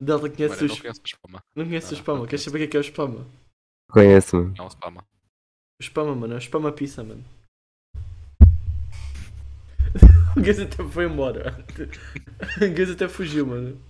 Delta 0.00 0.28
conhece 0.30 0.54
Mano, 0.54 0.62
eu 0.62 0.66
o 0.66 0.68
não 0.68 0.74
Spama. 0.76 0.82
conheço 0.82 1.00
o 1.02 1.08
Spama. 1.08 1.44
Não 1.54 1.64
conhece 1.64 1.92
o 1.92 1.96
Spama. 1.96 2.18
Queres 2.26 2.30
conheço. 2.30 2.44
saber 2.44 2.56
o 2.56 2.60
que 2.60 2.64
é 2.64 2.68
que 2.70 2.76
é 2.76 2.80
o 2.80 2.84
Spama? 2.84 3.26
Conhece, 3.90 4.34
mano. 4.36 4.54
É 4.58 4.62
um 4.62 4.70
Spama. 4.70 5.04
O 5.80 5.84
Spama, 5.84 6.14
mano. 6.16 6.34
É 6.34 6.36
o 6.36 6.40
Spama 6.40 6.72
Pizza, 6.72 7.04
mano. 7.04 7.24
o 10.36 10.40
Gaze 10.42 10.62
até 10.62 10.82
foi 10.88 11.04
embora. 11.04 11.54
o 12.58 12.74
Gaze 12.74 12.92
até 12.92 13.08
fugiu, 13.08 13.46
mano. 13.46 13.80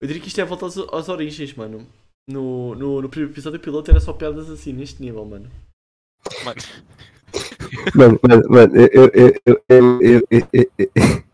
Eu 0.00 0.06
diria 0.06 0.22
que 0.22 0.28
isto 0.28 0.38
é 0.38 0.42
a 0.42 0.46
volta 0.46 0.66
às, 0.66 0.76
às 0.76 1.08
origens, 1.08 1.54
mano. 1.54 1.86
No, 2.28 2.74
no, 2.74 3.00
no 3.02 3.08
primeiro 3.08 3.32
episódio 3.32 3.58
piloto 3.58 3.90
era 3.90 4.00
só 4.00 4.12
piadas 4.12 4.50
assim, 4.50 4.72
neste 4.72 5.00
nível, 5.02 5.24
mano. 5.24 5.46
Mano, 6.44 6.60
Mano, 7.94 8.18
mano, 8.22 8.42
mano, 8.48 8.76
eu, 8.76 8.88
eu, 8.92 9.10
eu, 9.14 9.34
eu, 9.46 9.62
eu, 9.68 10.00
eu, 10.00 10.28
eu, 10.30 10.48
eu, 10.52 10.70
eu- 10.76 11.24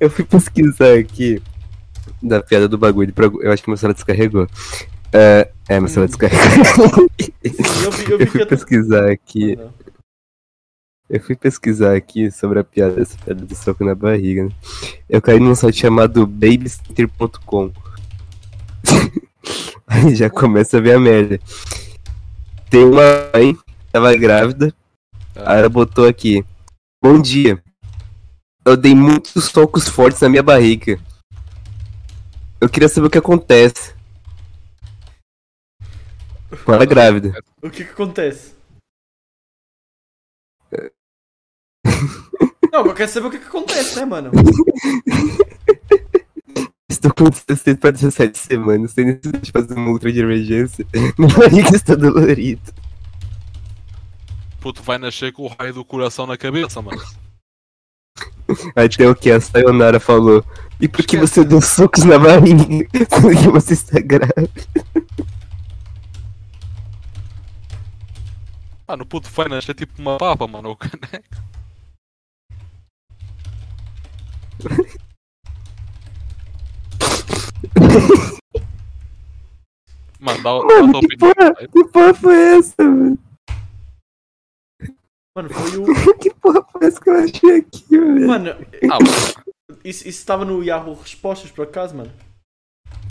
eu 0.00 0.10
fui 0.10 0.24
pesquisar 0.24 0.94
aqui 0.98 1.42
da 2.22 2.42
piada 2.42 2.68
do 2.68 2.78
bagulho. 2.78 3.12
pra- 3.12 3.26
Eu 3.26 3.50
acho 3.52 3.62
que 3.62 3.70
meu 3.70 3.76
celular 3.76 3.94
descarregou. 3.94 4.46
É, 5.12 5.50
é 5.68 5.80
meu 5.80 5.88
celular 5.88 6.06
descarregou. 6.08 7.08
Sim, 7.20 7.84
eu 7.84 7.90
vi, 7.92 8.10
eu 8.12 8.18
vi 8.18 8.24
Eu 8.24 8.30
fui 8.30 8.46
pesquisar 8.46 9.10
aqui. 9.10 9.56
Não. 9.56 9.72
Eu 11.08 11.20
fui 11.22 11.34
pesquisar 11.34 11.96
aqui 11.96 12.30
sobre 12.30 12.58
a 12.58 12.64
piada, 12.64 13.00
essa 13.00 13.16
piada 13.16 13.42
do 13.42 13.54
soco 13.54 13.82
na 13.82 13.94
barriga. 13.94 14.44
Né? 14.44 14.50
Eu 15.08 15.22
caí 15.22 15.40
num 15.40 15.54
site 15.54 15.80
chamado 15.80 16.26
babycenter.com. 16.26 17.72
Aí 19.88 20.14
já 20.14 20.28
começa 20.28 20.76
a 20.76 20.80
ver 20.80 20.96
a 20.96 21.00
merda. 21.00 21.40
Tem 22.68 22.84
uma 22.84 23.02
mãe, 23.34 23.56
tava 23.90 24.14
grávida, 24.14 24.74
aí 25.34 25.58
ela 25.58 25.70
botou 25.70 26.06
aqui: 26.06 26.44
Bom 27.02 27.18
dia. 27.18 27.62
Eu 28.62 28.76
dei 28.76 28.94
muitos 28.94 29.46
socos 29.46 29.88
fortes 29.88 30.20
na 30.20 30.28
minha 30.28 30.42
barriga. 30.42 31.00
Eu 32.60 32.68
queria 32.68 32.88
saber 32.88 33.06
o 33.06 33.10
que 33.10 33.16
acontece. 33.16 33.94
Com 36.66 36.74
ela 36.74 36.84
grávida. 36.84 37.32
O 37.62 37.70
que 37.70 37.82
que 37.82 37.92
acontece? 37.92 38.57
Não, 42.72 42.86
eu 42.86 42.94
quero 42.94 43.10
saber 43.10 43.26
o 43.26 43.30
que 43.30 43.38
que 43.38 43.46
acontece, 43.46 43.98
né, 43.98 44.04
mano? 44.04 44.30
Estou 46.88 47.12
com 47.12 47.30
60 47.30 47.80
para 47.80 47.90
17 47.92 48.38
semanas, 48.38 48.92
sem 48.92 49.04
necessidade 49.04 49.44
de 49.44 49.52
fazer 49.52 49.74
uma 49.74 49.90
ultra 49.90 50.10
de 50.12 50.20
emergência. 50.20 50.86
Minha 51.18 51.34
barriga 51.34 51.76
está 51.76 51.94
dolorida. 51.94 52.72
puto 54.60 54.82
vai 54.82 54.98
nascer 54.98 55.32
com 55.32 55.44
o 55.44 55.48
raio 55.48 55.74
do 55.74 55.84
coração 55.84 56.26
na 56.26 56.36
cabeça, 56.36 56.82
mano. 56.82 57.00
Aí 58.74 58.88
tem 58.88 59.06
o 59.06 59.14
que 59.14 59.30
a 59.30 59.40
Sayonara 59.40 60.00
falou. 60.00 60.44
E 60.80 60.88
por 60.88 61.04
que 61.04 61.16
você 61.18 61.44
deu 61.44 61.60
socos 61.60 62.04
na 62.04 62.18
barriga? 62.18 62.88
Sendo 63.10 63.36
que 63.36 63.48
você 63.48 63.74
está 63.74 64.00
grávida. 64.00 64.50
Mano, 68.88 69.02
o 69.02 69.06
puto 69.06 69.28
vai 69.30 69.48
nascer 69.48 69.74
tipo 69.74 70.00
uma 70.00 70.16
papa, 70.16 70.46
mano. 70.46 70.70
O 70.70 70.76
caneco. 70.76 71.48
Mano, 80.20 80.42
dá, 80.42 80.50
dá 80.66 80.82
Mano, 80.82 80.92
tua 80.92 81.00
que 81.00 81.06
opinião. 81.06 81.34
porra, 81.34 81.54
que 81.68 81.84
porra 81.92 82.14
foi 82.14 82.36
essa, 82.58 82.82
mano? 82.82 83.18
Mano, 85.36 85.48
foi 85.50 85.78
o. 85.78 85.84
Que 86.18 86.34
porra 86.34 86.62
foi 86.72 86.86
essa 86.88 87.00
que 87.00 87.10
eu 87.10 87.14
achei 87.14 87.56
aqui, 87.58 87.84
velho? 87.90 88.26
Mano, 88.26 88.50
Ah, 88.90 88.98
mano, 88.98 89.78
isso 89.84 90.08
isso 90.08 90.18
estava 90.18 90.44
no 90.44 90.62
Yahoo 90.64 90.94
Respostas, 90.94 91.50
por 91.50 91.62
acaso, 91.64 91.96
mano? 91.96 92.10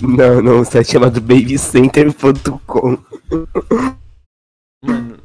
Não, 0.02 0.41
não, 0.41 0.60
o 0.62 0.66
site 0.66 0.91
chamado 0.91 1.22
babycenter.com. 1.22 2.98
Mano, 4.84 5.18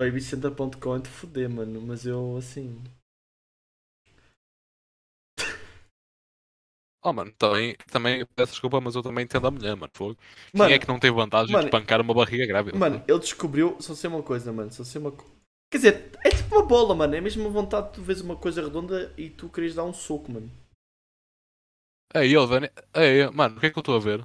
babycenter.com 0.00 0.96
é 0.96 0.98
de 0.98 1.08
foder, 1.08 1.48
mano. 1.48 1.80
Mas 1.80 2.04
eu, 2.04 2.36
assim. 2.36 2.76
Oh, 7.04 7.12
mano, 7.12 7.32
também, 7.38 7.76
também 7.90 8.26
peço 8.34 8.52
desculpa, 8.52 8.80
mas 8.80 8.94
eu 8.94 9.02
também 9.02 9.24
entendo 9.24 9.46
a 9.46 9.50
mulher, 9.50 9.76
mano. 9.76 9.92
Fogo. 9.94 10.16
Mano, 10.52 10.68
Quem 10.68 10.74
é 10.74 10.78
que 10.78 10.88
não 10.88 10.98
tem 10.98 11.10
vantagem 11.12 11.52
mano, 11.52 11.62
de 11.62 11.68
espancar 11.68 12.00
uma 12.00 12.14
barriga 12.14 12.46
grávida? 12.46 12.76
mano, 12.78 13.02
ele 13.06 13.18
descobriu. 13.18 13.76
Só 13.80 13.94
sei 13.94 14.08
uma 14.10 14.22
coisa, 14.22 14.52
mano. 14.52 14.72
Só 14.72 14.82
sei 14.84 15.00
uma 15.00 15.12
Quer 15.70 15.78
dizer, 15.78 16.10
é 16.24 16.30
tipo 16.30 16.54
uma 16.54 16.64
bola, 16.66 16.94
mano. 16.94 17.14
É 17.14 17.20
mesmo 17.20 17.42
uma 17.42 17.50
vontade 17.50 17.88
de 17.88 17.94
tu 17.94 18.02
vês 18.02 18.20
uma 18.20 18.36
coisa 18.36 18.62
redonda 18.62 19.12
e 19.16 19.28
tu 19.28 19.48
querias 19.48 19.74
dar 19.74 19.84
um 19.84 19.92
soco, 19.92 20.30
mano. 20.30 20.50
Ei, 22.14 22.34
ele, 22.34 22.46
Daniel. 22.46 22.72
Ei, 22.94 23.28
mano, 23.30 23.56
o 23.56 23.60
que 23.60 23.66
é 23.66 23.70
que 23.70 23.78
eu 23.78 23.80
estou 23.80 23.96
a 23.96 24.00
ver? 24.00 24.24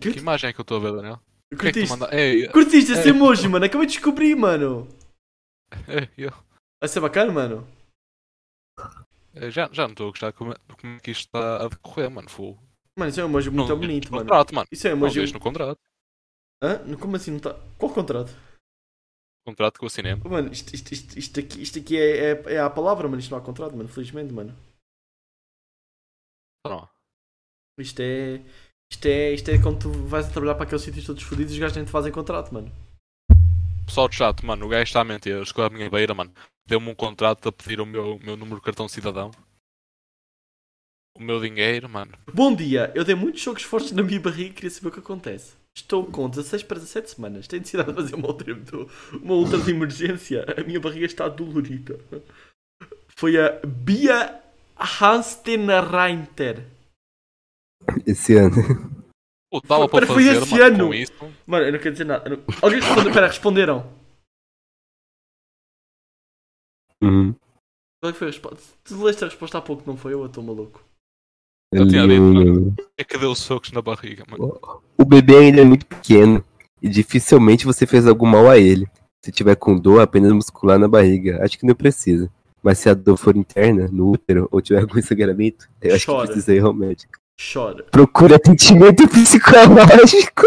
Que? 0.00 0.12
Que 0.12 0.18
imagem 0.18 0.50
é 0.50 0.52
que 0.52 0.60
eu 0.60 0.62
estou 0.62 0.76
a 0.76 0.80
ver, 0.80 0.92
Daniel? 0.92 1.20
O 1.52 1.56
que 1.56 1.68
é 1.68 1.72
que 1.72 1.80
Curtiste? 1.80 1.88
manda? 1.88 2.10
Curtiste 2.52 2.92
esse 2.92 3.08
emoji, 3.08 3.48
mano? 3.48 3.64
Acabei 3.64 3.86
de 3.86 3.94
descobrir, 3.94 4.34
mano. 4.36 4.86
é, 5.88 6.08
eu- 6.16 6.32
Vai 6.80 6.88
ser 6.88 7.00
bacana, 7.00 7.32
mano. 7.32 7.66
É, 9.36 9.50
já, 9.50 9.68
já 9.72 9.82
não 9.84 9.92
estou 9.92 10.08
a 10.08 10.10
gostar 10.10 10.32
como, 10.32 10.52
é- 10.52 10.56
como 10.80 10.96
é 10.96 11.00
que 11.00 11.10
isto 11.10 11.26
está 11.26 11.64
a 11.64 11.68
decorrer, 11.68 12.10
mano. 12.10 12.28
Fogo. 12.28 12.58
Mano, 12.98 13.10
isso 13.10 13.20
é 13.20 13.24
um 13.24 13.28
emoji 13.28 13.50
muito 13.50 13.68
Não, 13.68 13.78
bonito, 13.78 14.06
no 14.06 14.10
mano. 14.12 14.24
contrato, 14.24 14.54
mano. 14.54 14.66
Isso 14.72 14.86
é 14.88 14.90
um 14.90 14.96
Não 14.96 15.02
emoji. 15.06 15.20
vês 15.20 15.32
no 15.32 15.40
contrato. 15.40 15.80
Hã? 16.62 16.96
Como 16.96 17.16
assim 17.16 17.30
não 17.32 17.40
tá? 17.40 17.54
Qual 17.78 17.92
contrato? 17.92 18.32
Contrato 19.46 19.78
com 19.78 19.86
o 19.86 19.90
cinema. 19.90 20.24
Mano, 20.28 20.50
isto, 20.50 20.74
isto, 20.74 20.92
isto, 20.92 21.18
isto 21.18 21.40
aqui, 21.40 21.62
isto 21.62 21.78
aqui 21.78 21.96
é, 21.98 22.32
é, 22.32 22.54
é 22.54 22.58
a 22.60 22.70
palavra, 22.70 23.06
mano. 23.06 23.20
Isto 23.20 23.30
não 23.30 23.38
há 23.38 23.42
contrato, 23.42 23.76
mano. 23.76 23.88
Felizmente, 23.88 24.32
mano. 24.32 24.56
Não. 26.66 26.88
Isto 27.78 28.00
é. 28.00 28.42
Isto 28.90 29.06
é, 29.06 29.32
isto 29.32 29.50
é 29.50 29.58
quando 29.60 29.80
tu 29.82 29.92
vais 30.06 30.26
a 30.26 30.30
trabalhar 30.30 30.54
para 30.54 30.64
aqueles 30.64 30.82
sítios 30.82 31.04
todos 31.04 31.22
fodidos 31.22 31.52
e 31.52 31.54
os 31.56 31.60
gajos 31.60 31.76
nem 31.76 31.84
te 31.84 31.90
fazem 31.90 32.12
contrato, 32.12 32.52
mano. 32.54 32.72
Pessoal 33.84 34.08
de 34.08 34.16
chat, 34.16 34.44
mano, 34.44 34.66
o 34.66 34.68
gajo 34.68 34.82
está 34.84 35.00
a 35.00 35.04
mentir. 35.04 35.40
Escolhe 35.42 35.66
a 35.66 35.70
minha 35.76 35.90
beira, 35.90 36.14
mano. 36.14 36.32
Deu-me 36.66 36.90
um 36.90 36.94
contrato 36.94 37.48
a 37.48 37.52
pedir 37.52 37.80
o 37.80 37.86
meu, 37.86 38.18
meu 38.18 38.36
número 38.36 38.56
de 38.56 38.62
cartão 38.62 38.88
cidadão. 38.88 39.30
O 41.16 41.22
meu 41.22 41.40
dinheiro, 41.40 41.88
mano. 41.88 42.12
Bom 42.32 42.54
dia, 42.54 42.92
eu 42.94 43.04
dei 43.04 43.14
muitos 43.14 43.40
choques 43.40 43.64
fortes 43.64 43.92
na 43.92 44.02
minha 44.02 44.20
barriga 44.20 44.50
e 44.50 44.52
queria 44.52 44.70
saber 44.70 44.88
o 44.88 44.92
que 44.92 44.98
acontece. 44.98 45.54
Estou 45.76 46.04
com 46.06 46.28
16 46.28 46.62
para 46.64 46.78
17 46.78 47.10
semanas. 47.10 47.46
Tenho 47.46 47.60
necessidade 47.60 47.90
de 47.90 47.94
fazer 47.94 48.14
uma 48.14 48.28
ultra, 48.28 48.54
uma 49.22 49.34
ultra 49.34 49.58
de 49.58 49.70
emergência. 49.70 50.44
A 50.58 50.62
minha 50.64 50.80
barriga 50.80 51.06
está 51.06 51.28
dolorida. 51.28 51.98
Foi 53.16 53.38
a 53.38 53.60
Bia 53.64 54.40
Hanstenreiter. 55.00 56.66
Esse 58.06 58.36
ano. 58.36 58.56
Pô, 59.50 59.60
dava 59.60 59.88
para 59.88 60.00
Pera, 60.00 60.12
foi 60.12 60.24
fazer, 60.24 60.42
esse 60.42 60.50
mano, 60.52 60.64
ano. 60.64 60.86
com 60.88 60.94
isso. 60.94 61.12
Mano, 61.46 61.66
eu 61.66 61.72
não 61.72 61.78
quero 61.78 61.92
dizer 61.92 62.04
nada. 62.04 62.28
Não- 62.28 62.42
Alguém 62.60 62.80
respondeu? 62.80 63.12
Pera, 63.12 63.26
responderam. 63.28 63.92
Uhum. 67.02 67.34
Qual 68.00 68.10
é 68.10 68.12
que 68.12 68.18
foi 68.18 68.28
a 68.28 68.30
resposta? 68.30 68.58
Tu 68.84 69.02
leste 69.02 69.24
a 69.24 69.28
resposta 69.28 69.58
há 69.58 69.62
pouco, 69.62 69.82
não 69.86 69.96
foi? 69.96 70.12
Eu 70.14 70.26
estou 70.26 70.42
maluco. 70.42 70.84
Eu 71.72 71.88
tinha 71.88 72.02
Ali, 72.02 72.18
dito. 72.18 72.74
É 72.96 73.04
que 73.04 73.18
deu 73.18 73.34
socos 73.34 73.72
na 73.72 73.82
barriga, 73.82 74.24
mano. 74.30 74.58
O 74.96 75.04
bebê 75.04 75.36
ainda 75.38 75.60
é 75.60 75.64
muito 75.64 75.84
pequeno 75.84 76.44
e 76.80 76.88
dificilmente 76.88 77.66
você 77.66 77.86
fez 77.86 78.06
algum 78.06 78.26
mal 78.26 78.48
a 78.48 78.58
ele. 78.58 78.86
Se 79.24 79.32
tiver 79.32 79.56
com 79.56 79.76
dor 79.76 80.00
apenas 80.00 80.32
muscular 80.32 80.78
na 80.78 80.86
barriga, 80.86 81.42
acho 81.44 81.58
que 81.58 81.66
não 81.66 81.74
precisa. 81.74 82.30
Mas 82.62 82.78
se 82.78 82.88
a 82.88 82.94
dor 82.94 83.16
for 83.16 83.36
interna, 83.36 83.88
no 83.90 84.10
útero, 84.12 84.48
ou 84.50 84.60
tiver 84.60 84.80
algum 84.80 85.00
sangramento, 85.02 85.68
eu 85.82 85.94
acho 85.94 86.06
Chora. 86.06 86.22
que 86.22 86.32
precisa 86.32 86.54
ir 86.54 86.62
ao 86.62 86.72
médico. 86.72 87.12
Chora. 87.52 87.82
Procure 87.84 88.34
atendimento 88.34 89.06
psicológico. 89.10 90.42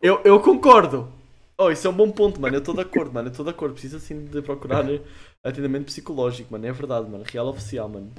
Eu, 0.00 0.20
eu 0.24 0.40
concordo. 0.40 1.08
Oh, 1.56 1.70
isso 1.70 1.86
é 1.86 1.90
um 1.90 1.94
bom 1.94 2.10
ponto, 2.10 2.40
mano. 2.40 2.56
Eu 2.56 2.58
estou 2.60 2.74
de 2.74 2.80
acordo, 2.80 3.12
mano. 3.12 3.28
Eu 3.28 3.30
estou 3.30 3.44
de 3.44 3.50
acordo. 3.50 3.74
Precisa 3.74 4.00
sim 4.00 4.24
de 4.24 4.42
procurar 4.42 4.90
eh, 4.90 5.00
atendimento 5.44 5.86
psicológico, 5.86 6.52
mano. 6.52 6.66
É 6.66 6.72
verdade, 6.72 7.08
mano. 7.08 7.24
Real 7.26 7.48
oficial, 7.48 7.88
mano. 7.88 8.10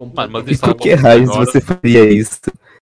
Mano, 0.00 0.32
mas 0.32 0.46
E 0.48 0.52
isso 0.52 0.62
por 0.62 0.74
que 0.74 0.94
raios 0.94 1.34
você 1.34 1.60
faria 1.60 2.10
isso? 2.10 2.40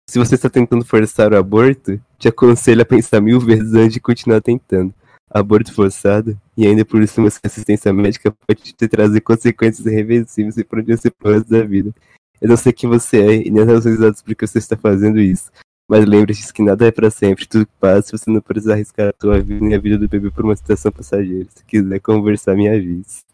Se 0.09 0.19
você 0.19 0.35
está 0.35 0.49
tentando 0.49 0.85
forçar 0.85 1.33
o 1.33 1.37
aborto, 1.37 2.01
te 2.19 2.29
aconselho 2.29 2.83
a 2.83 2.85
pensar 2.85 3.21
mil 3.21 3.39
vezes 3.39 3.75
antes 3.75 3.93
de 3.93 4.01
continuar 4.01 4.41
tentando. 4.41 4.93
Aborto 5.31 5.73
forçado, 5.73 6.37
e 6.57 6.67
ainda 6.67 6.85
por 6.85 7.07
cima 7.07 7.31
sem 7.31 7.41
assistência 7.45 7.93
médica, 7.93 8.35
pode 8.47 8.73
te 8.73 8.89
trazer 8.89 9.21
consequências 9.21 9.87
irreversíveis 9.87 10.57
e 10.57 10.65
você 10.65 11.11
pro 11.11 11.31
resto 11.31 11.49
da 11.49 11.63
vida. 11.63 11.95
Eu 12.41 12.49
não 12.49 12.57
sei 12.57 12.73
quem 12.73 12.89
você 12.89 13.21
é 13.21 13.47
e 13.47 13.51
nem 13.51 13.63
as 13.63 13.69
razões 13.69 13.95
exatas 13.95 14.23
por 14.23 14.35
que 14.35 14.47
você 14.47 14.59
está 14.59 14.77
fazendo 14.77 15.21
isso. 15.21 15.53
Mas 15.91 16.07
lembre-se 16.07 16.53
que 16.53 16.63
nada 16.63 16.87
é 16.87 16.93
pra 16.93 17.11
sempre, 17.11 17.49
tudo 17.49 17.67
passa, 17.81 18.17
você 18.17 18.31
não 18.31 18.41
precisa 18.41 18.75
arriscar 18.75 19.09
a 19.09 19.13
tua 19.13 19.41
vida 19.41 19.65
nem 19.65 19.75
a 19.75 19.81
vida 19.81 19.99
do 19.99 20.09
bebê 20.09 20.31
por 20.31 20.45
uma 20.45 20.55
situação 20.55 20.93
passageira. 20.93 21.49
Se 21.53 21.65
quiser 21.65 21.99
conversar, 21.99 22.55
me 22.55 22.69
avise. 22.69 23.25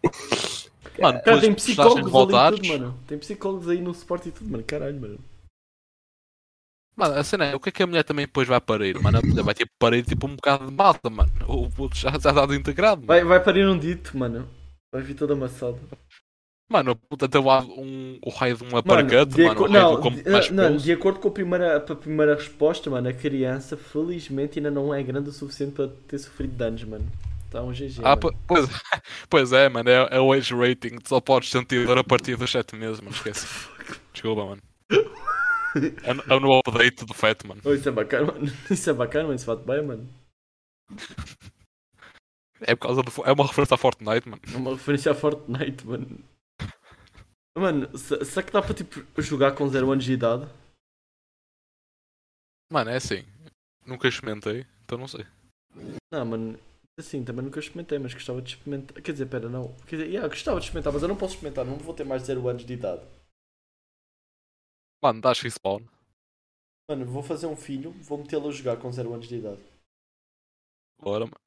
Mano, 0.99 1.21
Cara, 1.23 1.39
tem 1.39 1.53
psicólogos 1.53 1.99
ali 1.99 2.09
e 2.09 2.11
voltares. 2.11 2.61
tudo, 2.61 2.69
mano. 2.73 2.99
Tem 3.07 3.19
psicólogos 3.19 3.69
aí 3.69 3.83
no 3.83 3.93
suporte 3.93 4.31
e 4.31 4.33
tudo, 4.33 4.51
mano. 4.51 4.65
Caralho, 4.67 4.99
mano. 4.99 5.19
Mano, 6.97 7.15
a 7.17 7.23
cena 7.23 7.45
é, 7.45 7.55
o 7.55 7.61
que 7.61 7.69
é 7.69 7.73
que 7.73 7.83
a 7.83 7.87
mulher 7.87 8.05
também 8.05 8.25
depois 8.25 8.49
vai 8.49 8.59
parir? 8.59 8.99
Mano, 9.03 9.19
a 9.19 9.21
mulher 9.21 9.43
vai 9.43 9.53
tipo 9.53 9.73
parir 9.79 10.03
tipo 10.03 10.27
um 10.27 10.35
bocado 10.35 10.65
de 10.65 10.73
malta, 10.73 11.11
mano. 11.11 11.31
O 11.47 11.69
puto 11.69 11.95
já 11.95 12.09
já 12.13 12.17
está 12.17 12.55
integrado, 12.55 13.03
mano. 13.03 13.09
Vai, 13.09 13.23
vai 13.23 13.45
parir 13.45 13.69
um 13.69 13.79
dito, 13.79 14.17
mano. 14.17 14.49
Vai 14.91 15.03
vir 15.03 15.13
todo 15.13 15.35
amassado. 15.35 15.79
Mano, 16.69 16.99
o 17.11 17.41
lá 17.45 17.61
um, 17.63 18.19
o 18.25 18.31
raio 18.31 18.57
de 18.57 18.65
um 18.65 18.67
Mano, 18.67 18.79
aparcate, 18.79 19.37
de 19.37 19.45
mano. 19.45 19.61
O 19.61 19.71
raio 19.71 19.73
não, 19.73 20.01
como 20.01 20.17
de, 20.17 20.29
mais 20.29 20.51
não, 20.51 20.77
de 20.77 20.93
acordo 20.93 21.21
com 21.21 21.29
a 21.29 21.31
primeira, 21.31 21.77
a 21.77 21.95
primeira 21.95 22.35
resposta, 22.35 22.91
mano, 22.91 23.09
a 23.09 23.13
criança 23.13 23.77
felizmente 23.77 24.59
ainda 24.59 24.71
não 24.71 24.93
é 24.93 25.01
grande 25.03 25.29
o 25.29 25.33
suficiente 25.33 25.73
para 25.73 25.89
ter 26.09 26.19
sofrido 26.19 26.57
danos, 26.57 26.83
mano. 26.83 27.07
Está 27.45 27.63
um 27.63 27.73
GG. 27.73 28.01
Ah, 28.01 28.09
mano. 28.11 28.21
po- 28.21 28.35
pois, 28.49 28.69
pois 29.31 29.53
é, 29.53 29.69
mano, 29.69 29.89
é, 29.89 30.09
é 30.11 30.21
o 30.21 30.33
age 30.33 30.53
rating. 30.55 30.99
Só 31.05 31.21
podes 31.21 31.51
sentir 31.51 31.87
dor 31.87 31.99
a 31.99 32.05
partir 32.05 32.37
dos 32.37 32.51
7 32.51 32.75
meses, 32.75 33.01
mano. 33.01 33.15
Esquece. 33.15 33.47
Desculpa, 34.13 34.45
mano. 34.45 34.63
É, 36.03 36.11
é 36.35 36.41
no 36.41 36.59
update 36.59 37.05
do 37.05 37.15
feto, 37.15 37.47
mano. 37.47 37.61
Oh, 37.65 37.73
isso 37.75 37.89
é 37.89 37.93
bacana, 37.93 38.33
mano. 38.33 38.51
Isso 38.71 38.91
é 38.91 38.93
bacana, 38.93 39.25
mano. 39.25 39.37
Isso 39.37 39.47
vai 39.47 39.57
bem, 39.57 39.87
mano. 39.87 40.09
É 42.61 42.75
por 42.75 42.87
causa 42.87 43.03
do. 43.03 43.13
É 43.25 43.33
uma 43.33 43.47
referência 43.47 43.75
a 43.75 43.79
Fortnite, 43.79 44.29
mano. 44.29 44.41
É 44.53 44.57
uma 44.57 44.71
referência 44.73 45.13
a 45.13 45.15
Fortnite, 45.15 45.87
mano. 45.87 46.19
Mano, 47.57 47.97
se- 47.97 48.25
será 48.25 48.47
que 48.47 48.53
dá 48.53 48.61
para 48.61 48.75
tipo 48.75 49.01
jogar 49.21 49.55
com 49.57 49.67
0 49.69 49.91
anos 49.91 50.05
de 50.05 50.13
idade? 50.13 50.45
Mano, 52.71 52.91
é 52.91 52.97
assim. 52.97 53.25
Nunca 53.87 54.09
experimentei, 54.09 54.67
então 54.85 54.99
não 54.99 55.09
sei. 55.09 55.25
Não, 56.13 56.25
mano. 56.25 56.59
Assim, 56.99 57.25
também 57.25 57.45
nunca 57.45 57.61
experimentei, 57.61 57.99
mas 57.99 58.15
gostava 58.15 58.41
de 58.41 58.55
experimentar. 58.55 59.03
Quer 59.03 59.13
dizer, 59.13 59.27
pera, 59.27 59.49
não. 59.49 59.75
Quer 59.87 59.97
dizer, 59.97 60.09
yeah, 60.09 60.29
gostava 60.29 60.59
de 60.59 60.67
experimentar, 60.67 60.93
mas 60.93 61.03
eu 61.03 61.09
não 61.09 61.17
posso 61.17 61.35
experimentar, 61.35 61.65
não 61.65 61.77
vou 61.77 61.95
ter 61.95 62.05
mais 62.05 62.23
de 62.23 62.27
0 62.29 62.49
anos 62.49 62.65
de 62.65 62.73
idade. 62.73 63.03
Mano, 65.03 65.21
dá 65.21 65.33
respawn. 65.33 65.85
Mano, 66.91 67.05
vou 67.07 67.23
fazer 67.23 67.47
um 67.47 67.57
filho, 67.57 67.91
vou 68.03 68.19
metê-lo 68.19 68.49
a 68.49 68.53
jogar 68.53 68.79
com 68.81 68.91
0 68.91 69.13
anos 69.13 69.29
de 69.29 69.37
idade. 69.37 69.63
Bora, 70.99 71.27
mano. 71.27 71.46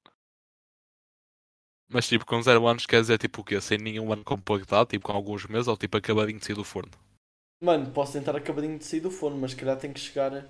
Mas 1.92 2.08
tipo, 2.08 2.26
com 2.26 2.42
0 2.42 2.68
anos 2.68 2.86
quer 2.86 3.02
dizer 3.02 3.18
tipo 3.18 3.42
o 3.42 3.44
quê? 3.44 3.60
Sem 3.60 3.80
nenhum 3.80 4.14
ano 4.14 4.24
completado, 4.24 4.90
tipo 4.90 5.08
com 5.08 5.12
alguns 5.12 5.46
meses, 5.48 5.68
ou 5.68 5.76
tipo 5.76 5.98
acabadinho 5.98 6.38
de 6.38 6.46
sair 6.46 6.56
do 6.56 6.64
forno. 6.64 6.92
Mano, 7.62 7.92
posso 7.92 8.14
tentar 8.14 8.36
acabadinho 8.36 8.78
de 8.78 8.86
sair 8.86 9.00
do 9.00 9.10
forno, 9.10 9.38
mas 9.38 9.52
se 9.52 9.58
calhar 9.58 9.78
tem 9.78 9.92
que 9.92 10.00
chegar. 10.00 10.48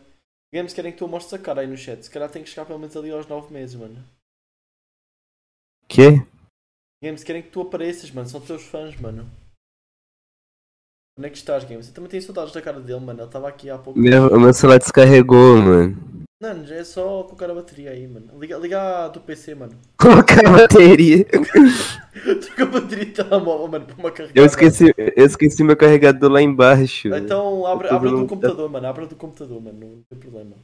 Digamos 0.52 0.74
querem 0.74 0.92
que 0.92 0.98
tu 0.98 1.08
mostres 1.08 1.34
a 1.34 1.44
cara 1.44 1.62
aí 1.62 1.68
no 1.68 1.78
chat. 1.78 2.04
Se 2.04 2.10
calhar 2.10 2.30
tem 2.30 2.44
que 2.44 2.50
chegar 2.50 2.66
pelo 2.66 2.80
menos 2.80 2.96
ali 2.98 3.10
aos 3.12 3.26
9 3.26 3.54
meses, 3.54 3.76
mano. 3.76 4.04
Quê? 5.88 6.26
Games 7.02 7.24
querem 7.24 7.42
que 7.42 7.50
tu 7.50 7.62
apareças, 7.62 8.12
mano. 8.12 8.28
São 8.28 8.42
teus 8.42 8.64
fãs, 8.64 9.00
mano. 9.00 9.30
Onde 11.18 11.28
é 11.28 11.30
que 11.32 11.38
estás, 11.38 11.64
Games? 11.64 11.88
Eu 11.88 11.94
também 11.94 12.10
tenho 12.10 12.24
saudades 12.24 12.54
da 12.54 12.62
cara 12.62 12.80
dele, 12.80 13.00
mano. 13.00 13.20
Ele 13.20 13.28
estava 13.28 13.48
aqui 13.48 13.70
há 13.70 13.78
pouco. 13.78 13.98
Meu, 13.98 14.28
o 14.28 14.40
meu 14.40 14.54
celular 14.54 14.80
descarregou, 14.80 15.58
mano. 15.58 16.19
Não, 16.42 16.52
é 16.64 16.84
só 16.86 17.24
colocar 17.24 17.50
a 17.52 17.54
bateria 17.54 17.92
aí, 17.92 18.08
mano. 18.08 18.40
Liga, 18.40 18.58
liga 18.58 19.10
do 19.10 19.20
PC, 19.20 19.56
mano. 19.56 19.78
Colocar 20.00 20.40
a 20.48 20.52
bateria. 20.52 21.26
Troca 21.26 22.64
a 22.64 22.66
bateria 22.66 23.06
de 23.08 23.12
telemóvel, 23.12 23.68
mano, 23.68 23.86
para 23.86 23.96
uma 23.96 24.10
carregada. 24.10 24.40
Eu 24.40 24.46
esqueci, 24.46 24.86
eu 24.98 25.26
esqueci 25.26 25.64
meu 25.66 25.76
carregador 25.76 26.32
lá 26.32 26.42
embaixo. 26.42 27.10
Então 27.14 27.66
abre, 27.66 27.90
abre 27.90 28.10
do 28.10 28.26
computador, 28.26 28.70
mano. 28.70 28.88
Abre 28.88 29.06
do 29.06 29.16
computador, 29.18 29.62
mano. 29.62 29.80
Não 29.80 30.04
tem 30.10 30.18
problema. 30.18 30.56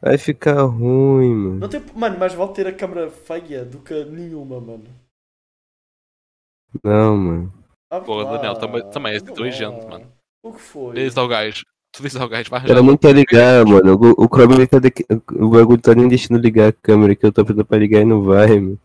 Vai 0.00 0.16
ficar 0.16 0.62
ruim, 0.62 1.34
mano. 1.34 1.58
Não 1.58 1.68
tem... 1.68 1.82
Mano, 1.96 2.18
mais 2.18 2.32
vale 2.32 2.52
ter 2.52 2.66
a 2.68 2.72
câmera 2.72 3.10
feia 3.10 3.64
do 3.64 3.80
que 3.80 4.04
nenhuma, 4.04 4.60
mano. 4.60 4.84
Não, 6.84 7.16
mano. 7.16 7.52
Abre 7.90 8.06
Porra. 8.06 8.36
Daniel, 8.36 8.54
também- 8.54 8.90
também 8.90 9.12
és 9.14 9.22
inteligente, 9.22 9.84
mano. 9.86 10.06
O 10.44 10.52
que 10.52 10.60
foi? 10.60 10.94
Diz 10.94 11.16
ao 11.16 11.26
gajo. 11.26 11.64
Ao 12.20 12.28
gajo, 12.28 12.50
vai 12.50 12.82
não 12.82 12.96
quer 12.96 13.14
ligar, 13.14 13.64
mano. 13.64 13.94
O, 13.94 14.24
o 14.24 14.28
Chrome 14.28 14.56
vai 14.56 14.66
fazer. 14.66 14.90
que- 14.90 15.06
O 15.32 15.48
bagulho 15.48 15.80
tá 15.80 15.94
nem 15.94 16.08
deixando 16.08 16.38
ligar 16.38 16.68
a 16.68 16.72
câmera 16.72 17.14
que 17.16 17.24
eu 17.24 17.32
tô 17.32 17.44
pedindo 17.44 17.64
pra 17.64 17.78
ligar 17.78 18.02
e 18.02 18.04
não 18.04 18.22
vai, 18.22 18.60
mano. 18.60 18.78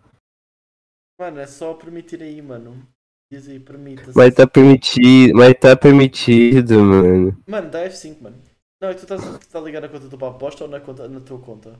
Mano, 1.19 1.39
é 1.39 1.47
só 1.47 1.73
permitir 1.73 2.21
aí, 2.23 2.41
mano. 2.41 2.87
Diz 3.31 3.47
aí, 3.47 3.59
permita. 3.59 4.11
Mas 4.15 4.33
tá 4.33 4.47
permitido, 4.47 5.33
mas 5.35 5.53
tá 5.59 5.75
permitido, 5.75 6.79
mano. 6.83 7.37
Mano, 7.47 7.69
dá 7.69 7.85
F5, 7.85 8.21
mano. 8.21 8.35
Não, 8.81 8.91
e 8.91 8.95
tu 8.95 9.05
tá 9.05 9.59
ligado 9.59 9.83
na 9.83 9.89
conta 9.89 10.07
do 10.07 10.17
Paposta 10.17 10.63
ou 10.63 10.69
na, 10.69 10.79
conta, 10.79 11.07
na 11.07 11.19
tua 11.19 11.37
conta? 11.39 11.79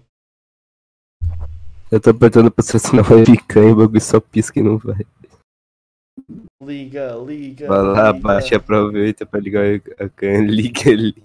Eu 1.92 2.00
tô 2.00 2.12
apertando 2.12 2.52
pra 2.52 2.64
selecionar 2.64 3.12
o 3.12 3.16
webcam 3.16 3.68
e 3.70 3.72
o 3.72 3.76
bagulho 3.76 4.00
só 4.00 4.20
pisca 4.20 4.60
e 4.60 4.64
não 4.64 4.78
vai. 4.78 5.06
Liga, 6.62 7.16
liga. 7.26 7.68
Vai 7.68 7.82
lá, 7.82 8.12
liga. 8.12 8.20
baixa, 8.20 8.56
aproveita 8.58 9.26
pra 9.26 9.40
ligar 9.40 9.66
a 10.00 10.10
câmera. 10.10 10.52
Liga 10.52 10.90
ali. 10.92 11.16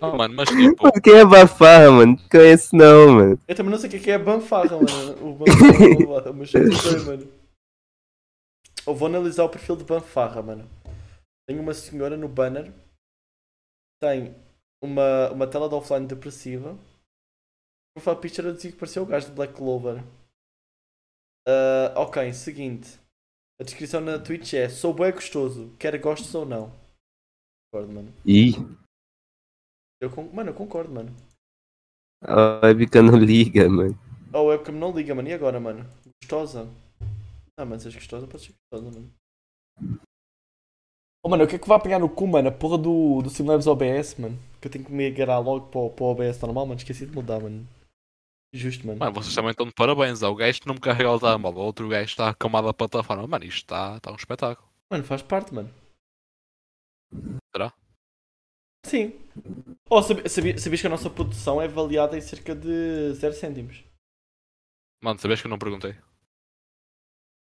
Não, 0.00 0.16
mano, 0.16 0.34
mas 0.34 0.48
tipo, 0.48 0.82
Mano, 0.82 1.02
quem 1.02 1.14
é 1.14 1.24
Bafarra, 1.24 1.90
mano? 1.90 2.12
Não 2.16 2.28
conheço 2.28 2.76
não, 2.76 3.08
mano. 3.14 3.40
Eu 3.48 3.54
também 3.56 3.70
não 3.72 3.78
sei 3.78 3.88
o 3.88 3.90
que 3.90 3.96
é 3.96 4.00
que 4.00 4.10
é 4.10 4.18
banfarra, 4.18 4.76
mano. 4.76 5.28
O 5.28 5.34
banfarra, 5.34 6.32
mas 6.32 6.54
eu 6.54 6.66
não 6.66 6.72
sei, 6.76 6.98
mano. 7.00 7.32
Eu 8.86 8.94
vou 8.94 9.08
analisar 9.08 9.44
o 9.44 9.48
perfil 9.48 9.76
de 9.76 9.84
banfarra, 9.84 10.40
mano. 10.42 10.68
Tem 11.48 11.58
uma 11.58 11.74
senhora 11.74 12.16
no 12.16 12.28
banner. 12.28 12.72
Tem 14.00 14.34
uma, 14.82 15.30
uma 15.32 15.46
tela 15.46 15.68
de 15.68 15.74
offline 15.74 16.06
depressiva. 16.06 16.78
profile 17.94 18.16
picture 18.20 18.48
a 18.48 18.52
dizer 18.52 18.72
que 18.72 18.78
pareceu 18.78 19.02
o 19.02 19.06
gajo 19.06 19.26
de 19.26 19.32
Black 19.32 19.52
Clover. 19.54 20.02
Ah, 21.48 21.92
ok, 21.96 22.32
seguinte. 22.32 22.99
A 23.60 23.64
descrição 23.64 24.00
na 24.00 24.18
Twitch 24.18 24.54
é 24.54 24.68
Sou 24.68 24.94
bem 24.94 25.12
gostoso, 25.12 25.74
quer 25.78 25.98
gostes 26.00 26.34
ou 26.34 26.46
não. 26.46 26.72
Concordo, 27.72 27.92
mano. 27.94 28.12
Ih, 28.24 28.52
Eu 30.00 30.10
con- 30.10 30.30
Mano, 30.32 30.50
eu 30.50 30.54
concordo, 30.54 30.92
mano. 30.92 31.14
a 32.22 32.60
webcam 32.66 33.02
não 33.02 33.18
liga, 33.18 33.68
mano. 33.68 33.98
Oh, 34.32 34.38
a 34.38 34.42
webcam 34.42 34.72
não 34.74 34.92
liga, 34.96 35.14
mano. 35.14 35.28
E 35.28 35.34
agora, 35.34 35.60
mano? 35.60 35.84
Gostosa? 36.22 36.66
Ah, 37.58 37.64
mano, 37.64 37.80
se 37.80 37.88
és 37.88 37.94
gostosa, 37.94 38.26
pode 38.26 38.44
ser 38.46 38.54
gostosa, 38.72 38.98
mano. 38.98 39.12
Oh, 41.22 41.28
mano, 41.28 41.44
o 41.44 41.46
que 41.46 41.56
é 41.56 41.58
que 41.58 41.68
vai 41.68 41.76
apanhar 41.76 41.98
no 42.00 42.08
cu, 42.08 42.26
mano? 42.26 42.48
A 42.48 42.52
porra 42.52 42.78
do, 42.78 43.20
do 43.20 43.28
Simlabs 43.28 43.66
OBS, 43.66 44.14
mano. 44.18 44.38
Que 44.60 44.68
eu 44.68 44.72
tenho 44.72 44.84
que 44.86 44.92
me 44.92 45.06
agarrar 45.06 45.38
logo 45.38 45.66
para 45.68 45.80
o, 45.80 45.90
para 45.90 46.04
o 46.04 46.08
OBS 46.08 46.40
normal, 46.40 46.64
mano. 46.66 46.78
Esqueci 46.78 47.04
de 47.04 47.14
mudar, 47.14 47.40
mano. 47.40 47.66
Justo, 48.52 48.86
mano. 48.86 48.98
Mano, 48.98 49.12
vocês 49.14 49.34
também 49.34 49.52
estão 49.52 49.66
de 49.66 49.72
parabéns. 49.72 50.22
Há 50.22 50.28
o 50.28 50.34
gajo 50.34 50.60
que 50.60 50.66
não 50.66 50.74
me 50.74 50.80
carrega 50.80 51.10
o 51.10 51.20
telemóvel, 51.20 51.62
outro 51.62 51.88
gajo 51.88 52.08
está 52.08 52.28
acamado 52.30 52.68
a 52.68 52.74
plataforma. 52.74 53.26
Mano, 53.26 53.44
isto 53.44 53.58
está 53.58 53.96
está 53.96 54.10
um 54.10 54.16
espetáculo. 54.16 54.68
Mano, 54.90 55.04
faz 55.04 55.22
parte, 55.22 55.54
mano. 55.54 55.72
Será? 57.54 57.72
Sim. 58.86 59.12
Oh, 59.88 60.02
sabi- 60.02 60.28
sabi- 60.28 60.58
sabias 60.58 60.80
que 60.80 60.86
a 60.86 60.90
nossa 60.90 61.10
produção 61.10 61.60
é 61.62 61.66
avaliada 61.66 62.16
em 62.16 62.20
cerca 62.20 62.54
de 62.54 63.12
0 63.14 63.34
cêntimos? 63.34 63.84
Mano, 65.02 65.18
sabes 65.20 65.40
que 65.40 65.46
eu 65.46 65.50
não 65.50 65.58
perguntei? 65.58 65.96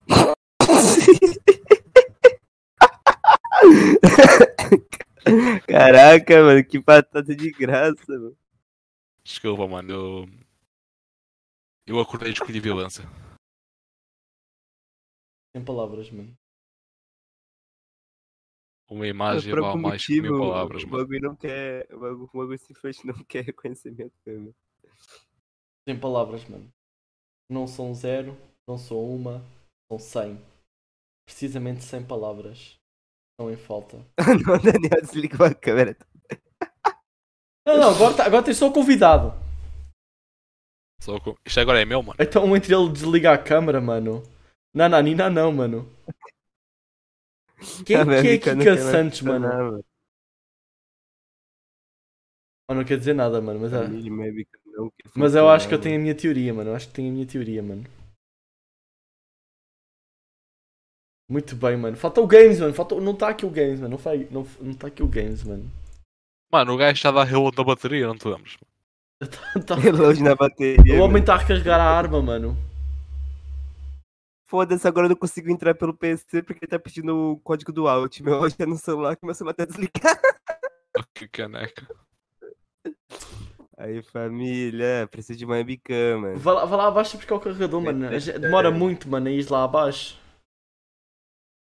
Caraca, 5.66 6.42
mano, 6.42 6.64
que 6.64 6.78
batata 6.80 7.34
de 7.34 7.50
graça, 7.52 8.04
mano. 8.08 8.36
Desculpa, 9.24 9.66
mano. 9.68 9.92
Eu, 9.92 10.28
eu 11.86 12.00
acordei 12.00 12.30
e 12.30 12.32
escolhi 12.32 12.60
violência. 12.60 13.04
Sem 15.54 15.64
palavras, 15.64 16.10
mano. 16.10 16.34
Uma 18.88 19.06
imagem 19.06 19.54
vale 19.54 19.78
mais 19.78 20.04
que 20.04 20.20
mil 20.20 20.38
palavras, 20.38 20.82
o 20.82 20.86
mano. 20.88 21.02
bagulho 21.02 21.20
não 21.22 21.36
quer. 21.36 21.86
O 21.94 21.98
bagulho, 22.00 22.24
o 22.32 22.38
bagulho 22.38 22.58
simplesmente 22.58 23.06
não 23.06 23.14
quer 23.24 23.44
reconhecimento, 23.44 24.12
mano. 24.26 24.54
Sem 25.88 25.98
palavras, 25.98 26.46
mano. 26.48 26.70
Não 27.50 27.66
são 27.66 27.94
zero, 27.94 28.36
não 28.68 28.78
são 28.78 29.02
uma, 29.02 29.42
são 29.90 29.98
100. 29.98 30.38
Precisamente 31.26 31.82
100 31.84 32.06
palavras. 32.06 32.78
Estão 33.32 33.50
em 33.50 33.56
falta. 33.56 33.96
não, 34.46 34.58
Daniel, 34.58 35.00
desliga 35.02 35.46
a 35.46 35.54
câmera. 35.54 35.96
Não, 37.66 37.76
não, 37.78 37.94
agora, 37.94 38.16
tá- 38.16 38.26
agora 38.26 38.44
tem 38.44 38.52
só 38.54 38.68
o 38.68 38.72
convidado. 38.72 39.32
Só 41.02 41.18
com... 41.18 41.34
Isto 41.44 41.58
agora 41.58 41.82
é 41.82 41.84
meu, 41.84 42.00
mano. 42.00 42.16
Então 42.16 42.56
entre 42.56 42.72
ele 42.72 42.88
desligar 42.88 43.34
a 43.34 43.42
câmera, 43.42 43.80
mano. 43.80 44.22
Não, 44.72 44.88
não, 44.88 45.00
Nina 45.02 45.28
não, 45.28 45.50
mano. 45.50 45.92
Quem 47.84 47.96
que 48.22 48.28
é 48.28 48.38
Kika 48.38 48.76
Santos, 48.76 49.20
mano? 49.22 49.84
Oh, 52.68 52.74
não 52.74 52.84
quer 52.84 52.98
dizer 52.98 53.14
nada, 53.14 53.40
mano, 53.40 53.58
mas, 53.58 53.72
é. 53.72 53.78
Mas 55.16 55.34
eu 55.34 55.48
acho 55.50 55.66
que 55.66 55.74
eu 55.74 55.80
tenho 55.80 55.96
a 55.96 55.98
minha 55.98 56.14
teoria, 56.14 56.54
mano. 56.54 56.70
Eu 56.70 56.76
acho 56.76 56.86
que 56.86 56.94
tenho 56.94 57.10
a 57.10 57.12
minha 57.12 57.26
teoria, 57.26 57.64
mano. 57.64 57.82
Muito 61.28 61.56
bem, 61.56 61.76
mano. 61.76 61.96
Falta 61.96 62.20
o 62.20 62.28
Games, 62.28 62.60
mano. 62.60 62.74
Falta... 62.74 62.94
Não 63.00 63.12
está 63.12 63.30
aqui 63.30 63.44
o 63.44 63.50
Games, 63.50 63.80
mano. 63.80 63.96
Não, 63.96 63.98
vai... 63.98 64.28
não... 64.30 64.46
não 64.60 64.74
tá 64.74 64.86
aqui 64.86 65.02
o 65.02 65.08
Games, 65.08 65.42
mano. 65.42 65.68
Mano, 66.52 66.74
o 66.74 66.76
gajo 66.76 66.92
está 66.92 67.08
a 67.08 67.12
dar 67.12 67.24
reload 67.24 67.56
na 67.58 67.64
bateria, 67.64 68.06
não 68.06 68.16
te 68.16 68.28
lembras? 68.28 68.56
Tá-. 69.66 69.74
Relógio 69.76 70.24
na 70.24 70.34
bateria. 70.34 71.00
O 71.00 71.04
homem 71.04 71.20
está 71.20 71.34
a 71.34 71.38
recarregar 71.38 71.80
a 71.80 71.84
arma, 71.84 72.20
mano. 72.22 72.56
Foda-se, 74.46 74.86
agora 74.86 75.06
eu 75.06 75.10
não 75.10 75.16
consigo 75.16 75.50
entrar 75.50 75.74
pelo 75.74 75.94
PC 75.94 76.42
porque 76.42 76.64
ele 76.64 76.70
tá 76.70 76.78
pedindo 76.78 77.32
o 77.32 77.40
código 77.40 77.72
do 77.72 77.88
Alt. 77.88 78.20
Meu 78.20 78.34
relógio 78.34 78.58
tá 78.58 78.66
no 78.66 78.76
celular, 78.76 79.16
que 79.16 79.24
meu 79.24 79.34
celular 79.34 79.54
tá 79.54 79.64
desligado. 79.64 80.20
Que 81.14 81.26
caneca. 81.26 81.88
Aí, 83.78 84.02
família, 84.02 85.08
preciso 85.10 85.38
de 85.38 85.44
uma 85.46 85.54
webcam, 85.54 86.20
mano. 86.20 86.38
Vai 86.38 86.54
lá, 86.54 86.64
vai 86.66 86.78
lá 86.78 86.86
abaixo 86.88 87.16
buscar 87.16 87.34
o 87.34 87.40
carregador, 87.40 87.80
mano. 87.80 88.20
Gente- 88.20 88.38
Demora 88.38 88.70
muito, 88.70 89.08
mano, 89.08 89.28
a 89.28 89.30
ir 89.30 89.50
lá 89.50 89.64
abaixo. 89.64 90.18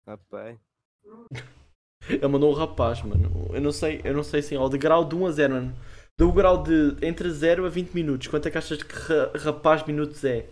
Rapaz. 0.06 0.58
Ele 2.08 2.26
mandou 2.28 2.50
um 2.50 2.54
rapaz, 2.54 3.00
mano. 3.02 3.48
Eu 3.54 3.60
não 3.60 3.70
sei, 3.72 4.00
eu 4.04 4.12
não 4.12 4.24
sei 4.24 4.40
assim, 4.40 4.56
ó, 4.56 4.68
de 4.68 4.76
grau 4.76 5.04
de 5.04 5.14
1 5.14 5.26
a 5.26 5.30
0, 5.30 5.54
mano. 5.54 5.76
Do 6.18 6.32
grau 6.32 6.62
de 6.62 7.04
entre 7.04 7.28
0 7.30 7.66
a 7.66 7.68
20 7.68 7.90
minutos. 7.92 8.28
Quanto 8.28 8.46
é 8.46 8.50
que 8.50 8.58
achas 8.58 8.82
que 8.82 8.92
ra- 8.92 9.32
rapaz 9.36 9.84
minutos 9.86 10.22
é? 10.24 10.48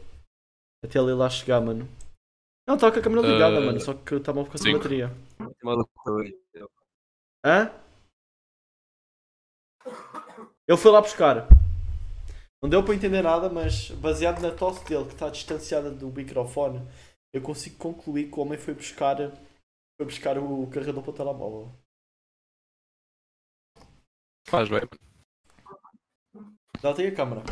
Até 0.84 0.98
ele 0.98 1.12
lá 1.14 1.30
chegar, 1.30 1.60
mano. 1.60 1.88
Não, 2.66 2.74
estava 2.74 2.92
com 2.92 2.98
a 2.98 3.02
câmera 3.02 3.26
ligada, 3.26 3.60
Uh, 3.60 3.64
mano. 3.66 3.80
Só 3.80 3.94
que 3.94 4.14
estava 4.16 4.42
a 4.42 4.44
ficar 4.44 4.58
sem 4.58 4.72
cinco. 4.72 4.78
bateria. 4.78 5.10
Hã? 7.44 7.70
Ele 10.68 10.78
foi 10.78 10.90
lá 10.90 11.00
buscar. 11.00 11.46
Não 12.62 12.68
deu 12.70 12.84
para 12.84 12.94
entender 12.94 13.22
nada, 13.22 13.48
mas 13.48 13.90
baseado 13.90 14.40
na 14.40 14.52
tosse 14.54 14.84
dele, 14.84 15.04
que 15.06 15.12
está 15.14 15.28
distanciada 15.28 15.90
do 15.90 16.08
microfone, 16.08 16.78
eu 17.32 17.42
consigo 17.42 17.76
concluir 17.76 18.30
que 18.30 18.38
o 18.38 18.42
homem 18.42 18.56
foi 18.58 18.74
buscar, 18.74 19.16
foi 19.96 20.06
buscar 20.06 20.38
o 20.38 20.68
carregador 20.70 21.02
para 21.02 21.10
o 21.10 21.14
telemóvel. 21.14 21.72
Faz 24.48 24.68
bem, 24.68 24.80
mano. 24.80 25.11
Já 26.82 26.92
tem 26.92 27.06
a 27.06 27.14
câmera. 27.14 27.42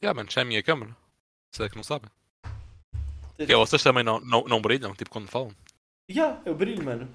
Yeah, 0.00 0.14
mano, 0.14 0.30
já 0.30 0.42
é 0.42 0.44
a 0.44 0.46
minha 0.46 0.62
câmera. 0.62 0.96
Será 1.52 1.68
que 1.68 1.74
não 1.74 1.82
sabem? 1.82 2.08
Que 3.36 3.52
é, 3.52 3.56
vocês 3.56 3.82
também 3.82 4.04
não, 4.04 4.20
não, 4.20 4.44
não 4.44 4.62
brilham, 4.62 4.94
tipo 4.94 5.10
quando 5.10 5.28
falam. 5.28 5.50
Já, 6.08 6.40
eu 6.46 6.54
brilho, 6.54 6.84
mano. 6.84 7.12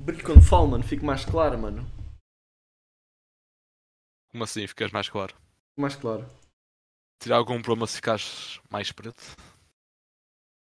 Brilho 0.00 0.24
quando 0.24 0.40
falo, 0.40 0.68
mano. 0.68 0.84
Fico 0.84 1.04
mais 1.04 1.24
claro, 1.24 1.58
mano. 1.58 1.84
Como 4.30 4.44
assim? 4.44 4.68
Ficas 4.68 4.92
mais 4.92 5.08
claro. 5.08 5.34
Mais 5.76 5.96
claro. 5.96 6.24
Tirar 7.20 7.38
algum 7.38 7.60
problema 7.60 7.88
se 7.88 7.96
ficares 7.96 8.60
mais 8.70 8.92
preto? 8.92 9.20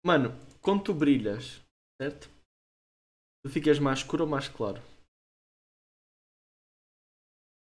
Mano, 0.07 0.31
quando 0.63 0.85
tu 0.85 0.95
brilhas, 0.95 1.61
certo? 2.01 2.31
Tu 3.43 3.51
ficas 3.51 3.81
mais 3.81 3.99
escuro 3.99 4.23
ou 4.23 4.31
mais 4.31 4.47
claro? 4.47 4.81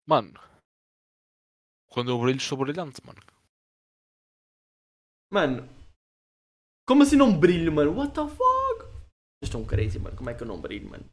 Mano, 0.07 0.33
quando 1.89 2.11
eu 2.11 2.19
brilho, 2.19 2.39
sou 2.39 2.57
brilhante, 2.57 3.03
mano. 3.05 3.19
Mano, 5.31 5.67
como 6.87 7.03
assim 7.03 7.15
não 7.15 7.37
brilho, 7.37 7.71
mano? 7.71 7.97
What 7.97 8.13
the 8.13 8.27
fuck? 8.27 8.85
Vocês 8.85 9.49
estão 9.49 9.65
crazy, 9.65 9.97
mano. 9.97 10.15
Como 10.15 10.29
é 10.29 10.33
que 10.35 10.43
eu 10.43 10.47
não 10.47 10.61
brilho, 10.61 10.89
mano? 10.89 11.05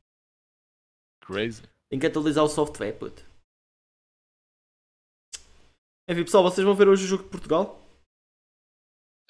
Crazy. 1.24 1.62
Tem 1.89 1.98
que 1.98 2.06
atualizar 2.06 2.44
o 2.44 2.48
software, 2.48 2.93
puto. 2.98 3.23
Enfim, 6.09 6.24
pessoal, 6.24 6.43
vocês 6.43 6.64
vão 6.64 6.74
ver 6.74 6.89
hoje 6.89 7.05
o 7.05 7.09
jogo 7.09 7.24
de 7.24 7.31
Portugal? 7.31 7.81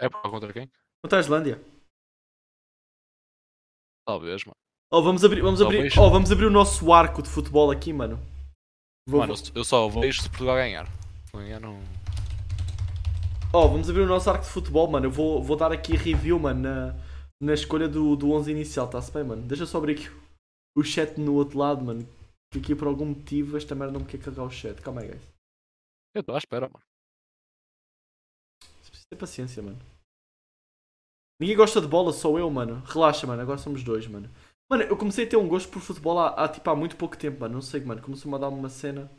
É 0.01 0.09
para 0.09 0.30
contra 0.30 0.52
quem? 0.52 0.70
Contra 1.02 1.18
a 1.18 1.20
Islândia. 1.20 1.60
Talvez, 4.06 4.44
mano. 4.44 4.56
Oh, 4.90 5.02
vamos 5.02 5.24
abrir, 5.24 5.43
vamos 5.43 5.62
abrir, 5.62 5.76
Talvez. 5.76 5.97
oh, 5.97 6.10
vamos 6.10 6.32
abrir 6.32 6.47
o 6.47 6.51
nosso 6.51 6.93
arco 6.93 7.22
de 7.22 7.30
futebol 7.30 7.70
aqui, 7.70 7.93
mano. 7.93 8.18
Vou- 9.06 9.20
Mano, 9.20 9.34
eu- 9.34 9.52
eu 9.56 9.64
só 9.64 9.88
vejo 9.88 10.22
se 10.22 10.28
Portugal 10.28 10.56
ganhar. 10.56 10.86
Se 11.26 11.32
ganhar, 11.36 11.60
não. 11.60 11.80
Oh, 13.52 13.68
vamos 13.68 13.90
abrir 13.90 14.02
o 14.02 14.06
nosso 14.06 14.30
arco 14.30 14.44
de 14.44 14.50
futebol, 14.50 14.88
mano. 14.90 15.06
Eu 15.06 15.10
vou, 15.10 15.42
vou 15.42 15.56
dar 15.56 15.72
aqui 15.72 15.96
review, 15.96 16.38
mano, 16.38 16.60
na, 16.62 16.94
na 17.40 17.52
escolha 17.54 17.88
do, 17.88 18.16
do 18.16 18.30
11 18.32 18.50
inicial, 18.50 18.88
tá-se 18.88 19.12
bem, 19.12 19.24
mano? 19.24 19.42
Deixa 19.42 19.64
eu 19.64 19.66
só 19.66 19.78
abrir 19.78 19.92
aqui 19.94 20.08
o 20.76 20.82
chat 20.82 21.18
no 21.20 21.34
outro 21.34 21.58
lado, 21.58 21.84
mano. 21.84 22.08
Que 22.50 22.58
aqui 22.60 22.74
por 22.74 22.86
algum 22.86 23.06
motivo 23.06 23.56
esta 23.56 23.74
merda 23.74 23.92
não 23.94 24.00
me 24.00 24.06
quer 24.06 24.18
carregar 24.18 24.44
o 24.44 24.50
chat. 24.50 24.80
Calma 24.80 25.00
aí, 25.02 25.08
guys. 25.08 25.22
Eu 26.14 26.20
estou 26.20 26.34
à 26.34 26.38
espera, 26.38 26.68
mano. 26.68 26.84
Você 28.82 28.90
precisa 28.90 29.06
ter 29.10 29.16
paciência, 29.16 29.62
mano. 29.62 29.78
Ninguém 31.40 31.56
gosta 31.56 31.80
de 31.80 31.88
bola, 31.88 32.12
só 32.12 32.38
eu, 32.38 32.48
mano. 32.50 32.82
Relaxa, 32.86 33.26
mano. 33.26 33.42
Agora 33.42 33.58
somos 33.58 33.82
dois, 33.82 34.06
mano. 34.06 34.30
Mano, 34.72 34.84
eu 34.84 34.96
comecei 34.96 35.26
a 35.26 35.28
ter 35.28 35.36
um 35.36 35.46
gosto 35.46 35.70
por 35.70 35.82
futebol 35.82 36.18
há, 36.18 36.28
há, 36.28 36.48
tipo, 36.48 36.70
há 36.70 36.74
muito 36.74 36.96
pouco 36.96 37.14
tempo, 37.14 37.38
mano. 37.40 37.56
Não 37.56 37.60
sei, 37.60 37.82
mano. 37.82 38.00
Começou-me 38.00 38.36
a 38.36 38.40
dar 38.40 38.48
uma 38.48 38.70
cena. 38.70 39.12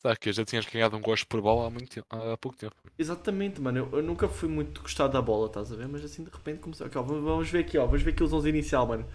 Sabe 0.00 0.18
que 0.18 0.32
já 0.32 0.44
tinhas 0.44 0.66
ganhado 0.66 0.96
um 0.96 1.00
gosto 1.00 1.28
por 1.28 1.40
bola 1.40 1.68
há, 1.68 1.70
muito 1.70 1.88
tempo, 1.88 2.08
há 2.10 2.36
pouco 2.36 2.58
tempo. 2.58 2.74
Exatamente, 2.98 3.60
mano. 3.60 3.78
Eu, 3.78 3.98
eu 3.98 4.02
nunca 4.02 4.28
fui 4.28 4.48
muito 4.48 4.82
gostado 4.82 5.12
da 5.12 5.22
bola, 5.22 5.46
estás 5.46 5.70
a 5.70 5.76
ver? 5.76 5.86
Mas 5.86 6.04
assim 6.04 6.24
de 6.24 6.30
repente 6.30 6.58
comecei. 6.58 6.84
Ok, 6.84 7.00
ó, 7.00 7.04
vamos, 7.04 7.48
ver 7.50 7.60
aqui, 7.60 7.78
ó. 7.78 7.86
Vamos 7.86 8.02
ver 8.02 8.10
aqui 8.10 8.24
os 8.24 8.32
11 8.32 8.48
inicial, 8.48 8.84
mano. 8.84 9.08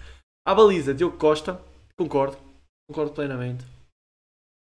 À 0.45 0.55
baliza, 0.55 0.93
Diogo 0.93 1.17
Costa. 1.17 1.61
Concordo. 1.97 2.37
Concordo 2.89 3.11
plenamente. 3.11 3.65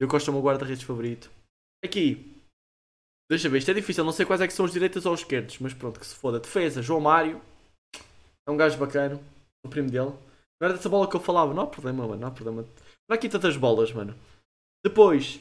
Diogo 0.00 0.10
Costa 0.10 0.30
é 0.30 0.32
o 0.32 0.34
meu 0.34 0.42
guarda-redes 0.42 0.82
favorito. 0.82 1.30
Aqui. 1.84 2.42
Deixa 3.30 3.48
ver, 3.48 3.58
isto 3.58 3.70
é 3.70 3.74
difícil. 3.74 4.02
Não 4.02 4.10
sei 4.10 4.26
quais 4.26 4.40
é 4.40 4.48
que 4.48 4.52
são 4.52 4.64
os 4.64 4.72
direitos 4.72 5.06
ou 5.06 5.14
os 5.14 5.20
esquerdos. 5.20 5.60
Mas 5.60 5.72
pronto, 5.72 6.00
que 6.00 6.06
se 6.06 6.16
foda. 6.16 6.40
Defesa, 6.40 6.82
João 6.82 7.00
Mário. 7.00 7.40
É 8.48 8.50
um 8.50 8.56
gajo 8.56 8.76
bacana. 8.78 9.22
O 9.64 9.68
primo 9.68 9.88
dele. 9.88 10.26
Não 10.60 10.68
era 10.68 10.76
dessa 10.76 10.88
bola 10.88 11.08
que 11.08 11.16
eu 11.16 11.20
falava. 11.20 11.52
Não 11.54 11.62
há 11.62 11.66
problema, 11.66 12.06
mano. 12.06 12.20
Não 12.20 12.28
há 12.28 12.30
problema. 12.30 12.62
Não 12.62 13.12
há 13.12 13.14
aqui 13.14 13.28
tantas 13.28 13.56
bolas, 13.56 13.92
mano. 13.92 14.14
Depois, 14.84 15.40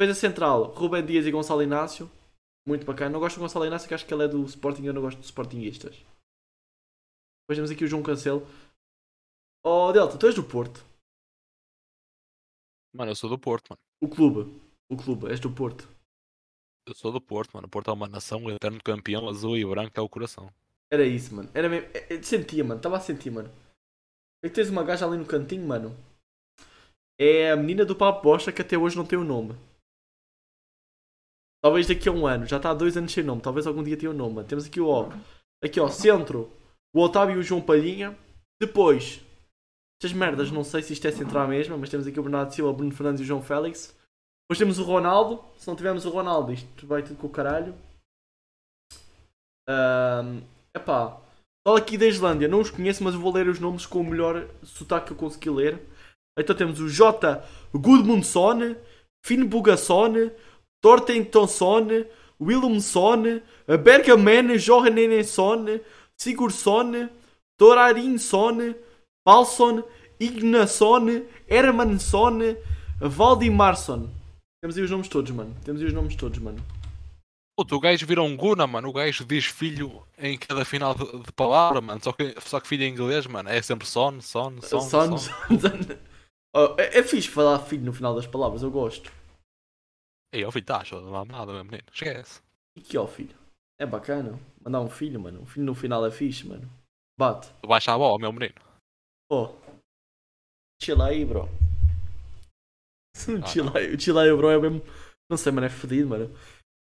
defesa 0.00 0.18
central, 0.18 0.64
Rubem 0.72 1.04
Dias 1.04 1.26
e 1.26 1.30
Gonçalo 1.30 1.62
Inácio. 1.62 2.10
Muito 2.66 2.84
bacana. 2.84 3.10
Não 3.10 3.20
gosto 3.20 3.36
do 3.36 3.42
Gonçalo 3.42 3.66
Inácio, 3.66 3.88
que 3.88 3.94
acho 3.94 4.06
que 4.06 4.12
ele 4.12 4.24
é 4.24 4.28
do 4.28 4.44
Sporting 4.44 4.84
eu 4.84 4.92
não 4.92 5.02
gosto 5.02 5.18
de 5.18 5.24
Sportingistas. 5.24 5.94
Depois 5.96 7.56
temos 7.56 7.70
aqui 7.70 7.84
o 7.84 7.88
João 7.88 8.02
Cancelo. 8.02 8.46
Oh, 9.64 9.90
Delta, 9.92 10.18
tu 10.18 10.26
és 10.26 10.34
do 10.34 10.44
Porto. 10.44 10.84
Mano, 12.94 13.10
eu 13.10 13.16
sou 13.16 13.30
do 13.30 13.38
Porto, 13.38 13.70
mano. 13.70 13.80
O 14.02 14.08
clube. 14.08 14.60
O 14.90 14.96
clube, 14.96 15.28
és 15.30 15.40
do 15.40 15.50
Porto. 15.50 15.88
Eu 16.86 16.94
sou 16.94 17.12
do 17.12 17.20
Porto, 17.20 17.52
mano. 17.54 17.66
O 17.66 17.70
Porto 17.70 17.90
é 17.90 17.92
uma 17.92 18.08
nação, 18.08 18.44
o 18.44 18.50
eterno 18.50 18.82
campeão, 18.82 19.28
azul 19.28 19.56
e 19.56 19.64
branco 19.64 19.98
é 19.98 20.00
o 20.02 20.08
coração. 20.08 20.50
Era 20.90 21.04
isso, 21.04 21.34
mano. 21.34 21.50
Era 21.54 21.68
mesmo. 21.68 21.90
é- 21.94 22.14
é- 22.14 22.22
Sentia, 22.22 22.64
mano. 22.64 22.78
Estava 22.78 22.96
a 22.96 23.00
sentir, 23.00 23.30
mano. 23.30 23.50
É 24.42 24.48
que 24.48 24.54
tens 24.54 24.70
uma 24.70 24.84
gaja 24.84 25.06
ali 25.06 25.16
no 25.16 25.26
cantinho, 25.26 25.66
mano. 25.66 25.96
É 27.20 27.50
a 27.50 27.56
menina 27.56 27.84
do 27.84 27.96
Papo 27.96 28.22
Bosta 28.22 28.52
que 28.52 28.62
até 28.62 28.78
hoje 28.78 28.96
não 28.96 29.04
tem 29.04 29.18
o 29.18 29.24
nome. 29.24 29.54
Talvez 31.62 31.88
daqui 31.88 32.08
a 32.08 32.12
um 32.12 32.26
ano. 32.26 32.46
Já 32.46 32.58
está 32.58 32.70
há 32.70 32.74
dois 32.74 32.96
anos 32.96 33.12
sem 33.12 33.24
nome. 33.24 33.42
Talvez 33.42 33.66
algum 33.66 33.82
dia 33.82 33.96
tenha 33.96 34.10
o 34.10 34.14
nome. 34.14 34.44
Temos 34.44 34.66
aqui 34.66 34.80
o. 34.80 35.08
Aqui 35.62 35.80
ó, 35.80 35.88
centro. 35.88 36.50
O 36.94 37.00
Otávio 37.00 37.36
e 37.36 37.38
o 37.38 37.42
João 37.42 37.60
Palhinha. 37.60 38.16
Depois. 38.60 39.20
Estas 40.00 40.16
merdas, 40.16 40.52
não 40.52 40.62
sei 40.62 40.80
se 40.80 40.92
isto 40.92 41.08
é 41.08 41.10
central 41.10 41.48
mesmo, 41.48 41.76
mas 41.76 41.90
temos 41.90 42.06
aqui 42.06 42.20
o 42.20 42.22
Bernardo 42.22 42.54
Silva, 42.54 42.70
o 42.70 42.72
Bruno 42.72 42.94
Fernandes 42.94 43.20
e 43.20 43.24
o 43.24 43.26
João 43.26 43.42
Félix. 43.42 43.96
Depois 44.44 44.58
temos 44.58 44.78
o 44.78 44.84
Ronaldo. 44.84 45.44
Se 45.58 45.66
não 45.66 45.74
tivermos 45.74 46.06
o 46.06 46.10
Ronaldo, 46.10 46.52
isto 46.52 46.86
vai 46.86 47.02
tudo 47.02 47.18
com 47.18 47.26
o 47.26 47.30
caralho. 47.30 47.74
Ahm, 49.68 50.42
epá, 50.74 51.20
fala 51.68 51.80
aqui 51.80 51.98
da 51.98 52.06
Islândia, 52.06 52.48
não 52.48 52.60
os 52.60 52.70
conheço, 52.70 53.04
mas 53.04 53.14
vou 53.14 53.30
ler 53.30 53.46
os 53.46 53.60
nomes 53.60 53.84
com 53.84 54.00
o 54.00 54.04
melhor 54.04 54.46
sotaque 54.62 55.08
que 55.08 55.12
eu 55.12 55.16
consegui 55.18 55.50
ler. 55.50 55.78
Então 56.38 56.56
temos 56.56 56.80
o 56.80 56.88
J. 56.88 57.44
Gudmundsson, 57.74 58.74
Finn 59.22 59.44
Bugason, 59.44 60.30
Tortentonsson, 60.82 62.06
Willumsson, 62.40 63.42
Bergamen 63.84 64.56
Johannensson, 64.56 65.80
Sigurdsson, 66.16 67.10
Torarinsson, 67.58 68.74
Palsson, 69.26 69.82
Ignason, 70.18 71.26
Hermansson, 71.46 72.56
Valdimarsson. 72.98 74.08
Temos 74.62 74.78
aí 74.78 74.84
os 74.84 74.90
nomes 74.90 75.08
todos, 75.08 75.30
mano. 75.32 75.54
Temos 75.66 75.82
aí 75.82 75.88
os 75.88 75.92
nomes 75.92 76.16
todos, 76.16 76.38
mano. 76.38 76.77
Puto, 77.58 77.74
o 77.74 77.80
gajo 77.80 78.06
vira 78.06 78.22
um 78.22 78.36
Guna, 78.36 78.68
mano. 78.68 78.88
O 78.88 78.92
gajo 78.92 79.24
diz 79.24 79.46
filho 79.46 80.06
em 80.16 80.38
cada 80.38 80.64
final 80.64 80.94
de, 80.94 81.24
de 81.24 81.32
palavra, 81.32 81.80
mano. 81.80 82.00
Só 82.00 82.12
que, 82.12 82.40
só 82.40 82.60
que 82.60 82.68
filho 82.68 82.84
em 82.84 82.92
inglês, 82.92 83.26
mano. 83.26 83.48
É 83.48 83.60
sempre 83.60 83.84
son, 83.84 84.20
son, 84.20 84.62
son. 84.62 84.80
Son, 84.80 85.18
son. 85.18 85.18
son. 85.18 85.98
Oh, 86.54 86.76
é, 86.78 87.00
é 87.00 87.02
fixe 87.02 87.28
falar 87.28 87.58
filho 87.58 87.84
no 87.84 87.92
final 87.92 88.14
das 88.14 88.28
palavras, 88.28 88.62
eu 88.62 88.70
gosto. 88.70 89.10
Ei, 90.32 90.44
ó 90.44 90.52
filho, 90.52 90.66
tá, 90.66 90.84
não 90.92 91.16
há 91.16 91.24
nada, 91.24 91.52
meu 91.52 91.64
menino. 91.64 91.82
Esquece. 91.92 92.40
E 92.76 92.80
que 92.80 92.96
ó, 92.96 93.08
filho? 93.08 93.36
É 93.80 93.84
bacana. 93.84 94.38
Mandar 94.64 94.80
um 94.80 94.88
filho, 94.88 95.18
mano. 95.18 95.40
Um 95.40 95.46
filho 95.46 95.66
no 95.66 95.74
final 95.74 96.06
é 96.06 96.12
fixe, 96.12 96.46
mano. 96.46 96.70
Bate. 97.18 97.52
Baixa 97.66 97.92
a 97.92 97.98
bola, 97.98 98.20
meu 98.20 98.32
menino. 98.32 98.54
Oh. 99.32 99.52
Chill 100.80 101.02
aí, 101.02 101.24
bro. 101.24 101.48
Ah, 103.16 103.46
chill 103.98 104.16
aí, 104.16 104.36
bro, 104.36 104.48
é 104.48 104.60
mesmo. 104.60 104.80
Não 105.28 105.36
sei, 105.36 105.50
mano, 105.50 105.66
é 105.66 105.70
fedido, 105.70 106.08
mano. 106.08 106.32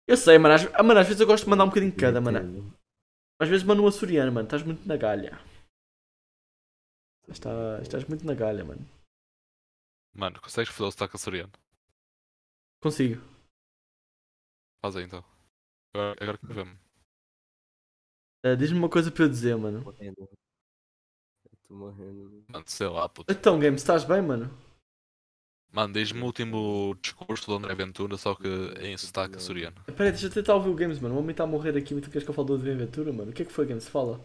Eu 0.07 0.17
sei, 0.17 0.37
mano. 0.37 0.55
Às, 0.55 0.65
ah, 0.73 0.83
mano, 0.83 0.99
às 0.99 1.07
vezes 1.07 1.21
eu 1.21 1.27
gosto 1.27 1.45
de 1.45 1.49
mandar 1.49 1.63
um 1.63 1.69
bocadinho 1.69 1.91
de 1.91 1.97
cada, 1.97 2.19
mano. 2.19 2.73
Às 3.39 3.49
vezes 3.49 3.65
mando 3.65 3.83
um 3.83 3.87
açoriano, 3.87 4.31
mano. 4.31 4.45
Estás 4.45 4.63
muito 4.63 4.87
na 4.87 4.97
galha. 4.97 5.39
Estás, 7.27 7.81
estás 7.81 8.05
muito 8.05 8.25
na 8.25 8.33
galha, 8.33 8.63
mano. 8.65 8.85
Mano, 10.13 10.39
consegues 10.41 10.71
fazer 10.71 10.87
o 10.87 10.91
sotaque 10.91 11.15
açoriano? 11.15 11.51
Consigo. 12.81 13.21
Faz 14.81 14.95
aí 14.95 15.05
então. 15.05 15.23
Agora, 15.93 16.15
agora 16.21 16.37
que 16.37 16.47
vemos. 16.47 16.77
Ah, 18.43 18.55
Diz-me 18.55 18.77
uma 18.77 18.89
coisa 18.89 19.09
para 19.09 19.23
eu 19.23 19.29
dizer, 19.29 19.55
mano. 19.55 19.81
Morrendo. 19.81 20.29
Eu 21.49 21.57
tô 21.63 21.73
morrendo. 21.73 22.45
Mano, 22.49 22.65
sei 22.67 22.87
lá, 22.87 23.07
puto. 23.07 23.31
Então, 23.31 23.57
Games, 23.57 23.81
estás 23.81 24.03
bem, 24.03 24.21
mano? 24.21 24.51
Mano, 25.73 25.91
diz-me 25.91 26.21
o 26.21 26.25
último 26.25 26.93
discurso 27.01 27.47
do 27.47 27.55
André 27.55 27.73
Ventura, 27.73 28.15
só 28.15 28.35
que 28.35 28.47
em 28.79 28.95
sotaque 28.95 29.37
açoriano. 29.37 29.83
Peraí, 29.85 30.11
deixa 30.11 30.27
eu 30.27 30.31
tentar 30.31 30.53
ouvir 30.53 30.69
o 30.69 30.75
Games, 30.75 30.99
mano. 30.99 31.15
O 31.15 31.17
homem 31.17 31.31
está 31.31 31.45
a 31.45 31.47
morrer 31.47 31.75
aqui, 31.75 31.95
mas 31.95 32.03
tu 32.03 32.11
queres 32.11 32.23
que 32.23 32.29
eu 32.29 32.35
fale 32.35 32.47
do 32.47 32.53
Advent 32.53 32.75
Aventura, 32.75 33.11
mano? 33.11 33.31
O 33.31 33.33
que 33.33 33.41
é 33.41 33.45
que 33.45 33.51
foi, 33.51 33.65
Games? 33.65 33.89
Fala. 33.89 34.19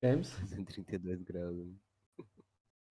Games? 0.00 0.30
32 0.64 1.22
graus. 1.22 1.74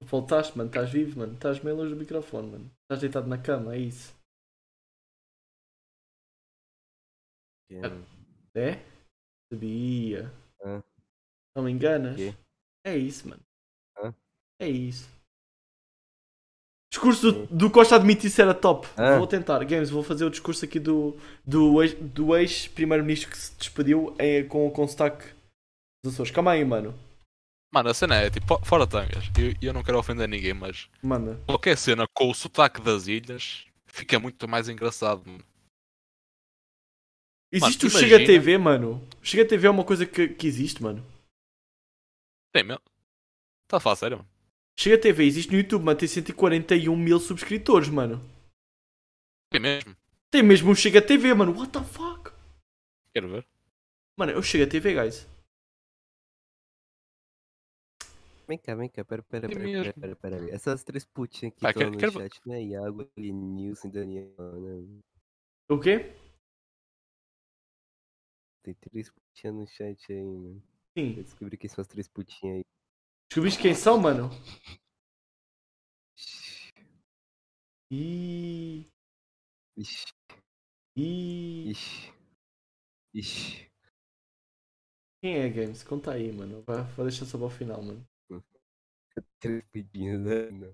Voltaste, 0.04 0.58
mano. 0.58 0.70
Estás 0.70 0.92
vivo, 0.92 1.20
mano. 1.20 1.36
Estás 1.36 1.64
meio 1.64 1.78
longe 1.78 1.94
do 1.94 2.00
microfone, 2.00 2.52
mano. 2.52 2.72
Estás 2.82 3.00
deitado 3.00 3.30
na 3.30 3.42
cama, 3.42 3.76
é 3.76 3.80
isso. 3.80 4.14
É? 8.54 8.84
Sabia. 9.54 10.30
Hã? 10.62 10.84
Não 11.56 11.64
me 11.64 11.72
enganas? 11.72 12.20
É 12.86 12.98
isso, 12.98 13.30
mano. 13.30 13.47
É 14.60 14.68
isso. 14.68 15.08
Discurso 16.92 17.32
do, 17.32 17.46
do 17.48 17.72
Costa 17.72 17.96
admitir 17.96 18.30
se 18.30 18.42
era 18.42 18.54
top. 18.54 18.88
Hã? 18.98 19.18
Vou 19.18 19.28
tentar. 19.28 19.64
Games, 19.66 19.90
vou 19.90 20.04
fazer 20.04 20.26
o 20.26 20.30
discurso 20.30 20.64
aqui 20.66 20.80
do, 20.80 21.16
do, 21.46 21.84
ex, 21.84 21.94
do 21.96 22.36
ex-primeiro-ministro 22.36 23.30
que 23.30 23.38
se 23.38 23.56
despediu 23.58 24.16
em- 24.20 24.48
com, 24.48 24.70
com 24.72 24.88
sotaque 24.88 25.26
dos 26.04 26.14
Açores. 26.14 26.32
Calma 26.32 26.52
aí, 26.52 26.64
mano. 26.64 26.98
Mano, 27.74 27.90
a 27.90 27.94
cena 27.94 28.16
é 28.16 28.30
tipo, 28.30 28.64
fora 28.66 28.88
tangas. 28.88 29.26
Eu, 29.38 29.54
eu 29.62 29.74
não 29.74 29.84
quero 29.84 30.00
ofender 30.00 30.28
ninguém, 30.28 30.54
mas 30.54 30.90
Manda. 31.04 31.36
qualquer 31.46 31.78
cena 31.78 32.08
com 32.16 32.32
o 32.32 32.34
sotaque 32.34 32.82
das 32.82 33.08
ilhas 33.08 33.68
fica 33.86 34.18
muito 34.18 34.48
mais 34.48 34.70
engraçado, 34.70 35.22
mano. 35.30 35.44
Existe 37.52 37.86
Mano, 37.86 37.96
o 37.98 38.00
Chega 38.00 38.26
TV, 38.26 38.58
mano. 38.58 39.08
O 39.22 39.26
Chega 39.26 39.48
TV 39.48 39.68
é 39.68 39.70
uma 39.70 39.84
coisa 39.86 40.06
que, 40.06 40.30
que 40.30 40.48
existe, 40.48 40.82
mano. 40.82 41.06
Tem 42.54 42.64
mesmo. 42.64 42.82
Tá 43.68 43.78
a 43.78 43.80
falar 43.80 43.96
sério, 43.98 44.18
mano. 44.18 44.30
Chega 44.80 45.00
TV 45.02 45.24
existe 45.26 45.52
no 45.52 45.58
YouTube, 45.58 45.84
mano. 45.84 45.98
Tem 45.98 46.08
141 46.08 46.96
mil 46.96 47.20
subscritores, 47.20 47.90
mano. 47.90 48.18
Tem 49.52 49.60
mesmo. 49.62 49.96
Tem 50.30 50.44
mesmo 50.44 50.70
um 50.72 50.76
Chega 50.76 51.02
TV, 51.02 51.34
mano. 51.34 51.52
What 51.58 51.72
the 51.72 51.84
fuck? 51.84 52.32
Quero 53.14 53.30
ver. 53.30 53.48
Mano, 54.18 54.34
é 54.34 54.38
o 54.38 54.44
Chega 54.44 54.68
TV, 54.70 54.94
guys. 54.94 55.28
Vem 58.48 58.58
cá, 58.58 58.76
vem 58.76 58.88
cá, 58.90 59.04
pera, 59.04 59.22
pera, 59.24 59.46
É 59.46 59.50
pera, 59.50 59.60
mesmo. 59.62 59.94
pera, 59.94 60.16
pera, 60.16 60.38
pera. 60.38 60.56
Essas 60.56 60.84
três 60.84 61.04
putinhas 61.04 61.54
que 61.54 61.62
Vai, 61.62 61.72
estão 61.72 61.82
quero- 61.82 61.92
no 61.92 61.98
quero- 61.98 62.12
chat, 62.14 62.40
não 62.46 62.54
é 62.56 62.64
Iago, 62.64 63.10
Nilson, 63.18 63.90
Daniel, 63.90 64.32
né? 64.38 65.02
O 65.70 65.78
quê? 65.80 66.16
Tem 68.64 68.74
três 68.76 69.10
putinhas 69.10 69.56
no 69.56 69.68
chat 69.68 70.14
aí, 70.14 70.24
mano. 70.24 70.64
Sim. 70.98 71.18
Eu 71.18 71.24
descobri 71.24 71.58
quem 71.58 71.70
são 71.70 71.82
as 71.82 71.88
três 71.88 72.08
putinhas 72.08 72.58
aí. 72.58 72.66
Descobriste 73.30 73.62
quem 73.62 73.74
são, 73.76 73.98
mano? 73.98 74.30
Ih. 77.92 78.86
Ixi, 79.82 80.06
Ih. 80.96 81.70
ixi, 81.72 82.12
ixi. 83.14 83.68
Quem 85.22 85.36
é, 85.38 85.50
Games? 85.50 85.84
Conta 85.84 86.12
aí, 86.14 86.32
mano. 86.32 86.64
Vai 86.66 86.84
deixar 87.06 87.26
só 87.26 87.38
para 87.38 87.48
o 87.48 87.50
final, 87.50 87.82
mano. 87.84 88.04
Três 89.40 89.64
putinhas, 89.72 90.20
né? 90.20 90.74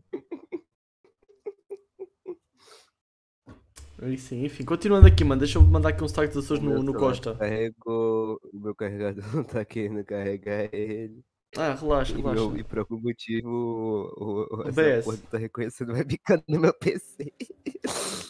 Sim, 4.18 4.44
enfim. 4.46 4.66
Continuando 4.66 5.08
aqui, 5.08 5.24
mano. 5.24 5.40
Deixa 5.40 5.58
eu 5.58 5.64
mandar 5.64 5.90
aqui 5.90 6.04
uns 6.04 6.12
tags 6.12 6.36
das 6.36 6.44
pessoas 6.44 6.60
no, 6.60 6.84
no 6.84 6.94
Costa. 6.94 7.36
Carregou, 7.38 8.40
o 8.54 8.58
meu 8.60 8.76
carregador 8.76 9.24
não 9.36 9.44
tá 9.44 9.64
querendo 9.66 10.04
carregar 10.06 10.70
ele. 10.74 11.24
Ah, 11.58 11.74
relaxa, 11.76 12.14
E, 12.14 12.16
relaxa. 12.18 12.34
meu, 12.42 12.58
e 12.58 12.64
por 12.64 12.80
algum 12.80 13.00
motivo, 13.00 13.48
o, 13.50 14.56
o, 14.58 14.62
essa 14.68 14.82
OBS. 14.82 15.06
porra 15.06 15.18
tá 15.32 15.38
reconhecendo 15.38 15.90
o 15.92 15.94
webcam 15.94 16.44
no 16.48 16.60
meu 16.60 16.74
PC. 16.74 17.32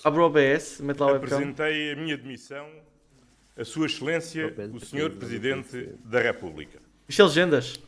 Abre 0.04 0.20
o 0.20 0.24
OBS, 0.26 0.82
mete 0.82 1.00
lá 1.00 1.08
o 1.08 1.14
webcam. 1.14 1.38
Apresentei 1.38 1.94
a 1.94 1.96
minha 1.96 2.18
demissão 2.18 2.68
a 3.58 3.64
Sua 3.64 3.86
Excelência, 3.86 4.54
o 4.74 4.80
Senhor 4.80 5.12
Presidente 5.12 5.90
da 6.04 6.20
República. 6.22 6.80
Isto 7.08 7.22
é 7.22 7.26
legendas. 7.26 7.80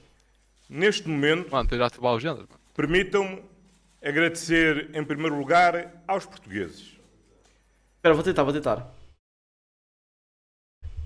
Neste 0.70 1.08
momento, 1.08 1.52
Mano, 1.52 1.68
tens 1.68 1.78
já 1.80 1.88
ativar 1.88 2.14
o 2.14 2.20
género, 2.20 2.48
mano. 2.50 2.60
permitam-me 2.74 3.42
agradecer, 4.04 4.90
em 4.96 5.04
primeiro 5.04 5.38
lugar, 5.38 6.04
aos 6.08 6.26
portugueses. 6.26 6.96
Espera, 7.98 8.14
vou 8.16 8.24
tentar, 8.24 8.44
vou 8.44 8.54
tentar. 8.54 8.94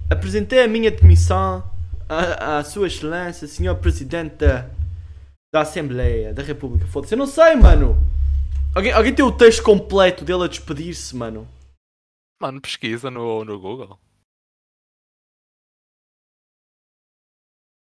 Apresentei 0.10 0.62
a 0.64 0.68
minha 0.68 0.92
demissão 0.92 1.64
à, 2.10 2.58
à 2.58 2.64
Sua 2.64 2.88
Excelência, 2.88 3.48
Senhor 3.48 3.76
Presidente 3.78 4.36
da, 4.38 4.70
da 5.54 5.62
Assembleia 5.62 6.34
da 6.34 6.42
República. 6.42 6.88
Foda-se, 6.88 7.14
eu 7.14 7.18
não 7.20 7.28
sei, 7.28 7.56
mano. 7.56 7.96
Alguém, 8.76 8.92
alguém 8.92 9.14
tem 9.14 9.24
o 9.24 9.36
texto 9.36 9.64
completo 9.64 10.26
dele 10.26 10.44
a 10.44 10.48
despedir-se, 10.48 11.16
mano? 11.16 11.48
Mano, 12.42 12.60
pesquisa 12.60 13.12
no, 13.12 13.46
no 13.46 13.60
Google. 13.60 14.00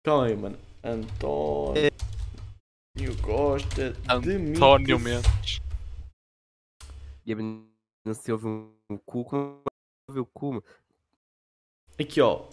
Calma 0.04 0.26
aí, 0.26 0.36
mano. 0.36 0.58
António 0.82 1.90
de 4.22 4.38
mim. 4.38 4.56
António 4.56 4.98
Mendes. 4.98 5.60
E 7.26 7.34
não 7.34 8.14
se 8.14 8.32
ouve 8.32 8.46
um, 8.46 8.96
cu, 9.04 9.24
como 9.24 9.62
ouve 10.08 10.20
o 10.20 10.26
cu, 10.26 10.54
mano? 10.54 10.64
Aqui, 11.98 12.20
ó. 12.20 12.48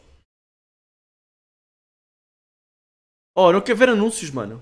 Oh, 3.40 3.52
não 3.52 3.62
quer 3.62 3.76
ver 3.76 3.90
anúncios, 3.90 4.32
mano. 4.32 4.60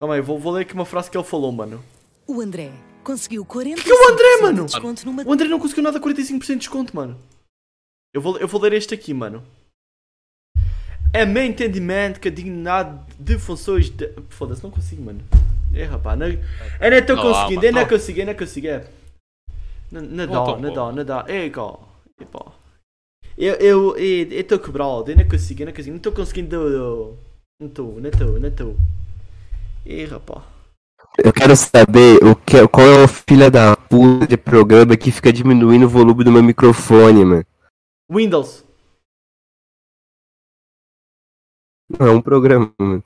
Calma 0.00 0.14
aí, 0.14 0.22
vou, 0.22 0.38
vou 0.38 0.54
ler 0.54 0.62
aqui 0.62 0.72
uma 0.72 0.86
frase 0.86 1.10
que 1.10 1.16
ele 1.18 1.24
falou, 1.24 1.52
mano. 1.52 1.84
O 2.26 2.40
André 2.40 2.72
conseguiu 3.04 3.44
40 3.44 3.82
Que 3.82 3.90
é 3.90 3.94
o 3.94 4.08
André, 4.10 4.36
mano? 4.40 4.64
desconto 4.64 5.04
numa 5.04 5.22
O 5.22 5.30
André 5.30 5.46
não 5.46 5.60
conseguiu 5.60 5.84
nada 5.84 6.00
45% 6.00 6.46
de 6.46 6.56
desconto, 6.56 6.96
mano. 6.96 7.18
Eu 8.14 8.22
vou, 8.22 8.38
eu 8.38 8.48
vou 8.48 8.58
ler 8.62 8.72
este 8.72 8.94
aqui, 8.94 9.12
mano. 9.12 9.42
É 11.12 11.26
meu 11.26 11.44
entendimento 11.44 12.18
que 12.18 12.28
a 12.28 12.30
dignidade 12.30 12.98
de 13.18 13.38
funções 13.38 13.90
de... 13.90 14.10
Foda-se, 14.30 14.62
não 14.62 14.70
consigo, 14.70 15.02
mano. 15.02 15.20
É, 15.74 15.84
rapaz. 15.84 16.18
Não... 16.18 16.28
Eu 16.28 16.40
não 16.90 16.96
estou 16.96 17.16
conseguindo, 17.18 17.66
eu 17.66 17.72
não 17.72 17.86
consigo, 17.86 18.20
eu 18.20 18.26
não 18.26 18.34
consigo. 18.34 18.66
É. 18.68 18.90
Não, 19.92 20.00
não 20.00 20.26
Não 20.26 20.44
dá, 20.46 20.56
não 20.56 20.72
dá, 20.72 20.92
não 20.92 21.04
dá. 21.04 21.24
É, 21.28 21.50
cá. 21.50 21.74
Eu 23.40 23.54
eu 23.54 23.96
eu 23.96 24.40
estou 24.40 24.58
quebrado, 24.58 25.10
eu 25.10 25.16
não 25.16 25.26
consigo, 25.26 25.62
eu 25.62 25.66
não 25.66 25.72
consigo. 25.72 25.92
Não 25.92 25.96
estou 25.96 26.12
conseguindo. 26.12 27.18
Não 27.58 27.68
estou, 27.68 27.98
não 27.98 28.10
estou, 28.10 28.38
não 28.38 28.48
estou. 28.50 28.76
É, 29.86 30.04
rapaz. 30.04 30.44
Eu 31.24 31.32
quero 31.32 31.56
saber 31.56 32.22
o 32.22 32.36
que, 32.36 32.68
qual 32.68 32.86
é 32.86 33.02
o 33.02 33.08
filho 33.08 33.50
da 33.50 33.74
puta 33.74 34.26
de 34.26 34.36
programa 34.36 34.94
que 34.94 35.10
fica 35.10 35.32
diminuindo 35.32 35.86
o 35.86 35.88
volume 35.88 36.22
do 36.22 36.30
meu 36.30 36.42
microfone, 36.42 37.24
mano. 37.24 37.46
Windows. 38.10 38.62
Não, 41.98 42.08
é 42.08 42.10
um 42.10 42.20
programa, 42.20 42.70
mano. 42.78 43.02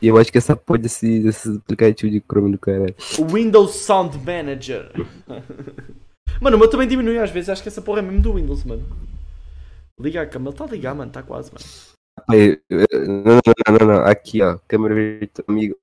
E 0.00 0.08
eu 0.08 0.16
acho 0.16 0.32
que 0.32 0.38
essa 0.38 0.56
porra 0.56 0.78
desse, 0.78 1.20
desse 1.20 1.54
aplicativo 1.54 2.10
de 2.10 2.20
Chrome 2.26 2.52
do 2.52 2.58
caralho. 2.58 2.96
Windows 3.30 3.74
Sound 3.74 4.16
Manager. 4.24 4.90
mano, 6.40 6.56
o 6.56 6.60
meu 6.60 6.70
também 6.70 6.88
diminui 6.88 7.18
às 7.18 7.30
vezes. 7.30 7.50
Acho 7.50 7.62
que 7.62 7.68
essa 7.68 7.82
porra 7.82 7.98
é 7.98 8.02
mesmo 8.02 8.22
do 8.22 8.32
Windows, 8.32 8.64
mano. 8.64 8.86
Liga 10.00 10.22
a 10.22 10.26
câmera. 10.26 10.50
Ele 10.50 10.54
está 10.54 10.64
a 10.64 10.68
ligar, 10.68 10.94
mano. 10.94 11.10
Está 11.10 11.22
quase, 11.22 11.50
mano. 11.52 11.64
Não, 12.28 13.34
não, 13.34 13.40
não, 13.78 13.86
não, 13.86 13.94
não. 13.98 14.04
Aqui, 14.04 14.42
ó. 14.42 14.58
Câmera 14.68 14.94
virtual, 14.94 15.44
amigo. 15.48 15.76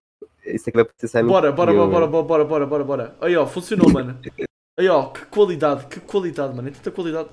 Isso 0.46 0.70
aqui 0.70 0.78
vai 0.78 0.86
processar 0.86 1.24
Bora, 1.24 1.52
bora, 1.52 1.74
bora, 1.74 1.88
mano. 1.88 2.08
bora, 2.08 2.24
bora, 2.24 2.46
bora, 2.46 2.66
bora, 2.66 2.84
bora. 2.84 3.16
Aí, 3.22 3.36
ó. 3.36 3.46
Funcionou, 3.46 3.92
mano. 3.92 4.20
Aí, 4.80 4.88
ó. 4.88 5.10
Que 5.10 5.26
qualidade, 5.26 5.88
que 5.88 6.00
qualidade, 6.00 6.56
mano. 6.56 6.68
É 6.68 6.72
tanta 6.72 6.92
qualidade. 6.92 7.30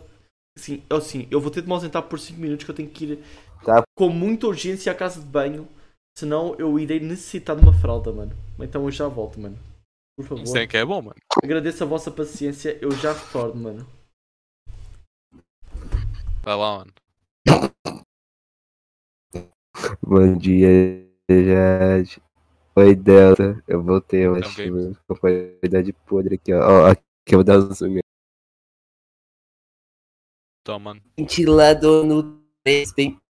Assim, 0.56 0.82
eu, 0.88 0.96
assim, 0.98 1.26
eu 1.30 1.40
vou 1.40 1.50
ter 1.50 1.62
de 1.62 1.66
me 1.66 1.72
ausentar 1.72 2.02
por 2.02 2.18
5 2.18 2.38
minutos 2.40 2.64
que 2.64 2.70
eu 2.70 2.74
tenho 2.74 2.88
que 2.90 3.04
ir 3.04 3.18
Tá. 3.64 3.82
com 3.96 4.09
muita 4.09 4.48
urgência 4.48 4.90
à 4.90 4.94
casa 4.94 5.20
de 5.20 5.26
banho. 5.26 5.68
Senão 6.18 6.54
eu 6.59 6.78
irei 6.78 6.98
necessitar 7.00 7.56
de 7.56 7.62
uma 7.62 7.72
fralda, 7.72 8.12
mano. 8.12 8.32
Então 8.59 8.84
eu 8.84 8.90
já 8.90 9.09
volto, 9.09 9.40
mano. 9.40 9.56
Por 10.16 10.26
favor. 10.26 10.42
Isso 10.42 10.59
é 10.59 10.66
que 10.66 10.76
é 10.76 10.84
bom, 10.84 11.00
mano. 11.00 11.16
Agradeço 11.42 11.82
a 11.84 11.86
vossa 11.86 12.10
paciência. 12.10 12.76
Eu 12.82 12.90
já 12.90 13.12
retorno, 13.12 13.54
mano. 13.62 13.86
Vai 16.43 16.56
lá, 16.56 16.78
mano. 16.78 16.93
Bom 20.02 20.36
dia, 20.36 20.69
Jade. 21.31 22.20
Oi, 22.74 22.97
Delta. 22.97 23.62
Eu 23.69 23.81
voltei, 23.81 24.27
eu 24.27 24.35
acho. 24.35 24.51
Ok. 24.51 24.70
mano. 24.70 24.98
Com 25.06 25.14
a 25.14 25.19
qualidade 25.19 25.93
podre 25.93 26.35
aqui, 26.35 26.52
ó. 26.52 26.59
Ó, 26.59 26.86
aqui 26.90 27.02
eu 27.28 27.39
vou 27.39 27.44
dar 27.44 27.59
um 27.59 27.73
zoom. 27.73 28.01
Então, 30.62 30.81
mano. 30.81 31.01
Ventilador 31.16 32.05
no 32.05 32.43
3, 32.64 32.93
bem. 32.93 33.20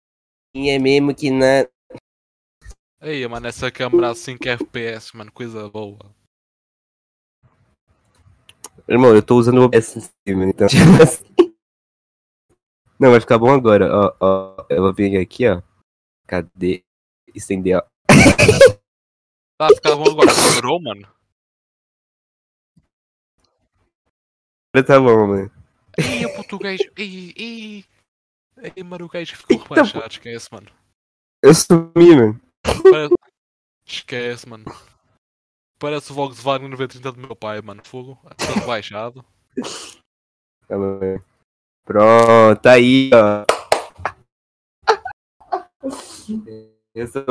É 0.54 0.78
mesmo 0.78 1.14
que 1.14 1.30
na. 1.30 1.68
Ei, 3.02 3.26
mano, 3.28 3.46
essa 3.46 3.70
câmera 3.70 4.10
a 4.10 4.14
5 4.14 4.48
FPS, 4.48 5.14
mano, 5.14 5.30
coisa 5.30 5.68
boa. 5.68 6.14
Irmão, 8.88 9.14
eu 9.14 9.22
tô 9.22 9.36
usando 9.36 9.58
o 9.58 9.64
OBS 9.64 9.96
em 9.96 10.00
cima, 10.00 10.44
então. 10.46 10.66
Não, 13.02 13.10
vai 13.10 13.18
ficar 13.18 13.36
bom 13.36 13.52
agora. 13.52 13.90
Ó, 13.92 14.16
ó. 14.20 14.66
Eu 14.70 14.82
vou 14.82 14.94
vir 14.94 15.18
aqui, 15.18 15.48
ó. 15.48 15.60
Cadê? 16.24 16.84
Estender, 17.34 17.78
ó. 17.78 17.82
Tá 19.58 19.68
ficar 19.68 19.94
bom 19.94 20.10
agora, 20.10 20.30
melhorou, 20.32 20.82
mano. 20.82 21.08
Tá 24.86 25.00
bom, 25.00 25.26
mano. 25.26 25.50
Ei, 25.98 26.26
o 26.26 26.34
português. 26.34 26.80
Ei, 26.96 27.32
ei. 27.36 27.84
Ei, 28.76 28.82
mano, 28.82 29.06
o 29.06 29.08
gajo 29.08 29.36
ficou 29.36 29.58
rebaixado, 29.58 30.08
esquece, 30.08 30.48
mano. 30.52 30.68
Eu 31.42 31.54
sumi, 31.54 32.16
mano. 32.16 32.40
Parece... 32.64 33.14
Esquece, 33.84 34.48
mano. 34.48 34.64
Parece 35.78 36.12
o 36.12 36.14
Volkswagen 36.14 36.68
930 36.68 37.12
do 37.12 37.20
meu 37.20 37.36
pai, 37.36 37.60
mano. 37.60 37.82
Fogo. 37.84 38.18
Tá 38.36 38.60
rebaixado. 38.60 39.24
Tá 40.66 40.76
bom, 40.76 40.98
mano. 40.98 41.31
Pronto, 41.84 42.66
aí, 42.66 43.10
ó. 43.12 43.44
Eu 46.94 47.06
sou. 47.08 47.24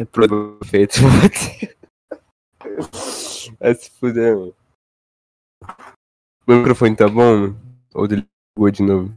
É 0.00 0.04
produto 0.06 0.64
feito. 0.64 0.94
Vai 3.60 3.74
se 3.74 3.90
fuder, 3.90 4.36
mano. 4.36 4.54
Meu 6.46 6.58
microfone 6.58 6.96
tá 6.96 7.08
bom, 7.08 7.40
mano? 7.40 7.60
Ou 7.94 8.04
ele 8.06 8.26
ligou 8.56 8.70
de 8.70 8.82
novo? 8.82 9.14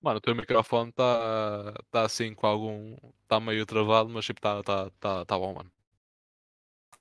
Mano, 0.00 0.18
o 0.18 0.20
teu 0.20 0.34
microfone 0.34 0.92
tá. 0.92 1.74
tá 1.90 2.02
assim 2.02 2.32
com 2.34 2.46
algum. 2.46 2.96
tá 3.26 3.40
meio 3.40 3.66
travado, 3.66 4.08
mas 4.08 4.24
tipo, 4.24 4.40
tá, 4.40 4.62
tá, 4.62 4.90
tá, 5.00 5.24
tá 5.24 5.38
bom, 5.38 5.54
mano. 5.54 5.70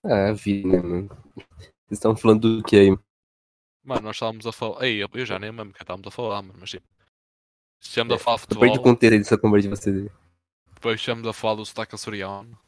Ah, 0.04 0.32
vi, 0.34 0.66
né, 0.66 0.82
mano? 0.82 1.08
Vocês 1.36 2.00
estão 2.00 2.16
falando 2.16 2.58
do 2.58 2.64
que 2.64 2.76
aí? 2.76 3.07
Mano, 3.88 4.02
nós 4.02 4.18
estávamos 4.18 4.46
a 4.46 4.52
falar. 4.52 4.84
Ei, 4.86 5.02
eu 5.02 5.08
eu 5.14 5.26
já 5.26 5.40
nem 5.40 5.50
lembro 5.50 5.74
que 5.74 5.82
estávamos 5.82 6.06
a 6.08 6.12
falar, 6.12 6.42
mano, 6.42 6.60
mas 6.60 6.70
tipo. 6.72 6.86
Estamos 7.82 8.14
a 8.16 8.20
falar 8.20 8.38
de 8.38 8.44
Eu 8.44 8.48
perdi 8.60 8.66
o 8.66 8.76
futebol, 8.76 8.84
contexto 8.84 9.14
aí 9.14 9.20
dessa 9.20 9.38
conversa 9.38 9.70
de 9.70 9.76
vocês. 9.76 10.12
depois 10.74 11.00
estamos 11.00 11.26
a 11.26 11.32
falar 11.32 11.56
do 11.56 11.66
sotaque 11.66 11.96
açoriano. 11.96 12.60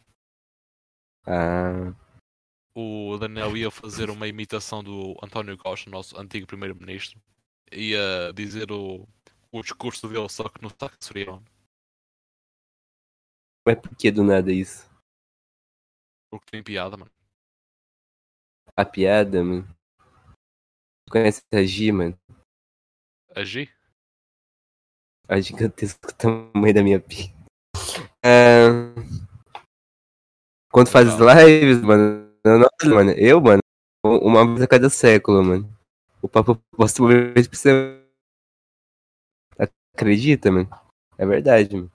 Ah, 1.28 1.94
O 2.74 3.18
Daniel 3.18 3.58
ia 3.58 3.70
fazer 3.70 4.10
uma 4.10 4.28
imitação 4.30 4.82
do 4.82 5.18
António 5.22 5.58
Costa, 5.58 5.90
nosso 5.90 6.18
antigo 6.18 6.48
primeiro-ministro. 6.48 7.20
Ia 7.70 8.32
dizer 8.34 8.72
o, 8.72 9.06
o 9.52 9.62
discurso 9.62 10.08
dele, 10.08 10.30
só 10.30 10.48
que 10.48 10.62
no 10.62 10.70
sotaque 10.70 10.96
açoriano. 11.02 11.44
mas 13.68 13.76
por 13.78 13.94
que 13.98 14.10
do 14.10 14.24
nada 14.24 14.54
isso? 14.54 14.90
Porque 16.32 16.50
tem 16.50 16.64
piada, 16.64 16.96
mano. 16.96 17.12
A 18.78 18.86
piada, 18.86 19.44
mano. 19.44 19.68
Tu 21.10 21.14
conhece 21.14 21.42
a 21.52 21.64
Gi, 21.64 21.92
mano? 21.92 22.16
Agir? 23.36 23.74
A 25.28 25.42
gigantesco 25.42 26.14
tamanho 26.14 26.72
da 26.72 26.84
minha. 26.84 27.04
Ah, 28.24 28.94
quando 30.72 30.90
faz 30.90 31.08
Legal. 31.20 31.48
lives, 31.48 31.82
mano. 31.82 32.32
Nossa, 32.46 32.94
mano. 32.94 33.12
Eu, 33.12 33.42
mano. 33.42 33.60
Uma 34.06 34.46
vez 34.46 34.62
a 34.62 34.68
cada 34.68 34.88
século, 34.88 35.44
mano. 35.44 35.80
O 36.22 36.30
papo 36.30 36.56
posta 36.78 37.02
uma 37.02 37.10
vez 37.10 37.48
por 37.48 37.56
semana. 37.56 38.06
Acredita, 39.96 40.52
mano? 40.52 40.70
É 41.18 41.26
verdade, 41.26 41.76
mano. 41.76 41.92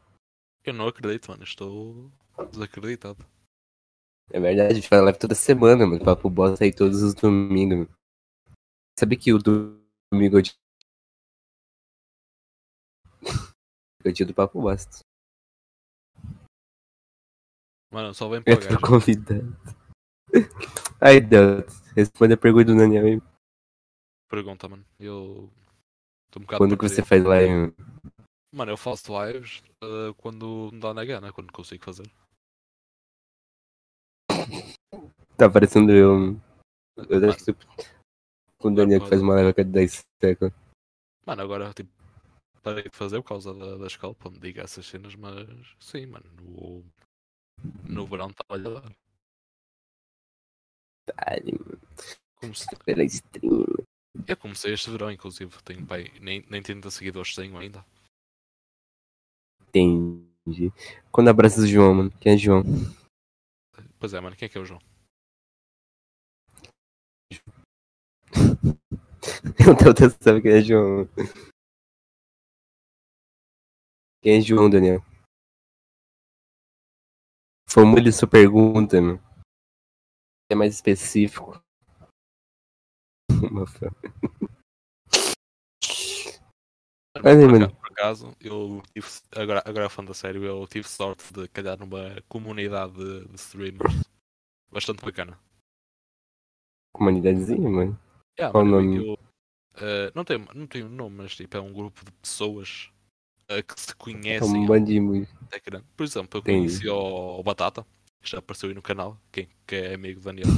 Eu 0.64 0.74
não 0.74 0.88
acredito, 0.88 1.30
mano. 1.30 1.44
Estou 1.44 2.10
desacreditado. 2.50 3.24
É 4.32 4.40
verdade, 4.40 4.72
a 4.72 4.74
gente 4.74 4.88
faz 4.88 5.02
live 5.02 5.18
toda 5.20 5.36
semana, 5.36 5.86
mano. 5.86 6.02
O 6.02 6.04
papo 6.04 6.28
bosta 6.28 6.64
aí 6.64 6.72
todos 6.74 7.00
os 7.00 7.14
domingos, 7.14 7.78
mano. 7.78 8.03
Sabe 8.98 9.16
que 9.16 9.32
o 9.32 9.38
domingo 9.38 10.36
é 10.36 10.38
o 10.38 10.42
dia. 10.42 10.54
É 14.04 14.10
o 14.10 14.12
dia 14.12 14.26
do 14.26 14.34
papo 14.34 14.60
bosta. 14.60 14.98
Mano, 17.90 18.12
só 18.12 18.28
vem 18.28 18.42
Eu 18.44 18.58
para 18.58 18.68
tô 18.68 18.86
convidado. 18.86 19.56
Ai, 21.00 21.20
Deus. 21.20 21.64
Responde 21.96 22.34
a 22.34 22.36
pergunta 22.36 22.66
do 22.66 22.76
Daniel 22.76 23.06
aí. 23.06 23.22
Pergunta, 24.28 24.68
mano. 24.68 24.84
Eu. 24.98 25.50
Estou 26.26 26.42
um 26.42 26.44
bocado 26.44 26.58
Quando 26.58 26.76
que 26.76 26.88
você 26.88 27.02
faz 27.02 27.24
live? 27.24 27.72
mano? 28.52 28.72
Eu 28.72 28.76
faço 28.76 29.12
lives 29.24 29.62
eh, 29.82 30.12
quando 30.18 30.70
me 30.72 30.80
dá 30.80 30.92
na 30.92 31.04
gana, 31.04 31.32
quando 31.32 31.52
consigo 31.52 31.84
fazer. 31.84 32.10
Tá 35.38 35.48
parecendo 35.48 35.92
eu. 35.92 36.18
mano. 36.18 36.42
Eu 37.08 37.30
acho 37.30 37.44
que 37.44 37.52
tu... 37.52 37.93
o 38.68 38.74
Daniel 38.74 39.00
que 39.00 39.08
faz 39.08 39.20
uma 39.20 39.34
live 39.34 39.50
a 39.50 39.54
cada 39.54 39.70
10 39.70 40.04
séculos. 40.20 40.54
Mano, 41.26 41.42
agora, 41.42 41.72
tipo, 41.72 41.90
parei 42.62 42.84
de 42.84 42.96
fazer 42.96 43.20
por 43.22 43.28
causa 43.28 43.54
da, 43.54 43.76
da 43.76 43.86
escola, 43.86 44.14
para 44.14 44.30
me 44.30 44.38
diga 44.38 44.62
essas 44.62 44.86
cenas, 44.86 45.14
mas 45.14 45.46
sim, 45.78 46.06
mano, 46.06 46.24
no, 46.40 46.84
no 47.84 48.06
verão 48.06 48.30
estava 48.30 48.54
a 48.54 48.80
dar. 48.80 48.92
Comecei, 52.36 52.78
stream. 53.06 53.66
eu 54.26 54.36
comecei 54.36 54.72
este 54.72 54.90
verão, 54.90 55.10
inclusive, 55.10 55.50
tenho 55.62 55.86
pai, 55.86 56.10
nem, 56.20 56.44
nem 56.48 56.62
30 56.62 56.90
seguidores 56.90 57.34
tenho 57.34 57.56
ainda. 57.56 57.84
Entendi. 59.68 60.72
Quando 61.10 61.28
abraça 61.28 61.60
o 61.60 61.66
João, 61.66 61.94
mano. 61.94 62.10
Quem 62.20 62.34
é 62.34 62.36
João? 62.36 62.62
Pois 63.98 64.14
é, 64.14 64.20
mano, 64.20 64.36
quem 64.36 64.46
é 64.46 64.48
que 64.48 64.58
é 64.58 64.60
o 64.60 64.64
João? 64.64 64.80
Eu 69.58 69.76
tô 69.76 70.10
sabe 70.22 70.42
quem 70.42 70.52
é 70.52 70.60
João. 70.60 71.08
Quem 74.22 74.38
é 74.38 74.40
João, 74.40 74.70
Daniel? 74.70 75.02
Formule 77.68 78.12
sua 78.12 78.28
pergunta, 78.28 79.00
meu. 79.00 79.18
É 80.50 80.54
mais 80.54 80.74
específico. 80.74 81.60
Uma 83.50 83.66
fã. 83.66 83.88
Mas, 87.22 87.36
por, 87.36 87.50
mano. 87.50 87.76
por 87.76 87.92
acaso, 87.92 88.36
eu 88.40 88.82
tive, 88.92 89.06
agora, 89.36 89.62
agora 89.64 89.88
falando 89.88 90.10
a 90.10 90.14
sério, 90.14 90.44
eu 90.44 90.66
tive 90.66 90.88
sorte 90.88 91.32
de 91.32 91.48
calhar 91.48 91.78
numa 91.78 92.20
comunidade 92.28 92.92
de, 92.92 93.28
de 93.28 93.34
streamers 93.36 94.04
bastante 94.70 95.04
bacana. 95.04 95.38
Comunidadezinha, 96.92 97.68
mano. 97.68 97.98
Yeah, 98.38 98.52
Qual 98.52 98.64
nome? 98.64 98.96
eu, 98.96 99.18
eh, 99.76 100.10
não, 100.14 100.24
tem, 100.24 100.38
não 100.54 100.66
tem 100.66 100.82
um 100.84 100.88
nome, 100.88 101.16
mas 101.18 101.36
tipo, 101.36 101.56
é 101.56 101.60
um 101.60 101.72
grupo 101.72 102.04
de 102.04 102.10
pessoas 102.12 102.90
eh, 103.48 103.62
que 103.62 103.80
se 103.80 103.90
É 103.90 103.94
conhecem. 103.94 104.56
um 104.56 104.66
bando 104.66 104.86
de 104.86 105.00
muito. 105.00 105.28
Por 105.96 106.04
exemplo, 106.04 106.38
eu 106.38 106.40
Entendi. 106.40 106.58
conheci 106.68 106.88
o, 106.88 107.38
o 107.38 107.42
Batata, 107.42 107.86
que 108.20 108.30
já 108.30 108.38
apareceu 108.38 108.68
aí 108.68 108.74
no 108.74 108.82
canal, 108.82 109.16
quem, 109.30 109.48
que 109.66 109.76
é 109.76 109.94
amigo 109.94 110.20
do 110.20 110.24
Daniel. 110.24 110.48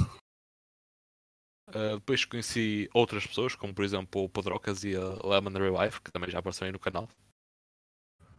Uh, 1.69 1.97
depois 2.01 2.25
conheci 2.25 2.89
outras 2.95 3.27
pessoas, 3.27 3.55
como 3.55 3.75
por 3.75 3.85
exemplo 3.85 4.25
o 4.25 4.29
Podrocas 4.29 4.85
e 4.85 4.95
a 4.97 5.27
Lemon 5.27 5.51
Revive, 5.51 6.01
que 6.01 6.11
também 6.11 6.31
já 6.31 6.39
apareceu 6.39 6.65
aí 6.67 6.73
no 6.73 6.79
canal. 6.79 7.09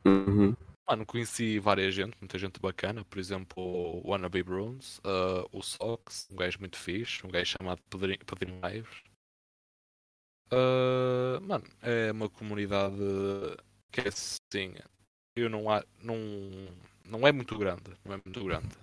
Uhum. 0.06 0.56
Mano, 0.90 1.06
conheci 1.06 1.60
várias 1.60 1.94
gente, 1.94 2.16
muita 2.22 2.40
gente 2.40 2.62
bacana, 2.62 3.04
por 3.04 3.20
exemplo 3.20 3.62
o 3.62 4.10
Wannabe 4.10 4.42
Bruns, 4.42 5.00
uh, 5.00 5.46
o 5.52 5.62
Sox, 5.62 6.30
um 6.32 6.38
gajo 6.38 6.60
muito 6.60 6.78
fixe, 6.78 7.28
um 7.28 7.30
gajo 7.30 7.58
chamado 7.60 7.82
Pedrinho 7.90 8.62
Lives. 8.64 9.04
Uh, 10.52 11.42
mano, 11.42 11.66
é 11.82 12.12
uma 12.12 12.30
comunidade 12.30 12.96
que 13.92 14.02
é 14.02 14.08
assim, 14.08 14.76
eu 15.36 15.50
não, 15.50 15.70
há, 15.70 15.84
não, 16.02 16.18
não 17.06 17.28
é 17.28 17.32
muito 17.32 17.58
grande, 17.58 17.92
não 18.06 18.14
é 18.14 18.22
muito 18.24 18.44
grande. 18.44 18.76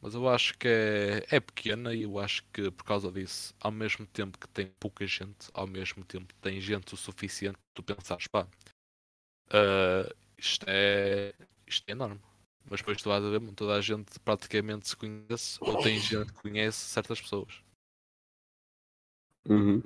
Mas 0.00 0.14
eu 0.14 0.28
acho 0.28 0.56
que 0.56 0.68
é, 0.68 1.26
é 1.36 1.40
pequena 1.40 1.92
e 1.92 2.02
eu 2.02 2.18
acho 2.20 2.44
que 2.52 2.70
por 2.70 2.84
causa 2.84 3.10
disso, 3.10 3.52
ao 3.60 3.72
mesmo 3.72 4.06
tempo 4.06 4.38
que 4.38 4.48
tem 4.48 4.68
pouca 4.78 5.04
gente, 5.06 5.48
ao 5.52 5.66
mesmo 5.66 6.04
tempo 6.04 6.32
tem 6.40 6.60
gente 6.60 6.94
o 6.94 6.96
suficiente 6.96 7.58
tu 7.74 7.82
pensares, 7.82 8.28
pá, 8.28 8.46
ah, 9.50 10.12
isto, 10.36 10.64
é, 10.68 11.34
isto 11.66 11.84
é 11.88 11.92
enorme. 11.92 12.20
Mas 12.70 12.80
depois 12.80 13.00
tu 13.00 13.08
vais 13.08 13.24
a 13.24 13.30
ver, 13.30 13.40
toda 13.54 13.74
a 13.74 13.80
gente 13.80 14.18
praticamente 14.20 14.88
se 14.88 14.96
conhece 14.96 15.58
ou 15.60 15.82
tem 15.82 15.98
gente 15.98 16.32
que 16.32 16.42
conhece 16.42 16.78
certas 16.78 17.20
pessoas. 17.20 17.62
Uhum. 19.48 19.82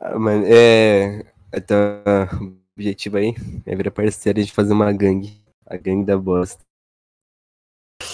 Ah, 0.00 0.16
mano, 0.18 0.44
é. 0.46 1.24
Então, 1.52 2.02
o 2.40 2.56
objetivo 2.76 3.16
aí 3.16 3.34
é 3.66 3.74
virar 3.74 3.90
parceiro 3.90 4.42
de 4.42 4.52
fazer 4.52 4.72
uma 4.72 4.92
gangue. 4.92 5.42
A 5.66 5.76
gangue 5.76 6.06
da 6.06 6.16
bosta. 6.16 6.64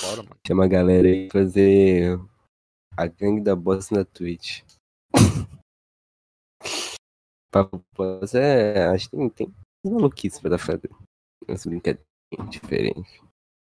Bora, 0.03 0.23
mano. 0.23 0.37
Chama 0.47 0.65
a 0.65 0.69
galera 0.69 1.07
aí 1.07 1.29
pra 1.29 1.43
fazer 1.43 2.19
a 2.97 3.07
gangue 3.07 3.43
da 3.43 3.55
bosta 3.55 3.95
na 3.95 4.05
Twitch. 4.05 4.63
Papo 7.53 7.85
bosta 7.95 8.39
é. 8.39 8.87
Acho 8.89 9.11
que 9.11 9.17
tem, 9.17 9.31
tem 9.31 9.55
maluquice 9.85 10.41
pra 10.41 10.51
dar 10.51 10.59
fazer. 10.59 10.91
Umas 11.47 11.67
brincadeirinhas 11.67 12.51
diferentes. 12.51 13.21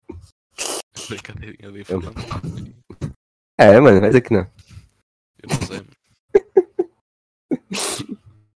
Brincadeirinha 1.09 1.73
diferente. 1.73 2.17
É, 3.59 3.81
mano, 3.81 4.01
mas 4.01 4.15
aqui 4.15 4.33
não. 4.33 4.51
Eu 5.43 5.49
não 5.49 5.67
sei, 5.67 5.79
mano. 5.79 5.95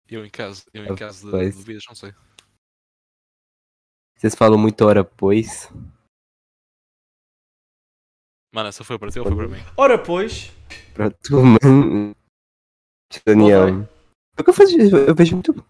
Eu 0.10 0.26
em 0.26 0.30
casa, 0.30 0.64
eu 0.74 0.86
em 0.86 0.96
casa 0.96 1.26
de, 1.26 1.32
Rapaz. 1.32 1.58
de 1.58 1.64
vidas, 1.64 1.84
não 1.88 1.96
sei. 1.96 2.14
Vocês 4.18 4.36
falam 4.36 4.58
muito 4.58 4.82
hora 4.86 5.04
pois. 5.04 5.70
Mano, 8.54 8.70
essa 8.70 8.84
foi 8.84 8.98
para 8.98 9.12
ti 9.12 9.20
ou 9.20 9.26
foi 9.26 9.36
para 9.36 9.48
mim? 9.48 9.62
Ora, 9.76 10.02
pois, 10.02 10.52
Pra 10.94 11.12
tu, 11.12 11.36
mano. 11.44 12.16
Daniel. 13.26 13.88
Nunca 14.38 14.54
faz 14.54 14.72
Eu 14.72 15.14
vejo 15.16 15.36
muito. 15.36 15.66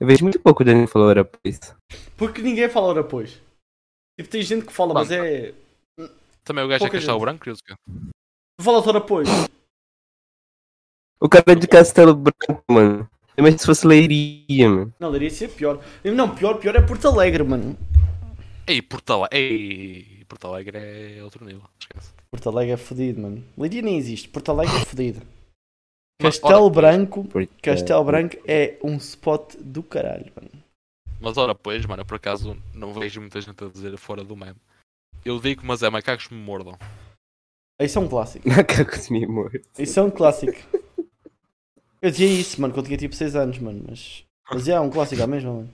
Eu 0.00 0.06
vejo 0.06 0.22
muito 0.22 0.40
pouco 0.40 0.62
o 0.62 0.64
Daniel 0.66 0.86
falou 0.86 1.08
hora 1.08 1.24
pois. 1.24 1.58
porque 2.16 2.40
ninguém 2.40 2.68
fala 2.68 2.86
ora, 2.86 3.04
pois. 3.04 3.42
Tipo, 4.18 4.30
tem 4.30 4.42
gente 4.42 4.66
que 4.66 4.72
fala, 4.72 4.94
mas 4.94 5.10
é. 5.10 5.54
Também 6.44 6.64
o 6.64 6.68
gajo 6.68 6.86
é 6.86 6.90
Castelo. 6.90 7.20
Branco, 7.20 7.40
curioso 7.40 7.62
que 7.64 7.72
é. 7.72 7.76
Fala 8.60 8.78
ora, 8.78 9.00
pois. 9.00 9.28
O 11.20 11.28
cara 11.28 11.44
é 11.48 11.54
de 11.56 11.66
Castelo 11.66 12.14
Branco, 12.14 12.62
mano. 12.70 13.10
Imagina 13.38 13.58
se 13.58 13.66
fosse 13.66 13.86
Leiria, 13.86 14.68
mano. 14.68 14.92
Não, 14.98 15.12
deveria 15.12 15.30
ser 15.30 15.48
pior. 15.48 15.80
Não, 16.04 16.34
pior, 16.34 16.58
pior 16.58 16.74
é 16.74 16.82
Porto 16.82 17.06
Alegre, 17.06 17.44
mano. 17.44 17.78
Ei, 18.66 18.82
Porto 18.82 19.12
Alegre. 19.12 19.38
Ei, 19.38 20.24
Porto 20.28 20.46
Alegre 20.48 20.78
é 20.78 21.22
outro 21.22 21.44
nível. 21.44 21.62
Esquece. 21.80 22.12
Porto 22.30 22.48
Alegre 22.48 22.72
é 22.72 22.76
fodido, 22.76 23.20
mano. 23.20 23.44
Leiria 23.56 23.80
nem 23.80 23.96
existe. 23.96 24.28
Porto 24.28 24.50
Alegre 24.50 24.76
é 24.76 24.84
fodido. 24.84 25.22
Castelo 26.20 26.64
ora, 26.64 26.74
Branco. 26.74 27.24
Porque- 27.24 27.48
Castelo 27.62 28.04
Branco 28.04 28.36
é 28.44 28.76
um 28.82 28.96
spot 28.96 29.54
do 29.60 29.82
caralho, 29.84 30.32
mano. 30.34 30.50
Mas 31.20 31.36
ora, 31.36 31.54
pois, 31.54 31.86
mano, 31.86 32.02
eu 32.02 32.06
por 32.06 32.16
acaso 32.16 32.56
não 32.74 32.92
vejo 32.92 33.20
muita 33.20 33.40
gente 33.40 33.62
a 33.64 33.68
dizer 33.68 33.96
fora 33.96 34.24
do 34.24 34.36
meme. 34.36 34.56
Eu 35.24 35.40
digo, 35.40 35.62
mas 35.64 35.82
é 35.82 35.90
macacos 35.90 36.28
me 36.28 36.38
mordam. 36.38 36.76
Isso 37.80 37.98
é 37.98 38.02
um 38.02 38.08
clássico. 38.08 38.46
Macacos 38.50 39.08
me 39.08 39.24
morto. 39.26 39.60
Isso 39.78 40.00
é 40.00 40.02
um 40.02 40.10
clássico. 40.10 40.58
Eu 42.00 42.10
dizia 42.10 42.26
isso, 42.28 42.60
mano, 42.60 42.72
quando 42.74 42.86
tinha 42.86 42.98
tipo 42.98 43.14
6 43.14 43.34
anos, 43.36 43.58
mano. 43.58 43.84
Mas, 43.88 44.24
mas 44.52 44.68
é 44.68 44.78
um 44.80 44.90
clássico, 44.90 45.20
é 45.22 45.26
mesmo, 45.26 45.52
mano. 45.54 45.70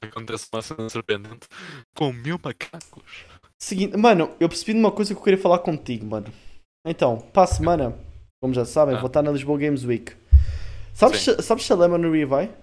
Acontece 0.00 0.46
uma 0.52 0.62
cena 0.62 0.88
surpreendente 0.88 1.48
com 1.96 2.12
mil 2.12 2.38
macacos. 2.42 3.24
Seguinte, 3.58 3.96
mano, 3.96 4.30
eu 4.38 4.48
percebi 4.48 4.72
de 4.74 4.78
uma 4.78 4.92
coisa 4.92 5.12
que 5.12 5.18
eu 5.18 5.24
queria 5.24 5.40
falar 5.40 5.58
contigo, 5.58 6.06
mano. 6.06 6.32
Então, 6.86 7.18
para 7.18 7.42
a 7.42 7.46
semana, 7.48 7.98
como 8.40 8.54
já 8.54 8.64
sabem, 8.64 8.94
Ah. 8.94 8.98
vou 9.00 9.08
estar 9.08 9.22
na 9.22 9.32
Lisboa 9.32 9.58
Games 9.58 9.84
Week. 9.84 10.12
Sabes, 10.94 11.20
Sim. 11.22 11.42
sabes 11.42 11.64
se 11.64 11.72
a 11.72 11.76
Lema 11.76 11.98
no 11.98 12.10
vai? 12.28 12.54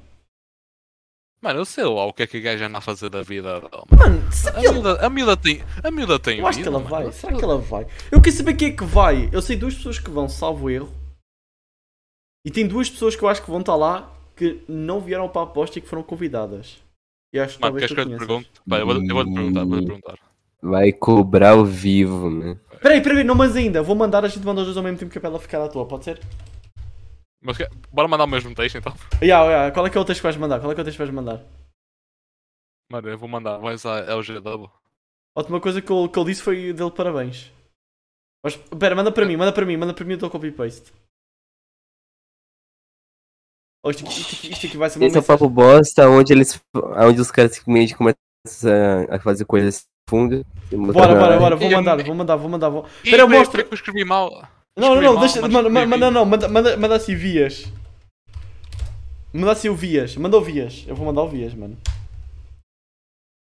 Mano, 1.41 1.59
eu 1.59 1.65
sei 1.65 1.83
lá 1.83 2.05
o 2.05 2.13
que 2.13 2.23
é 2.23 2.27
que 2.27 2.37
a 2.37 2.41
gaja 2.41 2.65
anda 2.67 2.77
a 2.77 2.81
fazer 2.81 3.09
da 3.09 3.21
vida 3.21 3.59
dela. 3.59 3.83
mano. 3.91 4.13
Mano, 4.21 4.29
A 4.47 4.61
que 4.61 4.71
miúda, 4.71 5.05
a 5.05 5.09
miúda 5.09 5.37
tem. 5.37 5.63
A 5.83 5.91
miúda 5.91 6.17
tem 6.19 6.39
Eu 6.39 6.47
acho 6.47 6.57
que 6.57 6.63
vida, 6.63 6.75
ela 6.75 6.83
mano. 6.83 6.89
vai. 7.03 7.11
Será 7.11 7.35
que 7.37 7.43
ela 7.43 7.57
vai? 7.57 7.85
Eu 8.09 8.21
quero 8.21 8.35
saber 8.35 8.53
quem 8.55 8.69
é 8.69 8.71
que 8.71 8.83
vai. 8.85 9.29
Eu 9.31 9.41
sei 9.41 9.57
duas 9.57 9.75
pessoas 9.75 9.99
que 9.99 10.09
vão, 10.09 10.27
salvo 10.29 10.69
erro. 10.69 10.91
E 12.45 12.51
tem 12.51 12.67
duas 12.67 12.89
pessoas 12.89 13.15
que 13.15 13.23
eu 13.23 13.27
acho 13.27 13.43
que 13.43 13.49
vão 13.49 13.59
estar 13.59 13.75
lá 13.75 14.13
que 14.35 14.63
não 14.67 15.01
vieram 15.01 15.27
para 15.27 15.41
a 15.41 15.45
aposta 15.45 15.79
e 15.79 15.81
que 15.81 15.87
foram 15.87 16.03
convidadas. 16.03 16.77
E 17.33 17.39
acho 17.39 17.55
que 17.57 17.61
Mano, 17.63 17.75
queres 17.77 17.93
que 17.93 17.99
eu 17.99 18.05
te 18.05 18.17
pergunte? 18.17 18.49
Vai, 18.65 18.81
eu 18.81 18.85
vou- 18.85 18.95
eu 18.95 19.15
vou-te 19.15 19.33
perguntar, 19.33 19.65
vou-te 19.65 19.85
perguntar. 19.85 20.19
Vai 20.61 20.91
cobrar 20.91 21.51
ao 21.51 21.65
vivo, 21.65 22.29
né? 22.29 22.57
Peraí, 22.81 23.01
peraí, 23.01 23.23
não 23.23 23.35
mas 23.35 23.55
ainda. 23.55 23.81
Vou 23.81 23.95
mandar, 23.95 24.23
a 24.23 24.27
gente 24.27 24.45
manda 24.45 24.61
os 24.61 24.67
dois 24.67 24.77
ao 24.77 24.83
mesmo 24.83 24.97
tempo 24.99 25.11
que 25.11 25.17
é 25.17 25.21
para 25.21 25.29
ela 25.31 25.39
ficar 25.39 25.63
à 25.63 25.67
toa, 25.67 25.87
pode 25.87 26.05
ser? 26.05 26.19
Mas 27.41 27.57
que- 27.57 27.67
bora 27.91 28.07
mandar 28.07 28.23
o 28.23 28.27
mesmo 28.27 28.53
texto 28.55 28.77
então. 28.77 28.93
Yeah, 29.21 29.45
yeah. 29.49 29.71
Qual 29.71 29.85
é 29.85 29.89
que 29.89 29.97
é 29.97 30.01
o 30.01 30.05
texto 30.05 30.19
que 30.21 30.23
vais 30.27 30.37
mandar? 30.37 30.59
Qual 30.59 30.71
é 30.71 30.75
que 30.75 30.81
é 30.81 30.83
o 30.83 30.85
texto 30.85 30.97
que 30.97 31.03
vais 31.03 31.13
mandar? 31.15 31.43
Mano, 32.91 33.09
eu 33.09 33.17
vou 33.17 33.27
mandar 33.29 33.59
mais 33.59 33.85
a 33.85 33.99
LGW. 33.99 34.69
A 35.35 35.39
última 35.41 35.59
coisa 35.59 35.81
que 35.81 35.91
ele 35.91 36.25
disse 36.25 36.41
foi 36.41 36.71
dele 36.73 36.91
parabéns. 36.91 37.51
Mas, 38.43 38.55
pera, 38.55 38.95
manda 38.95 39.11
para 39.11 39.25
mim, 39.25 39.35
manda 39.35 39.51
para 39.51 39.65
mim, 39.65 39.75
manda 39.77 39.93
para 39.93 40.05
mim 40.05 40.13
o 40.13 40.17
teu 40.19 40.29
copy-paste. 40.29 40.93
Oh, 43.85 43.91
isto, 43.91 44.03
aqui, 44.03 44.19
isto, 44.19 44.35
aqui, 44.35 44.51
isto 44.51 44.65
aqui 44.65 44.77
vai 44.77 44.89
ser 44.89 44.97
uma 44.97 45.05
Esse 45.05 45.15
é 45.15 45.19
o 45.19 45.21
mensagem. 45.21 45.37
papo 45.39 45.47
bosta, 45.47 46.09
onde 46.09 46.33
eles. 46.33 46.59
Onde 46.73 47.21
os 47.21 47.29
caras 47.29 47.55
simplesmente 47.55 47.95
começam 47.95 48.17
a 49.11 49.19
fazer 49.19 49.45
coisas 49.45 49.85
fundas. 50.09 50.43
Bora, 50.71 51.13
bora, 51.13 51.37
bora, 51.37 51.55
vou 51.55 51.69
mandar, 51.69 52.03
vou 52.03 52.15
mandar, 52.15 52.35
vou 52.35 52.49
mandar. 52.49 52.69
Vou... 52.69 52.85
Ih, 53.03 53.09
Espera, 53.09 53.21
eu 53.21 53.29
mostro. 53.29 53.61
eu 53.61 53.73
escrevi 53.73 54.03
mal. 54.03 54.47
Não, 54.75 54.95
não, 54.95 55.01
não, 55.01 55.19
deixa, 55.19 55.39
manda, 55.47 55.69
manda, 55.69 56.11
não, 56.11 56.25
manda, 56.25 56.47
manda, 56.47 56.75
manda 56.77 56.95
assim 56.95 57.15
vias. 57.15 57.71
Manda 59.31 59.51
assim 59.51 59.69
o 59.69 59.75
vias, 59.75 60.17
manda 60.17 60.35
o 60.35 60.41
vias. 60.41 60.83
Eu 60.87 60.95
vou 60.95 61.05
mandar 61.05 61.21
o 61.21 61.29
vias, 61.29 61.53
mano. 61.53 61.77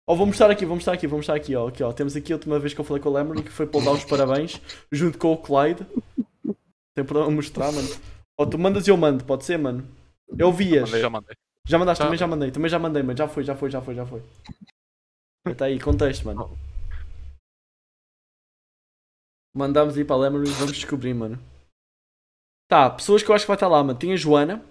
Ó, 0.07 0.15
vou 0.15 0.27
mostrar 0.27 0.51
aqui, 0.51 0.67
vou 0.67 0.77
mostrar 0.77 0.93
aqui, 0.93 1.07
vou 1.07 1.19
mostrar 1.19 1.37
aqui, 1.37 1.57
ó. 1.57 1.69
Aqui, 1.69 1.83
ó. 1.83 1.91
Temos 1.91 2.15
aqui 2.15 2.35
a 2.35 2.37
última 2.37 2.59
vez 2.59 2.75
que 2.75 2.81
eu 2.81 2.85
falei 2.85 3.03
com 3.03 3.09
o 3.09 3.13
Lemony 3.15 3.43
que 3.43 3.51
foi 3.51 3.67
para 3.67 3.83
dar 3.83 3.93
os 3.93 4.05
parabéns 4.05 4.61
junto 4.93 5.17
com 5.17 5.33
o 5.33 5.39
Clyde. 5.39 5.87
Tem 6.95 7.05
problema 7.05 7.31
mostrar, 7.31 7.73
mano. 7.73 7.89
Ó, 8.39 8.45
tu 8.45 8.59
mandas 8.59 8.87
e 8.87 8.91
eu 8.91 8.97
mando, 8.97 9.25
pode 9.25 9.45
ser, 9.45 9.59
mano? 9.59 9.89
Eu 10.37 10.53
vias. 10.53 10.85
Mandei, 10.89 11.01
já 11.01 11.11
mandei. 11.11 11.37
Já 11.67 11.79
mandaste, 11.79 11.99
Já. 12.03 12.07
também 12.07 12.19
já 12.19 12.27
mandei, 12.27 12.51
também 12.51 12.71
já 12.71 12.79
mandei, 12.79 13.03
mano. 13.03 13.17
Já 13.17 13.29
foi, 13.29 13.45
já 13.45 13.55
foi, 13.55 13.71
já 13.71 13.81
foi, 13.81 13.95
já 13.95 14.07
foi. 14.07 14.23
Está 15.47 15.67
aí, 15.67 15.79
contexto, 15.81 16.25
mano. 16.27 16.59
Mandamos 19.55 19.97
aí 19.97 20.05
para 20.05 20.17
a 20.17 20.19
Lemery, 20.21 20.51
vamos 20.53 20.73
descobrir, 20.73 21.15
mano. 21.15 21.39
Tá, 22.69 22.91
pessoas 22.91 23.23
que 23.23 23.31
eu 23.31 23.35
acho 23.35 23.45
que 23.45 23.49
vai 23.49 23.57
estar 23.57 23.69
lá, 23.69 23.83
mano. 23.83 23.99
Tem 23.99 24.13
a 24.13 24.17
Joana, 24.17 24.63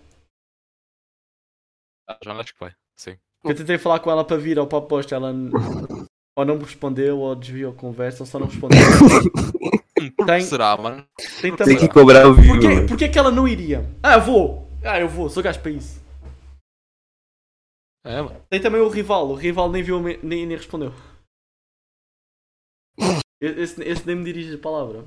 Ah, 2.09 2.17
já 2.23 2.33
acho 2.39 2.53
que 2.53 2.59
vai. 2.59 2.73
Sim. 2.95 3.17
eu 3.43 3.55
tentei 3.55 3.77
falar 3.77 3.99
com 3.99 4.09
ela 4.09 4.23
para 4.23 4.37
vir 4.37 4.57
ao 4.57 4.67
Pop 4.67 4.87
Post, 4.87 5.13
ela 5.13 5.33
Ou 6.37 6.45
não 6.45 6.55
me 6.57 6.63
respondeu, 6.63 7.19
ou 7.19 7.35
desviou 7.35 7.73
a 7.73 7.75
conversa, 7.75 8.23
ou 8.23 8.27
só 8.27 8.39
não 8.39 8.47
respondeu. 8.47 8.77
Tem- 10.27 10.41
será, 10.41 10.77
mano? 10.77 11.05
Tem 11.41 11.55
Tem 11.55 11.55
também. 11.55 11.77
que 11.77 11.89
cobrar 11.89 12.27
o 12.27 12.33
vivo. 12.35 12.53
Porquê, 12.53 12.85
porquê 12.87 13.09
que 13.09 13.17
ela 13.17 13.31
não 13.31 13.47
iria? 13.47 13.83
Ah, 14.03 14.17
vou! 14.19 14.66
Ah, 14.87 14.99
eu 14.99 15.09
vou, 15.09 15.29
sou 15.29 15.43
gajo 15.43 15.61
para 15.61 15.71
isso. 15.71 16.01
É, 18.05 18.21
mano. 18.21 18.41
Tem 18.49 18.61
também 18.61 18.79
o 18.79 18.87
rival, 18.87 19.27
o 19.29 19.35
rival 19.35 19.69
nem 19.69 19.83
viu, 19.83 20.01
nem, 20.01 20.17
nem 20.23 20.47
respondeu. 20.55 20.93
Esse, 23.41 23.83
esse 23.83 24.05
nem 24.07 24.15
me 24.15 24.23
dirige 24.23 24.55
a 24.55 24.59
palavra. 24.59 25.05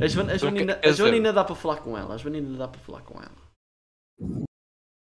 A, 0.00 0.06
Joana, 0.06 0.32
a, 0.34 0.38
Joanina, 0.38 0.74
quer 0.74 0.88
a 0.88 0.90
dizer- 0.90 1.02
Joanina 1.02 1.32
dá 1.32 1.44
para 1.44 1.54
falar 1.54 1.80
com 1.80 1.98
ela, 1.98 2.14
a 2.14 2.16
Joanina 2.16 2.56
dá 2.56 2.68
para 2.68 2.80
falar 2.80 3.02
com 3.02 3.20
ela. 3.20 4.46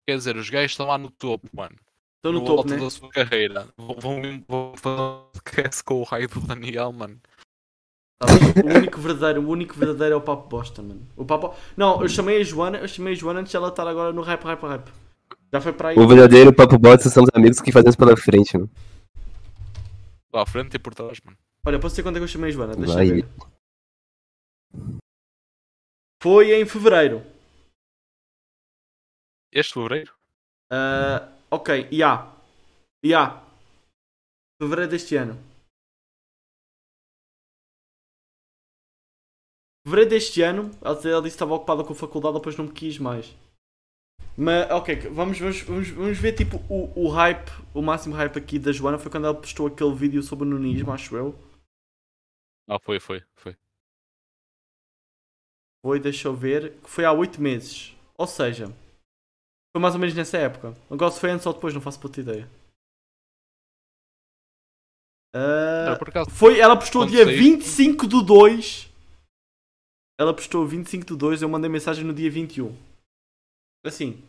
Quer 0.08 0.16
dizer, 0.16 0.36
os 0.36 0.50
gajos 0.50 0.72
estão 0.72 0.86
lá 0.86 0.98
no 0.98 1.10
topo, 1.10 1.48
mano. 1.52 1.76
Estou 2.18 2.32
no 2.32 2.40
no 2.40 2.46
topo, 2.46 2.58
alto 2.58 2.70
né? 2.70 2.76
da 2.78 2.90
sua 2.90 3.08
carreira. 3.10 3.68
Vão, 3.76 3.96
vão, 3.98 4.44
vão 4.46 4.76
fazer 4.76 5.00
um 5.00 5.30
podcast 5.32 5.84
com 5.84 5.94
o 6.00 6.04
raio 6.04 6.28
do 6.28 6.40
Daniel, 6.40 6.92
mano. 6.92 7.20
Tá? 8.18 8.26
O 8.64 8.78
único 8.78 9.00
verdadeiro, 9.00 9.42
o 9.42 9.48
único 9.50 9.74
verdadeiro 9.74 10.14
é 10.14 10.16
o 10.16 10.20
Papo 10.20 10.48
Bosta, 10.48 10.82
mano. 10.82 11.06
O 11.16 11.24
Papo... 11.24 11.54
Não, 11.76 12.00
eu 12.02 12.08
chamei 12.08 12.40
a 12.40 12.44
Joana, 12.44 12.78
eu 12.78 12.88
chamei 12.88 13.12
a 13.12 13.16
Joana 13.16 13.40
antes 13.40 13.50
de 13.50 13.56
ela 13.56 13.68
estar 13.68 13.86
agora 13.86 14.12
no 14.12 14.22
rap, 14.22 14.44
rap, 14.44 14.62
rap. 14.62 14.90
Já 15.52 15.60
foi 15.60 15.72
para 15.72 15.90
aí. 15.90 15.98
O 15.98 16.08
verdadeiro 16.08 16.52
papo 16.52 16.76
bosta 16.78 17.08
são 17.08 17.22
os 17.22 17.30
amigos 17.32 17.60
que 17.60 17.70
fazemos 17.70 17.94
pela 17.94 18.16
frente, 18.16 18.56
mano. 18.56 18.68
Lá 20.32 20.42
à 20.42 20.46
frente 20.46 20.74
e 20.74 20.78
por 20.80 20.92
trás, 20.94 21.20
mano. 21.24 21.38
Olha, 21.64 21.78
posso 21.78 21.92
dizer 21.92 22.02
quando 22.02 22.16
é 22.16 22.18
que 22.18 22.24
eu 22.24 22.28
chamei 22.28 22.50
a 22.50 22.52
Joana? 22.52 22.74
Deixa 22.74 22.94
Vai. 22.94 23.08
eu 23.08 23.14
ver. 23.14 23.28
Foi 26.20 26.60
em 26.60 26.66
fevereiro. 26.66 27.22
Este 29.52 29.74
fevereiro? 29.74 30.12
Ah, 30.72 31.28
ok, 31.50 31.88
ya. 31.92 32.32
Ya. 33.04 33.44
Fevereiro 34.60 34.90
deste 34.90 35.14
ano. 35.14 35.38
Fevereiro 39.86 40.10
deste 40.10 40.40
ano, 40.42 40.70
ela 40.82 40.94
disse 40.96 41.20
que 41.20 41.26
estava 41.28 41.54
ocupada 41.54 41.84
com 41.84 41.92
a 41.92 41.96
faculdade, 41.96 42.34
depois 42.36 42.56
não 42.56 42.64
me 42.64 42.72
quis 42.72 42.98
mais. 42.98 43.36
Mas, 44.36 44.68
ok, 44.70 44.96
vamos, 45.10 45.38
vamos, 45.38 45.60
vamos, 45.60 45.88
vamos 45.90 46.18
ver 46.18 46.32
tipo 46.34 46.56
o, 46.72 47.04
o 47.04 47.08
hype, 47.08 47.50
o 47.74 47.82
máximo 47.82 48.14
hype 48.14 48.36
aqui 48.38 48.58
da 48.58 48.72
Joana 48.72 48.98
foi 48.98 49.10
quando 49.10 49.26
ela 49.26 49.34
postou 49.38 49.66
aquele 49.66 49.94
vídeo 49.94 50.22
sobre 50.22 50.46
o 50.46 50.50
nunismo, 50.50 50.90
acho 50.90 51.14
eu. 51.16 51.34
Ah, 52.68 52.78
foi, 52.80 52.98
foi, 52.98 53.22
foi. 53.36 53.56
Foi, 55.84 56.00
deixa 56.00 56.28
eu 56.28 56.34
ver, 56.34 56.72
que 56.80 56.88
foi 56.90 57.04
há 57.04 57.12
8 57.12 57.40
meses. 57.40 57.94
Ou 58.16 58.26
seja, 58.26 58.68
foi 59.72 59.82
mais 59.82 59.94
ou 59.94 60.00
menos 60.00 60.14
nessa 60.16 60.38
época. 60.38 60.74
Agora 60.90 61.10
se 61.12 61.20
foi 61.20 61.30
antes 61.30 61.44
ou 61.44 61.52
depois, 61.52 61.74
não 61.74 61.80
faço 61.82 62.00
puta 62.00 62.20
ideia. 62.20 62.48
Ah, 65.34 65.88
Era 65.88 65.98
por 65.98 66.08
acaso. 66.08 66.30
Foi, 66.30 66.58
ela 66.58 66.74
postou 66.76 67.04
dia 67.06 67.24
saiu- 67.24 67.38
25 67.38 68.06
do 68.06 68.22
2. 68.22 68.90
Ela 70.18 70.34
postou 70.34 70.66
25 70.66 71.06
do 71.06 71.16
2, 71.16 71.42
eu 71.42 71.48
mandei 71.48 71.68
mensagem 71.68 72.04
no 72.04 72.14
dia 72.14 72.30
21. 72.30 72.74
Assim. 73.84 74.22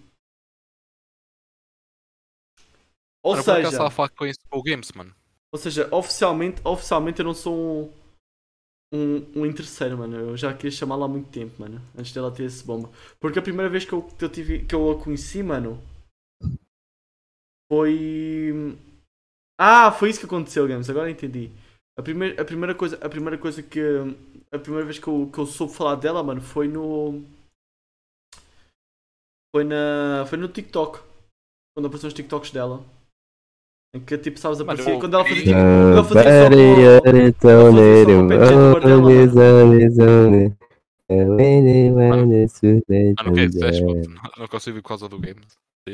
Ou 3.23 3.33
por 3.33 3.41
acaso 3.41 3.71
seja, 3.71 4.09
com 4.15 4.25
isso 4.25 4.39
com 4.49 4.59
o 4.59 4.63
Games, 4.63 4.91
mano. 4.91 5.15
ou 5.51 5.57
seja, 5.57 5.93
oficialmente, 5.93 6.61
oficialmente 6.63 7.19
eu 7.19 7.25
não 7.25 7.33
sou 7.33 7.55
um, 7.55 7.93
um, 8.93 9.41
um 9.41 9.45
interesseiro, 9.45 9.97
mano. 9.97 10.15
Eu 10.15 10.37
já 10.37 10.53
queria 10.53 10.71
chamá-la 10.71 11.05
há 11.05 11.07
muito 11.07 11.31
tempo, 11.31 11.59
mano. 11.59 11.81
Antes 11.97 12.13
dela 12.13 12.31
ter 12.31 12.43
esse 12.43 12.63
bomba. 12.63 12.91
Porque 13.19 13.39
a 13.39 13.41
primeira 13.41 13.69
vez 13.69 13.85
que 13.85 13.93
eu, 13.93 14.03
que 14.03 14.23
eu, 14.23 14.29
tive, 14.29 14.65
que 14.65 14.75
eu 14.75 14.91
a 14.91 15.03
conheci, 15.03 15.41
mano, 15.41 15.81
foi. 17.71 18.77
Ah, 19.59 19.91
foi 19.91 20.09
isso 20.09 20.19
que 20.19 20.25
aconteceu, 20.25 20.67
Games. 20.67 20.89
Agora 20.89 21.09
entendi. 21.09 21.49
A 21.97 22.03
primeira, 22.03 22.41
a 22.41 22.45
primeira 22.45 22.75
coisa, 22.75 22.97
a 23.03 23.09
primeira 23.09 23.37
coisa 23.37 23.63
que. 23.63 23.79
A 24.55 24.59
primeira 24.59 24.85
vez 24.85 24.97
que 24.99 25.07
eu, 25.07 25.29
que 25.31 25.37
eu 25.39 25.45
soube 25.45 25.73
falar 25.73 25.95
dela, 25.95 26.23
mano, 26.23 26.41
foi 26.41 26.67
no. 26.67 27.23
Foi 29.55 29.63
na. 29.63 30.25
Foi 30.27 30.37
no 30.37 30.47
TikTok. 30.47 30.99
Quando 31.75 31.87
apareceram 31.87 32.07
os 32.09 32.13
TikToks 32.13 32.51
dela. 32.51 32.83
Em 33.95 33.99
que 33.99 34.17
tipo, 34.17 34.37
sabes, 34.39 34.59
Mano, 34.59 34.71
aparecia. 34.71 34.93
eu- 34.93 34.99
Quando 34.99 35.13
ela 35.13 35.23
fazia 35.23 35.43
tipo. 35.43 35.55
Ah, 35.55 35.91
Ela 35.91 36.03
fazia 36.03 36.23
só 36.23 36.29
com- 36.49 36.81
ela 37.51 37.73
fazia 37.73 37.93
só 37.93 38.09
mano. 42.09 42.27
Ah, 43.17 43.23
não 43.23 43.33
quero 43.33 43.51
mano. 43.85 44.21
Não 44.37 44.47
consigo 44.47 44.81
por 44.81 44.87
causa 44.89 45.07
do 45.07 45.17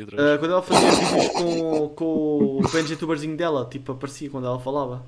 atrás. 0.03 0.21
Ah, 0.21 0.37
quando 0.39 0.51
ela 0.51 0.61
fazia 0.63 0.89
vídeos 0.91 1.27
com, 1.33 1.89
com 1.89 2.05
o 2.57 2.61
Benji 2.71 2.93
youtuberzinho 2.93 3.35
dela, 3.37 3.67
tipo, 3.69 3.91
aparecia 3.91 4.29
quando 4.29 4.47
ela 4.47 4.59
falava. 4.59 5.03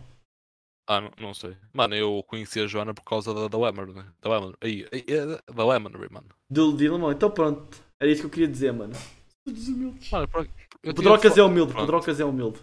Ah, 0.88 0.99
não, 1.01 1.11
não 1.19 1.34
sei. 1.34 1.55
Mano, 1.72 1.95
eu 1.95 2.23
conheci 2.27 2.60
a 2.60 2.68
Joana 2.68 2.93
por 2.93 3.03
causa 3.03 3.34
da, 3.34 3.47
da 3.47 3.57
Wemer, 3.57 3.88
né? 3.93 4.05
Da 4.22 4.30
Wemer. 4.30 4.55
Aí, 4.61 4.85
aí, 4.91 5.05
é, 5.07 5.53
da 5.53 5.65
Wemer, 5.65 6.11
mano. 6.11 6.27
Do 6.49 6.76
Dilma, 6.76 7.11
então 7.14 7.31
pronto. 7.31 7.81
Era 8.01 8.11
isso 8.11 8.22
que 8.22 8.26
eu 8.27 8.31
queria 8.31 8.47
dizer, 8.47 8.73
mano. 8.73 8.93
Todos 9.45 9.68
humildes. 9.68 10.11
Mano, 10.11 10.27
eu 10.84 10.91
O 10.91 10.95
Pedrocas 10.95 11.38
é 11.38 11.43
humilde, 11.43 11.72
o 11.72 11.73
Pronto. 11.76 11.85
Pedrocas 11.85 12.19
é 12.19 12.26
humilde. 12.26 12.60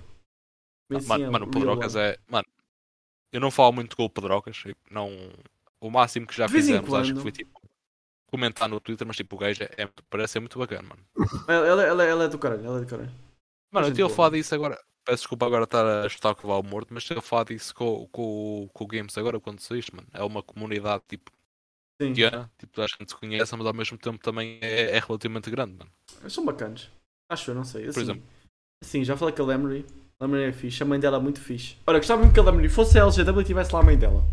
Ah, 0.92 0.96
Assim, 0.98 1.08
Mano, 1.08 1.24
é 1.24 1.30
mano, 1.30 1.44
o 1.46 1.50
Pedrocas 1.50 1.96
é. 1.96 2.18
Mano, 2.28 2.46
eu 3.32 3.40
não 3.40 3.50
falo 3.50 3.72
muito 3.72 3.96
com 3.96 4.04
o 4.04 4.10
Pedrocas. 4.10 4.62
eu 4.66 4.74
Não, 4.90 5.08
o 5.80 5.90
máximo 5.90 6.26
que 6.26 6.36
já 6.36 6.48
fizemos, 6.48 6.92
acho 6.92 7.08
que 7.08 7.14
quando. 7.14 7.22
foi 7.22 7.32
tipo. 7.32 7.60
Comentar 8.26 8.68
no 8.68 8.78
Twitter, 8.80 9.04
mas 9.06 9.16
tipo, 9.16 9.34
o 9.34 9.38
gajo 9.38 9.60
é, 9.64 9.82
é- 9.82 9.88
parece 10.08 10.34
ser 10.34 10.40
muito 10.40 10.56
bacana, 10.58 10.88
mano. 10.88 11.04
Ela, 11.48 11.82
ela, 11.84 12.04
ela, 12.04 12.24
é 12.24 12.28
do 12.28 12.38
caralho, 12.38 12.64
ela 12.64 12.78
é 12.78 12.80
do 12.82 12.86
caralho. 12.86 13.10
Mano, 13.72 13.86
eu 13.86 13.88
Gente 13.90 13.96
tinha 13.96 14.08
falado 14.08 14.34
disso 14.34 14.54
agora. 14.54 14.78
Peço 15.10 15.22
desculpa 15.22 15.44
agora 15.46 15.64
estar 15.64 16.04
a 16.04 16.08
chutar 16.08 16.36
com 16.36 16.46
o 16.46 16.50
Val 16.50 16.62
morto, 16.62 16.94
mas 16.94 17.02
tinha 17.02 17.20
falado 17.20 17.48
disso 17.48 17.74
com, 17.74 18.06
com, 18.12 18.68
com 18.72 18.84
o 18.84 18.86
Games 18.86 19.18
agora 19.18 19.40
quando 19.40 19.58
saíste, 19.58 19.92
mano. 19.92 20.06
É 20.14 20.22
uma 20.22 20.40
comunidade 20.40 21.02
tipo 21.08 21.32
Sim, 22.00 22.10
pequena, 22.10 22.48
tipo, 22.56 22.80
a 22.80 22.86
gente 22.86 23.08
se 23.10 23.16
conhece, 23.16 23.56
mas 23.56 23.66
ao 23.66 23.74
mesmo 23.74 23.98
tempo 23.98 24.18
também 24.22 24.60
é, 24.62 24.96
é 24.96 25.00
relativamente 25.00 25.50
grande, 25.50 25.72
mano. 25.76 25.90
eles 26.20 26.32
são 26.32 26.44
bacanas. 26.44 26.88
Acho 27.28 27.50
eu, 27.50 27.56
não 27.56 27.64
sei. 27.64 27.88
Assim, 27.88 28.00
exemplo. 28.02 28.22
Assim, 28.80 29.02
já 29.04 29.16
falei 29.16 29.34
com 29.34 29.42
a 29.42 29.46
Lemery. 29.46 29.84
Lemery 30.22 30.44
é 30.44 30.52
fixe, 30.52 30.80
a 30.80 30.86
mãe 30.86 31.00
dela 31.00 31.16
é 31.16 31.20
muito 31.20 31.40
fixe. 31.40 31.76
Olha, 31.88 31.98
gostava 31.98 32.22
muito 32.22 32.32
que 32.32 32.38
a 32.38 32.44
Lemery 32.44 32.68
fosse 32.68 32.96
a 32.96 33.02
LGW 33.02 33.40
e 33.40 33.44
tivesse 33.44 33.74
lá 33.74 33.80
a 33.80 33.82
mãe 33.82 33.98
dela. 33.98 34.24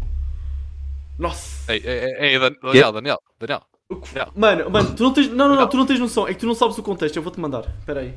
Nossa! 1.17 1.71
Ei, 1.73 1.81
ei, 1.83 1.99
ei, 2.03 2.33
ei, 2.33 2.39
Dan- 2.39 2.55
Daniel, 2.61 2.91
Daniel, 2.91 3.19
Daniel. 3.39 3.61
Que-. 3.89 4.39
Mano, 4.39 4.69
mano, 4.69 4.95
tu 4.95 5.01
não 5.03 5.13
tens. 5.13 5.27
Não, 5.29 5.35
não, 5.35 5.55
não, 5.55 5.61
Não. 5.61 5.69
tu 5.69 5.77
não 5.77 5.85
tens 5.87 5.99
noção. 5.99 6.27
É 6.27 6.33
que 6.35 6.39
tu 6.41 6.45
não 6.45 6.53
sabes 6.53 6.77
o 6.77 6.83
contexto. 6.83 7.15
Eu 7.15 7.23
vou-te 7.23 7.39
mandar. 7.39 7.65
Espera 7.79 8.01
aí. 8.01 8.13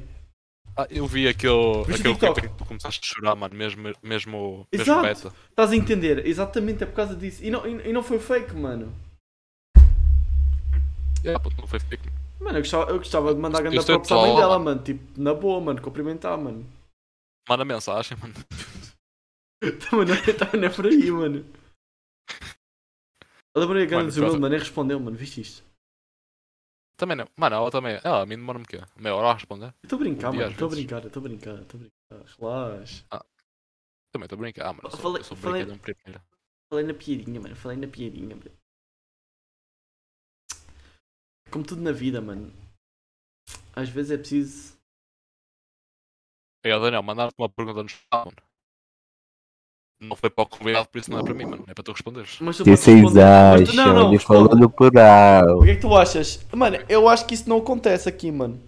Ah, 0.80 0.86
eu 0.88 1.06
vi 1.06 1.28
aquele, 1.28 1.84
Viste 1.84 2.00
aquele 2.00 2.14
TikTok? 2.14 2.40
clipe 2.40 2.54
que 2.54 2.58
tu 2.58 2.64
começaste 2.64 3.00
a 3.02 3.14
chorar, 3.14 3.36
mano, 3.36 3.54
mesmo, 3.54 3.82
mesmo, 3.82 3.98
mesmo 4.02 4.66
Exato. 4.72 5.02
beta. 5.02 5.34
Estás 5.50 5.72
a 5.72 5.76
entender? 5.76 6.26
Exatamente, 6.26 6.82
é 6.82 6.86
por 6.86 6.94
causa 6.94 7.14
disso. 7.14 7.44
E 7.44 7.50
não, 7.50 7.66
e, 7.66 7.90
e 7.90 7.92
não 7.92 8.02
foi 8.02 8.18
fake, 8.18 8.54
mano. 8.54 8.90
Yeah, 11.22 11.38
puto, 11.38 11.60
não 11.60 11.68
foi 11.68 11.80
fake. 11.80 12.08
Mano, 12.40 12.56
eu 12.56 12.62
gostava, 12.62 12.90
eu 12.90 12.96
gostava 12.96 13.34
de 13.34 13.40
mandar 13.40 13.58
Eu 13.58 13.64
grande 13.64 13.82
sei 13.82 13.94
props 13.94 14.10
à 14.10 14.16
mãe 14.16 14.34
dela, 14.34 14.58
mano. 14.58 14.82
Tipo, 14.82 15.20
na 15.20 15.34
boa, 15.34 15.60
mano. 15.60 15.82
Cumprimentar, 15.82 16.38
mano. 16.38 16.66
Manda 17.46 17.64
mensagem, 17.66 18.16
mano. 18.16 18.32
Também 19.90 20.06
não, 20.06 20.16
também 20.38 20.60
não 20.62 20.68
é 20.68 20.70
por 20.70 20.86
aí, 20.86 21.10
mano. 21.10 21.44
A 23.54 23.60
Lemery 23.60 23.82
é 23.82 23.86
grande 23.86 24.18
Mano, 24.18 24.32
mano. 24.32 24.48
Nem 24.48 24.58
respondeu, 24.58 24.98
mano. 24.98 25.14
Viste 25.14 25.42
isto? 25.42 25.69
Também 27.00 27.16
não. 27.16 27.26
Mano, 27.34 27.56
ela 27.56 27.70
também. 27.70 27.98
Ela 28.04 28.20
a 28.20 28.26
mim 28.26 28.36
demora-me 28.36 28.64
o 28.66 28.68
quê? 28.68 28.78
Meia 28.96 29.14
hora 29.16 29.28
a 29.28 29.32
responder? 29.32 29.68
Eu 29.68 29.72
Estou 29.84 29.96
a 29.96 30.00
brincar, 30.00 30.30
Um 30.30 30.34
mano. 30.36 30.50
Estou 30.50 30.66
a 30.66 30.70
brincar, 30.70 31.06
estou 31.06 31.20
a 31.20 31.22
brincar, 31.22 31.54
estou 31.62 31.80
a 31.80 31.82
brincar. 31.82 32.36
Relaxa. 32.38 33.04
Também 34.12 34.26
estou 34.26 34.36
a 34.36 34.40
brincar. 34.40 34.66
Ah, 34.66 34.72
mano, 34.74 34.82
eu 34.84 34.90
sou, 34.90 35.00
Falei- 35.00 35.20
eu 35.20 35.24
sou 35.24 35.36
falei- 35.38 35.64
primeiro. 35.64 36.22
Falei 36.70 36.84
na 36.84 36.92
piadinha, 36.92 37.40
mano. 37.40 37.56
Falei 37.56 37.78
na 37.78 37.88
piadinha, 37.88 38.36
mano. 38.36 38.50
Como 41.50 41.64
tudo 41.66 41.80
na 41.80 41.90
vida, 41.92 42.20
mano. 42.20 42.52
Às 43.74 43.88
vezes 43.88 44.10
é 44.10 44.18
preciso. 44.18 44.76
Ei, 46.62 46.72
ó, 46.72 46.78
Daniel, 46.78 47.02
mandaste 47.02 47.34
uma 47.38 47.48
pergunta 47.48 47.82
no 47.82 47.88
chat, 47.88 48.02
mano. 48.12 48.36
Não 50.00 50.16
foi 50.16 50.30
para 50.30 50.44
o 50.44 50.46
convidado, 50.46 50.88
por 50.90 50.98
isso 50.98 51.10
não 51.10 51.18
é 51.18 51.22
para 51.22 51.34
mim, 51.34 51.44
mano. 51.44 51.64
É 51.68 51.74
para 51.74 51.84
tu 51.84 51.92
responderes. 51.92 52.36
Mas 52.40 52.56
tu 52.56 52.62
O 52.62 52.64
que 52.64 52.70
podes 52.70 52.84
vocês 52.84 52.96
responder. 53.00 53.20
Mas 53.60 53.68
tu- 53.70 53.80
acham? 53.80 54.00
Ele 54.06 54.10
responde. 54.16 54.48
falando 54.48 54.70
por 54.70 54.98
alto. 54.98 55.58
O 55.58 55.64
que 55.64 55.70
é 55.70 55.74
que 55.74 55.80
tu 55.80 55.94
achas? 55.96 56.40
Mano, 56.54 56.78
eu 56.88 57.08
acho 57.08 57.26
que 57.26 57.34
isso 57.34 57.48
não 57.48 57.58
acontece 57.58 58.08
aqui, 58.08 58.32
mano. 58.32 58.58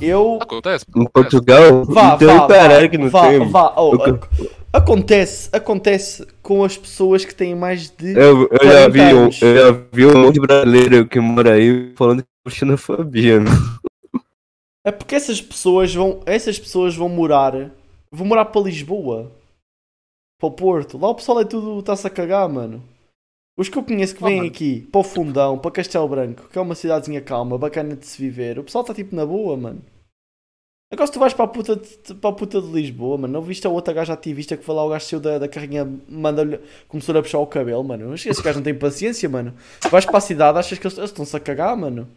Eu. 0.00 0.38
Acontece. 0.40 0.84
Em. 0.96 1.04
Portugal? 1.06 1.84
Vá, 1.84 2.14
então 2.14 2.38
vá, 2.38 2.46
caralho 2.46 2.82
vá, 2.84 2.88
que 2.88 2.98
não 2.98 3.08
vá, 3.10 3.28
tem. 3.28 3.48
vá. 3.50 3.74
Oh, 3.76 3.94
ac- 4.02 4.28
acontece, 4.72 5.48
acontece 5.52 6.26
com 6.42 6.64
as 6.64 6.76
pessoas 6.78 7.24
que 7.24 7.34
têm 7.34 7.54
mais 7.54 7.90
de. 7.90 8.12
Eu, 8.16 8.48
eu 8.50 8.58
já 8.62 8.88
40 8.88 8.90
vi 8.90 9.00
um, 9.14 9.24
eu 9.24 9.56
já 9.72 9.80
vi 9.92 10.06
um 10.06 10.22
monte 10.22 10.34
de 10.34 10.40
brasileiro 10.40 11.06
que 11.06 11.20
mora 11.20 11.52
aí 11.54 11.92
falando 11.96 12.22
que 12.22 12.28
é 12.46 12.50
xenofobia. 12.50 13.40
né? 13.40 13.50
É 14.86 14.90
porque 14.92 15.14
essas 15.16 15.40
pessoas 15.40 15.94
vão. 15.94 16.20
Essas 16.24 16.58
pessoas 16.58 16.94
vão 16.94 17.08
morar. 17.08 17.52
Vão 18.12 18.26
morar 18.26 18.44
para 18.46 18.62
Lisboa. 18.62 19.30
Para 20.38 20.48
o 20.48 20.52
Porto. 20.52 20.98
Lá 20.98 21.08
o 21.08 21.14
pessoal 21.14 21.40
é 21.40 21.44
tudo. 21.44 21.78
Está-se 21.80 22.06
a 22.06 22.10
cagar, 22.10 22.48
mano. 22.48 22.82
Os 23.56 23.68
que 23.68 23.78
eu 23.78 23.84
conheço 23.84 24.16
que 24.16 24.22
Oh, 24.24 24.26
vêm 24.26 24.38
mano. 24.38 24.48
aqui 24.48 24.80
para 24.90 25.00
o 25.00 25.04
Fundão, 25.04 25.56
para 25.58 25.70
Castelo 25.70 26.08
Branco, 26.08 26.48
que 26.48 26.58
é 26.58 26.60
uma 26.60 26.74
cidadezinha 26.74 27.20
calma, 27.20 27.56
bacana 27.56 27.94
de 27.94 28.04
se 28.04 28.20
viver, 28.20 28.58
o 28.58 28.64
pessoal 28.64 28.82
está 28.82 28.92
tipo 28.92 29.14
na 29.14 29.24
boa, 29.24 29.56
mano. 29.56 29.80
Agora 30.92 31.06
se 31.06 31.12
tu 31.12 31.20
vais 31.20 31.32
para 31.32 31.44
a 31.44 31.48
puta 31.48 31.76
de, 31.76 32.14
para 32.14 32.30
a 32.30 32.32
puta 32.32 32.60
de 32.60 32.66
Lisboa, 32.68 33.16
mano, 33.16 33.32
não 33.32 33.42
viste 33.42 33.64
a 33.66 33.70
outra 33.70 33.94
gaja 33.94 34.12
ativista 34.12 34.56
que 34.56 34.64
foi 34.64 34.74
lá 34.74 34.84
o 34.84 34.88
gajo 34.88 35.04
seu 35.06 35.20
da, 35.20 35.38
da 35.38 35.48
carrinha, 35.48 35.84
manda 36.08 36.60
começou 36.88 37.16
a 37.16 37.22
puxar 37.22 37.38
o 37.38 37.46
cabelo, 37.46 37.82
mano. 37.84 38.12
Esse 38.12 38.42
gajo 38.42 38.58
não 38.58 38.64
tem 38.64 38.74
paciência, 38.76 39.28
mano. 39.28 39.54
Tu 39.80 39.88
vais 39.88 40.04
para 40.04 40.18
a 40.18 40.20
cidade, 40.20 40.58
achas 40.58 40.76
que 40.78 40.86
eles, 40.86 40.98
eles 40.98 41.10
estão-se 41.10 41.36
a 41.36 41.40
cagar, 41.40 41.76
mano. 41.76 42.08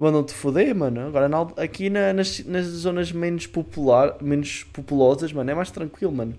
Mandam-te 0.00 0.32
foder, 0.34 0.72
mano. 0.74 1.00
Agora 1.08 1.28
na- 1.28 1.52
aqui 1.56 1.90
na- 1.90 2.12
nas, 2.12 2.44
nas 2.44 2.64
zonas 2.66 3.10
menos, 3.10 3.46
popular, 3.48 4.16
menos 4.22 4.62
populosas, 4.64 5.32
mano, 5.32 5.50
é 5.50 5.54
mais 5.54 5.70
tranquilo, 5.72 6.12
mano. 6.12 6.34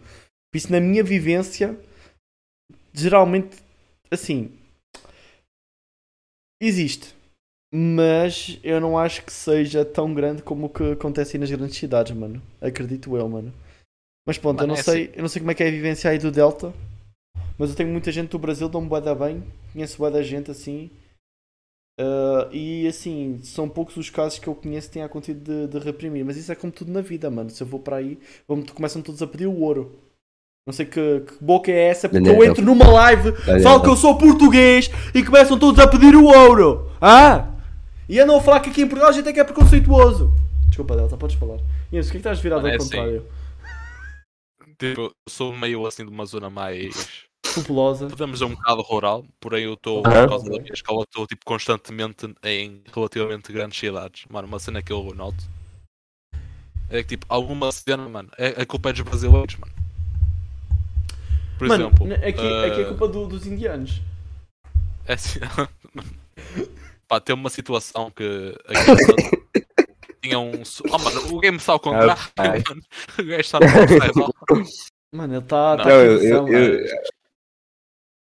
Isso, 0.58 0.72
na 0.72 0.80
minha 0.80 1.04
vivência, 1.04 1.80
geralmente, 2.92 3.58
assim, 4.10 4.52
existe. 6.60 7.16
Mas 7.72 8.60
eu 8.64 8.82
não 8.82 8.98
acho 8.98 9.24
que 9.24 9.32
seja 9.32 9.86
tão 9.86 10.16
grande 10.16 10.42
como 10.42 10.66
o 10.66 10.70
que 10.70 10.94
acontece 10.94 11.36
aí 11.36 11.40
nas 11.40 11.52
grandes 11.52 11.78
cidades, 11.78 12.18
mano. 12.18 12.42
Acredito 12.60 13.16
eu, 13.16 13.30
mano. 13.30 13.54
Mas 14.26 14.40
pronto, 14.40 14.62
eu 14.62 14.68
Mano, 14.68 14.74
não 14.74 14.80
é 14.80 14.84
sei, 14.84 15.12
eu 15.14 15.22
não 15.22 15.30
sei 15.30 15.42
como 15.42 15.52
é 15.52 15.54
que 15.54 15.62
é 15.62 15.68
a 15.68 15.72
vivência 15.72 16.10
aí 16.10 16.18
do 16.18 16.32
Delta. 16.32 16.74
Mas 17.56 17.70
eu 17.70 17.76
tenho 17.76 17.90
muita 17.90 18.12
gente 18.12 18.32
do 18.32 18.40
Brasil, 18.40 18.68
dão-me 18.68 18.90
bué 18.90 19.00
da 19.00 19.14
bem. 19.14 19.44
Conheço 19.72 20.00
bué 20.00 20.10
da 20.10 20.24
gente 20.24 20.50
assim. 20.50 20.90
Ah, 22.00 22.50
e 22.52 22.88
assim, 22.88 23.40
são 23.44 23.70
poucos 23.70 23.96
os 23.96 24.10
casos 24.10 24.40
que 24.40 24.48
eu 24.48 24.56
conheço 24.56 24.88
que 24.88 24.94
têm 24.94 25.04
acontecido 25.04 25.68
de, 25.68 25.68
de 25.68 25.86
reprimir. 25.86 26.26
Mas 26.26 26.36
isso 26.36 26.52
é 26.52 26.56
como 26.56 26.74
tudo 26.74 26.92
na 26.92 27.02
vida, 27.02 27.30
mano. 27.30 27.52
Se 27.52 27.62
eu 27.62 27.68
vou 27.68 27.80
para 27.80 27.98
aí, 27.98 28.18
vão 28.48 28.66
começam 28.66 29.04
todos 29.04 29.22
a 29.22 29.28
pedir 29.28 29.46
o 29.46 29.60
ouro. 29.60 30.07
Não 30.68 30.74
sei 30.74 30.86
que, 30.86 31.22
que 31.22 31.34
boca 31.40 31.72
é 31.72 31.88
essa, 31.88 32.10
porque 32.10 32.28
eu 32.28 32.34
Daniel. 32.34 32.52
entro 32.52 32.66
numa 32.66 32.86
live, 32.90 33.32
falo 33.64 33.82
que 33.82 33.88
eu 33.88 33.96
sou 33.96 34.18
português 34.18 34.92
e 35.16 35.24
começam 35.24 35.58
todos 35.58 35.80
a 35.80 35.88
pedir 35.88 36.14
o 36.14 36.26
ouro. 36.26 36.92
Ah! 37.00 37.48
E 38.10 38.20
andam 38.20 38.36
a 38.36 38.42
falar 38.42 38.60
que 38.60 38.70
aqui 38.70 38.82
em 38.82 38.86
Portugal 38.88 39.10
a 39.10 39.14
gente 39.14 39.30
é 39.30 39.32
que 39.32 39.40
é 39.40 39.46
preconceituoso. 39.46 40.34
Desculpa, 40.68 40.98
Delta, 40.98 41.16
podes 41.16 41.38
falar. 41.38 41.60
Inês, 41.90 42.08
o 42.08 42.12
que 42.12 42.18
é 42.18 42.20
que 42.20 42.28
estás 42.28 42.40
virado 42.42 42.64
Mano, 42.64 42.74
ao 42.74 42.74
é 42.74 42.78
assim. 42.78 42.90
contrário? 42.98 43.26
Tipo, 44.78 45.02
eu 45.04 45.12
sou 45.30 45.56
meio 45.56 45.88
assim 45.88 46.04
de 46.06 46.12
uma 46.12 46.26
zona 46.26 46.50
mais. 46.50 47.24
Populosa. 47.56 48.08
Podemos 48.08 48.40
dizer 48.40 48.52
um 48.52 48.56
bocado 48.56 48.82
rural, 48.82 49.26
porém 49.40 49.64
eu 49.64 49.74
estou, 49.76 50.04
Aham. 50.06 50.24
por 50.24 50.30
causa 50.30 50.50
da 50.50 50.60
minha 50.60 50.74
escola, 50.74 51.04
estou 51.04 51.26
tipo, 51.26 51.46
constantemente 51.46 52.28
em 52.44 52.82
relativamente 52.94 53.54
grandes 53.54 53.80
cidades. 53.80 54.26
Mano, 54.30 54.50
uma 54.50 54.60
cena 54.60 54.82
que 54.84 54.92
eu 54.92 55.14
noto 55.16 55.46
é 56.90 57.02
que 57.04 57.10
tipo, 57.10 57.26
alguma 57.30 57.72
cena, 57.72 58.08
mano, 58.10 58.30
é, 58.38 58.62
a 58.62 58.66
culpa 58.66 58.90
é 58.90 58.94
dos 58.94 59.02
brasileiros, 59.02 59.56
mano. 59.56 59.74
Por 61.58 61.68
Mano, 61.68 61.88
exemplo, 61.88 62.14
aqui, 62.14 62.28
aqui 62.28 62.42
é 62.42 62.82
eh, 62.82 62.86
culpa 62.86 63.08
do- 63.08 63.28
dos 63.28 63.46
indianos. 63.48 64.02
É 65.10 65.14
assim. 65.14 65.40
Pá, 67.08 67.22
tem 67.22 67.34
uma 67.34 67.50
situação 67.50 68.12
que 68.12 68.54
aqui 68.68 70.14
tinha 70.22 70.38
um. 70.38 70.52
Oh, 70.92 70.98
mano, 71.00 71.34
o 71.36 71.40
game 71.40 71.56
está 71.56 71.72
ao 71.72 71.80
contrário, 71.80 72.22
Ai. 72.38 72.62
mano. 72.68 72.82
O 73.18 73.24
gajo 73.24 73.40
está 73.40 73.60
no. 73.62 73.66
Mano, 75.14 75.34
ele 75.36 75.42
está. 75.42 75.78
Tá 75.78 75.86
Não, 75.86 76.16
aqui 76.16 76.26
eu, 76.26 76.86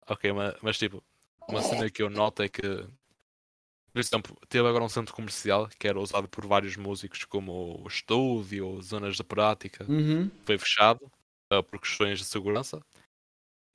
Ok, 0.10 0.32
mas, 0.34 0.56
mas 0.62 0.78
tipo, 0.78 1.02
uma 1.48 1.62
cena 1.62 1.90
que 1.90 2.04
eu 2.04 2.10
noto 2.10 2.44
é 2.44 2.50
que, 2.50 2.62
por 2.62 4.00
exemplo, 4.00 4.38
teve 4.50 4.68
agora 4.68 4.84
um 4.84 4.90
centro 4.90 5.16
comercial 5.16 5.70
que 5.80 5.88
era 5.88 5.98
usado 6.00 6.28
por 6.28 6.46
vários 6.46 6.76
músicos 6.76 7.24
como 7.24 7.82
o 7.84 7.88
estúdio, 7.88 8.82
zonas 8.82 9.16
de 9.16 9.24
prática, 9.24 9.86
Uhum. 9.90 10.30
foi 10.46 10.58
fechado 10.58 11.10
ah, 11.50 11.64
por 11.64 11.80
questões 11.80 12.20
de 12.20 12.26
segurança. 12.26 12.82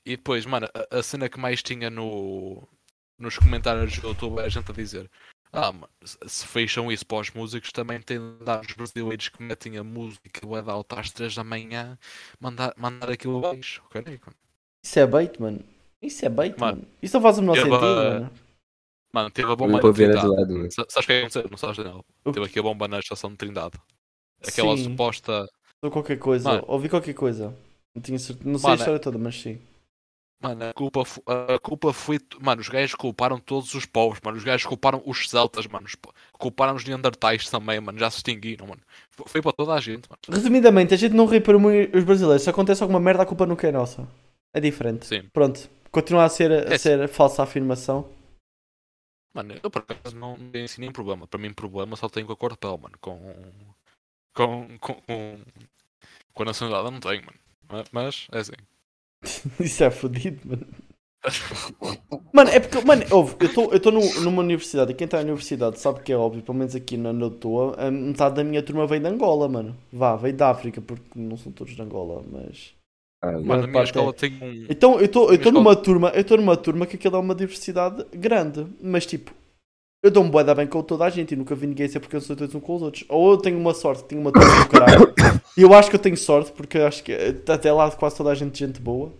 E 0.04 0.16
depois, 0.16 0.46
mano, 0.46 0.66
a, 0.90 0.98
a 0.98 1.02
cena 1.02 1.28
que 1.28 1.38
mais 1.38 1.62
tinha 1.62 1.90
no, 1.90 2.66
nos 3.18 3.38
comentários 3.38 3.98
do 3.98 4.08
YouTube 4.08 4.38
era 4.38 4.46
a 4.46 4.50
gente 4.50 4.70
a 4.70 4.74
dizer: 4.74 5.10
Ah, 5.52 5.72
mano, 5.72 5.88
se- 6.02 6.46
fecham 6.46 6.90
isso 6.90 7.04
para 7.06 7.18
os 7.18 7.30
músicos, 7.30 7.70
também 7.72 8.00
tem 8.00 8.18
de 8.18 8.44
dar 8.44 8.60
os 8.62 8.72
brasileiros 8.72 9.28
que 9.28 9.42
metem 9.42 9.76
a 9.76 9.84
música 9.84 10.40
de 10.46 10.70
alta 10.70 11.00
às 11.00 11.10
3 11.10 11.34
da 11.34 11.44
manhã, 11.44 11.98
mandar, 12.40 12.72
mandar 12.76 13.10
aquilo 13.10 13.38
abaixo. 13.38 13.82
Isso 14.84 14.98
é 14.98 15.06
bait, 15.06 15.38
mano. 15.40 15.60
Isso 16.02 16.24
é 16.24 16.28
bait, 16.30 16.58
mano. 16.58 16.78
Mano, 16.78 16.88
Isso 17.02 17.14
não 17.16 17.22
faz 17.22 17.36
o 17.38 17.40
menor 17.42 17.56
sentido, 17.56 17.80
mano. 17.80 18.30
Mano, 19.12 19.30
teve 19.30 19.50
a 19.52 19.56
bomba 19.56 19.72
não 19.72 19.80
vou 19.80 19.92
ver 19.92 20.14
de 20.14 20.20
do 20.20 20.32
lado, 20.34 20.52
mano. 20.54 20.70
Sa- 20.70 20.86
Sabes 20.88 21.04
o 21.04 21.06
que 21.06 21.12
é 21.12 21.16
que 21.16 21.20
aconteceu? 21.26 21.50
Não 21.50 21.58
sabes, 21.58 21.76
Daniel? 21.78 22.04
O 22.24 22.32
Teve 22.32 22.46
aqui 22.46 22.58
a 22.58 22.62
bomba 22.62 22.86
na 22.88 23.00
estação 23.00 23.30
de 23.30 23.36
Trindade. 23.36 23.76
Aquela 24.46 24.76
Sim. 24.76 24.84
suposta. 24.84 25.46
Ou 25.82 25.90
qualquer 25.90 26.18
coisa. 26.18 26.48
Mano. 26.48 26.64
Ouvi 26.68 26.88
qualquer 26.88 27.12
coisa. 27.14 27.54
Não, 27.94 28.00
tinha 28.00 28.18
certeza. 28.18 28.48
não 28.48 28.58
sei 28.58 28.66
a 28.68 28.70
Mano, 28.70 28.80
história 28.80 29.00
toda, 29.00 29.18
mas 29.18 29.34
sim. 29.40 29.60
Mano, 30.42 30.64
a 30.64 30.72
culpa, 30.72 31.02
a 31.54 31.58
culpa 31.58 31.92
foi. 31.92 32.18
Mano, 32.40 32.62
os 32.62 32.68
gajos 32.68 32.94
culparam 32.94 33.38
todos 33.38 33.74
os 33.74 33.84
povos, 33.84 34.18
mano. 34.24 34.38
Os 34.38 34.44
gajos 34.44 34.64
culparam 34.66 35.02
os 35.04 35.28
celtas, 35.28 35.66
mano. 35.66 35.86
Culparam 36.32 36.74
os 36.74 36.84
neandertais 36.84 37.48
também, 37.50 37.78
mano. 37.78 37.98
Já 37.98 38.10
se 38.10 38.16
extinguiram, 38.18 38.66
mano. 38.66 38.80
Foi- 39.26 39.42
para 39.42 39.52
toda 39.52 39.74
a 39.74 39.80
gente, 39.80 40.08
mano. 40.08 40.18
Resumidamente, 40.30 40.94
a 40.94 40.96
gente 40.96 41.14
não 41.14 41.26
reprime 41.26 41.90
os 41.94 42.04
brasileiros. 42.04 42.42
Se 42.42 42.48
acontece 42.48 42.82
alguma 42.82 42.98
merda, 42.98 43.22
a 43.22 43.26
culpa 43.26 43.44
nunca 43.44 43.68
é 43.68 43.72
nossa. 43.72 44.08
É 44.54 44.60
diferente. 44.60 45.06
Sim. 45.06 45.28
Pronto. 45.32 45.68
Continua 45.90 46.24
a 46.24 46.28
ser, 46.30 46.50
a 46.50 46.72
É. 46.74 46.78
ser 46.78 47.06
falsa 47.08 47.42
afirmação. 47.42 48.08
Mano, 49.34 49.54
eu 49.62 49.70
por 49.70 49.82
acaso 49.86 50.16
não 50.16 50.36
tenho 50.50 50.64
assim 50.64 50.80
nenhum 50.80 50.92
problema. 50.92 51.26
Para 51.26 51.38
mim, 51.38 51.52
problema 51.52 51.96
só 51.96 52.08
tenho 52.08 52.26
com 52.26 52.32
a 52.32 52.36
cor 52.36 52.52
de 52.52 52.58
pele, 52.58 52.78
mano. 52.78 52.96
Com. 53.00 53.34
Com. 54.34 54.78
Com. 54.78 54.94
Com, 55.02 55.38
com 56.32 56.42
a 56.42 56.46
nacionalidade 56.46 56.90
não 56.92 57.00
tenho, 57.00 57.24
mano. 57.26 57.38
Ma- 57.68 57.84
Mas, 57.92 58.26
é 58.32 58.38
assim. 58.38 58.52
Isso 59.60 59.84
é 59.84 59.90
fodido, 59.90 60.40
mano. 60.48 60.66
Mano, 62.32 62.50
é 62.50 62.60
porque, 62.60 62.80
mano, 62.84 63.02
ouve, 63.10 63.36
eu 63.40 63.46
estou 63.46 63.70
eu 63.70 63.76
estou 63.76 63.92
nu- 63.92 64.20
numa 64.22 64.42
universidade 64.42 64.92
e 64.92 64.94
quem 64.94 65.04
está 65.04 65.18
na 65.18 65.24
universidade 65.24 65.78
sabe 65.78 66.00
que 66.00 66.12
é 66.12 66.16
óbvio, 66.16 66.42
pelo 66.42 66.56
menos 66.56 66.74
aqui 66.74 66.96
na 66.96 67.10
onde 67.10 67.22
eu 67.22 67.28
estou, 67.28 67.74
a 67.76 67.90
metade 67.90 68.36
da 68.36 68.44
minha 68.44 68.62
turma 68.62 68.86
veio 68.86 69.02
de 69.02 69.08
Angola, 69.08 69.48
mano. 69.48 69.76
Vá, 69.92 70.16
veio 70.16 70.34
da 70.34 70.50
África, 70.50 70.80
porque 70.80 71.04
não 71.14 71.36
são 71.36 71.52
todos 71.52 71.74
de 71.74 71.82
Angola, 71.82 72.22
mas. 72.30 72.72
Ah, 73.22 73.32
Mano, 73.32 73.64
a 73.64 73.66
minha 73.66 73.72
parte 73.72 73.88
escola 73.88 74.10
é. 74.10 74.12
tem 74.12 74.32
um. 74.42 74.66
Então 74.70 74.98
eu 74.98 75.04
estou 75.04 75.52
numa 75.52 75.76
turma, 75.76 76.08
eu 76.14 76.22
estou 76.22 76.38
numa 76.38 76.56
turma 76.56 76.86
que 76.86 76.96
aquilo 76.96 77.16
é 77.16 77.18
uma 77.18 77.34
diversidade 77.34 78.04
grande, 78.12 78.66
mas 78.80 79.04
tipo, 79.04 79.32
eu 80.02 80.10
dou-me 80.10 80.30
bué 80.30 80.42
da 80.44 80.54
bem 80.54 80.66
com 80.66 80.82
toda 80.82 81.04
a 81.04 81.10
gente 81.10 81.32
e 81.32 81.36
nunca 81.36 81.54
vi 81.54 81.66
ninguém 81.66 81.88
ser 81.88 82.00
porque 82.00 82.16
eu 82.16 82.20
sou 82.20 82.34
todos 82.36 82.54
um 82.54 82.60
com 82.60 82.76
os 82.76 82.82
outros. 82.82 83.04
Ou 83.08 83.32
eu 83.32 83.38
tenho 83.38 83.58
uma 83.58 83.74
sorte, 83.74 84.04
tenho 84.04 84.20
uma 84.20 84.32
turma 84.32 84.64
do 84.64 84.70
caralho. 84.70 85.14
E 85.56 85.62
eu 85.62 85.74
acho 85.74 85.90
que 85.90 85.96
eu 85.96 86.00
tenho 86.00 86.16
sorte 86.16 86.52
porque 86.52 86.78
acho 86.78 87.02
que 87.04 87.12
eh, 87.12 87.30
até 87.52 87.72
lá 87.72 87.90
quase 87.94 88.16
toda 88.16 88.30
a 88.30 88.34
gente 88.34 88.58
gente 88.58 88.80
boa. 88.80 89.12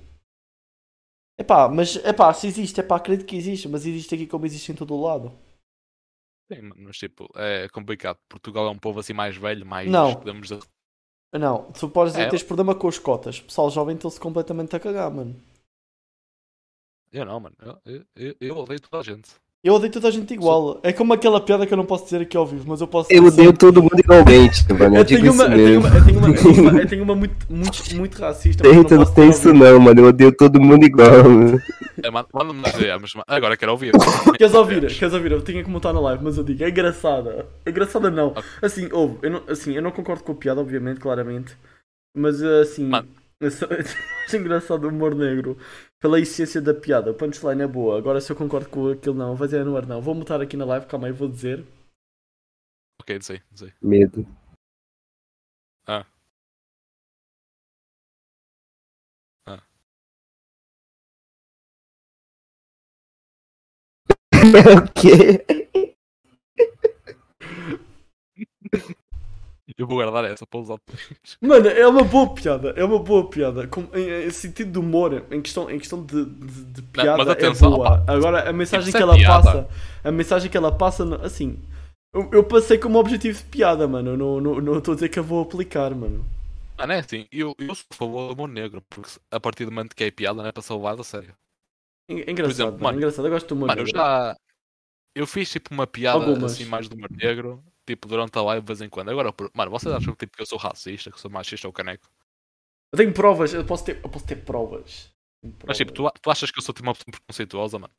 Epá, 1.38 1.68
mas 1.68 1.96
epá, 1.96 2.32
se 2.34 2.46
existe, 2.46 2.80
epá, 2.80 2.96
acredito 2.96 3.26
que 3.26 3.36
existe, 3.36 3.68
mas 3.68 3.86
existe 3.86 4.14
aqui 4.14 4.26
como 4.26 4.44
existe 4.46 4.72
em 4.72 4.74
todo 4.74 4.94
o 4.94 5.02
lado. 5.02 5.32
Sim, 6.52 6.62
mano, 6.62 6.74
mas 6.84 6.96
tipo, 6.98 7.28
é 7.36 7.68
complicado. 7.68 8.18
Portugal 8.28 8.66
é 8.66 8.70
um 8.70 8.78
povo 8.78 9.00
assim 9.00 9.12
mais 9.12 9.36
velho, 9.36 9.64
mais. 9.64 9.90
Não. 9.90 10.14
Podemos. 10.16 10.50
Não, 11.32 11.70
tu 11.72 11.88
podes 11.88 12.12
dizer 12.12 12.22
É. 12.22 12.26
que 12.26 12.30
tens 12.32 12.42
problema 12.42 12.74
com 12.74 12.88
as 12.88 12.98
cotas. 12.98 13.38
O 13.38 13.44
pessoal 13.44 13.70
jovem 13.70 13.94
estão-se 13.94 14.18
completamente 14.18 14.74
a 14.74 14.80
cagar, 14.80 15.10
mano. 15.10 15.34
Eu 17.12 17.24
não, 17.24 17.40
mano. 17.40 17.56
Eu, 17.60 17.78
eu, 17.86 18.04
eu- 18.16 18.36
eu 18.40 18.56
odeio 18.56 18.80
toda 18.80 18.98
a 19.00 19.02
gente. 19.04 19.30
Eu 19.62 19.74
odeio 19.74 19.92
toda 19.92 20.08
a 20.08 20.10
gente 20.10 20.32
igual. 20.32 20.80
É 20.82 20.90
como 20.90 21.12
aquela 21.12 21.38
piada 21.38 21.66
que 21.66 21.72
eu 21.74 21.76
não 21.76 21.84
posso 21.84 22.04
dizer 22.04 22.22
aqui 22.22 22.34
ao 22.34 22.46
vivo, 22.46 22.64
mas 22.66 22.80
eu 22.80 22.88
posso 22.88 23.12
Eu 23.12 23.24
dizer 23.24 23.34
odeio 23.42 23.52
todo 23.52 23.82
mundo 23.82 23.98
igualmente, 23.98 24.64
mano. 24.72 24.94
Eu 24.96 25.00
Eu 25.00 25.04
digo 25.04 25.20
tenho, 25.20 25.32
isso 25.34 25.44
uma, 25.44 25.54
eu, 25.54 25.64
tenho 25.66 25.80
uma, 25.80 25.88
eu, 25.88 26.04
tenho 26.04 26.18
uma, 26.18 26.28
eu 26.28 26.34
tenho 26.42 26.62
uma, 26.70 26.80
eu 26.80 26.88
tenho 26.88 27.02
uma 27.04 27.14
muito, 27.14 27.46
muito, 27.52 27.82
muito 27.94 28.18
racista. 28.18 28.64
mas 28.64 28.72
Tem, 28.72 28.78
eu 28.78 28.88
não 28.88 28.90
não 28.96 29.04
posso 29.04 29.14
tem 29.14 29.28
dizer 29.30 29.40
isso 29.50 29.52
não, 29.52 29.78
mano. 29.80 30.00
Eu 30.00 30.06
odeio 30.06 30.32
todo 30.34 30.58
mundo 30.58 30.82
igual, 30.86 31.24
mano. 31.24 31.60
É, 32.02 32.10
manda- 32.10 32.28
Manda-me 32.32 32.62
nas 32.62 32.72
DMs, 32.72 33.12
mas 33.14 33.24
agora 33.28 33.54
quero 33.54 33.72
ouvir. 33.72 33.92
Queres 34.38 34.54
ouvir? 34.54 34.86
Queres 34.98 35.12
ouvir? 35.12 35.32
Eu 35.32 35.42
tinha 35.42 35.62
que 35.62 35.68
montar 35.68 35.92
na 35.92 36.00
live, 36.00 36.24
mas 36.24 36.38
eu 36.38 36.44
digo, 36.44 36.64
é 36.64 36.70
engraçada. 36.70 37.46
É 37.66 37.68
engraçada 37.68 38.10
não. 38.10 38.32
Assim, 38.62 38.88
ouve, 38.90 39.18
eu 39.20 39.30
não, 39.30 39.42
assim, 39.46 39.74
eu 39.74 39.82
não 39.82 39.90
concordo 39.90 40.24
com 40.24 40.32
a 40.32 40.36
piada, 40.36 40.62
obviamente, 40.62 41.00
claramente. 41.00 41.54
Mas 42.16 42.42
assim, 42.42 42.86
Mano. 42.88 43.08
eu 43.38 43.50
só- 43.50 43.66
eu 43.70 43.78
acho 44.26 44.36
engraçado 44.38 44.84
o 44.84 44.88
humor 44.88 45.14
negro 45.14 45.58
pela 46.00 46.18
essência 46.18 46.60
da 46.60 46.74
piada. 46.74 47.10
O 47.10 47.14
punchline 47.14 47.62
é 47.62 47.66
boa. 47.66 47.98
Agora 47.98 48.20
se 48.20 48.32
eu 48.32 48.36
concordo 48.36 48.68
com 48.70 48.88
aquilo 48.90 49.14
não, 49.14 49.36
vai 49.36 49.46
dizer 49.46 49.64
no 49.64 49.76
ar 49.76 49.86
não. 49.86 50.00
Vou 50.00 50.14
mutar 50.14 50.40
aqui 50.40 50.56
na 50.56 50.64
live, 50.64 50.86
calma 50.86 51.06
aí, 51.06 51.12
vou 51.12 51.28
dizer. 51.28 51.64
ok, 53.00 53.16
não 53.16 53.22
sei, 53.22 53.42
não 53.50 53.56
sei. 53.58 53.72
Medo. 53.82 54.26
Ah. 55.86 56.06
Ah. 59.46 59.60
o 64.76 64.92
quê? 64.94 65.44
Eu 69.80 69.86
vou 69.86 69.96
guardar 69.96 70.24
essa 70.30 70.46
para 70.46 70.60
usar 70.60 70.76
depois. 70.76 71.38
Mano, 71.40 71.68
é 71.68 71.86
uma 71.86 72.04
boa 72.04 72.34
piada, 72.34 72.70
é 72.76 72.84
uma 72.84 72.98
boa 72.98 73.28
piada. 73.30 73.66
Com, 73.66 73.82
em, 73.94 74.26
em 74.26 74.30
sentido 74.30 74.72
de 74.72 74.78
humor, 74.78 75.24
em 75.30 75.40
questão, 75.40 75.70
em 75.70 75.78
questão 75.78 76.04
de, 76.04 76.24
de, 76.26 76.64
de 76.66 76.82
piada, 76.82 77.16
mas 77.16 77.28
atenção, 77.28 77.68
é 77.72 77.76
boa. 77.76 77.86
opa, 78.00 78.04
Agora, 78.12 78.48
a 78.48 78.52
mensagem 78.52 78.92
que 78.94 79.02
é 79.02 79.02
ela 79.02 79.14
piada. 79.16 79.42
passa, 79.42 79.68
a 80.04 80.10
mensagem 80.12 80.50
que 80.50 80.56
ela 80.56 80.70
passa, 80.72 81.04
assim, 81.24 81.58
eu, 82.14 82.28
eu 82.32 82.44
passei 82.44 82.76
como 82.78 82.98
objetivo 82.98 83.38
de 83.38 83.44
piada, 83.44 83.88
mano. 83.88 84.10
Eu 84.10 84.16
Não 84.18 84.40
não- 84.40 84.60
não 84.60 84.78
estou 84.78 84.92
a 84.92 84.94
dizer 84.96 85.08
que 85.08 85.18
eu 85.18 85.24
vou 85.24 85.42
aplicar, 85.42 85.94
mano. 85.94 86.24
Mano, 86.78 86.92
é 86.94 86.98
assim, 86.98 87.26
eu, 87.30 87.54
eu 87.58 87.74
sou 87.74 87.86
a 87.90 87.94
favor 87.94 88.28
do 88.28 88.34
humor 88.34 88.48
negro, 88.48 88.82
porque 88.88 89.10
a 89.30 89.38
partir 89.40 89.64
do 89.66 89.70
momento 89.72 89.94
que 89.94 90.04
é 90.04 90.10
piada 90.10 90.42
não 90.42 90.48
é 90.48 90.52
para 90.52 90.62
ser 90.62 90.72
levado 90.74 91.00
a 91.00 91.04
sério. 91.04 91.34
É, 92.08 92.14
é 92.14 92.30
engraçado, 92.30 92.50
exemplo, 92.52 92.82
mano, 92.82 92.96
é 92.96 92.98
engraçado. 92.98 93.26
Eu 93.26 93.30
gosto 93.32 93.48
do 93.48 93.54
humor. 93.54 93.68
Mano, 93.68 93.80
eu 93.82 93.84
negro. 93.84 94.00
já. 94.00 94.36
Eu 95.14 95.26
fiz 95.26 95.50
tipo 95.50 95.74
uma 95.74 95.86
piada 95.86 96.24
Algumas. 96.26 96.52
assim 96.52 96.64
mais 96.64 96.88
do 96.88 96.96
humor 96.96 97.10
negro 97.10 97.62
tipo, 97.86 98.08
durante 98.08 98.36
a 98.38 98.42
live 98.42 98.62
de 98.62 98.66
vez 98.66 98.80
em 98.80 98.88
quando. 98.88 99.10
Agora, 99.10 99.34
mano, 99.54 99.70
vocês 99.70 99.94
acham 99.94 100.14
que, 100.14 100.20
tipo, 100.26 100.36
que 100.36 100.42
eu 100.42 100.46
sou 100.46 100.58
racista, 100.58 101.10
que 101.10 101.20
sou 101.20 101.30
machista 101.30 101.66
ou 101.66 101.72
caneco? 101.72 102.08
Eu 102.92 102.96
tenho 102.98 103.12
provas, 103.12 103.54
eu 103.54 103.64
posso 103.64 103.84
ter, 103.84 104.00
eu 104.02 104.08
posso 104.08 104.26
ter 104.26 104.36
provas. 104.36 105.10
Tenho 105.42 105.54
Mas 105.66 105.76
tipo, 105.76 105.92
provas. 105.92 106.12
tu, 106.14 106.20
tu 106.22 106.30
achas 106.30 106.50
que 106.50 106.58
eu 106.58 106.62
sou 106.62 106.74
tipo, 106.74 106.86
uma 106.88 106.94
pessoa 106.94 107.12
preconceituosa, 107.12 107.78
mano? 107.78 107.94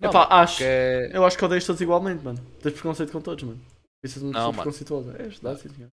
Não, 0.00 0.10
Epá, 0.10 0.20
mano, 0.20 0.32
acho. 0.42 0.54
porque 0.54 0.64
é- 0.64 1.10
Eu 1.12 1.24
acho 1.24 1.38
que 1.38 1.44
odeias 1.44 1.64
todos 1.66 1.80
igualmente, 1.80 2.24
mano. 2.24 2.38
Tens 2.62 2.72
preconceito 2.74 3.12
com 3.12 3.20
todos, 3.20 3.42
mano. 3.44 3.60
Isso 4.04 4.18
é 4.18 4.22
uma 4.22 4.32
Não, 4.32 4.32
pessoa 4.32 4.52
preconceituosa. 4.54 5.16
É, 5.18 5.28
dá 5.42 5.56
sim, 5.56 5.68
senhor. 5.70 5.90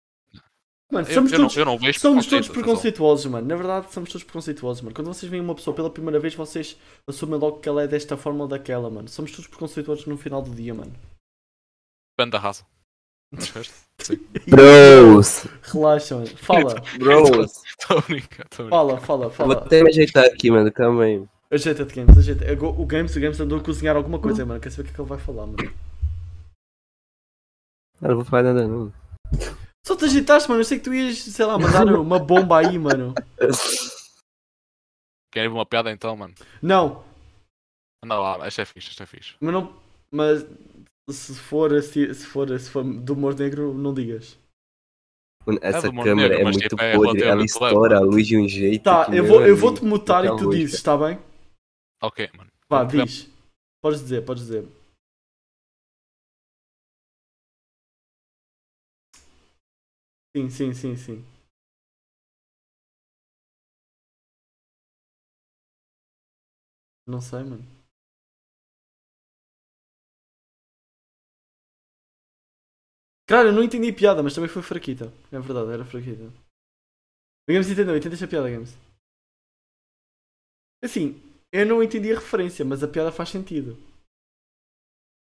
Mano, 0.89 1.05
eu, 1.09 1.13
somos 1.15 1.31
eu 1.33 1.39
não, 1.39 1.45
todos, 1.47 1.57
eu 1.57 1.65
não 1.65 1.93
somos 1.93 2.25
todos 2.27 2.47
preconceituosos, 2.47 3.25
mano. 3.25 3.45
Na 3.45 3.55
verdade, 3.57 3.91
somos 3.91 4.09
todos 4.09 4.23
preconceituosos, 4.23 4.81
mano. 4.81 4.95
Quando 4.95 5.07
vocês 5.07 5.29
veem 5.29 5.43
uma 5.43 5.53
pessoa 5.53 5.75
pela 5.75 5.89
primeira 5.89 6.17
vez, 6.17 6.33
vocês 6.33 6.77
assumem 7.05 7.37
logo 7.37 7.59
que 7.59 7.67
ela 7.67 7.83
é 7.83 7.87
desta 7.87 8.15
forma 8.15 8.43
ou 8.43 8.47
daquela, 8.47 8.89
mano. 8.89 9.09
Somos 9.09 9.31
todos 9.31 9.47
preconceituosos 9.47 10.05
no 10.05 10.17
final 10.17 10.41
do 10.41 10.51
dia, 10.55 10.73
mano. 10.73 10.93
Depende 12.17 12.31
da 12.31 12.39
raça. 12.39 12.65
Bros! 14.47 15.45
Relaxa, 15.63 16.15
mano. 16.15 16.27
Fala, 16.37 16.81
Bros! 16.97 17.63
Estou 17.65 17.97
a 17.99 18.01
brincar, 18.01 18.45
estou 18.49 18.65
a 18.65 18.69
brincar. 18.69 18.69
fala, 18.69 18.99
fala, 19.01 19.25
Eu 19.25 19.29
Vou 19.29 19.31
fala. 19.31 19.53
até 19.65 19.83
me 19.83 19.89
ajeitar 19.89 20.25
aqui, 20.25 20.49
mano. 20.49 20.71
Calma 20.71 21.03
aí. 21.03 21.23
Ajeita-te, 21.51 21.93
Games, 21.93 22.17
ajeita. 22.17 22.51
Agora, 22.51 22.73
O 22.81 22.85
Games, 22.85 23.15
o 23.15 23.19
Games 23.19 23.39
andou 23.39 23.59
a 23.59 23.63
cozinhar 23.63 23.95
alguma 23.95 24.19
coisa, 24.19 24.45
mano. 24.45 24.59
Quer 24.59 24.71
saber 24.71 24.81
o 24.81 24.85
que 24.85 24.91
é 24.91 24.95
que 24.95 25.01
ele 25.01 25.09
vai 25.09 25.19
falar, 25.19 25.45
mano. 25.45 25.73
Não 28.01 28.15
vou 28.15 28.25
falar 28.25 28.43
nada, 28.43 28.67
não. 28.67 28.91
Só 29.85 29.95
te 29.95 30.05
ajeitaste, 30.05 30.49
mano. 30.49 30.61
Eu 30.61 30.65
sei 30.65 30.79
que 30.79 30.83
tu 30.85 30.93
ias, 30.93 31.19
sei 31.19 31.45
lá, 31.45 31.57
mandar 31.59 31.85
uma 31.95 32.17
bomba 32.19 32.59
aí, 32.59 32.77
mano. 32.79 33.13
Querem 35.31 35.49
ver 35.49 35.55
uma 35.55 35.65
piada 35.65 35.91
então, 35.91 36.15
mano? 36.17 36.33
Não, 36.61 37.05
Anda 38.03 38.17
lá, 38.19 38.47
esta 38.47 38.61
é 38.61 38.65
fixe, 38.65 38.89
esta 38.91 39.03
é 39.03 39.05
fixe. 39.05 39.35
mas 39.39 39.53
não. 39.53 39.73
Mas 40.11 40.45
se 41.09 41.33
for, 41.35 41.73
assim- 41.73 42.13
se 42.13 42.25
for, 42.25 42.59
se 42.59 42.69
for 42.69 42.83
do 42.83 43.13
humor 43.13 43.35
negro, 43.37 43.73
não 43.73 43.93
digas. 43.93 44.37
Essa 45.61 45.87
do 45.87 45.93
Montenegro, 45.93 46.03
câmera 46.03 46.41
é 46.41 46.43
mas, 46.43 46.55
muito 46.57 46.69
tipo, 46.69 46.81
é 46.81 46.93
podre. 46.93 47.23
Ela 47.23 47.43
estoura 47.43 47.97
a 47.97 48.01
luz 48.01 48.27
de 48.27 48.37
um 48.37 48.47
jeito. 48.47 48.83
Tá, 48.83 49.05
que, 49.05 49.17
eu 49.17 49.23
vou, 49.23 49.45
eu 49.45 49.55
vou 49.55 49.73
te 49.73 49.83
mutar 49.85 50.25
e 50.25 50.35
tu 50.35 50.49
dizes, 50.49 50.81
tá 50.83 50.97
bem? 50.97 51.17
Ok, 52.01 52.29
mano. 52.35 52.51
Vá, 52.69 52.83
diz. 52.83 53.29
Podes 53.81 54.01
dizer, 54.01 54.25
podes 54.25 54.43
dizer. 54.43 54.67
Sim, 60.35 60.49
sim, 60.49 60.73
sim, 60.73 60.95
sim. 60.97 61.25
Não 67.07 67.21
sei, 67.21 67.43
mano. 67.43 67.76
Cara, 73.27 73.49
eu 73.49 73.53
não 73.53 73.63
entendi 73.63 73.89
a 73.89 73.93
piada, 73.93 74.23
mas 74.23 74.33
também 74.33 74.49
foi 74.49 74.61
fraquita. 74.61 75.11
É 75.31 75.39
verdade, 75.39 75.71
era 75.71 75.83
fraquita. 75.85 76.23
O 76.23 77.51
Games 77.51 77.69
entendeu, 77.69 77.95
entendeste 77.97 78.23
a 78.25 78.27
piada, 78.27 78.49
Games? 78.49 78.73
Assim, 80.83 81.21
eu 81.51 81.65
não 81.65 81.83
entendi 81.83 82.11
a 82.11 82.15
referência, 82.15 82.63
mas 82.63 82.83
a 82.83 82.87
piada 82.87 83.11
faz 83.11 83.29
sentido. 83.29 83.77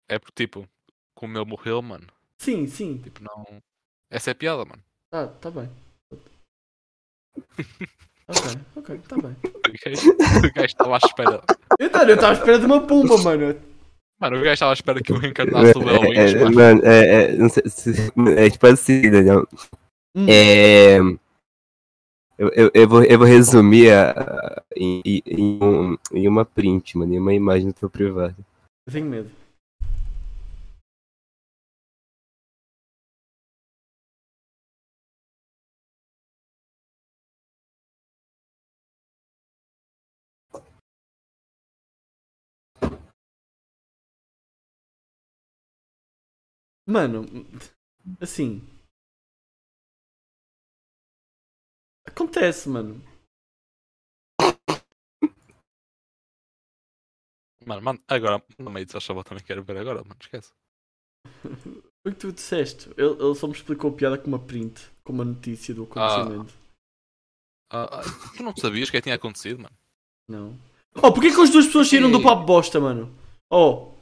É 0.08 0.20
porque, 0.20 0.46
tipo, 0.46 0.68
como 1.16 1.38
ele 1.38 1.46
morreu, 1.46 1.82
mano, 1.82 2.08
Sim, 2.40 2.68
sim. 2.68 3.02
tipo, 3.02 3.24
não. 3.24 3.62
Essa 4.12 4.32
é 4.32 4.34
a 4.34 4.36
piada, 4.36 4.64
mano. 4.66 4.84
Ah, 5.12 5.28
tá 5.28 5.50
bem. 5.50 5.70
Ok, 8.28 8.42
ok, 8.76 9.00
tá 9.08 9.18
bem. 9.18 9.36
O 9.38 10.54
gajo, 10.56 10.66
estava 10.66 10.96
à 10.96 10.98
espera. 10.98 11.44
Eu 11.78 11.86
estava 12.16 12.30
à 12.30 12.34
espera 12.34 12.58
de 12.58 12.66
uma 12.66 12.88
pumba, 12.88 13.16
mano. 13.20 13.54
Mano, 14.20 14.38
o 14.38 14.40
gajo 14.42 14.54
estava 14.54 14.72
à 14.72 14.74
espera 14.74 15.02
que 15.02 15.12
eu 15.12 15.18
reencarnasse 15.18 15.78
o 15.78 15.84
Léo 15.84 16.04
É, 16.04 16.08
é, 16.08 16.26
Lynch, 16.26 16.36
mano. 16.44 16.56
mano, 16.56 16.82
é, 16.86 17.24
é, 17.24 17.36
não 17.36 17.50
sei 17.50 17.64
se- 17.68 18.12
é 18.38 18.50
tipo 18.50 18.68
assim, 18.68 19.12
Daniel. 19.12 19.46
Hum. 20.16 20.26
É. 20.30 20.98
Eu, 22.38 22.50
eu, 22.50 22.72
eu, 22.74 22.88
vou, 22.88 23.04
eu 23.04 23.18
vou 23.18 23.28
resumir 23.28 23.92
a, 23.92 24.12
a- 24.12 24.64
em, 24.76 25.02
em, 25.26 25.60
um- 25.64 25.98
em 26.12 26.28
uma 26.28 26.44
print, 26.46 26.98
mano, 26.98 27.14
em 27.14 27.20
uma 27.20 27.34
imagem 27.34 27.68
do 27.68 27.74
teu 27.74 27.90
privado. 27.90 28.36
Eu 28.88 28.94
tenho 28.94 29.06
medo. 29.06 29.30
Mano, 46.88 47.26
assim. 48.22 48.62
Acontece, 52.06 52.70
mano. 52.70 53.02
Mano, 57.66 57.82
mano, 57.82 58.00
agora, 58.08 58.44
no 58.60 58.70
meio 58.70 58.86
de 58.86 58.96
achava 58.96 59.24
também 59.24 59.44
quero 59.44 59.64
ver 59.64 59.78
agora, 59.78 60.04
mano, 60.04 60.18
esquece. 60.22 60.54
O 62.06 62.12
que 62.12 62.20
tu 62.20 62.32
disseste? 62.32 62.90
Ele, 62.92 63.14
ele 63.20 63.36
só 63.36 63.48
me 63.48 63.54
explicou 63.54 63.90
a 63.90 63.94
piada 63.96 64.18
com 64.20 64.28
uma 64.28 64.38
print, 64.38 64.92
com 65.04 65.12
uma 65.12 65.26
notícia 65.26 65.74
do 65.74 65.84
acontecimento. 65.84 66.54
Ah, 67.72 68.02
ah, 68.02 68.02
tu 68.38 68.44
não 68.44 68.56
sabias 68.56 68.88
o 68.88 68.92
que 68.92 68.98
é 68.98 69.02
que 69.02 69.06
tinha 69.06 69.16
acontecido, 69.16 69.64
mano? 69.64 69.76
Não. 70.30 70.56
Oh, 70.96 71.12
porquê 71.12 71.34
que 71.34 71.42
as 71.42 71.50
duas 71.50 71.66
pessoas 71.66 71.90
saíram 71.90 72.12
do 72.12 72.22
papo 72.22 72.46
bosta, 72.46 72.80
mano? 72.80 73.12
Oh. 73.50 73.95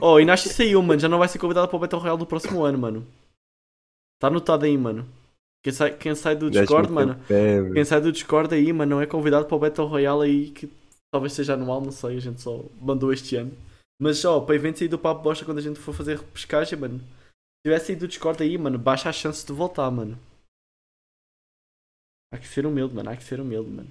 Oh, 0.00 0.18
Inashi 0.18 0.48
saiu, 0.48 0.82
mano. 0.82 1.00
Já 1.00 1.08
não 1.08 1.18
vai 1.18 1.28
ser 1.28 1.38
convidada 1.38 1.68
para 1.68 1.76
o 1.76 1.80
Battle 1.80 2.00
Royale 2.00 2.18
do 2.18 2.26
próximo 2.26 2.64
ano, 2.64 2.78
mano. 2.78 3.06
Está 4.16 4.28
anotado 4.28 4.64
aí, 4.64 4.76
mano. 4.76 5.08
Quem 5.62 5.72
sai, 5.72 5.96
quem 5.96 6.14
sai 6.14 6.36
do 6.36 6.50
Discord, 6.50 6.90
mano. 6.90 7.14
velho. 7.24 7.72
Quem 7.72 7.84
sai 7.84 8.00
do 8.00 8.12
Discord 8.12 8.54
aí, 8.54 8.72
mano, 8.72 8.96
não 8.96 9.02
é 9.02 9.06
convidado 9.06 9.46
para 9.46 9.56
o 9.56 9.58
Battle 9.58 9.86
Royale 9.86 10.24
aí 10.24 10.50
que 10.50 10.70
talvez 11.10 11.32
seja 11.32 11.54
anual, 11.54 11.80
não 11.80 11.90
sei. 11.90 12.16
A 12.16 12.20
gente 12.20 12.40
só 12.42 12.64
mandou 12.80 13.12
este 13.12 13.36
ano. 13.36 13.52
Mas 13.98 14.24
ó, 14.24 14.40
para 14.40 14.56
eventos 14.56 14.82
aí 14.82 14.88
do 14.88 14.98
papo 14.98 15.22
bosta 15.22 15.44
quando 15.44 15.58
a 15.58 15.62
gente 15.62 15.78
for 15.78 15.94
fazer 15.94 16.22
pescagem, 16.24 16.78
mano. 16.78 16.98
Se 16.98 17.66
tivesse 17.66 17.92
aí 17.92 17.98
do 17.98 18.08
Discord 18.08 18.42
aí, 18.42 18.58
mano, 18.58 18.78
baixa 18.78 19.08
a 19.08 19.12
chance 19.12 19.46
de 19.46 19.52
voltar, 19.52 19.90
mano. 19.90 20.18
Há 22.32 22.38
que 22.38 22.46
ser 22.46 22.66
humilde, 22.66 22.94
mano. 22.94 23.10
Há 23.10 23.16
que 23.16 23.24
ser 23.24 23.40
humilde, 23.40 23.70
mano. 23.70 23.90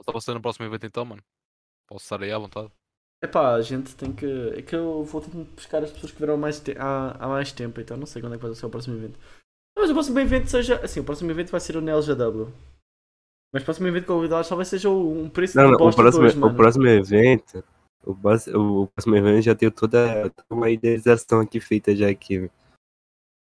Só 0.00 0.10
para 0.10 0.20
ser 0.20 0.34
no 0.34 0.42
próximo 0.42 0.66
evento 0.66 0.86
então, 0.86 1.04
mano. 1.04 1.22
Posso 1.86 2.04
estar 2.04 2.22
aí 2.22 2.32
à 2.32 2.38
vontade. 2.38 2.72
Epá, 3.22 3.54
a 3.54 3.62
gente 3.62 3.94
tem 3.94 4.12
que. 4.12 4.26
É 4.56 4.62
que 4.62 4.74
eu 4.74 5.04
vou 5.04 5.20
ter 5.20 5.30
que 5.30 5.44
pescar 5.54 5.82
as 5.82 5.92
pessoas 5.92 6.10
que 6.12 6.18
viram 6.18 6.34
há 6.34 6.36
mais, 6.36 6.58
te... 6.58 6.76
há, 6.76 7.12
há 7.24 7.28
mais 7.28 7.52
tempo, 7.52 7.80
então 7.80 7.96
não 7.96 8.06
sei 8.06 8.20
quando 8.20 8.34
é 8.34 8.36
que 8.36 8.44
vai 8.44 8.54
ser 8.54 8.66
o 8.66 8.70
próximo 8.70 8.96
evento. 8.96 9.18
Mas 9.78 9.90
o 9.90 9.94
próximo 9.94 10.18
evento 10.18 10.48
seja. 10.50 10.84
Assim, 10.84 11.00
o 11.00 11.04
próximo 11.04 11.30
evento 11.30 11.50
vai 11.50 11.60
ser 11.60 11.76
o 11.76 11.80
NLJW. 11.80 12.52
Mas 13.54 13.62
o 13.62 13.64
próximo 13.64 13.86
evento 13.86 14.06
convidado 14.06 14.48
talvez 14.48 14.68
seja 14.68 14.90
um 14.90 15.28
preço 15.30 15.56
Não, 15.56 15.64
de 15.64 15.70
não, 15.70 15.86
o 15.86 15.94
próximo, 15.94 16.22
2, 16.22 16.36
o 16.36 16.54
próximo 16.54 16.86
evento. 16.88 17.64
O, 18.04 18.12
bas- 18.14 18.48
o 18.48 18.88
próximo 18.88 19.14
evento 19.14 19.42
já 19.42 19.54
tem 19.54 19.70
toda, 19.70 20.28
toda 20.30 20.46
uma 20.50 20.70
idealização 20.70 21.40
aqui 21.40 21.60
feita 21.60 21.94
já 21.94 22.08
aqui. 22.08 22.50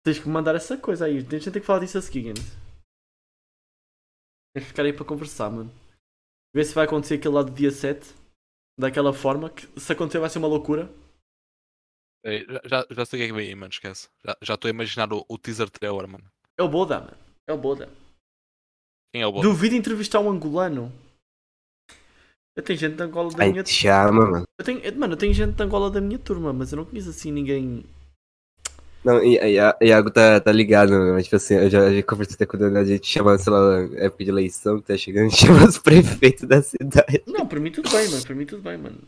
Tens 0.05 0.19
que 0.19 0.29
mandar 0.29 0.55
essa 0.55 0.77
coisa 0.77 1.07
aí. 1.07 1.19
A 1.19 1.21
gente 1.21 1.51
tem 1.51 1.61
que 1.61 1.67
falar 1.67 1.81
disso 1.81 1.97
a 1.97 2.03
seguir, 2.03 2.25
gente. 2.25 2.43
Tens 4.53 4.65
que 4.65 4.69
ficar 4.69 4.83
aí 4.83 4.93
para 4.93 5.07
conversar, 5.07 5.49
mano. 5.51 5.71
Ver 6.55 6.65
se 6.65 6.75
vai 6.75 6.85
acontecer 6.85 7.15
aquele 7.15 7.35
lá 7.35 7.43
do 7.43 7.53
dia 7.53 7.71
7. 7.71 8.20
Daquela 8.81 9.13
forma. 9.13 9.51
Que 9.51 9.67
se 9.79 9.93
acontecer 9.93 10.19
vai 10.19 10.31
ser 10.31 10.39
uma 10.39 10.49
loucura. 10.49 10.91
Ei, 12.25 12.47
já- 12.65 12.87
já, 12.91 13.05
sei 13.05 13.19
o 13.19 13.21
que 13.21 13.25
é 13.25 13.27
que 13.29 13.33
vem 13.33 13.49
aí, 13.49 13.55
mano, 13.55 13.71
esquece. 13.71 14.09
Já 14.43 14.55
estou 14.55 14.69
a 14.69 14.71
imaginar 14.71 15.13
o, 15.13 15.25
o 15.29 15.39
teaser 15.39 15.71
trailer, 15.71 16.09
mano. 16.09 16.25
É 16.59 16.63
o 16.63 16.69
Boda, 16.69 17.01
mano. 17.01 17.17
É 17.49 17.53
o 17.53 17.59
Boda. 17.59 17.89
Quem 19.13 19.23
é 19.23 19.27
o 19.27 19.33
bom? 19.33 19.41
Duvido 19.41 19.75
entrevistar 19.75 20.21
um 20.21 20.31
angolano. 20.31 20.93
Eu 22.57 22.63
tenho 22.63 22.79
gente 22.79 22.97
de 22.97 23.03
Angola 23.03 23.31
da 23.31 23.45
Ai, 23.45 23.51
minha 23.53 23.63
te 23.63 23.73
chama, 23.73 24.31
mano. 24.31 24.45
Eu 24.59 24.65
tenho, 24.65 24.99
mano, 24.99 25.15
eu 25.15 25.17
tenho 25.17 25.33
gente 25.33 25.55
de 25.55 25.63
Angola 25.63 25.91
da 25.91 26.01
minha 26.01 26.19
turma, 26.19 26.53
mas 26.53 26.73
eu 26.73 26.77
não 26.77 26.85
conheço 26.85 27.09
assim 27.11 27.31
ninguém. 27.33 27.85
Não, 29.05 29.23
e, 29.25 29.35
e 29.37 29.59
a 29.59 29.77
Iago 29.81 30.11
tá, 30.11 30.41
tá 30.41 30.53
ligado, 30.53 30.91
mano. 30.93 31.15
Mas, 31.15 31.25
tipo 31.25 31.37
assim, 31.37 31.55
eu 31.55 31.71
já, 31.71 31.91
já 31.93 32.03
conversei 32.03 32.35
até 32.35 32.47
com 32.47 32.57
o 32.57 32.61
Daniel, 32.61 32.83
a 32.83 32.85
gente 32.85 33.07
chama, 33.07 33.39
sei 33.39 33.53
lá, 33.53 33.79
época 33.97 34.25
de 34.25 34.31
eleição 34.31 34.81
que 34.81 34.87
tá 34.89 34.97
chegando, 34.97 35.27
a 35.27 35.29
gente 35.31 35.47
chama 35.47 35.67
os 35.67 35.79
prefeitos 35.79 36.47
da 36.47 36.61
cidade. 36.63 37.23
Não, 37.27 37.47
para 37.47 37.61
mim 37.61 37.73
tudo 37.73 37.89
bem, 37.91 38.09
mano. 38.09 38.23
Para 38.23 38.35
mim 38.35 38.47
tudo 38.47 38.63
bem, 38.63 38.77
mano. 38.77 38.99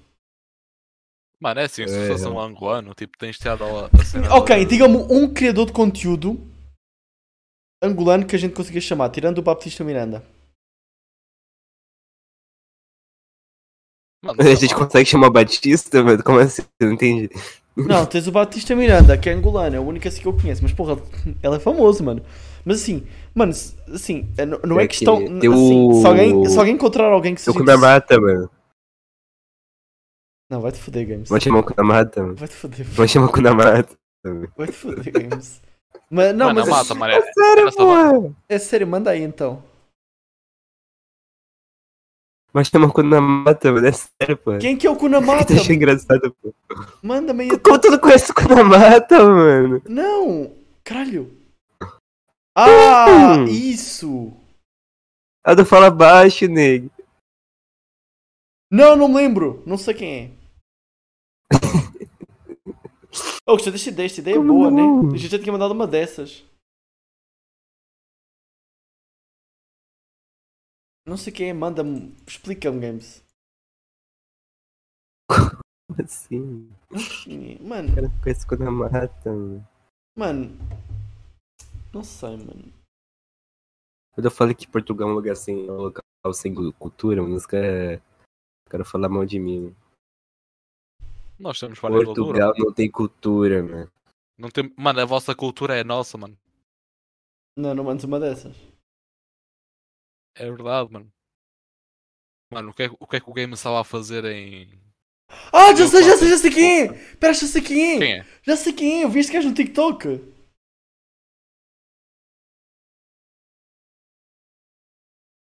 Mano, 1.40 1.60
é 1.60 1.64
assim, 1.64 1.86
se 1.86 1.94
É, 1.94 2.06
fosse 2.08 2.24
não. 2.24 2.34
um 2.36 2.40
angolano, 2.40 2.94
tipo, 2.94 3.18
tens 3.18 3.36
tirado 3.36 3.64
a, 3.64 3.86
a 3.86 4.04
cena. 4.04 4.32
Ok, 4.34 4.64
diga-me 4.64 4.96
um 4.96 5.32
criador 5.32 5.66
de 5.66 5.72
conteúdo 5.72 6.40
angolano 7.82 8.24
que 8.26 8.36
a 8.36 8.38
gente 8.38 8.54
consiga 8.54 8.80
chamar, 8.80 9.10
tirando 9.10 9.38
o 9.38 9.42
Baptista 9.42 9.82
Miranda. 9.82 10.24
Mano, 14.24 14.40
A 14.40 14.54
gente 14.54 14.74
consegue 14.74 15.08
chamar 15.08 15.30
Batista, 15.30 16.02
mano? 16.02 16.22
Como 16.22 16.38
assim? 16.38 16.62
Eu 16.78 16.86
não 16.86 16.94
entendi. 16.94 17.28
Não, 17.76 18.04
tens 18.04 18.26
o 18.26 18.32
Baptista 18.32 18.74
Miranda, 18.76 19.16
que 19.16 19.30
é 19.30 19.32
angolano, 19.32 19.76
é 19.76 19.80
o 19.80 19.82
único 19.86 20.06
assim 20.06 20.20
que 20.20 20.28
eu 20.28 20.32
conheço, 20.34 20.62
mas 20.62 20.72
porra, 20.72 20.98
ele 21.42 21.56
é 21.56 21.58
famoso, 21.58 22.04
mano. 22.04 22.22
Mas 22.64 22.82
assim, 22.82 23.02
mano, 23.34 23.52
se- 23.52 23.74
assim, 23.92 24.28
é- 24.36 24.44
não 24.46 24.78
é 24.78 24.84
É 24.84 24.88
questão. 24.88 25.16
que 25.18 25.46
Assim, 25.46 25.48
o- 25.88 26.00
se, 26.00 26.06
alguém, 26.06 26.46
se 26.48 26.58
alguém 26.58 26.74
encontrar 26.74 27.06
alguém 27.10 27.34
que 27.34 27.40
O 27.40 27.44
seja. 27.44 27.58
Kunamata, 27.58 28.20
mano. 28.20 28.50
Não, 30.50 30.60
vai 30.60 30.70
te 30.70 30.78
foder, 30.78 31.06
Games. 31.06 31.28
Vamos 31.28 31.42
chamar 31.44 31.60
o 31.60 31.64
Kunamata, 31.64 32.22
mano. 32.22 32.34
Vai 32.36 32.48
te 32.48 32.54
foder. 32.54 32.86
Vamos 32.86 33.10
chamar 33.10 33.26
o 33.26 33.32
Kunamata. 33.32 33.96
meu. 34.24 34.48
Vai 34.56 34.66
te 34.66 34.72
foder, 34.74 35.12
games. 35.12 35.62
Mas, 36.10 36.34
não, 36.36 36.46
mano, 36.52 36.60
mas 36.60 36.68
é, 36.68 36.70
mata, 36.70 36.94
mano. 36.94 37.12
É, 37.14 37.22
Sério, 37.32 37.64
mata. 37.64 37.76
pô! 38.20 38.32
é 38.48 38.58
sério, 38.58 38.86
manda 38.86 39.10
aí 39.10 39.22
então. 39.22 39.62
Mas 42.52 42.68
chama 42.68 42.90
quando 42.90 43.20
mata, 43.20 43.72
mano. 43.72 43.86
É 43.86 43.92
sério, 43.92 44.36
pô. 44.36 44.58
Quem 44.58 44.76
que 44.76 44.86
é 44.86 44.90
o 44.90 44.96
Kunamata? 44.96 45.54
Acha 45.54 45.72
engraçado, 45.72 46.34
pô. 46.42 46.54
Manda-me 47.02 47.44
aí. 47.44 47.58
Como 47.58 47.78
tu 47.78 47.90
não 47.90 47.98
conhece 47.98 48.30
o 48.30 48.34
Kunamata, 48.34 49.24
mano? 49.24 49.82
Não! 49.88 50.52
Caralho! 50.84 51.32
Ah! 52.54 53.36
Hum. 53.38 53.44
Isso! 53.46 54.32
A 55.44 55.54
do 55.54 55.64
Fala 55.64 55.90
Baixo, 55.90 56.46
nego. 56.46 56.90
Não, 58.70 58.94
não 58.96 59.12
lembro! 59.12 59.62
Não 59.66 59.78
sei 59.78 59.94
quem 59.94 60.14
é. 60.14 60.30
Oh, 63.46 63.56
gostei 63.56 63.92
desta 63.92 64.20
ideia, 64.20 64.36
é 64.36 64.38
boa, 64.38 64.70
não? 64.70 65.02
né? 65.02 65.14
A 65.14 65.16
gente 65.16 65.30
já 65.32 65.38
tinha 65.38 65.52
mandado 65.52 65.72
uma 65.72 65.86
dessas. 65.86 66.44
Não 71.06 71.16
sei 71.16 71.32
quem 71.32 71.50
é, 71.50 71.52
manda-me. 71.52 72.14
Explica-me, 72.26 72.80
Games. 72.80 73.24
Como 75.28 76.02
assim? 76.02 76.70
Mano, 77.60 77.90
O 77.90 77.94
cara 77.94 78.08
não 78.08 78.22
conhece 78.22 78.44
o 78.44 78.48
Kunamata, 78.48 79.30
mano. 79.30 79.68
mano. 80.16 80.58
Não 81.92 82.04
sei, 82.04 82.36
mano. 82.36 82.72
Quando 84.14 84.26
eu 84.26 84.30
falei 84.30 84.54
que 84.54 84.68
Portugal 84.68 85.08
é 85.08 85.12
um 85.12 85.14
lugar 85.14 85.36
sem, 85.36 85.70
um 85.70 85.76
local 85.76 86.02
sem 86.32 86.54
cultura, 86.72 87.22
mano, 87.22 87.34
os 87.34 87.46
caras 87.46 88.00
cara 88.72 88.84
falar 88.84 89.08
mal 89.10 89.26
de 89.26 89.38
mim. 89.38 89.60
mano. 89.60 89.76
Nós 91.38 91.60
temos 91.60 91.78
várias. 91.78 92.04
Portugal 92.04 92.54
não 92.56 92.72
tem 92.72 92.90
cultura, 92.90 93.62
mano. 93.62 93.92
Não 94.38 94.48
tem... 94.48 94.72
Mano, 94.76 95.00
a 95.00 95.04
vossa 95.04 95.34
cultura 95.34 95.76
é 95.76 95.84
nossa, 95.84 96.16
mano. 96.16 96.38
Não, 97.56 97.74
não 97.74 97.84
mandes 97.84 98.04
uma 98.04 98.18
dessas. 98.18 98.56
É 100.34 100.44
verdade, 100.50 100.90
mano. 100.90 101.12
Mano, 102.50 102.70
o 102.70 102.74
que, 102.74 102.82
é, 102.84 102.90
o 103.00 103.06
que 103.06 103.16
é 103.16 103.20
que 103.20 103.30
o 103.30 103.32
game 103.32 103.54
estava 103.54 103.80
a 103.80 103.84
fazer 103.84 104.24
em. 104.26 104.80
Ah, 105.52 105.74
já 105.74 105.86
sei, 105.88 106.02
já 106.04 106.16
sei, 106.18 106.28
já 106.28 106.38
sei 106.38 106.50
quem 106.50 106.82
é! 106.82 107.16
Pera, 107.16 107.32
já 107.32 107.46
sei 107.46 107.62
quem 107.62 107.94
é! 107.94 107.98
Quem 107.98 108.12
é? 108.20 108.24
Já 108.42 108.56
sei 108.56 108.72
quem 108.74 109.00
é, 109.00 109.04
eu 109.04 109.10
vi 109.10 109.20
este 109.20 109.32
gajo 109.32 109.48
no 109.48 109.54
TikTok. 109.54 110.08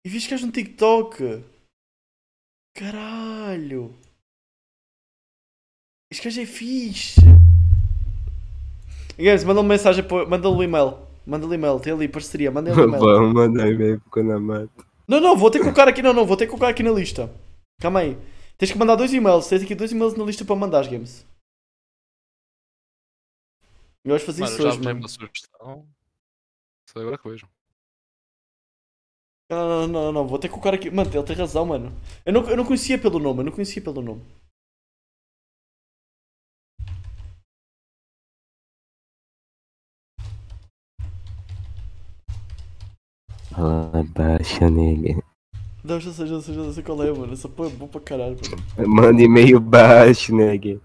E 0.04 0.08
vi 0.10 0.18
este 0.18 0.30
gajo 0.30 0.46
no 0.46 0.52
TikTok. 0.52 1.16
Caralho. 2.74 3.98
Este 6.12 6.24
gajo 6.24 6.42
é 6.42 6.46
fixe. 6.46 7.20
Guys, 9.16 9.44
manda 9.44 9.60
uma 9.60 9.68
mensagem, 9.68 10.04
manda-lhe 10.28 10.54
um 10.54 10.62
e-mail. 10.62 11.07
Manda-lhe 11.28 11.56
e-mail, 11.56 11.78
tem 11.78 11.92
ali 11.92 12.08
parceria, 12.08 12.50
manda-lhe 12.50 12.80
e-mail. 12.80 13.34
Mandar 13.34 13.70
e-mail 13.70 14.00
pro 14.00 14.10
Kunamata. 14.10 14.86
Não, 15.06 15.20
não, 15.20 15.36
vou 15.36 15.50
ter 15.50 15.58
que 15.58 15.64
colocar 15.64 15.86
aqui, 15.86 16.00
não, 16.00 16.14
não, 16.14 16.24
vou 16.24 16.38
ter 16.38 16.46
que 16.46 16.50
colocar 16.50 16.68
aqui 16.68 16.82
na 16.82 16.90
lista. 16.90 17.30
Calma 17.78 18.00
aí. 18.00 18.16
Tens 18.56 18.72
que 18.72 18.78
mandar 18.78 18.96
dois 18.96 19.12
e-mails, 19.12 19.46
tens 19.46 19.62
aqui 19.62 19.74
dois 19.74 19.92
e-mails 19.92 20.14
na 20.14 20.24
lista 20.24 20.42
para 20.42 20.56
mandar, 20.56 20.88
games. 20.88 21.26
Eu 24.02 24.12
vais 24.12 24.22
fazer 24.22 24.40
Mano, 24.40 24.52
isso 24.54 24.62
já 24.62 24.68
hoje, 24.70 24.80
mano. 24.80 25.00
uma 25.00 25.08
sugestão. 25.08 25.86
Só 26.88 26.98
agora 26.98 27.18
que 27.18 27.28
vejo. 27.28 27.46
Não, 29.50 29.68
não, 29.68 29.68
não, 29.68 29.88
não, 29.88 30.12
não, 30.12 30.26
vou 30.26 30.38
ter 30.38 30.48
que 30.48 30.54
colocar 30.54 30.72
aqui. 30.72 30.90
Mano, 30.90 31.10
ele 31.12 31.22
tem 31.24 31.36
razão, 31.36 31.66
mano. 31.66 31.92
Eu 32.24 32.32
não, 32.32 32.48
eu 32.48 32.56
não 32.56 32.64
conhecia 32.64 32.98
pelo 32.98 33.18
nome, 33.18 33.40
eu 33.40 33.44
não 33.44 33.52
conhecia 33.52 33.82
pelo 33.82 34.00
nome. 34.00 34.24
Fala 43.58 44.04
baixo, 44.14 44.70
nega. 44.70 45.20
Não, 45.82 45.98
já 45.98 46.12
sei, 46.12 46.28
já 46.28 46.40
sei, 46.40 46.54
já 46.54 46.72
sei 46.72 46.82
qual 46.84 47.02
é, 47.02 47.10
mano. 47.10 47.32
Essa 47.32 47.48
porra 47.48 47.68
é 47.68 47.72
boa 47.72 47.90
pra 47.90 48.00
caralho, 48.00 48.36
mano. 48.76 48.88
Manda 48.88 49.20
e-mail 49.20 49.58
baixo, 49.58 50.32
nega. 50.32 50.80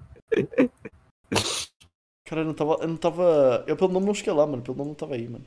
Cara, 2.25 2.41
eu 2.41 2.45
não 2.45 2.53
tava. 2.55 2.77
Eu 2.81 2.87
não 2.87 2.97
tava. 2.97 3.63
Eu 3.67 3.77
pelo 3.77 3.91
nome 3.93 4.07
não 4.07 4.13
cheguei 4.15 4.33
lá, 4.33 4.47
mano. 4.47 4.63
Pelo 4.63 4.75
nome 4.75 4.89
não 4.89 4.95
tava 4.95 5.13
aí, 5.13 5.29
mano. 5.29 5.45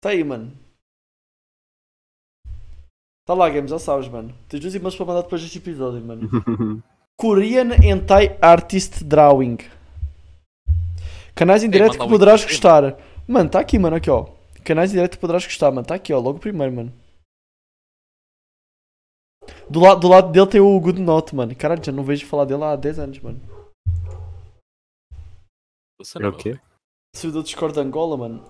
Tá 0.00 0.10
aí, 0.10 0.22
mano. 0.22 0.65
Tá 3.26 3.34
lá, 3.34 3.50
Games, 3.50 3.70
já 3.70 3.78
sabes, 3.80 4.08
mano. 4.08 4.32
Tens 4.48 4.60
dois 4.60 4.72
e-mails 4.72 4.94
para 4.94 5.04
mandar 5.04 5.22
depois 5.22 5.42
deste 5.42 5.58
episódio, 5.58 6.00
mano. 6.00 6.30
Korean 7.18 7.74
Hentai 7.82 8.38
Artist 8.40 9.02
Drawing. 9.02 9.58
Canais 11.34 11.64
em 11.64 11.68
direto 11.68 11.98
que 11.98 12.08
poderás 12.08 12.42
link. 12.42 12.50
gostar. 12.50 12.96
Mano, 13.26 13.50
tá 13.50 13.58
aqui, 13.58 13.80
mano, 13.80 13.96
aqui 13.96 14.08
ó. 14.08 14.28
Canais 14.64 14.92
em 14.92 14.94
direto 14.94 15.16
que 15.16 15.20
poderás 15.20 15.44
gostar, 15.44 15.72
mano. 15.72 15.84
Tá 15.84 15.96
aqui 15.96 16.12
ó, 16.12 16.20
logo 16.20 16.38
primeiro, 16.38 16.72
mano. 16.72 16.92
Do, 19.68 19.80
lado 19.80 20.00
do 20.00 20.08
lado 20.08 20.30
dele 20.30 20.46
tem 20.46 20.60
o 20.60 20.78
Good 20.78 21.02
Note, 21.02 21.34
mano. 21.34 21.54
Caralho, 21.56 21.84
já 21.84 21.90
não 21.90 22.04
vejo 22.04 22.24
falar 22.26 22.44
dele 22.44 22.62
há 22.62 22.76
10 22.76 22.98
anos, 23.00 23.18
mano. 23.18 23.40
Você 25.98 26.20
não 26.20 26.28
o 26.28 26.36
quê? 26.36 26.60
Servidor 27.12 27.42
do 27.42 27.46
Discord 27.46 27.74
de 27.74 27.80
Angola, 27.80 28.16
mano. 28.16 28.44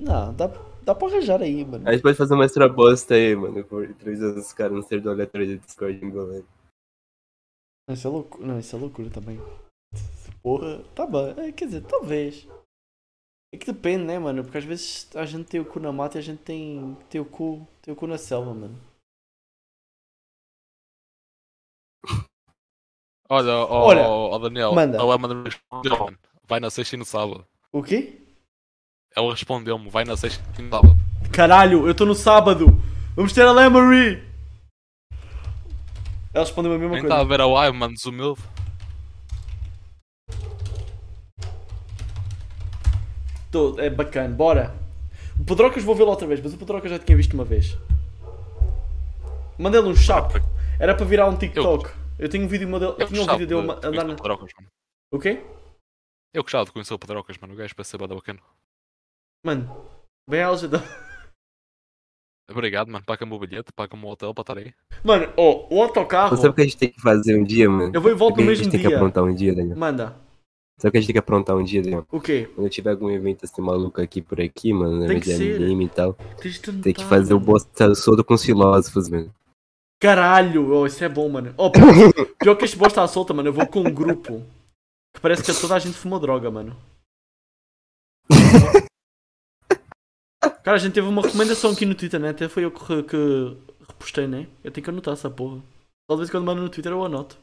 Não, 0.00 0.34
dá, 0.34 0.48
dá 0.86 0.94
pra 0.94 1.08
arranjar 1.08 1.42
aí, 1.42 1.64
mano. 1.64 1.86
A 1.88 1.92
gente 1.92 2.02
pode 2.02 2.16
fazer 2.16 2.32
uma 2.34 2.44
extra 2.44 2.68
bosta 2.68 3.14
aí, 3.14 3.34
mano. 3.34 3.64
Por 3.64 3.92
três 3.96 4.22
anos 4.22 4.46
os 4.46 4.52
caras 4.52 4.72
no 4.76 4.82
servidor 4.82 5.12
aleatório 5.14 5.46
de 5.46 5.58
Discord 5.58 6.02
engolando. 6.04 6.46
Não, 7.88 7.94
Isso 7.94 8.06
é 8.06 8.10
loucura. 8.10 8.46
Não, 8.46 8.58
isso 8.58 8.76
é 8.76 8.78
loucura 8.78 9.10
também. 9.10 9.38
Porra, 10.42 10.82
tá 10.94 11.04
bom. 11.06 11.28
É, 11.38 11.50
quer 11.52 11.66
dizer, 11.66 11.82
talvez. 11.84 12.46
É 13.52 13.58
que 13.58 13.66
depende, 13.66 14.04
né, 14.04 14.18
mano? 14.18 14.42
Porque 14.44 14.58
às 14.58 14.64
vezes 14.64 15.08
a 15.16 15.24
gente 15.26 15.48
tem 15.48 15.60
o 15.60 15.64
cu 15.64 15.80
na 15.80 15.92
mata 15.92 16.18
e 16.18 16.20
a 16.20 16.22
gente 16.22 16.42
tem, 16.42 16.94
tem 17.10 17.20
o 17.20 17.24
cu. 17.24 17.66
Tem 17.82 17.92
o 17.92 17.96
cu 17.96 18.06
na 18.06 18.18
selva, 18.18 18.54
mano. 18.54 18.80
Olha, 23.28 23.52
ó, 23.54 23.86
Olha, 23.88 24.02
ó, 24.08 24.38
Daniel, 24.38 24.72
manda. 24.72 24.98
ela 24.98 25.18
manda 25.18 25.42
respondeu, 25.42 25.98
mano. 25.98 26.18
Vai 26.44 26.60
na 26.60 26.70
sexta 26.70 26.94
e 26.94 26.98
no 26.98 27.04
sábado. 27.04 27.44
O 27.72 27.82
quê? 27.82 28.22
Ela 29.16 29.30
respondeu-me, 29.30 29.88
vai 29.88 30.04
na 30.04 30.14
sexta 30.14 30.44
e 30.58 30.62
no 30.62 30.68
sábado. 30.68 30.94
Caralho, 31.32 31.86
eu 31.86 31.92
estou 31.92 32.06
no 32.06 32.14
sábado! 32.14 32.66
Vamos 33.14 33.32
ter 33.32 33.46
a 33.46 33.52
Lemery! 33.52 34.22
Ela 36.34 36.44
respondeu 36.44 36.74
a 36.74 36.78
mesma 36.78 36.96
Nem 36.96 37.00
coisa. 37.00 37.14
está 37.14 37.20
a 37.22 37.24
ver 37.24 37.40
a 37.40 37.46
live, 37.46 37.78
mano, 37.78 37.94
desumilde. 37.94 38.42
Tô, 43.50 43.80
é 43.80 43.88
bacana, 43.88 44.34
bora. 44.34 44.74
O 45.40 45.44
Pedrocas 45.44 45.82
vou 45.82 45.94
vê-lo 45.94 46.10
outra 46.10 46.26
vez, 46.26 46.42
mas 46.42 46.52
o 46.52 46.58
Pedrocas 46.58 46.90
já 46.90 46.98
tinha 46.98 47.16
visto 47.16 47.32
uma 47.32 47.44
vez. 47.44 47.74
Mandei-lhe 49.58 49.88
um 49.88 49.96
chapo. 49.96 50.38
Era 50.78 50.94
para 50.94 51.06
virar 51.06 51.26
um 51.26 51.36
TikTok. 51.36 51.90
Eu 52.18 52.28
tenho 52.28 52.44
um 52.44 52.48
vídeo 52.48 52.68
modelo. 52.68 52.92
Eu 52.98 53.06
Eu 53.06 53.08
tinha 53.08 53.22
um 53.22 53.38
vídeo 53.38 53.46
dele 53.46 53.80
de 53.80 53.86
andar 53.86 54.04
na. 54.04 54.16
O 55.10 55.18
quê? 55.18 55.42
Eu 56.34 56.42
gostava 56.42 56.66
de 56.66 56.72
conhecer 56.72 56.92
o 56.92 56.98
Pedrocas, 56.98 57.38
mano. 57.38 57.54
O 57.54 57.56
gajo 57.56 57.74
parece 57.74 57.92
ser 57.92 57.96
bada 57.96 58.14
bacana. 58.14 58.40
Mano, 59.46 59.70
bem 60.28 60.42
a 60.42 60.50
ajuda. 60.50 60.82
Obrigado, 62.50 62.90
mano. 62.90 63.04
Paga-me 63.06 63.32
o 63.32 63.38
bilhete, 63.38 63.72
paga-me 63.72 64.04
o 64.04 64.08
hotel 64.08 64.34
para 64.34 64.42
estar 64.42 64.58
aí. 64.58 64.74
Mano, 65.04 65.32
ó, 65.36 65.68
o 65.70 65.82
autocarro. 65.84 66.36
Sabe 66.36 66.48
o 66.48 66.52
que 66.52 66.62
a 66.62 66.64
gente 66.64 66.76
tem 66.76 66.90
que 66.90 67.00
fazer 67.00 67.38
um 67.38 67.44
dia, 67.44 67.70
mano? 67.70 67.92
Eu 67.94 68.00
vou 68.00 68.10
e 68.10 68.14
volto 68.16 68.38
o 68.38 68.40
no 68.40 68.46
que 68.46 68.50
a 68.50 68.54
gente 68.56 68.64
mesmo 68.66 68.72
tem 68.72 68.80
que 68.80 68.88
dia. 68.88 68.96
aprontar 68.96 69.22
um 69.22 69.32
dia, 69.32 69.54
Daniel? 69.54 69.76
Manda. 69.76 70.16
Sabe 70.80 70.88
o 70.88 70.90
que 70.90 70.98
a 70.98 71.00
gente 71.00 71.06
tem 71.06 71.14
que 71.14 71.20
aprontar 71.20 71.54
um 71.56 71.62
dia, 71.62 71.80
Daniel? 71.80 72.04
O 72.10 72.20
quê? 72.20 72.50
Quando 72.56 72.68
tiver 72.68 72.90
algum 72.90 73.08
evento 73.08 73.44
assim 73.44 73.62
maluco 73.62 74.00
aqui 74.00 74.20
por 74.20 74.40
aqui, 74.40 74.72
mano, 74.72 74.98
na 74.98 75.06
Tem 75.06 75.20
que 75.20 75.26
de 75.30 75.36
ser. 75.36 75.62
anime 75.62 75.84
e 75.84 75.88
tal, 75.90 76.14
tentar, 76.14 76.82
tem 76.82 76.92
que 76.92 77.04
fazer 77.04 77.32
o 77.32 77.36
mano. 77.36 77.46
bosta 77.52 77.94
soldo 77.94 78.24
com 78.24 78.34
os 78.34 78.44
filósofos, 78.44 79.08
mano. 79.08 79.32
Caralho, 80.00 80.72
oh, 80.72 80.86
isso 80.86 81.04
é 81.04 81.08
bom, 81.08 81.28
mano. 81.28 81.54
Oh, 81.56 81.70
pior 82.36 82.56
que 82.56 82.64
este 82.64 82.76
bosta 82.76 83.00
à 83.00 83.06
solta, 83.06 83.32
mano. 83.32 83.48
Eu 83.48 83.52
vou 83.52 83.64
com 83.68 83.78
um 83.78 83.94
grupo 83.94 84.42
que 85.14 85.20
parece 85.20 85.44
que 85.44 85.54
toda 85.60 85.76
a 85.76 85.78
gente 85.78 85.96
fumou 85.96 86.18
droga, 86.18 86.50
mano. 86.50 86.76
Cara, 90.66 90.78
a 90.78 90.80
gente 90.80 90.94
teve 90.94 91.06
uma 91.06 91.22
recomendação 91.22 91.70
aqui 91.70 91.86
no 91.86 91.94
Twitter, 91.94 92.18
né? 92.18 92.30
Até 92.30 92.48
foi 92.48 92.64
eu 92.64 92.72
que, 92.72 93.02
que 93.04 93.16
repostei, 93.88 94.26
né? 94.26 94.48
Eu 94.64 94.72
tenho 94.72 94.82
que 94.82 94.90
anotar 94.90 95.14
essa 95.14 95.30
porra. 95.30 95.62
Só 96.10 96.14
de 96.14 96.16
vez 96.16 96.28
em 96.28 96.32
quando 96.32 96.44
mando 96.44 96.60
no 96.60 96.68
Twitter 96.68 96.90
eu 96.90 97.04
anoto. 97.04 97.38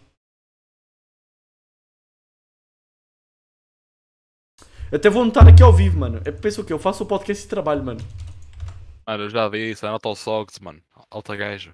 Até 4.94 5.10
vou 5.10 5.24
anotar 5.24 5.48
aqui 5.48 5.64
ao 5.64 5.72
vivo, 5.74 5.98
mano. 5.98 6.22
É 6.26 6.32
pensa 6.34 6.60
o 6.60 6.66
quê? 6.66 6.74
Eu 6.74 6.80
faço 6.80 7.06
o 7.06 7.08
podcast 7.08 7.46
e 7.46 7.50
trabalho, 7.50 7.82
mano. 7.82 8.02
Mano, 9.08 9.24
eu 9.24 9.30
já 9.30 9.48
vi 9.48 9.72
isso. 9.72 9.88
Anota 9.88 10.10
o 10.10 10.16
Sogs, 10.16 10.60
mano. 10.60 10.84
Alta 11.10 11.34
gajo. 11.36 11.74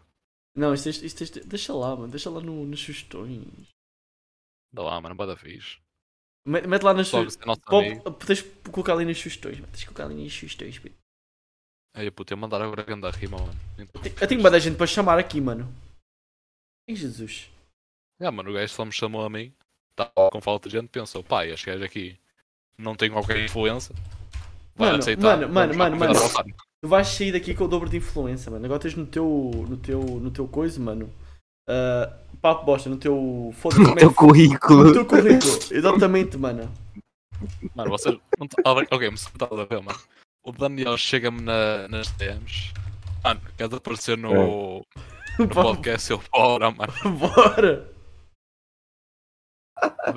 Não, 0.56 0.74
isto, 0.76 0.88
isto, 0.90 1.04
isto, 1.04 1.24
isto- 1.24 1.48
deixa 1.48 1.74
lá, 1.74 1.96
mano. 1.96 2.10
Deixa 2.10 2.30
lá 2.30 2.40
no, 2.42 2.64
nas 2.68 2.80
sugestões. 2.80 3.68
Dá 4.72 4.84
lá, 4.84 5.02
mano. 5.02 5.16
Bada 5.16 5.36
fixe. 5.36 5.80
Mete 6.46 6.84
lá 6.84 6.94
nas 6.94 7.08
sugestões. 7.08 7.48
é. 8.06 8.12
Tens 8.26 8.44
de 8.44 8.50
colocar 8.72 8.94
ali 8.94 9.06
nas 9.06 9.18
sugestões, 9.18 9.60
mano. 9.60 9.72
Tens 9.72 9.80
de 9.80 9.86
colocar 9.88 10.06
ali 10.06 10.24
nas 10.24 10.32
sugestões, 10.32 10.78
Pedro. 10.78 10.98
Aí, 12.00 12.10
puta, 12.10 12.34
eu 12.34 12.38
mandar 12.38 12.62
agora 12.62 12.82
a 12.82 12.86
grande 12.86 13.10
rima, 13.18 13.38
mano. 13.38 13.60
Então, 13.78 14.02
Eu 14.22 14.28
tenho 14.28 14.40
uma 14.40 14.50
da 14.50 14.58
gente 14.58 14.78
para 14.78 14.88
chamar 14.88 15.20
aqui, 15.20 15.42
mano. 15.42 15.68
Ai, 16.90 16.96
Jesus. 16.96 17.50
É, 18.22 18.32
mano, 18.32 18.50
o 18.50 18.54
gajo 18.54 18.74
só 18.74 18.86
me 18.86 18.92
chamou 18.94 19.26
a 19.26 19.30
mim, 19.30 19.52
tá 19.98 20.06
com 20.32 20.40
falta 20.40 20.70
de 20.70 20.78
gente, 20.78 20.88
pensou, 20.88 21.22
pá, 21.22 21.46
este 21.46 21.66
gajo 21.66 21.84
aqui 21.84 22.18
não 22.78 22.96
tem 22.96 23.12
qualquer 23.12 23.44
influência. 23.44 23.94
Vai 24.78 24.92
Mano, 24.92 25.00
aceitar. 25.00 25.38
mano, 25.38 25.54
mano, 25.54 25.76
mano, 25.78 25.98
mano. 25.98 26.14
Tu 26.82 26.88
vais 26.88 27.06
sair 27.06 27.34
daqui 27.34 27.54
com 27.54 27.66
o 27.66 27.68
dobro 27.68 27.90
de 27.90 27.98
influência, 27.98 28.50
mano. 28.50 28.64
Agora 28.64 28.80
tens 28.80 28.96
no 28.96 29.06
teu. 29.06 29.52
no 29.68 29.76
teu. 29.76 30.00
no 30.02 30.32
teu 30.32 30.48
coisa, 30.48 30.80
mano. 30.80 31.14
Ah, 31.68 32.18
papo 32.42 32.64
bosta, 32.66 32.90
no 32.90 32.96
teu. 32.96 33.54
Foda-se, 33.58 33.82
No 33.82 33.88
teu 33.88 33.98
que- 33.98 34.06
No 34.06 34.14
currículo. 34.16 34.94
teu 34.94 35.06
currículo. 35.06 35.60
Exatamente, 35.70 36.38
mano. 36.38 36.72
Mano, 37.76 37.90
vocês. 37.90 38.18
Ok, 38.90 39.10
mas 39.12 39.22
estás 39.24 39.52
a 39.52 39.66
ver, 39.66 39.82
mano. 39.84 40.00
O 40.44 40.52
Daniel 40.52 40.98
chega-me 40.98 41.42
na, 41.42 41.88
nas 41.88 42.12
DMs. 42.14 42.74
Mano, 43.24 43.42
queres 43.58 43.74
aparecer 43.74 44.18
no, 44.18 44.86
no 45.38 45.48
podcast 45.50 46.08
seu 46.08 46.20
fora, 46.20 46.72
mano. 46.72 46.94
Bora! 47.18 47.92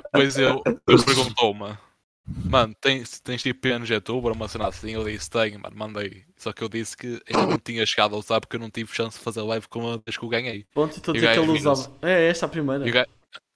Depois 0.05 0.37
eu, 0.37 0.61
eu 0.65 1.03
perguntou-me, 1.03 1.77
mano, 2.25 2.75
tens, 2.79 3.19
tens 3.19 3.41
tipo 3.41 3.61
PNG 3.61 3.99
Tuber, 4.01 4.31
uma 4.31 4.47
cena 4.47 4.67
assim? 4.67 4.91
Eu 4.91 5.03
disse, 5.03 5.29
tenho, 5.29 5.59
mano, 5.59 5.75
mandei. 5.75 6.23
Só 6.37 6.53
que 6.53 6.63
eu 6.63 6.69
disse 6.69 6.95
que 6.95 7.21
ainda 7.27 7.47
não 7.47 7.57
tinha 7.57 7.85
chegado 7.85 8.15
a 8.15 8.19
usar 8.19 8.39
porque 8.39 8.55
eu 8.55 8.59
não 8.59 8.69
tive 8.69 8.93
chance 8.93 9.17
de 9.17 9.23
fazer 9.23 9.41
live 9.41 9.67
com 9.67 9.87
a 9.91 9.97
vez 9.97 10.17
que 10.17 10.23
eu 10.23 10.29
ganhei. 10.29 10.65
Pronto, 10.73 10.97
estou 10.97 11.11
a 11.11 11.15
dizer 11.15 11.33
que 11.33 11.39
ele 11.39 11.51
usava. 11.51 11.91
É, 12.01 12.29
esta 12.29 12.45
a 12.45 12.49
primeira. 12.49 12.85
O 12.85 12.91
gajo, 12.91 13.09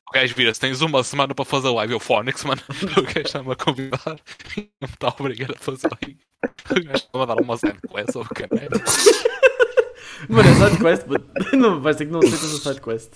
o 0.09 0.11
gajo 0.13 0.35
vira-se, 0.35 0.59
tens 0.59 0.81
uma 0.81 1.03
semana 1.03 1.33
para 1.33 1.45
fazer 1.45 1.69
live. 1.69 1.93
Eu, 1.93 1.99
Phonics, 1.99 2.43
mano, 2.43 2.61
o 2.97 3.01
gajo 3.03 3.19
está-me 3.19 3.51
a 3.51 3.55
convidar 3.55 4.19
e 4.57 4.69
não 4.81 4.87
me 4.87 4.93
está 4.93 5.07
a 5.07 5.15
obrigar 5.17 5.51
a 5.51 5.57
fazer 5.57 5.89
live. 6.01 6.26
O 6.43 6.83
gajo 6.83 6.95
está-me 6.95 7.23
a 7.23 7.25
dar 7.25 7.41
uma 7.41 7.57
side 7.57 7.79
quest 7.89 8.15
ou 8.15 8.25
caralho. 8.25 8.69
Mano, 10.29 10.49
é 10.49 10.53
sidequest, 10.53 11.05
but... 11.05 11.23
não, 11.53 11.79
vais 11.79 11.95
ter 11.95 12.05
que 12.05 12.11
não 12.11 12.19
aceitas 12.19 12.53
a 12.53 12.57
sidequest. 12.57 13.11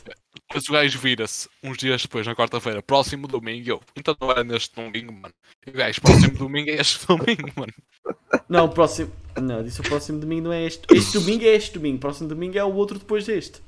Depois 0.47 0.69
o 0.69 0.71
gajo 0.71 0.99
vira-se 0.99 1.49
uns 1.63 1.77
dias 1.77 2.01
depois, 2.03 2.27
na 2.27 2.35
quarta-feira, 2.35 2.81
próximo 2.81 3.27
domingo. 3.27 3.69
Eu, 3.69 3.81
então 3.95 4.15
não 4.19 4.31
era 4.31 4.43
neste 4.43 4.75
domingo, 4.75 5.13
mano. 5.13 5.33
E 5.65 5.69
o 5.69 5.73
gajo, 5.73 6.01
próximo 6.01 6.37
domingo 6.37 6.69
é 6.69 6.75
este 6.75 7.07
domingo, 7.07 7.49
mano. 7.55 7.73
Não, 8.47 8.69
próximo. 8.69 9.11
Não, 9.41 9.63
disse 9.63 9.81
o 9.81 9.83
próximo 9.83 10.19
domingo 10.19 10.43
não 10.43 10.53
é 10.53 10.65
este. 10.65 10.85
Este 10.91 11.19
domingo 11.19 11.45
é 11.45 11.55
este 11.55 11.73
domingo. 11.73 11.99
Próximo 11.99 12.29
domingo 12.29 12.57
é 12.57 12.63
o 12.63 12.73
outro 12.73 12.99
depois 12.99 13.25
deste. 13.25 13.61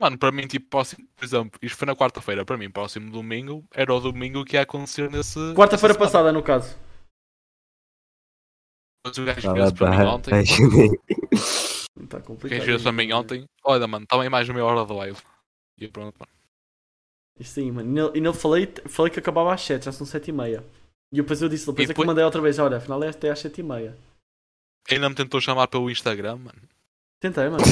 Mano, 0.00 0.18
para 0.18 0.32
mim, 0.32 0.46
tipo, 0.48 0.68
próximo, 0.68 1.06
por 1.14 1.24
exemplo, 1.24 1.58
isto 1.62 1.78
foi 1.78 1.86
na 1.86 1.94
quarta-feira, 1.94 2.44
para 2.44 2.56
mim, 2.56 2.68
próximo 2.68 3.08
domingo 3.12 3.64
era 3.72 3.94
o 3.94 4.00
domingo 4.00 4.44
que 4.44 4.56
ia 4.56 4.62
acontecer 4.62 5.08
nesse. 5.08 5.38
Quarta-feira 5.54 5.94
passada, 5.94 6.32
no 6.32 6.42
caso. 6.42 6.76
Depois 9.04 9.18
o 9.18 9.24
gajo 9.24 9.52
vira-se 9.52 9.74
para 9.74 9.90
mim 9.90 10.06
ontem. 10.06 10.32
Não 11.96 12.04
está 12.04 12.20
complicado. 12.22 12.58
gajo 12.58 12.66
vira-se 12.66 12.82
para 12.84 12.92
mim 12.92 13.12
ontem. 13.12 13.44
Olha, 13.64 13.86
mano, 13.86 14.06
também 14.06 14.28
mais 14.28 14.48
uma 14.48 14.54
meia 14.54 14.64
hora 14.66 14.86
de 14.86 14.92
live. 14.92 15.18
E 15.78 15.88
pronto, 15.88 16.16
mano. 16.18 16.30
Isso 17.40 17.58
aí, 17.58 17.72
mano. 17.72 17.88
E 17.88 17.92
nele, 17.92 18.20
nele 18.20 18.34
falei, 18.34 18.72
falei 18.86 19.10
que 19.12 19.18
acabava 19.18 19.52
às 19.52 19.62
7, 19.62 19.86
já 19.86 19.92
são 19.92 20.06
7 20.06 20.28
e 20.28 20.32
meia. 20.32 20.64
E 21.12 21.16
depois 21.16 21.42
eu 21.42 21.48
disse, 21.48 21.66
depois 21.66 21.80
é 21.80 21.86
que 21.86 21.88
depois- 21.94 22.06
mandei 22.06 22.24
outra 22.24 22.40
vez, 22.40 22.58
olha, 22.58 22.76
afinal 22.76 23.02
é 23.02 23.08
até 23.08 23.30
às 23.30 23.38
7 23.40 23.58
e 23.60 23.64
meia. 23.64 23.96
Ainda 24.90 25.08
me 25.08 25.14
tentou 25.14 25.40
chamar 25.40 25.66
pelo 25.68 25.90
Instagram, 25.90 26.36
mano. 26.36 26.62
Tentei, 27.20 27.48
mano. 27.48 27.62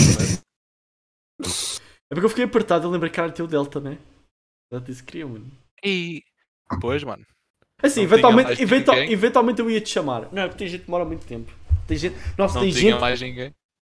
é 1.40 2.15
porque 2.15 2.24
eu 2.27 2.28
fiquei 2.28 2.44
apertado, 2.44 2.86
eu 2.86 2.90
lembrei 2.90 3.11
que 3.11 3.20
era 3.20 3.31
teu 3.32 3.47
Delta, 3.47 3.81
né? 3.81 3.98
Já 4.73 4.78
disse 4.81 5.02
que 5.02 5.12
queria, 5.12 5.27
mano. 5.27 5.51
E. 5.85 6.23
Pois, 6.81 7.02
mano. 7.02 7.27
Assim, 7.82 8.02
eventualmente, 8.02 8.62
eventual- 8.62 8.98
eventualmente 8.98 9.61
eu 9.61 9.70
ia 9.70 9.81
te 9.81 9.89
chamar. 9.89 10.28
Não, 10.32 10.43
é 10.43 10.47
porque 10.48 10.59
tem 10.59 10.69
gente 10.69 10.81
que 10.81 10.86
demora 10.86 11.05
muito 11.05 11.24
tempo. 11.27 11.51
Tem 11.86 11.97
gente. 11.97 12.16
Nossa, 12.36 12.55
Não 12.55 12.62
tem 12.62 12.73
tinha 12.73 12.93
gente. 12.93 13.01
mais 13.01 13.20
ninguém. 13.20 13.52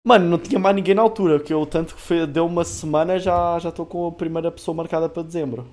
Mano, 0.06 0.30
não 0.30 0.38
tinha 0.38 0.60
mais 0.60 0.76
ninguém 0.76 0.94
na 0.96 1.02
altura, 1.02 1.40
que 1.40 1.54
eu 1.54 1.66
tanto 1.66 1.96
que 1.96 2.02
foi- 2.02 2.28
deu 2.28 2.46
uma 2.46 2.66
semana 2.66 3.18
já 3.20 3.58
já 3.60 3.70
estou 3.70 3.86
com 3.86 4.08
a 4.08 4.12
primeira 4.12 4.52
pessoa 4.52 4.76
marcada 4.76 5.08
para 5.08 5.24
dezembro. 5.24 5.68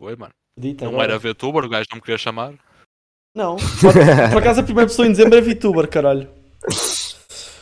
Foi, 0.00 0.16
mano. 0.16 0.32
Dita, 0.58 0.84
Não 0.84 0.92
agora. 0.92 1.12
era 1.14 1.18
VTuber, 1.18 1.64
o 1.64 1.68
gajo 1.68 1.86
não 1.90 1.96
me 1.96 2.00
queria 2.02 2.18
chamar. 2.18 2.52
Não. 3.34 3.56
Por, 3.56 3.92
por 4.32 4.38
acaso 4.42 4.60
a 4.60 4.62
primeira 4.62 4.88
pessoa 4.88 5.06
em 5.06 5.10
dezembro 5.12 5.36
é 5.38 5.40
VTuber, 5.40 5.88
caralho. 5.88 6.28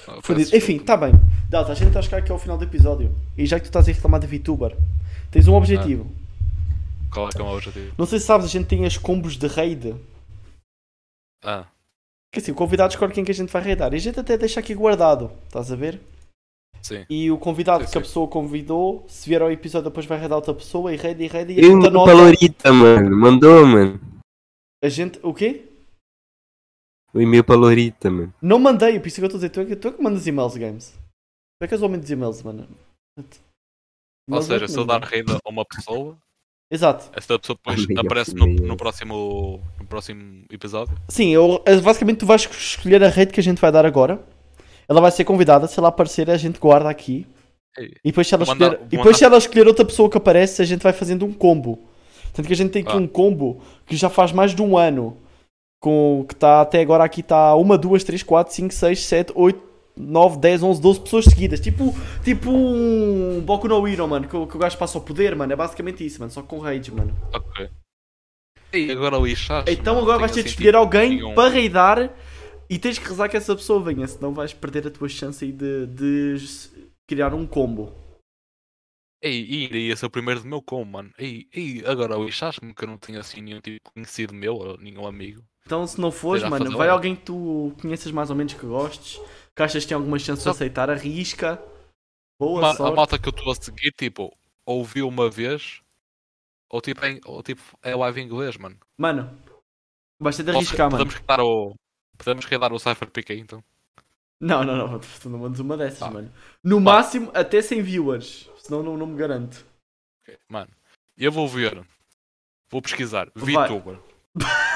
Ah, 0.09 0.16
Enfim, 0.19 0.35
desculpa. 0.35 0.85
tá 0.85 0.97
bem. 0.97 1.12
Delta, 1.49 1.73
a 1.73 1.74
gente 1.74 1.89
está 1.89 2.01
a 2.01 2.03
chegar 2.03 2.19
aqui 2.19 2.32
ao 2.32 2.39
final 2.39 2.59
do 2.59 2.65
episódio. 2.65 3.15
E 3.39 3.47
já 3.47 3.59
que 3.59 3.65
tu 3.65 3.69
estás 3.69 3.89
a 3.89 3.93
reclamar 3.93 4.20
de 4.20 4.27
VTuber, 4.27 4.77
tens 5.31 5.47
um 5.47 5.55
objetivo. 5.55 6.11
Qual 7.12 7.28
é 7.28 7.31
que 7.32 7.39
é 7.39 7.43
o 7.43 7.47
meu 7.47 7.57
objetivo? 7.57 7.95
Não 7.99 8.07
sei 8.07 8.19
se 8.20 8.27
sabes, 8.27 8.47
a 8.47 8.49
gente 8.49 8.66
tem 8.69 8.87
as 8.87 8.97
combos 8.97 9.37
de 9.37 9.47
raid. 9.47 9.95
Ah, 11.45 11.66
Que 12.32 12.39
assim, 12.39 12.53
o 12.53 12.55
convidado 12.55 12.93
escolhe 12.93 13.12
quem 13.12 13.24
que 13.24 13.31
a 13.32 13.35
gente 13.35 13.53
vai 13.53 13.62
raidar. 13.62 13.93
E 13.93 13.97
a 13.97 14.01
gente 14.01 14.20
até 14.20 14.37
deixa 14.39 14.61
aqui 14.61 14.74
guardado, 14.74 15.31
estás 15.47 15.73
a 15.73 15.77
ver? 15.77 16.01
sim. 16.82 17.05
E 17.11 17.31
o 17.31 17.39
convidado 17.39 17.85
Sim, 17.85 17.91
que 17.93 17.99
a 17.99 18.01
pessoa 18.01 18.28
convidou, 18.28 19.05
se 19.09 19.28
vier 19.28 19.43
ao 19.43 19.51
episódio, 19.51 19.91
depois 19.91 20.07
vai 20.07 20.19
raidar 20.19 20.37
outra 20.39 20.55
pessoa 20.55 20.93
e 20.93 20.97
raid 20.97 21.23
e 21.23 21.27
raid 21.27 21.53
e 21.53 21.57
a 21.57 21.61
o 21.61 21.65
gente 21.77 21.87
anota. 21.89 22.11
Palorita, 22.12 22.73
mano. 22.73 23.16
Mandou, 23.16 23.66
mano. 23.66 24.01
A 24.82 24.89
gente. 24.89 25.19
O 25.23 25.35
quê? 25.35 25.66
O 27.12 27.20
e-mail 27.20 27.43
Palorita, 27.45 28.09
mano. 28.11 28.32
Não 28.41 28.59
mandei, 28.59 29.01
por 29.01 29.09
isso 29.09 29.16
que 29.16 29.23
eu 29.24 29.27
estou 29.27 29.39
a 29.39 29.41
dizer, 29.41 29.51
tu 29.51 29.61
é 29.61 29.65
que, 29.66 29.77
tu 29.77 29.89
é 29.89 29.93
que 29.93 30.03
mandas 30.03 30.27
e-mails, 30.27 30.57
games. 30.57 30.95
Tu 31.59 31.65
é 31.65 31.69
que 31.69 31.74
és 31.74 31.82
o 31.82 31.87
homem 31.87 32.01
dos 32.01 32.11
e-mails, 32.11 32.43
mano. 32.43 32.69
Ou 34.31 34.43
seja, 34.43 34.65
eu 34.65 34.69
se 34.69 34.78
eu 34.78 34.85
dar 34.87 35.03
raid 35.03 35.27
a 35.32 35.49
uma 35.49 35.65
pessoa, 35.65 36.16
Exato. 36.70 37.10
essa 37.16 37.38
pessoa 37.38 37.56
depois 37.56 37.84
Amiga, 37.84 38.01
aparece 38.02 38.34
no, 38.34 38.47
no, 38.47 38.76
próximo, 38.76 39.60
no 39.78 39.86
próximo 39.86 40.44
episódio. 40.51 40.94
Sim, 41.09 41.30
eu, 41.30 41.60
eh, 41.66 41.76
basicamente 41.80 42.18
tu 42.18 42.26
vais 42.26 42.42
escolher 42.42 43.02
a 43.02 43.09
rede 43.09 43.32
que 43.32 43.40
a 43.40 43.42
gente 43.42 43.60
vai 43.60 43.72
dar 43.72 43.84
agora. 43.84 44.20
Ela 44.88 45.01
vai 45.01 45.10
ser 45.10 45.24
convidada, 45.24 45.66
se 45.66 45.78
ela 45.78 45.88
aparecer 45.88 46.30
a 46.30 46.36
gente 46.36 46.59
guarda 46.60 46.88
aqui. 46.88 47.26
E 47.78 48.09
depois 48.10 48.26
se 48.26 48.34
ela, 48.34 48.44
Vou 48.44 48.55
mandar- 48.55 48.66
escolher, 48.72 48.78
vou 48.78 48.86
e 48.92 48.97
depois 48.97 49.16
se 49.16 49.24
ela 49.24 49.38
escolher 49.38 49.66
outra 49.66 49.84
pessoa 49.84 50.10
que 50.10 50.16
aparece, 50.16 50.60
a 50.62 50.64
gente 50.64 50.82
vai 50.82 50.92
fazendo 50.92 51.24
um 51.24 51.32
combo. 51.32 51.78
Tanto 52.32 52.47
que 52.47 52.52
a 52.52 52.56
gente 52.56 52.70
tem 52.70 52.82
aqui 52.82 52.92
Ah. 52.92 52.97
um 52.97 53.06
combo 53.06 53.60
que 53.86 53.97
já 53.97 54.09
faz 54.10 54.30
mais 54.32 54.55
de 54.55 54.62
um 54.62 54.76
ano. 54.76 55.16
Com, 55.82 56.24
que 56.28 56.34
está 56.34 56.60
até 56.60 56.80
agora 56.80 57.02
aqui 57.05 57.20
está 57.20 57.55
1, 57.56 57.76
2, 57.78 58.05
3, 58.05 58.22
4, 58.22 58.52
5, 58.55 58.74
6, 58.74 59.02
7, 59.05 59.32
8, 59.34 59.60
9, 60.01 60.39
10, 60.39 60.62
11, 60.62 60.81
12 60.81 61.01
pessoas 61.01 61.24
seguidas. 61.27 61.60
Tipo, 61.60 61.94
tipo 62.24 62.51
um 62.51 63.40
Boku 63.40 63.68
no 63.68 63.86
Hero, 63.86 64.06
mano. 64.09 64.27
Que, 64.28 64.36
o- 64.36 64.47
que 64.47 64.56
o 64.56 64.59
gajo 64.60 64.77
passa 64.78 64.98
o 64.98 65.01
poder, 65.01 65.35
mano. 65.36 65.52
É 65.52 65.56
basicamente 65.56 66.05
isso, 66.05 66.18
mano. 66.20 66.31
Só 66.32 66.43
com 66.43 66.59
rage, 66.59 66.90
mano. 66.90 67.16
Ok. 67.35 67.70
E 68.72 68.90
agora 68.90 69.18
o 69.18 69.27
Ixás. 69.27 69.64
Então 69.68 69.98
agora 69.98 70.18
vais 70.18 70.32
ter 70.32 70.43
de 70.44 70.51
escolher 70.51 70.77
alguém 70.77 71.35
para 71.35 71.51
raidar 71.51 72.14
e 72.68 72.78
tens 72.78 72.98
que 72.98 73.09
rezar 73.09 73.28
que 73.28 73.36
essa 73.36 73.55
pessoa 73.56 73.82
venha, 73.82 74.06
senão 74.06 74.32
vais 74.32 74.52
perder 74.52 74.86
a 74.86 74.90
tua 74.90 75.09
chance 75.09 75.44
aí 75.44 75.51
de, 75.51 75.86
de 75.86 76.36
criar 77.09 77.35
um 77.35 77.44
combo. 77.47 77.93
Ei, 79.22 79.44
e 79.44 79.64
ainda 79.64 79.77
ia 79.77 79.97
ser 79.97 80.06
o 80.06 80.10
primeiro 80.10 80.40
do 80.40 80.47
meu 80.48 80.62
como, 80.62 80.85
mano. 80.93 81.10
Ei, 81.18 81.47
ei, 81.52 81.82
agora 81.85 82.16
o 82.16 82.27
Ixás, 82.28 82.59
como 82.59 82.74
que 82.74 82.85
eu 82.85 82.89
não 82.89 82.97
tinha 82.97 83.20
assim 83.20 83.40
nenhum 83.43 83.60
tipo 83.60 83.90
conhecido 83.93 84.32
meu 84.32 84.55
ou 84.55 84.78
nenhum 84.78 85.06
amigo. 85.06 85.43
Então 85.66 85.86
se 85.86 86.01
não 86.01 86.10
fores, 86.10 86.43
mano, 86.44 86.77
vai 86.77 86.89
alguém 86.89 87.14
que 87.14 87.22
tu 87.24 87.72
conheças 87.82 88.10
mais 88.12 88.31
ou 88.31 88.36
menos 88.36 88.55
que 88.55 88.64
gostes, 88.64 89.20
que 89.61 89.65
achas 89.65 89.85
que 89.85 89.89
tem 89.91 89.95
alguma 89.95 90.19
chance 90.19 90.43
de 90.43 90.49
aceitar, 90.49 90.89
arrisca. 90.89 91.62
Boa 92.41 92.62
Ma- 92.62 92.70
a 92.70 92.74
sorte. 92.74 92.97
malta 92.97 93.19
que 93.19 93.28
eu 93.28 93.31
estou 93.37 93.53
a 93.53 93.55
seguir, 93.55 93.93
tipo, 93.93 94.35
ouviu 94.65 95.07
uma 95.07 95.28
vez, 95.28 95.82
ou 96.70 96.81
tipo, 96.81 97.05
em, 97.05 97.20
ou, 97.27 97.43
tipo 97.43 97.61
é 97.82 97.95
live 97.95 98.20
em 98.20 98.24
inglês, 98.24 98.57
mano. 98.57 98.78
Mano, 98.99 99.39
ter 100.23 100.43
de 100.45 100.51
arriscar, 100.51 100.87
mano. 100.91 101.05
podemos 101.05 101.15
redar 101.15 101.41
o. 101.41 101.74
Podemos 102.16 102.45
redar 102.47 102.73
o 102.73 102.78
Cypher 102.78 103.11
PK 103.11 103.35
então. 103.35 103.62
Não, 104.41 104.65
não, 104.65 104.77
não, 104.77 104.99
tu 104.99 105.28
não 105.28 105.39
mandas 105.39 105.61
uma 105.61 105.77
dessas, 105.77 106.03
Ah. 106.03 106.11
mano. 106.11 106.32
No 106.65 106.81
máximo, 106.81 107.31
até 107.35 107.61
100 107.61 107.82
viewers, 107.82 108.49
senão 108.59 108.82
não, 108.82 108.97
não 108.97 109.07
me 109.07 109.16
garanto. 109.19 109.66
Ok, 110.23 110.39
Mano, 110.49 110.70
eu 111.19 111.31
vou 111.31 111.47
ver. 111.47 111.87
Vou 112.70 112.81
pesquisar. 112.81 113.31
Vai. 113.35 113.69
VTuber. 113.69 113.99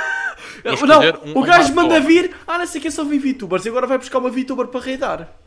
não, 0.86 1.01
um- 1.32 1.39
o 1.39 1.43
um 1.43 1.47
gajo 1.47 1.74
manda 1.74 2.01
vir, 2.01 2.35
ah, 2.47 2.59
não 2.59 2.66
sei 2.66 2.81
quem 2.81 2.90
só 2.90 3.05
vi 3.05 3.18
VTubers 3.18 3.64
e 3.64 3.68
agora 3.68 3.86
vai 3.86 3.98
buscar 3.98 4.18
uma 4.18 4.31
VTuber 4.31 4.68
para 4.68 4.81
raidar. 4.85 5.39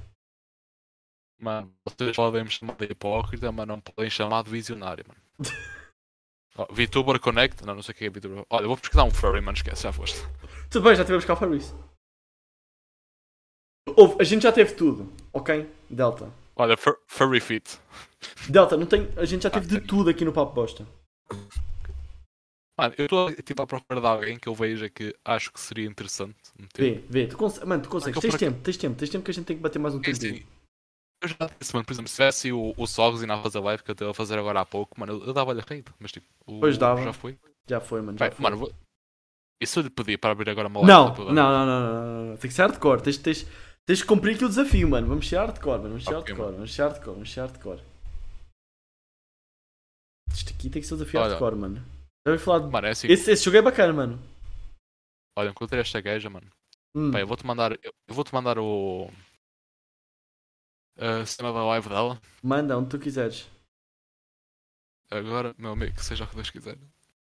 Mano, 1.39 1.71
vocês 1.85 2.15
podem 2.15 2.43
me 2.43 2.49
chamar 2.49 2.75
de 2.75 2.85
hipócrita, 2.85 3.51
mas 3.51 3.67
não 3.67 3.79
podem 3.79 4.09
chamar 4.09 4.43
de 4.43 4.49
visionário, 4.49 5.05
mano. 5.07 5.21
Ó, 6.57 6.65
VTuber 6.71 7.19
Connect? 7.19 7.63
Não, 7.63 7.75
não 7.75 7.83
sei 7.83 7.93
o 7.93 7.95
que 7.95 8.05
é 8.05 8.09
VTuber. 8.09 8.43
Olha, 8.49 8.63
eu 8.63 8.67
vou 8.69 8.77
pesquisar 8.77 9.03
um 9.03 9.11
furry, 9.11 9.41
mano, 9.41 9.55
esquece, 9.55 9.83
já 9.83 9.93
foste. 9.93 10.19
Tudo 10.71 10.83
bem, 10.83 10.95
já 10.95 11.03
tivemos 11.05 11.23
cá 11.25 11.35
isso. 11.55 11.77
Houve, 13.95 14.15
a 14.19 14.23
gente 14.23 14.43
já 14.43 14.51
teve 14.51 14.73
tudo, 14.73 15.11
ok? 15.31 15.69
Delta. 15.89 16.31
Olha, 16.55 16.75
fur- 16.75 16.99
Furry 17.07 17.39
Fit. 17.39 17.79
Delta, 18.49 18.75
não 18.75 18.85
tem, 18.87 19.07
a 19.15 19.25
gente 19.25 19.43
já 19.43 19.49
teve 19.49 19.65
Ah, 19.65 19.69
de 19.69 19.77
tem. 19.79 19.87
tudo 19.87 20.09
aqui 20.09 20.25
no 20.25 20.33
Papo 20.33 20.53
Bosta. 20.53 20.85
Mano, 22.77 22.93
eu 22.97 23.05
estou 23.05 23.33
tipo, 23.33 23.61
à 23.61 23.67
procura 23.67 23.99
de 23.99 24.07
alguém 24.07 24.37
que 24.39 24.47
eu 24.47 24.55
veja 24.55 24.89
que 24.89 25.15
acho 25.25 25.51
que 25.51 25.59
seria 25.59 25.87
interessante 25.87 26.35
meter. 26.59 26.83
Vê, 26.83 26.91
vê, 27.09 27.27
tu 27.27 27.35
cons 27.37 27.59
mano, 27.69 27.83
tu 27.83 27.89
consegues, 27.89 28.19
tens 28.21 28.35
tempo, 28.35 28.59
tens 28.61 28.77
tempo, 28.77 28.95
tens 28.99 29.09
tempo 29.09 29.25
que 29.25 29.31
a 29.31 29.33
gente 29.33 29.45
tem 29.45 29.57
que 29.57 29.63
bater 29.63 29.79
mais 29.79 29.95
um 29.95 29.99
É 29.99 30.03
tempinho. 30.03 30.39
assim, 30.39 30.43
eu 31.21 31.29
já 31.29 31.49
disse, 31.59 31.73
mano, 31.73 31.85
por 31.85 31.93
exemplo, 31.93 32.09
se 32.09 32.15
tivesse 32.15 32.51
o, 32.51 32.73
o 32.77 32.83
e 32.85 33.31
a 33.31 33.43
fazer 33.43 33.59
live 33.59 33.83
que 33.83 33.91
eu 33.91 33.93
estou 33.93 34.09
a 34.09 34.13
fazer 34.13 34.39
agora 34.39 34.61
há 34.61 34.65
pouco, 34.65 34.99
mano, 34.99 35.13
eu, 35.13 35.25
eu 35.27 35.33
dava-lhe 35.33 35.61
rede, 35.67 35.91
mas 35.99 36.11
tipo, 36.11 36.27
o, 36.45 36.53
Pois 36.59 36.77
dava. 36.77 37.01
já 37.03 37.13
foi. 37.13 37.37
Já 37.69 37.79
foi, 37.81 38.01
mano, 38.01 38.17
já 38.17 38.29
Vai, 38.29 38.31
foi. 38.31 38.43
mano, 38.43 38.57
vou, 38.57 38.71
E 39.61 39.67
se 39.67 39.79
eu 39.79 39.83
lhe 39.83 39.89
pedir 39.89 40.17
para 40.19 40.31
abrir 40.31 40.49
agora 40.49 40.67
uma 40.67 40.81
live? 40.81 40.97
Não, 40.97 41.15
não, 41.15 41.33
não, 41.33 41.65
não, 41.65 42.25
não. 42.29 42.37
Tem 42.37 42.49
que 42.49 42.53
ser 42.55 42.61
hardcore. 42.63 43.01
Tens, 43.01 43.17
tens, 43.17 43.45
tens 43.85 43.99
de 43.99 44.05
cumprir 44.05 44.35
aqui 44.35 44.45
o 44.45 44.49
desafio, 44.49 44.89
mano. 44.89 45.07
Vamos 45.07 45.27
ser 45.27 45.37
hardcore, 45.37 45.77
mano. 45.79 45.89
Vamos 45.89 46.05
ser 46.05 46.13
Ok, 46.13 46.13
hardcore, 46.13 46.53
vamos 46.53 46.73
ser 46.73 46.81
hardcore, 46.83 47.13
vamos 47.15 47.31
ser 47.33 47.39
hardcore. 47.41 47.81
Isto 50.33 50.53
aqui 50.53 50.69
tem 50.69 50.81
que 50.81 50.87
ser 50.87 50.93
o 50.93 50.97
desafio 50.97 51.19
Olha. 51.19 51.33
hardcore, 51.33 51.55
mano. 51.57 51.83
Já 52.27 52.33
ouvi 52.33 52.43
falar. 52.43 52.59
Mano, 52.67 52.87
é 52.87 52.89
assim. 52.89 53.07
esse, 53.07 53.31
esse 53.31 53.45
jogo 53.45 53.55
é 53.55 53.61
bacana, 53.61 53.93
mano. 53.93 54.19
Olha, 55.37 55.49
encontrei 55.49 55.79
esta 55.79 56.01
gaja, 56.01 56.29
mano. 56.29 56.51
Hum. 56.93 57.09
Pá, 57.09 57.21
eu 57.21 57.27
vou-te 57.27 57.45
mandar. 57.45 57.71
Eu 57.81 57.93
eu 58.05 58.13
vou-te 58.13 58.33
mandar 58.33 58.59
o. 58.59 59.09
A 60.97 61.25
cena 61.25 61.53
da 61.53 61.63
live 61.63 61.87
dela. 61.87 62.21
Manda 62.43 62.77
onde 62.77 62.89
tu 62.89 62.99
quiseres. 62.99 63.49
Agora, 65.09 65.55
meu 65.57 65.71
amigo, 65.71 65.95
que 65.95 66.03
seja 66.03 66.25
o 66.25 66.27
que 66.27 66.35
Deus 66.35 66.49
quiser. 66.49 66.77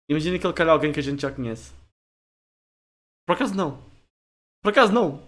Imagina 0.09 0.39
que 0.39 0.47
ele 0.47 0.53
calha 0.53 0.71
alguém 0.71 0.91
que 0.91 0.99
a 0.99 1.03
gente 1.03 1.21
já 1.21 1.31
conhece. 1.31 1.71
Por 3.27 3.33
acaso 3.33 3.53
não. 3.53 3.83
Por 4.63 4.71
acaso 4.71 4.91
não. 4.91 5.23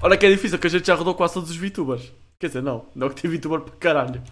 Olha 0.00 0.16
que 0.16 0.24
é 0.24 0.30
difícil, 0.30 0.58
que 0.58 0.66
a 0.66 0.70
gente 0.70 0.86
já 0.86 0.94
rodou 0.94 1.14
quase 1.14 1.34
todos 1.34 1.50
os 1.50 1.56
VTubers. 1.56 2.10
Quer 2.38 2.46
dizer, 2.46 2.62
não. 2.62 2.90
Não 2.94 3.10
que 3.10 3.20
tem 3.20 3.30
VTuber 3.30 3.60
para 3.60 3.76
caralho. 3.76 4.22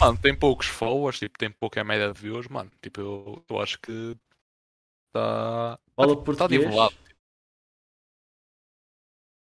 Mano, 0.00 0.18
tem 0.20 0.36
poucos 0.38 0.66
followers, 0.66 1.18
tipo, 1.18 1.38
tem 1.38 1.50
pouca 1.50 1.82
média 1.84 2.12
de 2.12 2.20
views, 2.20 2.48
mano. 2.48 2.70
Tipo, 2.82 3.00
eu, 3.00 3.44
eu 3.48 3.60
acho 3.60 3.78
que. 3.80 4.16
Está. 5.08 5.78
Fala 5.94 6.12
Está 6.12 6.24
português. 6.24 6.64
nivelado. 6.64 6.94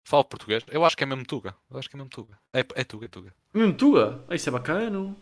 Fala 0.08 0.26
português. 0.26 0.64
Eu 0.68 0.84
acho 0.84 0.98
que 0.98 1.04
é 1.04 1.08
mesmo 1.08 1.26
Tuga. 1.26 1.56
Eu 1.70 1.78
acho 1.80 1.90
que 1.90 1.96
é 1.96 1.98
mesmo 1.98 2.10
Tuga. 2.10 2.38
É, 2.54 2.60
é 2.60 2.84
Tuga, 2.84 3.06
é 3.06 3.10
Tuga. 3.10 3.34
Mesmo 3.54 3.78
Tuga? 3.78 4.26
Ah, 4.28 4.36
Isso 4.36 4.50
é 4.50 4.52
bacana. 4.52 5.16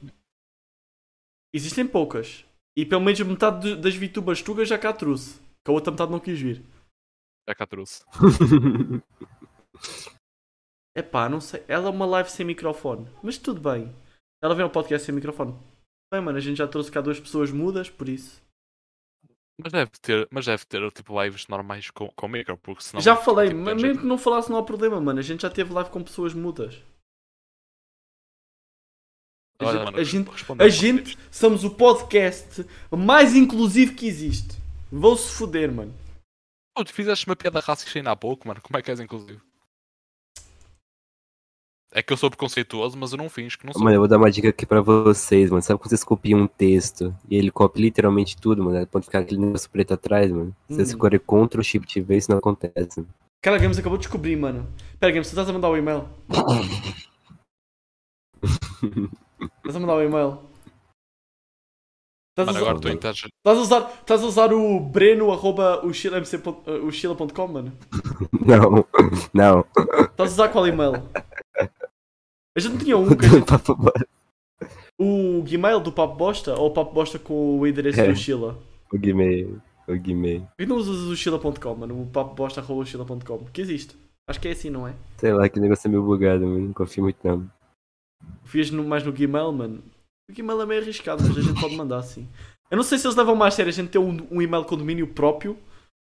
Existem 1.53 1.87
poucas. 1.87 2.43
E 2.75 2.85
pelo 2.85 3.01
menos 3.01 3.19
metade 3.21 3.75
de- 3.75 3.81
das 3.81 3.95
VTubers 3.95 4.41
Tuga 4.41 4.65
já 4.65 4.79
cá 4.79 4.91
trouxe. 4.93 5.39
Que 5.63 5.69
a 5.69 5.73
outra 5.73 5.91
metade 5.91 6.11
não 6.11 6.19
quis 6.19 6.39
vir. 6.39 6.63
Já 7.47 7.53
cá 7.55 7.67
trouxe. 7.67 8.03
Epá, 10.95 11.29
não 11.29 11.39
sei. 11.39 11.63
Ela 11.67 11.87
é 11.87 11.91
uma 11.91 12.05
live 12.05 12.29
sem 12.29 12.45
microfone. 12.45 13.07
Mas 13.23 13.37
tudo 13.37 13.61
bem. 13.61 13.93
Ela 14.41 14.55
vem 14.55 14.63
ao 14.63 14.69
podcast 14.69 15.05
sem 15.05 15.13
microfone. 15.13 15.53
Bem, 16.11 16.21
mano, 16.21 16.37
a 16.37 16.41
gente 16.41 16.57
já 16.57 16.67
trouxe 16.67 16.91
cá 16.91 17.01
duas 17.01 17.19
pessoas 17.19 17.51
mudas, 17.51 17.89
por 17.89 18.07
isso. 18.09 18.41
Mas 19.61 19.73
deve 19.73 19.91
ter, 20.01 20.27
mas 20.31 20.45
deve 20.45 20.65
ter 20.65 20.91
tipo 20.91 21.21
lives 21.21 21.45
normais 21.47 21.89
com, 21.91 22.09
com 22.15 22.27
micro, 22.29 22.57
porque 22.57 22.81
senão. 22.81 23.01
já 23.01 23.15
falei, 23.15 23.49
tipo, 23.49 23.59
mas 23.59 23.65
tem 23.65 23.75
mesmo 23.75 23.87
jeito. 23.87 23.99
que 24.01 24.05
não 24.07 24.17
falasse 24.17 24.49
não 24.49 24.57
há 24.57 24.63
problema, 24.63 24.99
mano. 25.01 25.19
A 25.19 25.23
gente 25.23 25.41
já 25.41 25.49
teve 25.49 25.73
live 25.73 25.89
com 25.89 26.01
pessoas 26.01 26.33
mudas. 26.33 26.81
A 29.61 29.65
Olha, 29.65 29.73
gente- 29.73 29.85
mano, 29.85 29.97
a 29.97 30.03
gente, 30.03 30.63
a 30.63 30.69
gente 30.69 31.17
somos 31.29 31.65
o 31.65 31.75
podcast 31.75 32.65
mais 32.89 33.35
inclusivo 33.35 33.93
que 33.93 34.07
existe. 34.07 34.57
Vou-se 34.89 35.29
foder, 35.37 35.69
mano. 35.69 35.93
Pô, 36.73 36.85
tu 36.85 36.93
fizeste 36.93 37.27
uma 37.27 37.35
piada 37.35 37.59
racista 37.59 37.99
ainda 37.99 38.11
há 38.11 38.15
pouco, 38.15 38.47
mano. 38.47 38.61
Como 38.61 38.77
é 38.77 38.81
que 38.81 38.89
és 38.89 39.01
inclusivo? 39.01 39.41
É 41.91 42.03
que 42.03 42.13
eu 42.13 42.17
sou 42.17 42.29
preconceituoso, 42.29 42.95
mas 42.97 43.11
eu 43.11 43.17
não 43.17 43.27
finjo 43.29 43.57
que 43.57 43.65
não 43.65 43.73
sou. 43.73 43.81
Mano, 43.83 43.95
eu 43.95 43.99
vou 44.01 44.07
dar 44.07 44.17
uma 44.17 44.29
dica 44.29 44.49
aqui 44.49 44.63
pra 44.65 44.79
vocês, 44.79 45.49
mano. 45.49 45.61
Sabe 45.63 45.79
quando 45.79 45.89
vocês 45.89 46.03
copiam 46.03 46.41
um 46.41 46.47
texto 46.47 47.15
e 47.27 47.35
ele 47.35 47.49
copia 47.49 47.81
literalmente 47.83 48.37
tudo, 48.37 48.63
mano? 48.63 48.85
Pode 48.85 49.05
ficar 49.05 49.19
aquele 49.19 49.39
negócio 49.41 49.69
preto 49.71 49.95
atrás, 49.95 50.31
mano. 50.31 50.55
Vocês 50.67 50.89
Hum. 50.89 50.91
escolhem 50.91 51.19
Ctrl 51.19 51.61
Shift 51.63 51.99
V, 52.01 52.15
isso 52.17 52.29
não 52.29 52.37
acontece. 52.37 52.99
mano. 52.99 53.09
Cara, 53.41 53.57
Games 53.57 53.79
acabou 53.79 53.97
de 53.97 54.03
descobrir, 54.03 54.35
mano. 54.35 54.67
Pera, 54.99 55.11
Games, 55.11 55.27
tu 55.27 55.31
estás 55.31 55.49
a 55.49 55.53
mandar 55.53 55.69
o 55.69 55.77
e-mail? 55.77 56.07
estás 59.57 59.75
a 59.75 59.79
mandar 59.79 59.95
o 59.95 60.01
e-mail? 60.03 60.39
Estás 62.37 62.55
Mano, 62.55 62.69
agora 62.69 62.93
em 62.93 62.97
taxa. 62.97 63.27
estás 63.27 63.57
a 63.57 63.61
usar, 63.61 63.91
estás 63.99 64.23
a 64.23 64.25
usar 64.25 64.53
o 64.53 64.79
breno 64.79 65.31
arroba 65.31 65.83
o 65.85 65.89
o 65.89 66.91
chila.com, 66.91 67.47
mano? 67.47 67.73
Não, 68.45 68.85
não. 69.33 69.65
Estás 70.09 70.31
a 70.31 70.33
usar 70.33 70.49
qual 70.49 70.65
e-mail? 70.67 70.93
A 72.59 72.61
gente 72.61 72.71
não 72.73 72.79
tinha 72.85 72.97
um, 72.97 73.15
que 73.15 73.25
a 73.25 73.29
gente- 73.29 73.45
Papo 73.45 73.75
bosta. 73.75 74.07
o 74.99 75.43
Gmail 75.43 75.79
do 75.79 75.91
Papo 75.91 76.15
Bosta 76.15 76.55
ou 76.55 76.67
o 76.67 76.71
Papo 76.71 76.93
Bosta 76.93 77.17
com 77.17 77.59
o 77.59 77.65
endereço 77.67 77.99
É. 78.01 78.07
do 78.09 78.15
Chila? 78.15 78.57
O 78.91 78.97
Guimê, 78.97 79.43
o. 79.45 79.59
Por 79.85 79.99
que 80.57 80.65
não 80.67 80.75
usas 80.75 80.95
o 80.97 81.15
chila.com, 81.15 81.75
mano? 81.75 82.01
O 82.01 82.05
papo 82.07 82.35
bosta 82.35 82.61
arroba 82.61 82.85
chila.com? 82.85 83.45
Que 83.51 83.61
existe. 83.61 83.95
Acho 84.27 84.39
que 84.39 84.47
é 84.47 84.51
assim, 84.51 84.69
não 84.69 84.87
é? 84.87 84.93
Sei 85.17 85.33
lá, 85.33 85.47
que 85.49 85.59
negócio 85.59 85.87
é 85.87 85.89
meio 85.91 86.03
bugado, 86.03 86.45
mano. 86.45 86.67
Não 86.67 86.73
confio 86.73 87.03
muito 87.03 87.17
não. 87.23 87.49
Fias 88.45 88.69
no, 88.69 88.83
mais 88.83 89.03
no 89.03 89.11
Gmail, 89.11 89.51
mano. 89.51 89.81
O 90.29 90.33
Gmail 90.33 90.61
é 90.61 90.65
meio 90.65 90.81
arriscado, 90.81 91.23
mas 91.23 91.35
a 91.37 91.41
gente 91.41 91.59
pode 91.59 91.75
mandar 91.75 91.97
assim. 91.97 92.27
Eu 92.69 92.77
não 92.77 92.83
sei 92.83 92.97
se 92.99 93.07
eles 93.07 93.15
levam 93.17 93.35
mais 93.35 93.53
a 93.53 93.57
sério 93.57 93.69
a 93.69 93.73
gente 93.73 93.89
ter 93.89 93.97
um, 93.97 94.15
um 94.29 94.41
e-mail 94.41 94.63
com 94.63 94.77
domínio 94.77 95.07
próprio 95.07 95.57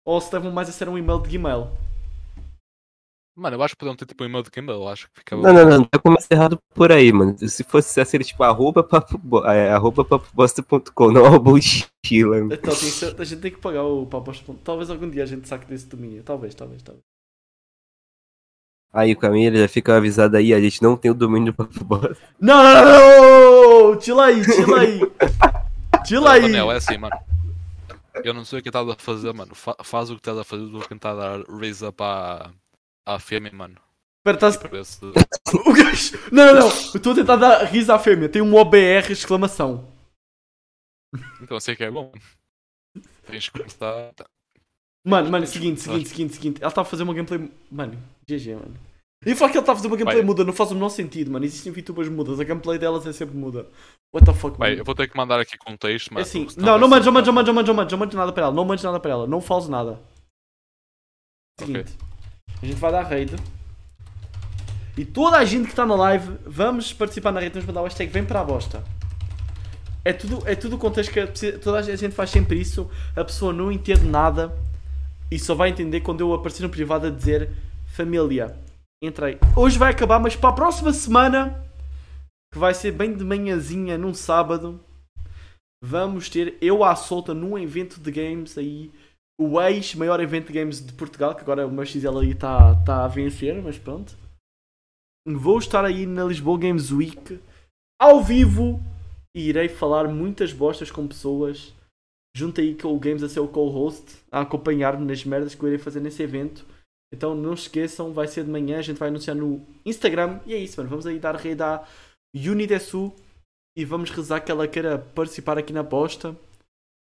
ou 0.06 0.20
se 0.20 0.34
levam 0.34 0.50
mais 0.52 0.68
a 0.68 0.72
sério 0.72 0.92
um 0.92 0.98
e-mail 0.98 1.20
de 1.22 1.30
Gmail. 1.30 1.68
Mano, 3.40 3.56
eu 3.56 3.62
acho 3.62 3.74
que 3.74 3.78
podiam 3.78 3.94
ter 3.94 4.04
tipo 4.04 4.24
um 4.24 4.26
e-mail 4.26 4.42
de 4.42 4.50
Kindle, 4.50 4.74
eu 4.82 4.88
acho 4.88 5.06
que 5.06 5.20
ficava. 5.20 5.40
Não, 5.42 5.52
não, 5.52 5.64
não. 5.78 5.88
Já 5.94 6.00
começa 6.02 6.26
errado 6.32 6.58
por 6.74 6.90
aí, 6.90 7.12
mano. 7.12 7.36
Se 7.38 7.62
fosse 7.62 8.00
assim, 8.00 8.18
tipo, 8.18 8.42
arroba 8.42 8.82
papo, 8.82 9.16
bo- 9.16 9.46
é, 9.46 9.70
arroba 9.70 10.04
papobosta.com, 10.04 11.12
não 11.12 11.24
arroba 11.24 11.52
o 11.52 11.58
Chila. 11.62 12.38
Então 12.52 12.58
tem 12.58 12.72
que 12.74 12.76
ser- 12.90 13.14
a 13.20 13.24
gente 13.24 13.40
tem 13.40 13.52
que 13.52 13.58
pagar 13.58 13.84
o 13.84 14.04
papo 14.06 14.24
bosta. 14.26 14.52
Talvez 14.64 14.90
algum 14.90 15.08
dia 15.08 15.22
a 15.22 15.26
gente 15.26 15.46
saque 15.48 15.66
desse 15.66 15.86
domínio. 15.86 16.22
Talvez, 16.24 16.52
talvez, 16.52 16.82
talvez. 16.82 17.04
Aí 18.92 19.12
o 19.12 19.16
Camila 19.18 19.56
já 19.56 19.68
fica 19.68 19.96
avisado 19.96 20.36
aí, 20.36 20.52
a 20.52 20.60
gente 20.60 20.82
não 20.82 20.96
tem 20.96 21.10
o 21.10 21.14
domínio 21.14 21.52
do 21.52 21.56
papo 21.56 21.84
bosta. 21.84 22.16
Não, 22.40 22.60
não, 22.62 22.74
não, 22.84 23.92
não! 23.92 24.00
Chila 24.00 24.24
aí, 24.26 24.42
chila 24.44 24.80
aí! 24.80 25.00
Chila 26.06 26.32
aí! 26.32 26.42
Daniel, 26.42 26.72
é 26.72 26.76
assim, 26.76 26.96
mano. 26.98 27.16
Eu 28.24 28.34
não 28.34 28.44
sei 28.44 28.58
o 28.58 28.62
que 28.62 28.68
estás 28.68 28.88
a 28.88 28.96
fazer, 28.96 29.32
mano. 29.32 29.54
Fa- 29.54 29.76
faz 29.84 30.10
o 30.10 30.14
que 30.14 30.20
estás 30.20 30.38
a 30.38 30.42
fazer, 30.44 30.66
vou 30.66 30.80
tentar 30.80 31.14
dar 31.14 31.42
raise 31.48 31.84
up 31.84 32.02
à, 32.02 32.50
à 33.14 33.18
fêmea, 33.18 33.52
mano. 33.52 33.76
Espera, 34.20 34.36
estás. 34.52 34.70
Ver 34.70 34.84
se. 34.84 35.00
O 35.66 35.72
gajo. 35.72 36.18
Não, 36.30 36.46
não, 36.46 36.54
não! 36.60 36.68
Eu 36.68 36.96
estou 36.96 37.12
a 37.12 37.14
tentar 37.14 37.36
dar 37.36 37.64
riso 37.64 37.90
à 37.90 37.98
fêmea. 37.98 38.28
Tem 38.28 38.42
um 38.42 38.54
OBR 38.54 39.10
exclamação. 39.10 39.90
Então 41.40 41.58
sei 41.58 41.74
que 41.74 41.84
é 41.84 41.90
bom. 41.90 42.12
Tens 43.26 43.48
que 43.48 43.58
começar. 43.58 44.12
Mano, 45.06 45.30
mano, 45.30 45.46
seguinte, 45.46 45.80
seguinte, 45.80 46.08
seguinte, 46.08 46.34
seguinte. 46.34 46.60
Ela 46.60 46.68
está 46.68 46.82
a 46.82 46.84
fazer 46.84 47.02
uma 47.02 47.14
gameplay. 47.14 47.50
Mano, 47.70 47.94
GG, 48.28 48.56
mano. 48.56 48.74
E 49.24 49.34
falar 49.34 49.50
que 49.50 49.56
ele 49.56 49.62
está 49.62 49.72
a 49.72 49.76
fazer 49.76 49.88
uma 49.88 49.96
gameplay 49.96 50.18
Vai. 50.18 50.26
muda 50.26 50.44
não 50.44 50.52
faz 50.52 50.70
o 50.70 50.74
menor 50.74 50.90
sentido, 50.90 51.30
mano. 51.30 51.44
Existem 51.46 51.72
VTubers 51.72 52.08
mudas, 52.10 52.38
a 52.38 52.44
gameplay 52.44 52.78
delas 52.78 53.06
é 53.06 53.12
sempre 53.12 53.36
muda. 53.36 53.66
What 54.14 54.26
the 54.26 54.34
fuck, 54.34 54.58
mano? 54.58 54.74
eu 54.76 54.84
vou 54.84 54.94
ter 54.94 55.08
que 55.08 55.16
mandar 55.16 55.40
aqui 55.40 55.56
contexto, 55.58 56.10
É 56.10 56.14
mano. 56.14 56.26
assim, 56.26 56.44
porque 56.44 56.60
senão 56.60 56.72
não, 56.74 56.78
não 56.80 56.88
mandes, 56.88 57.06
não 57.06 57.12
mandes, 57.12 57.26
não 57.26 57.34
mandes, 57.34 57.48
não 57.48 57.74
mandes, 57.74 57.92
não 57.92 57.98
mandes, 57.98 58.14
nada 58.16 58.32
para 58.32 58.42
ela, 58.44 58.54
não 58.54 58.64
mandes 58.64 58.84
nada 58.84 59.00
para 59.00 59.10
ela, 59.10 59.26
não 59.26 59.40
fales 59.40 59.68
nada. 59.68 59.98
Seguinte, 61.58 61.96
a 62.62 62.66
gente 62.66 62.78
vai 62.78 62.92
dar 62.92 63.02
raid. 63.02 63.36
E 64.96 65.04
toda 65.04 65.38
a 65.38 65.44
gente 65.44 65.64
que 65.64 65.70
está 65.70 65.86
na 65.86 65.94
live, 65.94 66.38
vamos 66.44 66.92
participar 66.92 67.32
na 67.32 67.40
raid, 67.40 67.52
vamos 67.52 67.66
mandar 67.66 67.82
o 67.82 67.84
hashtag 67.84 68.10
vem 68.12 68.24
para 68.24 68.40
a 68.40 68.44
bosta. 68.44 68.82
É 70.04 70.12
tudo, 70.12 70.42
é 70.46 70.54
tudo 70.54 70.78
contexto 70.78 71.12
que 71.12 71.20
a 71.20 71.28
toda 71.60 71.78
a 71.78 71.82
gente 71.82 72.14
faz 72.14 72.30
sempre 72.30 72.60
isso, 72.60 72.90
a 73.14 73.24
pessoa 73.24 73.52
não 73.52 73.70
entende 73.70 74.04
nada 74.04 74.56
e 75.30 75.38
só 75.38 75.54
vai 75.54 75.68
entender 75.68 76.00
quando 76.00 76.20
eu 76.20 76.32
aparecer 76.32 76.62
no 76.62 76.70
privado 76.70 77.06
a 77.06 77.10
dizer 77.10 77.50
família. 77.86 78.56
Entrei. 79.02 79.38
Hoje 79.54 79.78
vai 79.78 79.90
acabar, 79.90 80.18
mas 80.18 80.34
para 80.34 80.50
a 80.50 80.54
próxima 80.54 80.92
semana, 80.92 81.64
que 82.52 82.58
vai 82.58 82.74
ser 82.74 82.92
bem 82.92 83.14
de 83.14 83.22
manhãzinha 83.22 83.96
num 83.96 84.14
sábado, 84.14 84.80
vamos 85.84 86.28
ter 86.28 86.56
eu 86.60 86.82
à 86.82 86.96
solta 86.96 87.32
num 87.34 87.58
evento 87.58 88.00
de 88.00 88.10
games 88.10 88.58
aí. 88.58 88.90
O 89.40 89.60
ex-maior 89.62 90.20
evento 90.20 90.48
de 90.48 90.52
games 90.52 90.84
de 90.84 90.92
Portugal, 90.92 91.32
que 91.32 91.42
agora 91.42 91.64
o 91.64 91.70
meu 91.70 91.86
XL 91.86 92.18
aí 92.18 92.32
está 92.32 92.74
tá 92.84 93.04
a 93.04 93.08
vencer, 93.08 93.62
mas 93.62 93.78
pronto. 93.78 94.16
Vou 95.24 95.58
estar 95.58 95.84
aí 95.84 96.06
na 96.06 96.24
Lisboa 96.24 96.58
Games 96.58 96.90
Week, 96.90 97.40
ao 98.00 98.20
vivo, 98.22 98.82
e 99.36 99.48
irei 99.48 99.68
falar 99.68 100.08
muitas 100.08 100.52
bostas 100.52 100.90
com 100.90 101.06
pessoas. 101.06 101.72
Junto 102.36 102.60
aí 102.60 102.74
com 102.74 102.94
o 102.94 102.98
Games 102.98 103.22
a 103.22 103.28
ser 103.28 103.40
o 103.40 103.48
co-host, 103.48 104.16
a 104.30 104.40
acompanhar-me 104.40 105.04
nas 105.04 105.24
merdas 105.24 105.54
que 105.54 105.62
eu 105.62 105.68
irei 105.68 105.78
fazer 105.78 106.00
nesse 106.00 106.22
evento. 106.22 106.66
Então 107.12 107.34
não 107.34 107.56
se 107.56 107.62
esqueçam, 107.62 108.12
vai 108.12 108.26
ser 108.26 108.44
de 108.44 108.50
manhã, 108.50 108.78
a 108.78 108.82
gente 108.82 108.98
vai 108.98 109.08
anunciar 109.08 109.36
no 109.36 109.64
Instagram. 109.84 110.40
E 110.46 110.54
é 110.54 110.58
isso, 110.58 110.76
mano. 110.78 110.90
Vamos 110.90 111.06
aí 111.06 111.18
dar 111.18 111.36
rei 111.36 111.54
da 111.54 111.86
Unidesu 112.34 113.12
e 113.76 113.84
vamos 113.84 114.10
rezar 114.10 114.40
que 114.40 114.50
ela 114.50 114.66
queira 114.66 114.98
participar 114.98 115.58
aqui 115.58 115.72
na 115.72 115.80
aposta 115.80 116.36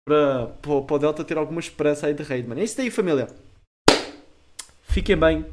para, 0.04 0.52
o 0.66 0.98
Delta 0.98 1.24
ter 1.24 1.38
alguma 1.38 1.60
esperança 1.60 2.06
aí 2.06 2.14
de 2.14 2.22
raid, 2.22 2.46
mano. 2.46 2.60
É 2.60 2.64
isso 2.64 2.76
daí, 2.76 2.90
família. 2.90 3.28
Fiquem 4.82 5.16
bem. 5.16 5.46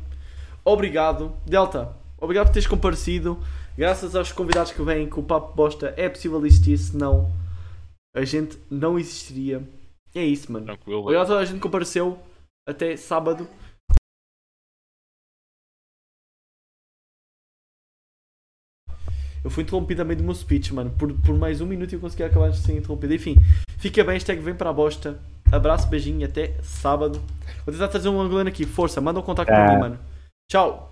Obrigado. 0.64 1.34
Delta, 1.46 1.96
obrigado 2.20 2.48
por 2.48 2.54
teres 2.54 2.68
comparecido. 2.68 3.42
Graças 3.78 4.16
aos 4.16 4.32
convidados 4.32 4.72
que 4.72 4.82
vêm 4.84 5.08
com 5.08 5.22
o 5.22 5.24
Papo 5.24 5.56
Bosta 5.56 5.94
é 5.98 6.10
possível 6.10 6.46
existir, 6.46 6.78
senão 6.78 7.32
a 8.16 8.24
gente 8.26 8.58
não 8.70 9.00
existiria. 9.00 9.64
É 10.14 10.24
isso, 10.24 10.52
mano. 10.52 10.66
Tranquilo. 10.66 11.00
Obrigado 11.00 11.24
a 11.24 11.28
toda 11.28 11.40
a 11.40 11.46
gente 11.46 11.56
que 11.56 11.62
compareceu. 11.62 12.20
Até 12.68 12.96
sábado. 12.98 13.48
Eu 19.44 19.50
fui 19.50 19.64
interrompido 19.64 20.06
meio 20.06 20.18
do 20.18 20.24
meu 20.24 20.36
speech, 20.36 20.74
mano. 20.74 20.92
Por, 20.92 21.12
por 21.14 21.36
mais 21.38 21.62
um 21.62 21.66
minuto 21.66 21.94
eu 21.94 22.00
consegui 22.00 22.24
acabar 22.24 22.54
sem 22.54 22.78
interrompido. 22.78 23.14
Enfim, 23.14 23.36
fica 23.78 24.04
bem, 24.04 24.14
hashtag 24.14 24.40
vem 24.42 24.54
para 24.54 24.70
a 24.70 24.74
bosta. 24.74 25.20
abraço, 25.52 25.88
beijinho 25.88 26.22
e 26.22 26.24
até 26.24 26.54
sábado. 26.62 27.20
Vou 27.66 27.74
tentar 27.74 27.88
trazer 27.88 28.10
um 28.10 28.22
angolano 28.22 28.50
aqui. 28.50 28.66
Força, 28.66 29.02
manda 29.02 29.20
um 29.20 29.24
contacto 29.24 29.52
É. 29.52 29.56
pra 29.56 29.74
mim, 29.74 29.80
mano. 29.80 30.00
Tchau. 30.50 30.91